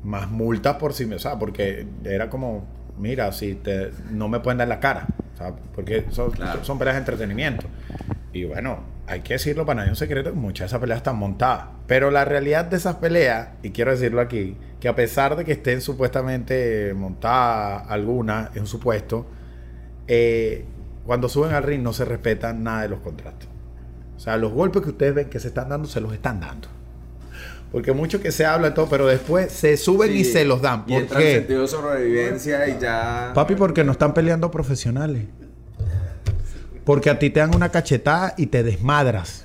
más 0.03 0.29
multas 0.31 0.75
por 0.77 0.93
si 0.93 1.05
me, 1.05 1.15
o 1.15 1.19
sea, 1.19 1.37
porque 1.37 1.85
era 2.03 2.29
como, 2.29 2.65
mira, 2.97 3.31
si 3.31 3.55
te, 3.55 3.91
no 4.09 4.27
me 4.29 4.39
pueden 4.39 4.57
dar 4.57 4.67
la 4.67 4.79
cara, 4.79 5.05
o 5.33 5.37
sea, 5.37 5.53
porque 5.75 6.05
son, 6.09 6.31
Claro. 6.31 6.63
son 6.63 6.79
peleas 6.79 6.95
de 6.95 6.99
entretenimiento. 6.99 7.67
Y 8.33 8.45
bueno, 8.45 8.79
hay 9.07 9.19
que 9.21 9.33
decirlo 9.33 9.65
para 9.65 9.77
nadie 9.81 9.89
un 9.91 9.95
secreto, 9.97 10.33
muchas 10.33 10.65
de 10.65 10.67
esas 10.67 10.79
peleas 10.79 10.97
están 10.97 11.17
montadas. 11.17 11.65
Pero 11.85 12.09
la 12.11 12.23
realidad 12.25 12.65
de 12.65 12.77
esas 12.77 12.95
peleas, 12.95 13.49
y 13.61 13.71
quiero 13.71 13.91
decirlo 13.91 14.21
aquí, 14.21 14.55
que 14.79 14.87
a 14.87 14.95
pesar 14.95 15.35
de 15.35 15.43
que 15.43 15.51
estén 15.51 15.81
supuestamente 15.81 16.93
montadas 16.95 17.83
algunas, 17.89 18.55
es 18.55 18.61
un 18.61 18.67
supuesto, 18.67 19.27
eh, 20.07 20.65
cuando 21.05 21.27
suben 21.29 21.53
al 21.53 21.63
ring 21.63 21.81
no 21.83 21.93
se 21.93 22.05
respetan 22.05 22.63
nada 22.63 22.83
de 22.83 22.89
los 22.89 22.99
contratos. 23.01 23.49
O 24.21 24.23
sea, 24.23 24.37
los 24.37 24.51
golpes 24.51 24.83
que 24.83 24.89
ustedes 24.91 25.15
ven 25.15 25.29
que 25.31 25.39
se 25.39 25.47
están 25.47 25.67
dando, 25.69 25.87
se 25.87 25.99
los 25.99 26.13
están 26.13 26.39
dando. 26.39 26.67
Porque 27.71 27.91
mucho 27.91 28.21
que 28.21 28.31
se 28.31 28.45
habla 28.45 28.67
y 28.67 28.73
todo, 28.75 28.87
pero 28.87 29.07
después 29.07 29.51
se 29.51 29.77
suben 29.77 30.15
y 30.15 30.23
se 30.23 30.45
los 30.45 30.61
dan. 30.61 30.83
Y 30.85 30.93
¿Por 30.93 31.01
el 31.01 31.07
qué? 31.07 31.35
sentido 31.37 31.61
de 31.63 31.67
sobrevivencia 31.67 32.67
y 32.69 32.77
ya. 32.79 33.31
Papi, 33.33 33.55
porque 33.55 33.83
no 33.83 33.93
están 33.93 34.13
peleando 34.13 34.51
profesionales. 34.51 35.25
Porque 36.85 37.09
a 37.09 37.17
ti 37.17 37.31
te 37.31 37.39
dan 37.39 37.55
una 37.55 37.69
cachetada 37.69 38.35
y 38.37 38.45
te 38.45 38.61
desmadras. 38.61 39.43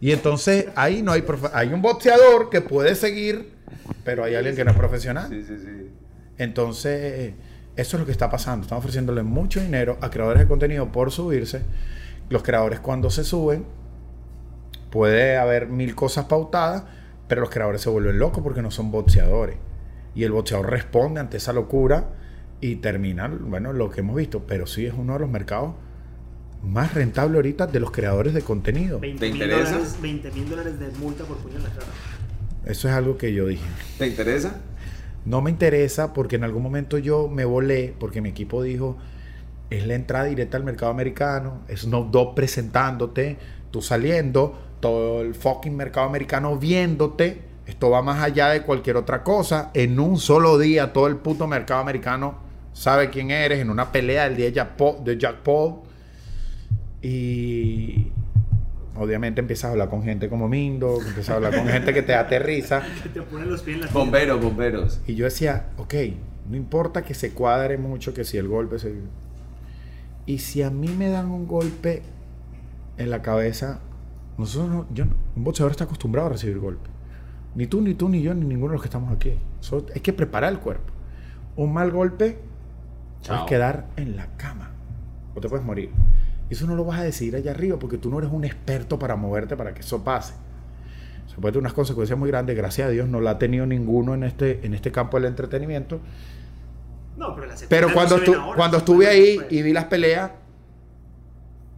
Y 0.00 0.12
entonces 0.12 0.66
ahí 0.76 1.02
no 1.02 1.10
hay 1.10 1.22
profe- 1.22 1.50
hay 1.52 1.72
un 1.72 1.82
boxeador 1.82 2.50
que 2.50 2.60
puede 2.60 2.94
seguir, 2.94 3.50
pero 4.04 4.22
hay 4.22 4.36
alguien 4.36 4.54
que 4.54 4.64
no 4.64 4.70
es 4.70 4.76
profesional. 4.76 5.26
Sí, 5.28 5.42
sí, 5.44 5.56
sí. 5.58 5.88
Entonces, 6.38 7.34
eso 7.74 7.96
es 7.96 8.00
lo 8.00 8.06
que 8.06 8.12
está 8.12 8.30
pasando. 8.30 8.62
Están 8.62 8.78
ofreciéndole 8.78 9.24
mucho 9.24 9.60
dinero 9.60 9.98
a 10.00 10.08
creadores 10.08 10.40
de 10.42 10.46
contenido 10.46 10.92
por 10.92 11.10
subirse. 11.10 11.62
Los 12.32 12.42
creadores 12.42 12.80
cuando 12.80 13.10
se 13.10 13.24
suben, 13.24 13.66
puede 14.90 15.36
haber 15.36 15.68
mil 15.68 15.94
cosas 15.94 16.24
pautadas, 16.24 16.84
pero 17.28 17.42
los 17.42 17.50
creadores 17.50 17.82
se 17.82 17.90
vuelven 17.90 18.18
locos 18.18 18.42
porque 18.42 18.62
no 18.62 18.70
son 18.70 18.90
boxeadores. 18.90 19.56
Y 20.14 20.24
el 20.24 20.32
boxeador 20.32 20.70
responde 20.70 21.20
ante 21.20 21.36
esa 21.36 21.52
locura 21.52 22.06
y 22.62 22.76
termina, 22.76 23.28
bueno, 23.28 23.74
lo 23.74 23.90
que 23.90 24.00
hemos 24.00 24.16
visto. 24.16 24.44
Pero 24.46 24.66
sí 24.66 24.86
es 24.86 24.94
uno 24.96 25.12
de 25.12 25.18
los 25.18 25.28
mercados 25.28 25.74
más 26.62 26.94
rentables 26.94 27.36
ahorita 27.36 27.66
de 27.66 27.80
los 27.80 27.90
creadores 27.90 28.32
de 28.32 28.40
contenido. 28.40 28.98
20 28.98 29.26
mil 29.26 29.34
interesa? 29.34 29.72
dólares, 29.72 29.98
20 30.00 30.30
mil 30.30 30.48
dólares 30.48 30.78
de 30.80 30.88
multa 30.98 31.24
por 31.24 31.36
puño 31.36 31.56
en 31.56 31.64
la 31.64 31.68
cara. 31.68 31.86
Eso 32.64 32.88
es 32.88 32.94
algo 32.94 33.18
que 33.18 33.34
yo 33.34 33.46
dije. 33.46 33.64
¿Te 33.98 34.06
interesa? 34.06 34.56
No 35.26 35.42
me 35.42 35.50
interesa 35.50 36.14
porque 36.14 36.36
en 36.36 36.44
algún 36.44 36.62
momento 36.62 36.96
yo 36.96 37.28
me 37.28 37.44
volé 37.44 37.94
porque 37.98 38.22
mi 38.22 38.30
equipo 38.30 38.62
dijo, 38.62 38.96
es 39.78 39.86
la 39.86 39.94
entrada 39.94 40.24
directa 40.26 40.56
al 40.56 40.64
mercado 40.64 40.90
americano, 40.90 41.62
es 41.68 41.80
Snoop 41.80 42.10
Dogg 42.10 42.34
presentándote, 42.34 43.38
tú 43.70 43.82
saliendo, 43.82 44.58
todo 44.80 45.22
el 45.22 45.34
fucking 45.34 45.76
mercado 45.76 46.06
americano 46.06 46.56
viéndote, 46.56 47.42
esto 47.66 47.90
va 47.90 48.02
más 48.02 48.22
allá 48.22 48.48
de 48.48 48.62
cualquier 48.62 48.96
otra 48.96 49.22
cosa, 49.22 49.70
en 49.74 50.00
un 50.00 50.18
solo 50.18 50.58
día 50.58 50.92
todo 50.92 51.06
el 51.06 51.16
puto 51.16 51.46
mercado 51.46 51.80
americano 51.80 52.36
sabe 52.72 53.10
quién 53.10 53.30
eres, 53.30 53.60
en 53.60 53.70
una 53.70 53.92
pelea 53.92 54.24
del 54.24 54.36
día 54.36 54.46
de 54.46 54.52
Jack 54.52 54.76
Paul, 54.76 55.04
de 55.04 55.18
Jack 55.18 55.36
Paul 55.36 55.80
y 57.02 58.12
obviamente 58.96 59.40
empiezas 59.40 59.66
a 59.66 59.72
hablar 59.72 59.88
con 59.88 60.02
gente 60.02 60.28
como 60.28 60.48
Mindo, 60.48 60.98
empiezas 60.98 61.30
a 61.30 61.34
hablar 61.34 61.56
con 61.56 61.66
gente 61.66 61.92
que 61.92 62.02
te 62.02 62.14
aterriza. 62.14 62.82
Que 63.02 63.08
te 63.08 63.22
ponen 63.22 63.50
los 63.50 63.62
pies 63.62 63.76
en 63.76 63.84
la. 63.84 63.90
Bomberos, 63.90 64.40
bomberos. 64.40 65.00
Y 65.06 65.14
yo 65.14 65.24
decía, 65.24 65.66
ok, 65.76 65.94
no 66.48 66.56
importa 66.56 67.02
que 67.02 67.14
se 67.14 67.32
cuadre 67.32 67.78
mucho, 67.78 68.14
que 68.14 68.24
si 68.24 68.38
el 68.38 68.48
golpe 68.48 68.78
se... 68.78 68.94
Y 70.26 70.38
si 70.38 70.62
a 70.62 70.70
mí 70.70 70.88
me 70.88 71.08
dan 71.08 71.26
un 71.30 71.46
golpe 71.46 72.02
en 72.96 73.10
la 73.10 73.22
cabeza, 73.22 73.80
nosotros 74.38 74.70
no- 74.70 74.86
yo 74.94 75.04
un 75.36 75.44
boxeador 75.44 75.70
está 75.72 75.84
acostumbrado 75.84 76.28
a 76.28 76.32
recibir 76.32 76.58
golpes. 76.58 76.90
Ni 77.54 77.66
tú, 77.66 77.80
ni 77.82 77.94
tú, 77.94 78.08
ni 78.08 78.22
yo, 78.22 78.32
ni 78.34 78.46
ninguno 78.46 78.70
de 78.70 78.74
los 78.76 78.82
que 78.82 78.88
estamos 78.88 79.12
aquí. 79.12 79.32
Solo 79.60 79.86
hay 79.94 80.00
que 80.00 80.12
preparar 80.12 80.52
el 80.52 80.58
cuerpo. 80.60 80.92
Un 81.56 81.72
mal 81.72 81.90
golpe, 81.90 82.38
Chao. 83.20 83.36
puedes 83.36 83.48
quedar 83.48 83.88
en 83.96 84.16
la 84.16 84.26
cama. 84.36 84.70
O 85.34 85.40
te 85.40 85.48
puedes 85.48 85.64
morir. 85.64 85.90
Eso 86.48 86.66
no 86.66 86.74
lo 86.76 86.84
vas 86.84 87.00
a 87.00 87.02
decidir 87.04 87.36
allá 87.36 87.50
arriba 87.50 87.78
porque 87.78 87.98
tú 87.98 88.10
no 88.10 88.18
eres 88.18 88.30
un 88.30 88.44
experto 88.44 88.98
para 88.98 89.16
moverte 89.16 89.56
para 89.56 89.74
que 89.74 89.80
eso 89.80 90.02
pase. 90.04 90.34
Se 91.26 91.36
puede 91.36 91.52
tener 91.52 91.60
unas 91.62 91.72
consecuencias 91.72 92.18
muy 92.18 92.28
grandes. 92.28 92.56
Gracias 92.56 92.88
a 92.88 92.90
Dios 92.90 93.08
no 93.08 93.20
la 93.20 93.32
ha 93.32 93.38
tenido 93.38 93.64
ninguno 93.66 94.14
en 94.14 94.22
este, 94.22 94.64
en 94.66 94.74
este 94.74 94.92
campo 94.92 95.18
del 95.18 95.26
entretenimiento. 95.26 96.00
No, 97.22 97.36
pero, 97.68 97.92
cuando, 97.92 98.18
no 98.18 98.24
se 98.24 98.30
ven 98.30 98.40
estu- 98.40 98.42
ahora, 98.42 98.56
cuando 98.56 98.76
estuve 98.78 99.06
ahí 99.06 99.26
después. 99.36 99.52
y 99.52 99.62
vi 99.62 99.72
las 99.72 99.84
peleas, 99.84 100.30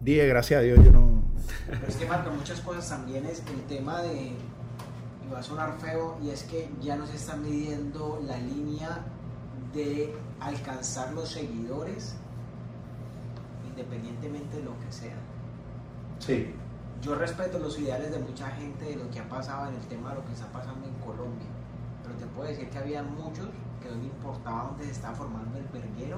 dije, 0.01 0.27
gracias 0.27 0.59
a 0.59 0.63
Dios, 0.63 0.79
yo 0.83 0.91
no... 0.91 1.23
Pero 1.67 1.87
es 1.87 1.95
que 1.95 2.05
marca 2.07 2.29
muchas 2.31 2.61
cosas 2.61 2.89
también 2.89 3.25
es 3.25 3.43
el 3.47 3.61
tema 3.67 4.01
de, 4.01 4.13
y 4.13 5.31
va 5.31 5.39
a 5.39 5.43
sonar 5.43 5.77
feo, 5.79 6.17
y 6.23 6.29
es 6.29 6.43
que 6.43 6.69
ya 6.81 6.95
no 6.95 7.05
se 7.05 7.15
está 7.15 7.35
midiendo 7.35 8.19
la 8.25 8.37
línea 8.37 9.01
de 9.73 10.15
alcanzar 10.39 11.13
los 11.13 11.29
seguidores 11.29 12.15
independientemente 13.69 14.57
de 14.57 14.63
lo 14.63 14.71
que 14.79 14.91
sea. 14.91 15.15
Sí. 16.19 16.53
Yo 17.01 17.15
respeto 17.15 17.59
los 17.59 17.77
ideales 17.77 18.11
de 18.11 18.19
mucha 18.19 18.47
gente 18.51 18.85
de 18.85 18.95
lo 18.95 19.09
que 19.11 19.19
ha 19.19 19.29
pasado 19.29 19.67
en 19.69 19.75
el 19.75 19.81
tema 19.81 20.09
de 20.09 20.15
lo 20.15 20.25
que 20.25 20.33
está 20.33 20.47
pasando 20.51 20.87
en 20.87 20.93
Colombia, 20.95 21.47
pero 22.03 22.15
te 22.15 22.25
puedo 22.27 22.47
decir 22.47 22.69
que 22.69 22.77
había 22.77 23.03
muchos 23.03 23.47
que 23.85 23.95
no 23.95 24.01
le 24.01 24.07
importaba 24.07 24.63
dónde 24.69 24.85
se 24.85 24.91
estaba 24.91 25.15
formando 25.15 25.57
el 25.57 25.65
verguero. 25.65 26.17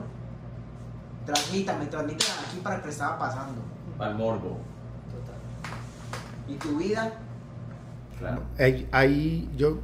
Transmítame, 1.25 1.85
transmítame 1.87 2.31
aquí 2.47 2.59
para 2.63 2.81
que 2.81 2.89
estaba 2.89 3.19
pasando. 3.19 3.61
Al 3.99 4.15
morbo. 4.15 4.57
Total. 5.11 5.35
¿Y 6.47 6.55
tu 6.55 6.77
vida? 6.77 7.11
Claro. 8.19 8.43
Hay, 8.57 8.87
hay- 8.91 9.49
yo, 9.57 9.79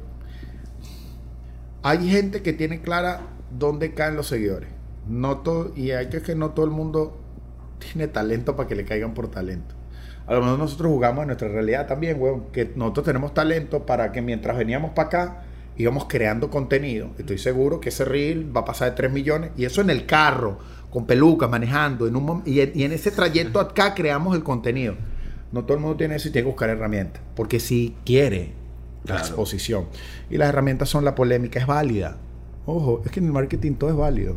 hay 1.82 2.08
gente 2.10 2.42
que 2.42 2.52
tiene 2.52 2.80
clara 2.80 3.20
dónde 3.50 3.92
caen 3.94 4.16
los 4.16 4.28
seguidores. 4.28 4.70
No 5.06 5.38
todo, 5.38 5.72
y 5.76 5.90
hay 5.90 6.08
que 6.08 6.22
que 6.22 6.34
no 6.34 6.50
todo 6.50 6.64
el 6.64 6.72
mundo 6.72 7.20
tiene 7.78 8.08
talento 8.08 8.56
para 8.56 8.68
que 8.68 8.74
le 8.74 8.84
caigan 8.86 9.12
por 9.12 9.28
talento. 9.28 9.74
A 10.26 10.32
lo 10.32 10.40
mejor 10.40 10.58
nosotros 10.58 10.90
jugamos 10.90 11.22
en 11.22 11.26
nuestra 11.26 11.48
realidad 11.48 11.86
también, 11.86 12.18
weón, 12.18 12.46
que 12.50 12.72
nosotros 12.76 13.04
tenemos 13.04 13.34
talento 13.34 13.84
para 13.84 14.10
que 14.12 14.22
mientras 14.22 14.56
veníamos 14.56 14.92
para 14.92 15.08
acá 15.08 15.42
íbamos 15.76 16.06
creando 16.06 16.50
contenido. 16.50 17.10
Estoy 17.18 17.38
seguro 17.38 17.80
que 17.80 17.88
ese 17.88 18.04
reel 18.04 18.54
va 18.56 18.60
a 18.62 18.64
pasar 18.64 18.90
de 18.90 18.96
3 18.96 19.12
millones 19.12 19.50
y 19.56 19.64
eso 19.64 19.80
en 19.80 19.90
el 19.90 20.06
carro, 20.06 20.58
con 20.90 21.06
pelucas, 21.06 21.50
manejando, 21.50 22.06
en 22.06 22.14
un 22.16 22.42
y, 22.46 22.60
en- 22.60 22.92
ese 22.92 23.10
trayecto 23.10 23.58
acá 23.60 23.94
creamos 23.94 24.36
el 24.36 24.42
contenido. 24.44 24.94
No 25.52 25.64
todo 25.64 25.76
el 25.76 25.82
mundo 25.82 25.96
tiene 25.96 26.16
eso 26.16 26.28
y 26.28 26.32
tiene 26.32 26.44
que 26.46 26.50
buscar 26.52 26.70
herramientas, 26.70 27.22
porque 27.36 27.58
si 27.60 27.94
quiere 28.04 28.52
la 29.04 29.18
exposición. 29.18 29.86
Y 30.30 30.36
las 30.38 30.48
herramientas 30.48 30.88
son 30.88 31.04
la 31.04 31.14
polémica, 31.14 31.58
es 31.60 31.66
válida. 31.66 32.16
Ojo, 32.66 33.02
es 33.04 33.10
que 33.10 33.20
en 33.20 33.26
el 33.26 33.32
marketing 33.32 33.72
todo 33.74 33.90
es 33.90 33.96
válido. 33.96 34.36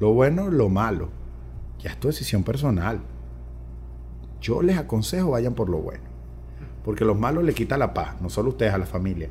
Lo 0.00 0.12
bueno, 0.12 0.50
lo 0.50 0.68
malo. 0.68 1.08
Ya 1.80 1.90
es 1.90 1.96
tu 1.98 2.08
decisión 2.08 2.42
personal. 2.44 3.00
Yo 4.40 4.62
les 4.62 4.76
aconsejo 4.76 5.30
vayan 5.30 5.54
por 5.54 5.68
lo 5.68 5.78
bueno. 5.78 6.02
Porque 6.84 7.04
los 7.04 7.18
malos 7.18 7.44
le 7.44 7.54
quita 7.54 7.78
la 7.78 7.94
paz, 7.94 8.20
no 8.20 8.28
solo 8.28 8.50
ustedes, 8.50 8.74
a 8.74 8.78
la 8.78 8.86
familia. 8.86 9.28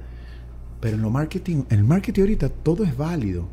Pero 0.81 0.95
en 0.97 1.01
lo 1.03 1.09
marketing, 1.09 1.63
en 1.69 1.79
el 1.79 1.85
marketing 1.85 2.21
ahorita 2.21 2.49
todo 2.49 2.83
es 2.83 2.97
válido. 2.97 3.45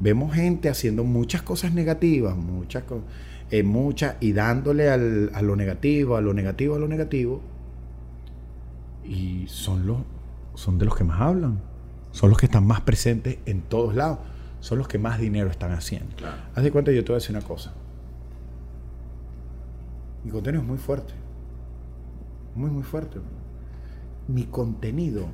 vemos 0.00 0.34
gente 0.34 0.68
haciendo 0.68 1.04
muchas 1.04 1.42
cosas 1.42 1.72
negativas, 1.72 2.36
muchas 2.36 2.82
cosas, 2.82 3.04
muchas, 3.64 4.16
y 4.18 4.32
dándole 4.32 4.90
al- 4.90 5.30
a 5.32 5.42
lo 5.42 5.54
negativo, 5.54 6.16
a 6.16 6.20
lo 6.20 6.34
negativo, 6.34 6.74
a 6.74 6.78
lo 6.80 6.88
negativo, 6.88 7.40
y 9.04 9.44
son 9.46 9.86
los, 9.86 9.98
son 10.54 10.78
de 10.78 10.86
los 10.86 10.96
que 10.96 11.04
más 11.04 11.20
hablan, 11.20 11.60
son 12.10 12.30
los 12.30 12.38
que 12.38 12.46
están 12.46 12.66
más 12.66 12.80
presentes 12.80 13.38
en 13.46 13.60
todos 13.62 13.94
lados, 13.94 14.18
son 14.58 14.78
los 14.78 14.88
que 14.88 14.98
más 14.98 15.20
dinero 15.20 15.50
están 15.50 15.70
haciendo. 15.70 16.16
Claro. 16.16 16.36
Haz 16.54 16.64
de 16.64 16.72
cuenta, 16.72 16.90
yo 16.90 17.04
te 17.04 17.12
voy 17.12 17.14
a 17.14 17.20
decir 17.20 17.36
una 17.36 17.44
cosa. 17.44 17.72
Mi 20.24 20.30
contenido 20.32 20.62
es 20.62 20.68
muy 20.68 20.78
fuerte. 20.78 21.14
Muy, 22.56 22.70
muy 22.70 22.82
fuerte. 22.82 23.18
Mi 24.26 24.44
contenido. 24.46 25.26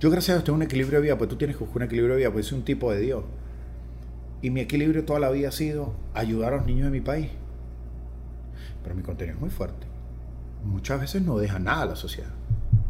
Yo, 0.00 0.10
gracias 0.10 0.30
a 0.30 0.32
Dios, 0.34 0.44
tengo 0.44 0.56
un 0.56 0.62
equilibrio 0.62 1.00
de 1.00 1.02
vida, 1.02 1.18
pues 1.18 1.28
tú 1.28 1.36
tienes 1.36 1.56
que 1.56 1.64
buscar 1.64 1.78
un 1.78 1.82
equilibrio 1.82 2.14
de 2.14 2.20
vida, 2.20 2.32
pues 2.32 2.46
soy 2.46 2.58
un 2.58 2.64
tipo 2.64 2.92
de 2.92 3.00
Dios. 3.00 3.24
Y 4.40 4.50
mi 4.50 4.60
equilibrio 4.60 5.04
toda 5.04 5.18
la 5.18 5.30
vida 5.30 5.48
ha 5.48 5.52
sido 5.52 5.94
ayudar 6.14 6.52
a 6.52 6.58
los 6.58 6.66
niños 6.66 6.84
de 6.84 6.90
mi 6.92 7.00
país. 7.00 7.28
Pero 8.84 8.94
mi 8.94 9.02
contenido 9.02 9.34
es 9.34 9.40
muy 9.40 9.50
fuerte. 9.50 9.88
Muchas 10.64 11.00
veces 11.00 11.22
no 11.22 11.36
deja 11.38 11.58
nada 11.58 11.82
a 11.82 11.86
la 11.86 11.96
sociedad. 11.96 12.30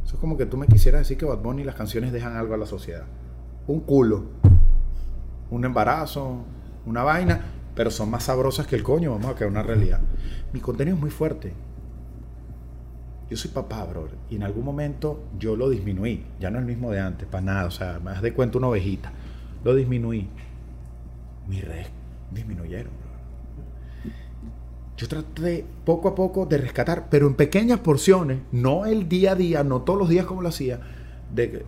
Eso 0.05 0.17
es 0.17 0.21
como 0.21 0.37
que 0.37 0.45
tú 0.45 0.59
me 0.59 0.67
quisieras 0.67 1.01
decir 1.01 1.17
que 1.17 1.25
Bad 1.25 1.39
Bunny 1.39 1.65
las 1.65 1.75
canciones 1.75 2.13
dejan 2.13 2.37
algo 2.37 2.53
a 2.53 2.59
la 2.59 2.67
sociedad. 2.67 3.05
Un 3.67 3.81
culo, 3.81 4.25
un 5.51 5.65
embarazo, 5.65 6.45
una 6.85 7.05
vaina, 7.05 7.41
pero 7.75 7.91
son 7.91 8.11
más 8.11 8.25
sabrosas 8.25 8.67
que 8.67 8.77
el 8.77 8.83
coño, 8.83 9.13
vamos 9.13 9.31
a 9.31 9.35
quedar 9.35 9.51
una 9.51 9.63
realidad. 9.63 10.01
Mi 10.53 10.61
contenido 10.61 10.97
es 10.97 11.01
muy 11.01 11.11
fuerte. 11.11 11.55
Yo 13.31 13.37
soy 13.37 13.51
papá, 13.51 13.85
bro, 13.85 14.09
y 14.31 14.37
en 14.37 14.43
algún 14.43 14.65
momento 14.65 15.25
yo 15.39 15.55
lo 15.55 15.69
disminuí. 15.69 16.25
Ya 16.41 16.51
no 16.51 16.59
es 16.59 16.63
el 16.63 16.67
mismo 16.67 16.91
de 16.91 17.01
antes, 17.01 17.29
para 17.29 17.45
nada. 17.45 17.67
O 17.67 17.71
sea, 17.71 17.99
das 17.99 18.23
de 18.23 18.33
cuenta 18.33 18.59
una 18.59 18.69
ovejita. 18.69 19.13
Lo 19.65 19.75
disminuí. 19.75 20.29
Mis 21.47 21.65
redes 21.65 21.89
disminuyeron, 22.31 22.93
bro. 23.01 23.09
Yo 24.97 25.07
traté 25.07 25.65
poco 25.85 26.09
a 26.09 26.15
poco 26.15 26.47
de 26.47 26.59
rescatar, 26.59 27.09
pero 27.09 27.27
en 27.27 27.35
pequeñas 27.35 27.81
porciones, 27.81 28.41
no 28.51 28.87
el 28.87 29.09
día 29.09 29.33
a 29.33 29.35
día, 29.35 29.63
no 29.63 29.83
todos 29.83 29.99
los 29.99 30.09
días 30.09 30.27
como 30.27 30.43
lo 30.43 30.49
hacía. 30.49 30.81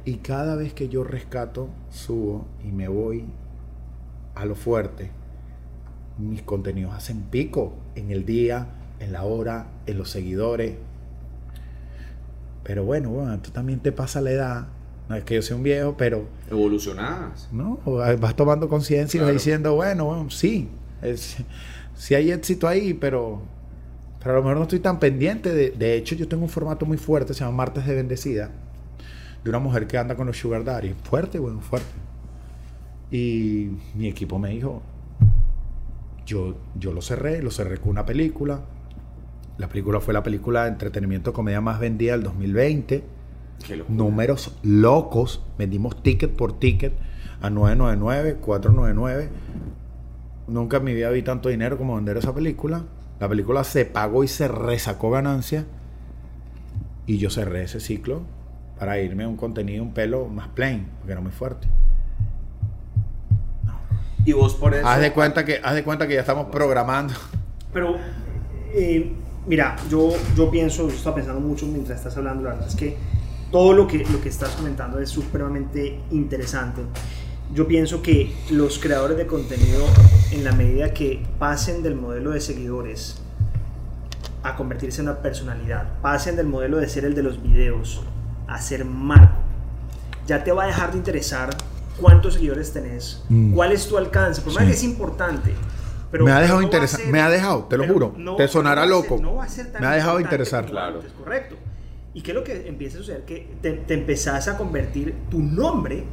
y 0.04 0.16
cada 0.16 0.56
vez 0.56 0.72
que 0.72 0.88
yo 0.88 1.04
rescato, 1.04 1.68
subo 1.90 2.46
y 2.64 2.72
me 2.72 2.88
voy 2.88 3.26
a 4.34 4.46
lo 4.46 4.54
fuerte, 4.54 5.10
mis 6.18 6.42
contenidos 6.42 6.94
hacen 6.94 7.22
pico 7.22 7.74
en 7.94 8.10
el 8.10 8.24
día, 8.24 8.68
en 8.98 9.12
la 9.12 9.24
hora, 9.24 9.66
en 9.86 9.98
los 9.98 10.10
seguidores. 10.10 10.74
Pero 12.62 12.84
bueno, 12.84 13.10
bueno, 13.10 13.38
tú 13.40 13.50
también 13.50 13.80
te 13.80 13.92
pasa 13.92 14.20
la 14.20 14.30
edad. 14.30 14.66
No 15.08 15.16
es 15.16 15.24
que 15.24 15.34
yo 15.34 15.42
sea 15.42 15.56
un 15.56 15.62
viejo, 15.62 15.96
pero 15.96 16.26
Evolucionadas. 16.50 17.48
¿no? 17.50 17.80
Vas 17.84 18.36
tomando 18.36 18.68
conciencia 18.68 19.18
y 19.18 19.24
vas 19.24 19.32
diciendo, 19.32 19.74
bueno, 19.74 20.04
bueno, 20.04 20.30
sí, 20.30 20.68
es, 21.02 21.38
sí 21.96 22.14
hay 22.14 22.30
éxito 22.30 22.68
ahí, 22.68 22.94
pero, 22.94 23.42
pero 24.20 24.32
a 24.32 24.36
lo 24.36 24.42
mejor 24.42 24.58
no 24.58 24.62
estoy 24.62 24.78
tan 24.78 25.00
pendiente. 25.00 25.52
De, 25.52 25.70
de 25.70 25.96
hecho, 25.96 26.14
yo 26.14 26.28
tengo 26.28 26.44
un 26.44 26.48
formato 26.48 26.86
muy 26.86 26.96
fuerte, 26.96 27.34
se 27.34 27.40
llama 27.40 27.56
Martes 27.56 27.86
de 27.86 27.94
Bendecida, 27.94 28.50
de 29.42 29.50
una 29.50 29.58
mujer 29.58 29.86
que 29.86 29.98
anda 29.98 30.14
con 30.14 30.26
los 30.26 30.38
Sugar 30.38 30.62
Daddy. 30.62 30.94
Fuerte, 31.02 31.38
bueno, 31.38 31.60
fuerte. 31.60 31.88
Y 33.10 33.70
mi 33.96 34.06
equipo 34.06 34.38
me 34.38 34.50
dijo, 34.50 34.82
yo, 36.24 36.54
yo 36.76 36.92
lo 36.92 37.02
cerré, 37.02 37.42
lo 37.42 37.50
cerré 37.50 37.78
con 37.78 37.90
una 37.90 38.06
película. 38.06 38.60
La 39.60 39.68
película 39.68 40.00
fue 40.00 40.14
la 40.14 40.22
película 40.22 40.62
de 40.62 40.70
entretenimiento 40.70 41.34
comedia 41.34 41.60
más 41.60 41.78
vendida 41.80 42.12
del 42.12 42.22
2020 42.22 43.04
Qué 43.66 43.76
locura. 43.76 43.94
números 43.94 44.56
locos. 44.62 45.44
Vendimos 45.58 46.02
ticket 46.02 46.34
por 46.34 46.58
ticket 46.58 46.94
a 47.42 47.50
999, 47.50 48.36
499. 48.40 49.28
Nunca 50.48 50.78
en 50.78 50.84
mi 50.84 50.94
vida 50.94 51.10
vi 51.10 51.20
tanto 51.20 51.50
dinero 51.50 51.76
como 51.76 51.96
vender 51.96 52.16
esa 52.16 52.34
película. 52.34 52.84
La 53.20 53.28
película 53.28 53.62
se 53.62 53.84
pagó 53.84 54.24
y 54.24 54.28
se 54.28 54.48
resacó 54.48 55.10
ganancia. 55.10 55.66
Y 57.04 57.18
yo 57.18 57.28
cerré 57.28 57.64
ese 57.64 57.80
ciclo 57.80 58.22
para 58.78 58.98
irme 58.98 59.24
a 59.24 59.28
un 59.28 59.36
contenido, 59.36 59.82
un 59.82 59.92
pelo 59.92 60.24
más 60.28 60.48
plain, 60.48 60.86
porque 61.00 61.12
era 61.12 61.20
muy 61.20 61.32
fuerte. 61.32 61.68
Y 64.24 64.32
vos 64.32 64.54
por 64.54 64.72
eso. 64.74 64.88
Haz 64.88 65.02
de 65.02 65.12
cuenta 65.12 65.44
que, 65.44 65.60
haz 65.62 65.74
de 65.74 65.84
cuenta 65.84 66.08
que 66.08 66.14
ya 66.14 66.20
estamos 66.20 66.46
programando. 66.46 67.12
Pero, 67.74 67.96
eh, 68.72 69.12
mira, 69.46 69.76
yo, 69.90 70.10
yo 70.36 70.50
pienso, 70.50 70.88
yo 70.88 70.94
estaba 70.94 71.16
pensando 71.16 71.40
mucho 71.40 71.66
mientras 71.66 71.98
estás 71.98 72.16
hablando, 72.16 72.44
la 72.44 72.50
verdad 72.50 72.68
es 72.68 72.76
que 72.76 72.96
todo 73.50 73.72
lo 73.72 73.86
que, 73.86 74.04
lo 74.10 74.20
que 74.20 74.28
estás 74.28 74.50
comentando 74.50 74.98
es 75.00 75.10
supremamente 75.10 76.00
interesante. 76.10 76.82
Yo 77.52 77.66
pienso 77.66 78.00
que 78.00 78.32
los 78.50 78.78
creadores 78.78 79.16
de 79.16 79.26
contenido, 79.26 79.84
en 80.30 80.44
la 80.44 80.52
medida 80.52 80.94
que 80.94 81.26
pasen 81.38 81.82
del 81.82 81.96
modelo 81.96 82.30
de 82.30 82.40
seguidores 82.40 83.20
a 84.44 84.54
convertirse 84.56 85.00
en 85.02 85.08
una 85.08 85.18
personalidad, 85.18 85.88
pasen 86.00 86.36
del 86.36 86.46
modelo 86.46 86.76
de 86.78 86.88
ser 86.88 87.04
el 87.04 87.14
de 87.14 87.22
los 87.24 87.42
videos 87.42 88.02
a 88.46 88.60
ser 88.60 88.84
Marco, 88.84 89.36
ya 90.26 90.44
te 90.44 90.52
va 90.52 90.62
a 90.64 90.66
dejar 90.68 90.92
de 90.92 90.98
interesar 90.98 91.50
cuántos 92.00 92.34
seguidores 92.34 92.72
tenés, 92.72 93.24
Mm. 93.28 93.52
cuál 93.52 93.72
es 93.72 93.86
tu 93.88 93.98
alcance, 93.98 94.40
por 94.42 94.52
más 94.54 94.62
Sí. 94.62 94.68
que 94.68 94.74
es 94.76 94.84
importante. 94.84 95.52
Pero 96.10 96.24
Me 96.24 96.32
ha 96.32 96.40
dejado 96.40 96.60
no 96.60 96.64
interesar- 96.66 97.06
me 97.06 97.20
ha 97.20 97.28
dejado, 97.30 97.64
te 97.64 97.76
lo 97.76 97.86
juro, 97.86 98.14
te 98.36 98.48
sonará 98.48 98.84
no 98.86 98.96
a 98.96 99.00
ser- 99.00 99.10
loco. 99.10 99.22
no 99.22 99.34
va 99.36 99.44
a 99.44 99.48
ser 99.48 99.70
tan 99.72 99.80
Me 99.80 99.86
ha 99.86 99.92
dejado 99.92 100.20
interesar. 100.20 100.66
Claro. 100.66 100.96
antes, 100.96 101.12
correcto. 101.12 101.56
¿Y 102.14 102.22
qué 102.22 102.32
es 102.32 102.34
lo 102.34 102.42
que 102.42 102.66
empieza 102.68 102.96
a 102.96 103.00
suceder? 103.00 103.24
Que 103.24 103.48
te, 103.62 103.72
te 103.72 103.94
empezás 103.94 104.48
a 104.48 104.56
convertir, 104.56 105.14
tu 105.30 105.38
nombre 105.40 106.04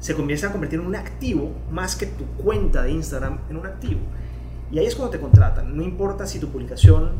se 0.00 0.14
comienza 0.14 0.46
a 0.46 0.52
convertir 0.52 0.80
en 0.80 0.86
un 0.86 0.96
activo 0.96 1.52
más 1.70 1.96
que 1.96 2.06
tu 2.06 2.24
cuenta 2.42 2.82
de 2.82 2.92
Instagram 2.92 3.40
en 3.50 3.56
un 3.58 3.66
activo. 3.66 4.00
Y 4.70 4.78
ahí 4.78 4.86
es 4.86 4.94
cuando 4.94 5.10
te 5.10 5.20
contratan. 5.20 5.76
No 5.76 5.82
importa 5.82 6.26
si 6.26 6.38
tu 6.38 6.48
publicación 6.48 7.10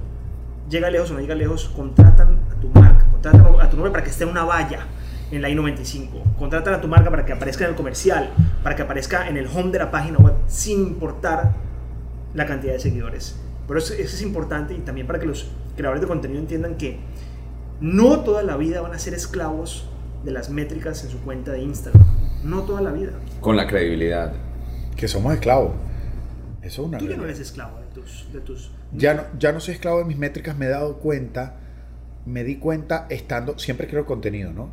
llega 0.71 0.91
lejos 0.91 1.11
o 1.11 1.15
no 1.15 1.21
llega 1.21 1.35
lejos, 1.35 1.69
contratan 1.77 2.39
a 2.51 2.61
tu 2.61 2.69
marca, 2.69 3.07
contratan 3.11 3.41
a 3.61 3.69
tu 3.69 3.77
nombre 3.77 3.91
para 3.93 4.05
que 4.05 4.11
esté 4.11 4.25
en 4.25 4.31
una 4.31 4.45
valla 4.45 4.87
en 5.31 5.43
la 5.43 5.51
I-95, 5.51 6.23
contratan 6.39 6.73
a 6.75 6.81
tu 6.81 6.89
marca 6.89 7.11
para 7.11 7.27
que 7.27 7.33
aparezca 7.35 7.65
en 7.65 7.71
el 7.71 7.77
comercial, 7.77 8.31
para 8.63 8.75
que 8.77 8.83
aparezca 8.83 9.29
en 9.29 9.37
el 9.37 9.47
home 9.47 9.71
de 9.73 9.79
la 9.81 9.91
página 9.91 10.17
web, 10.19 10.35
sin 10.47 10.81
importar 10.81 11.53
la 12.35 12.47
cantidad 12.47 12.73
de 12.73 12.81
seguidores. 12.81 13.37
Pero 13.67 13.79
eso, 13.79 13.95
eso 13.95 14.17
es 14.17 14.23
importante 14.23 14.75
y 14.75 14.79
también 14.79 15.07
para 15.07 15.19
que 15.19 15.27
los 15.27 15.51
creadores 15.77 16.01
de 16.01 16.07
contenido 16.09 16.41
entiendan 16.41 16.77
que 16.77 16.99
no 17.81 18.21
toda 18.21 18.43
la 18.43 18.57
vida 18.57 18.81
van 18.81 18.93
a 18.93 18.99
ser 18.99 19.15
esclavos 19.15 19.89
de 20.25 20.33
las 20.33 20.51
métricas 20.51 21.05
en 21.05 21.11
su 21.11 21.21
cuenta 21.21 21.53
de 21.53 21.63
Instagram. 21.63 22.07
No 22.45 22.63
toda 22.63 22.81
la 22.81 22.93
vida. 22.93 23.13
Con 23.41 23.57
la 23.57 23.67
credibilidad. 23.67 24.33
Que 24.97 25.07
somos 25.07 25.35
esclavos. 25.35 25.73
Eso 26.63 26.83
es 26.83 26.89
una 26.89 26.99
Tú 26.99 27.05
ya 27.05 27.11
no 27.11 27.23
realidad. 27.23 27.37
eres 27.37 27.49
esclavo 27.49 27.79
de 27.79 27.87
tus... 27.95 28.33
De 28.33 28.41
tus 28.41 28.71
Ya 28.93 29.15
no, 29.15 29.23
ya 29.39 29.53
no 29.53 29.61
soy 29.61 29.75
esclavo 29.75 29.99
de 29.99 30.05
mis 30.07 30.19
métricas, 30.19 30.57
me 30.59 30.67
he 30.67 30.69
dado 30.69 30.97
cuenta, 30.99 31.57
me 32.27 32.43
di 32.43 32.57
cuenta 32.57 33.07
estando, 33.11 33.59
siempre 33.59 33.87
creo 33.87 34.07
contenido, 34.07 34.53
¿no? 34.53 34.71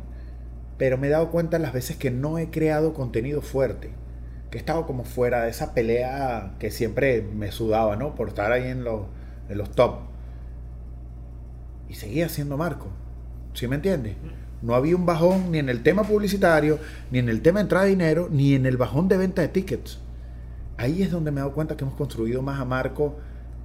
Pero 0.78 0.98
me 0.98 1.06
he 1.06 1.10
dado 1.10 1.30
cuenta 1.30 1.58
las 1.58 1.72
veces 1.72 1.96
que 1.96 2.10
no 2.10 2.38
he 2.38 2.50
creado 2.50 2.92
contenido 2.92 3.40
fuerte, 3.40 3.92
que 4.50 4.58
he 4.58 4.60
estado 4.60 4.86
como 4.86 5.04
fuera 5.04 5.42
de 5.42 5.50
esa 5.50 5.74
pelea 5.74 6.54
que 6.58 6.70
siempre 6.70 7.22
me 7.22 7.52
sudaba, 7.52 7.96
¿no? 7.96 8.14
Por 8.14 8.28
estar 8.28 8.52
ahí 8.52 8.68
en 8.68 8.84
los, 8.84 9.02
en 9.48 9.58
los 9.58 9.70
top. 9.72 10.00
Y 11.88 11.94
seguía 11.94 12.28
siendo 12.28 12.56
Marco, 12.56 12.88
¿sí 13.54 13.68
me 13.68 13.76
entiendes? 13.76 14.16
No 14.62 14.74
había 14.74 14.96
un 14.96 15.06
bajón 15.06 15.52
ni 15.52 15.58
en 15.58 15.68
el 15.68 15.82
tema 15.82 16.04
publicitario, 16.04 16.78
ni 17.10 17.18
en 17.18 17.28
el 17.28 17.42
tema 17.42 17.58
de 17.58 17.62
entrada 17.62 17.84
de 17.84 17.90
dinero, 17.90 18.28
ni 18.30 18.54
en 18.54 18.66
el 18.66 18.76
bajón 18.76 19.08
de 19.08 19.16
venta 19.16 19.42
de 19.42 19.48
tickets. 19.48 19.98
Ahí 20.76 21.02
es 21.02 21.10
donde 21.10 21.30
me 21.30 21.38
he 21.38 21.42
dado 21.42 21.54
cuenta 21.54 21.76
que 21.76 21.84
hemos 21.84 21.96
construido 21.96 22.42
más 22.42 22.60
a 22.60 22.64
Marco 22.64 23.16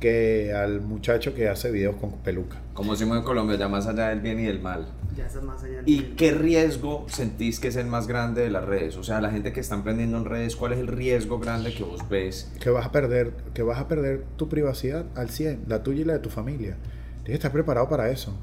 que 0.01 0.51
al 0.51 0.81
muchacho 0.81 1.35
que 1.35 1.47
hace 1.47 1.71
videos 1.71 1.95
con 1.95 2.11
peluca. 2.17 2.57
Como 2.73 2.93
decimos 2.93 3.19
en 3.19 3.23
Colombia, 3.23 3.55
ya 3.55 3.69
más 3.69 3.85
allá 3.85 4.09
del 4.09 4.19
bien 4.19 4.39
y 4.39 4.45
del 4.45 4.59
mal. 4.59 4.87
ya 5.15 5.27
estás 5.27 5.43
más 5.43 5.63
allá 5.63 5.77
del 5.77 5.87
¿Y 5.87 6.15
qué 6.17 6.31
riesgo 6.31 7.05
sentís 7.07 7.59
que 7.59 7.67
es 7.67 7.75
el 7.75 7.85
más 7.85 8.07
grande 8.07 8.41
de 8.41 8.49
las 8.49 8.65
redes? 8.65 8.97
O 8.97 9.03
sea, 9.03 9.21
la 9.21 9.29
gente 9.29 9.53
que 9.53 9.59
está 9.59 9.75
emprendiendo 9.75 10.17
en 10.17 10.25
redes, 10.25 10.55
¿cuál 10.55 10.73
es 10.73 10.79
el 10.79 10.87
riesgo 10.87 11.39
grande 11.39 11.71
que 11.73 11.83
vos 11.83 12.09
ves? 12.09 12.51
Que 12.59 12.71
vas 12.71 12.87
a 12.87 12.91
perder, 12.91 13.31
que 13.53 13.61
vas 13.61 13.79
a 13.79 13.87
perder 13.87 14.25
tu 14.37 14.49
privacidad 14.49 15.05
al 15.15 15.29
100, 15.29 15.65
la 15.67 15.83
tuya 15.83 16.01
y 16.01 16.05
la 16.05 16.13
de 16.13 16.19
tu 16.19 16.29
familia. 16.29 16.77
Tienes 17.23 17.25
que 17.25 17.33
estar 17.33 17.51
preparado 17.51 17.87
para 17.87 18.09
eso. 18.09 18.35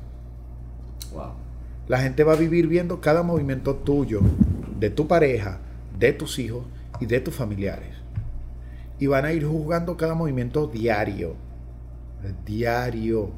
Wow. 1.12 1.32
La 1.89 1.98
gente 1.98 2.22
va 2.22 2.35
a 2.35 2.36
vivir 2.36 2.68
viendo 2.68 3.01
cada 3.01 3.24
movimiento 3.24 3.74
tuyo, 3.74 4.20
de 4.78 4.90
tu 4.90 5.09
pareja, 5.09 5.59
de 5.98 6.12
tus 6.12 6.39
hijos 6.39 6.64
y 7.01 7.06
de 7.06 7.18
tus 7.18 7.35
familiares. 7.35 7.97
Y 9.01 9.09
van 9.09 9.24
a 9.24 9.32
ir 9.32 9.44
juzgando 9.44 9.97
cada 9.97 10.14
movimiento 10.14 10.68
diario, 10.68 11.35
diario, 12.45 13.31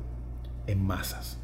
en 0.67 0.83
masas. 0.85 1.39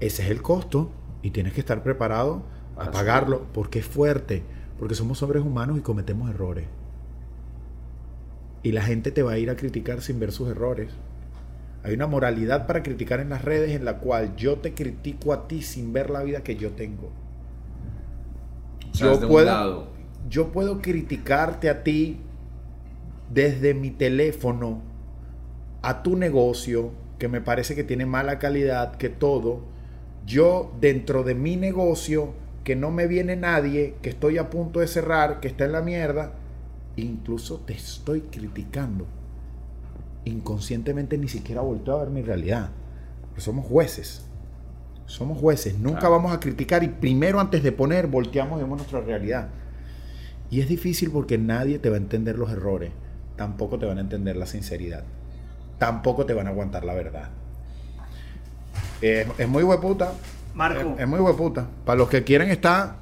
Ese 0.00 0.22
es 0.24 0.30
el 0.30 0.42
costo 0.42 0.90
y 1.22 1.30
tienes 1.30 1.52
que 1.52 1.60
estar 1.60 1.82
preparado 1.82 2.42
a 2.76 2.90
pagarlo 2.90 3.46
porque 3.52 3.78
es 3.78 3.86
fuerte, 3.86 4.42
porque 4.78 4.94
somos 4.94 5.22
hombres 5.22 5.42
humanos 5.44 5.78
y 5.78 5.80
cometemos 5.82 6.28
errores. 6.30 6.66
Y 8.62 8.72
la 8.72 8.82
gente 8.82 9.10
te 9.12 9.22
va 9.22 9.32
a 9.32 9.38
ir 9.38 9.48
a 9.50 9.56
criticar 9.56 10.02
sin 10.02 10.18
ver 10.18 10.32
sus 10.32 10.48
errores. 10.48 10.90
Hay 11.84 11.94
una 11.94 12.06
moralidad 12.08 12.66
para 12.66 12.82
criticar 12.82 13.20
en 13.20 13.28
las 13.30 13.44
redes 13.44 13.70
en 13.70 13.84
la 13.84 13.98
cual 13.98 14.34
yo 14.36 14.56
te 14.58 14.74
critico 14.74 15.32
a 15.32 15.46
ti 15.46 15.62
sin 15.62 15.92
ver 15.92 16.10
la 16.10 16.22
vida 16.22 16.42
que 16.42 16.56
yo 16.56 16.72
tengo. 16.72 17.10
Yo 18.92 19.12
puedo- 19.28 19.46
yo 20.28 20.50
puedo 20.52 20.80
criticarte 20.82 21.70
a 21.70 21.84
ti 21.84 22.18
desde 23.32 23.74
mi 23.74 23.90
teléfono 23.90 24.80
a 25.86 26.02
tu 26.02 26.16
negocio, 26.16 26.90
que 27.18 27.28
me 27.28 27.40
parece 27.40 27.76
que 27.76 27.84
tiene 27.84 28.06
mala 28.06 28.40
calidad, 28.40 28.96
que 28.96 29.08
todo. 29.08 29.60
Yo 30.26 30.72
dentro 30.80 31.22
de 31.22 31.36
mi 31.36 31.54
negocio, 31.56 32.34
que 32.64 32.74
no 32.74 32.90
me 32.90 33.06
viene 33.06 33.36
nadie, 33.36 33.94
que 34.02 34.08
estoy 34.08 34.38
a 34.38 34.50
punto 34.50 34.80
de 34.80 34.88
cerrar, 34.88 35.38
que 35.38 35.46
está 35.46 35.64
en 35.64 35.70
la 35.70 35.82
mierda, 35.82 36.32
incluso 36.96 37.60
te 37.60 37.74
estoy 37.74 38.22
criticando. 38.22 39.06
Inconscientemente 40.24 41.16
ni 41.18 41.28
siquiera 41.28 41.60
volteo 41.60 41.94
a 41.96 42.00
ver 42.00 42.10
mi 42.10 42.22
realidad. 42.22 42.70
Somos 43.36 43.64
jueces. 43.64 44.26
Somos 45.06 45.38
jueces. 45.38 45.78
Nunca 45.78 46.00
Claro. 46.00 46.16
vamos 46.16 46.32
a 46.32 46.40
criticar 46.40 46.82
y 46.82 46.88
primero 46.88 47.38
antes 47.38 47.62
de 47.62 47.70
poner 47.70 48.08
volteamos 48.08 48.58
y 48.58 48.62
vemos 48.62 48.78
nuestra 48.78 49.02
realidad. 49.02 49.50
Y 50.50 50.60
es 50.60 50.68
difícil 50.68 51.12
porque 51.12 51.38
nadie 51.38 51.78
te 51.78 51.90
va 51.90 51.94
a 51.94 51.98
entender 52.00 52.36
los 52.38 52.50
errores. 52.50 52.90
Tampoco 53.36 53.78
te 53.78 53.86
van 53.86 53.98
a 53.98 54.00
entender 54.00 54.36
la 54.36 54.46
sinceridad. 54.46 55.04
Tampoco 55.78 56.24
te 56.26 56.32
van 56.34 56.46
a 56.46 56.50
aguantar 56.50 56.84
la 56.84 56.94
verdad. 56.94 57.28
Es, 59.00 59.26
es 59.38 59.48
muy 59.48 59.62
hueputa. 59.62 60.12
Marco, 60.54 60.94
Es, 60.96 61.00
es 61.00 61.08
muy 61.08 61.20
hueputa. 61.20 61.66
Para 61.84 61.98
los 61.98 62.08
que 62.08 62.24
quieren 62.24 62.50
estar, 62.50 62.94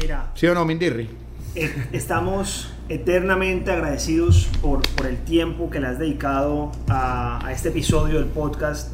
mira, 0.00 0.30
¿sí 0.34 0.46
o 0.46 0.54
no, 0.54 0.64
Mindirri? 0.64 1.10
eh, 1.54 1.88
estamos 1.92 2.72
eternamente 2.88 3.72
agradecidos 3.72 4.48
por, 4.62 4.80
por 4.94 5.06
el 5.06 5.18
tiempo 5.18 5.68
que 5.70 5.80
le 5.80 5.88
has 5.88 5.98
dedicado 5.98 6.72
a, 6.88 7.44
a 7.46 7.52
este 7.52 7.68
episodio 7.70 8.18
del 8.18 8.28
podcast. 8.28 8.92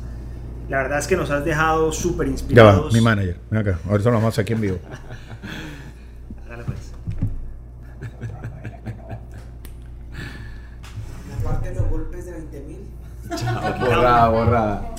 La 0.68 0.78
verdad 0.78 0.98
es 1.00 1.06
que 1.06 1.16
nos 1.16 1.30
has 1.30 1.44
dejado 1.44 1.92
súper 1.92 2.26
Ya 2.26 2.30
va, 2.32 2.32
inspirados. 2.40 2.92
mi 2.94 3.00
manager. 3.00 3.38
Ven 3.50 3.60
acá. 3.60 3.78
Ahorita 3.88 4.08
lo 4.10 4.16
vamos 4.16 4.26
a 4.26 4.28
hacer 4.30 4.42
aquí 4.42 4.52
en 4.54 4.60
vivo. 4.60 4.78
Hágale, 6.46 6.64
pues. 6.64 6.78
Aparte 11.40 11.70
de 11.70 11.74
los 11.80 11.88
golpes 11.90 12.24
de 12.26 12.32
20 12.32 12.60
mil. 12.62 12.78
Borrada, 13.80 14.28
borrada. 14.28 14.94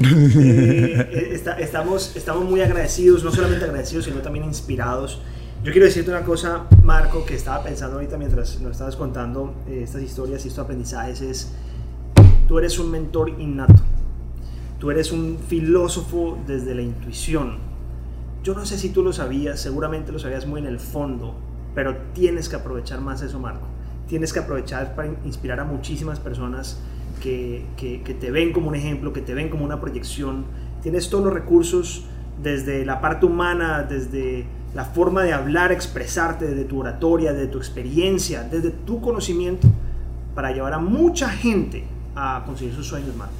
Eh, 0.00 1.30
está- 1.32 1.58
estamos, 1.58 2.14
estamos 2.16 2.44
muy 2.44 2.60
agradecidos, 2.60 3.24
no 3.24 3.30
solamente 3.30 3.64
agradecidos, 3.64 4.04
sino 4.06 4.18
también 4.20 4.44
inspirados. 4.44 5.20
Yo 5.62 5.72
quiero 5.72 5.86
decirte 5.86 6.10
una 6.10 6.22
cosa, 6.22 6.64
Marco, 6.82 7.24
que 7.24 7.34
estaba 7.34 7.62
pensando 7.62 7.96
ahorita 7.96 8.18
mientras 8.18 8.60
nos 8.60 8.72
estabas 8.72 8.96
contando 8.96 9.54
eh, 9.68 9.80
estas 9.82 10.02
historias 10.02 10.44
y 10.44 10.48
estos 10.48 10.64
aprendizajes, 10.64 11.20
es, 11.22 11.52
tú 12.48 12.58
eres 12.58 12.78
un 12.78 12.90
mentor 12.90 13.30
innato, 13.40 13.82
tú 14.78 14.90
eres 14.90 15.10
un 15.10 15.38
filósofo 15.48 16.38
desde 16.46 16.74
la 16.74 16.82
intuición. 16.82 17.58
Yo 18.42 18.52
no 18.54 18.66
sé 18.66 18.76
si 18.76 18.90
tú 18.90 19.02
lo 19.02 19.12
sabías, 19.14 19.58
seguramente 19.60 20.12
lo 20.12 20.18
sabías 20.18 20.46
muy 20.46 20.60
en 20.60 20.66
el 20.66 20.78
fondo, 20.78 21.34
pero 21.74 21.96
tienes 22.12 22.50
que 22.50 22.56
aprovechar 22.56 23.00
más 23.00 23.22
eso, 23.22 23.38
Marco. 23.38 23.66
Tienes 24.06 24.34
que 24.34 24.40
aprovechar 24.40 24.94
para 24.94 25.08
inspirar 25.24 25.60
a 25.60 25.64
muchísimas 25.64 26.20
personas 26.20 26.78
que, 27.20 27.64
que- 27.76 28.02
que 28.02 28.14
te 28.14 28.30
ven 28.30 28.52
como 28.52 28.68
un 28.68 28.74
ejemplo, 28.74 29.12
que 29.12 29.20
te 29.20 29.34
ven 29.34 29.48
como 29.48 29.64
una 29.64 29.80
proyección. 29.80 30.44
Tienes 30.82 31.08
todos 31.10 31.24
los 31.24 31.32
recursos 31.32 32.04
desde 32.42 32.84
la 32.84 33.00
parte 33.00 33.26
humana, 33.26 33.82
desde 33.82 34.44
la 34.74 34.84
forma 34.84 35.22
de 35.22 35.32
hablar, 35.32 35.70
expresarte, 35.72 36.46
desde 36.46 36.64
tu 36.64 36.80
oratoria, 36.80 37.32
desde 37.32 37.46
tu 37.48 37.58
experiencia, 37.58 38.42
desde 38.42 38.70
tu 38.70 39.00
conocimiento, 39.00 39.68
para 40.34 40.50
llevar 40.52 40.72
a 40.74 40.78
mucha 40.78 41.28
gente 41.28 41.84
a 42.16 42.42
conseguir 42.44 42.74
sus 42.74 42.86
sueños, 42.88 43.14
Marco. 43.16 43.34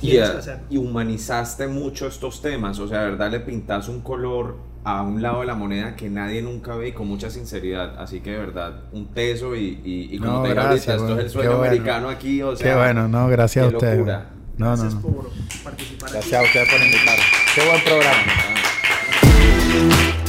Y, 0.00 0.16
hacerlo. 0.18 0.64
y 0.70 0.76
humanizaste 0.78 1.66
mucho 1.68 2.06
estos 2.06 2.40
temas, 2.42 2.78
o 2.80 2.88
sea, 2.88 3.02
de 3.04 3.10
verdad 3.10 3.30
le 3.30 3.40
pintas 3.40 3.88
un 3.88 4.00
color 4.00 4.56
a 4.84 5.02
un 5.02 5.22
lado 5.22 5.40
de 5.40 5.46
la 5.46 5.54
moneda 5.54 5.94
que 5.96 6.10
nadie 6.10 6.42
nunca 6.42 6.74
ve 6.74 6.88
y 6.88 6.92
con 6.92 7.08
mucha 7.08 7.30
sinceridad. 7.30 8.00
Así 8.00 8.20
que 8.20 8.32
de 8.32 8.38
verdad, 8.38 8.82
un 8.92 9.08
teso 9.08 9.54
y, 9.54 9.80
y, 9.84 10.14
y 10.14 10.18
como 10.18 10.38
no, 10.38 10.42
te 10.42 10.50
gracias, 10.50 10.88
ahorita, 10.88 11.02
esto 11.02 11.18
es 11.18 11.24
el 11.24 11.30
sueño 11.30 11.50
bueno. 11.50 11.64
americano 11.64 12.08
aquí. 12.08 12.42
O 12.42 12.56
sea, 12.56 12.70
qué 12.70 12.76
bueno, 12.76 13.08
no, 13.08 13.28
gracias 13.28 13.64
a 13.64 13.68
usted. 13.68 13.98
Locura. 13.98 14.26
No, 14.56 14.66
gracias 14.66 14.94
no, 14.94 15.00
no. 15.00 15.06
por 15.06 15.30
participar. 15.64 16.10
Gracias 16.10 16.34
aquí. 16.34 16.58
a 16.58 16.62
usted 16.62 16.76
por 16.76 16.86
invitar. 16.86 17.18
Qué 17.54 17.68
buen 17.68 17.84
programa. 17.84 18.22
Ah. 19.74 20.28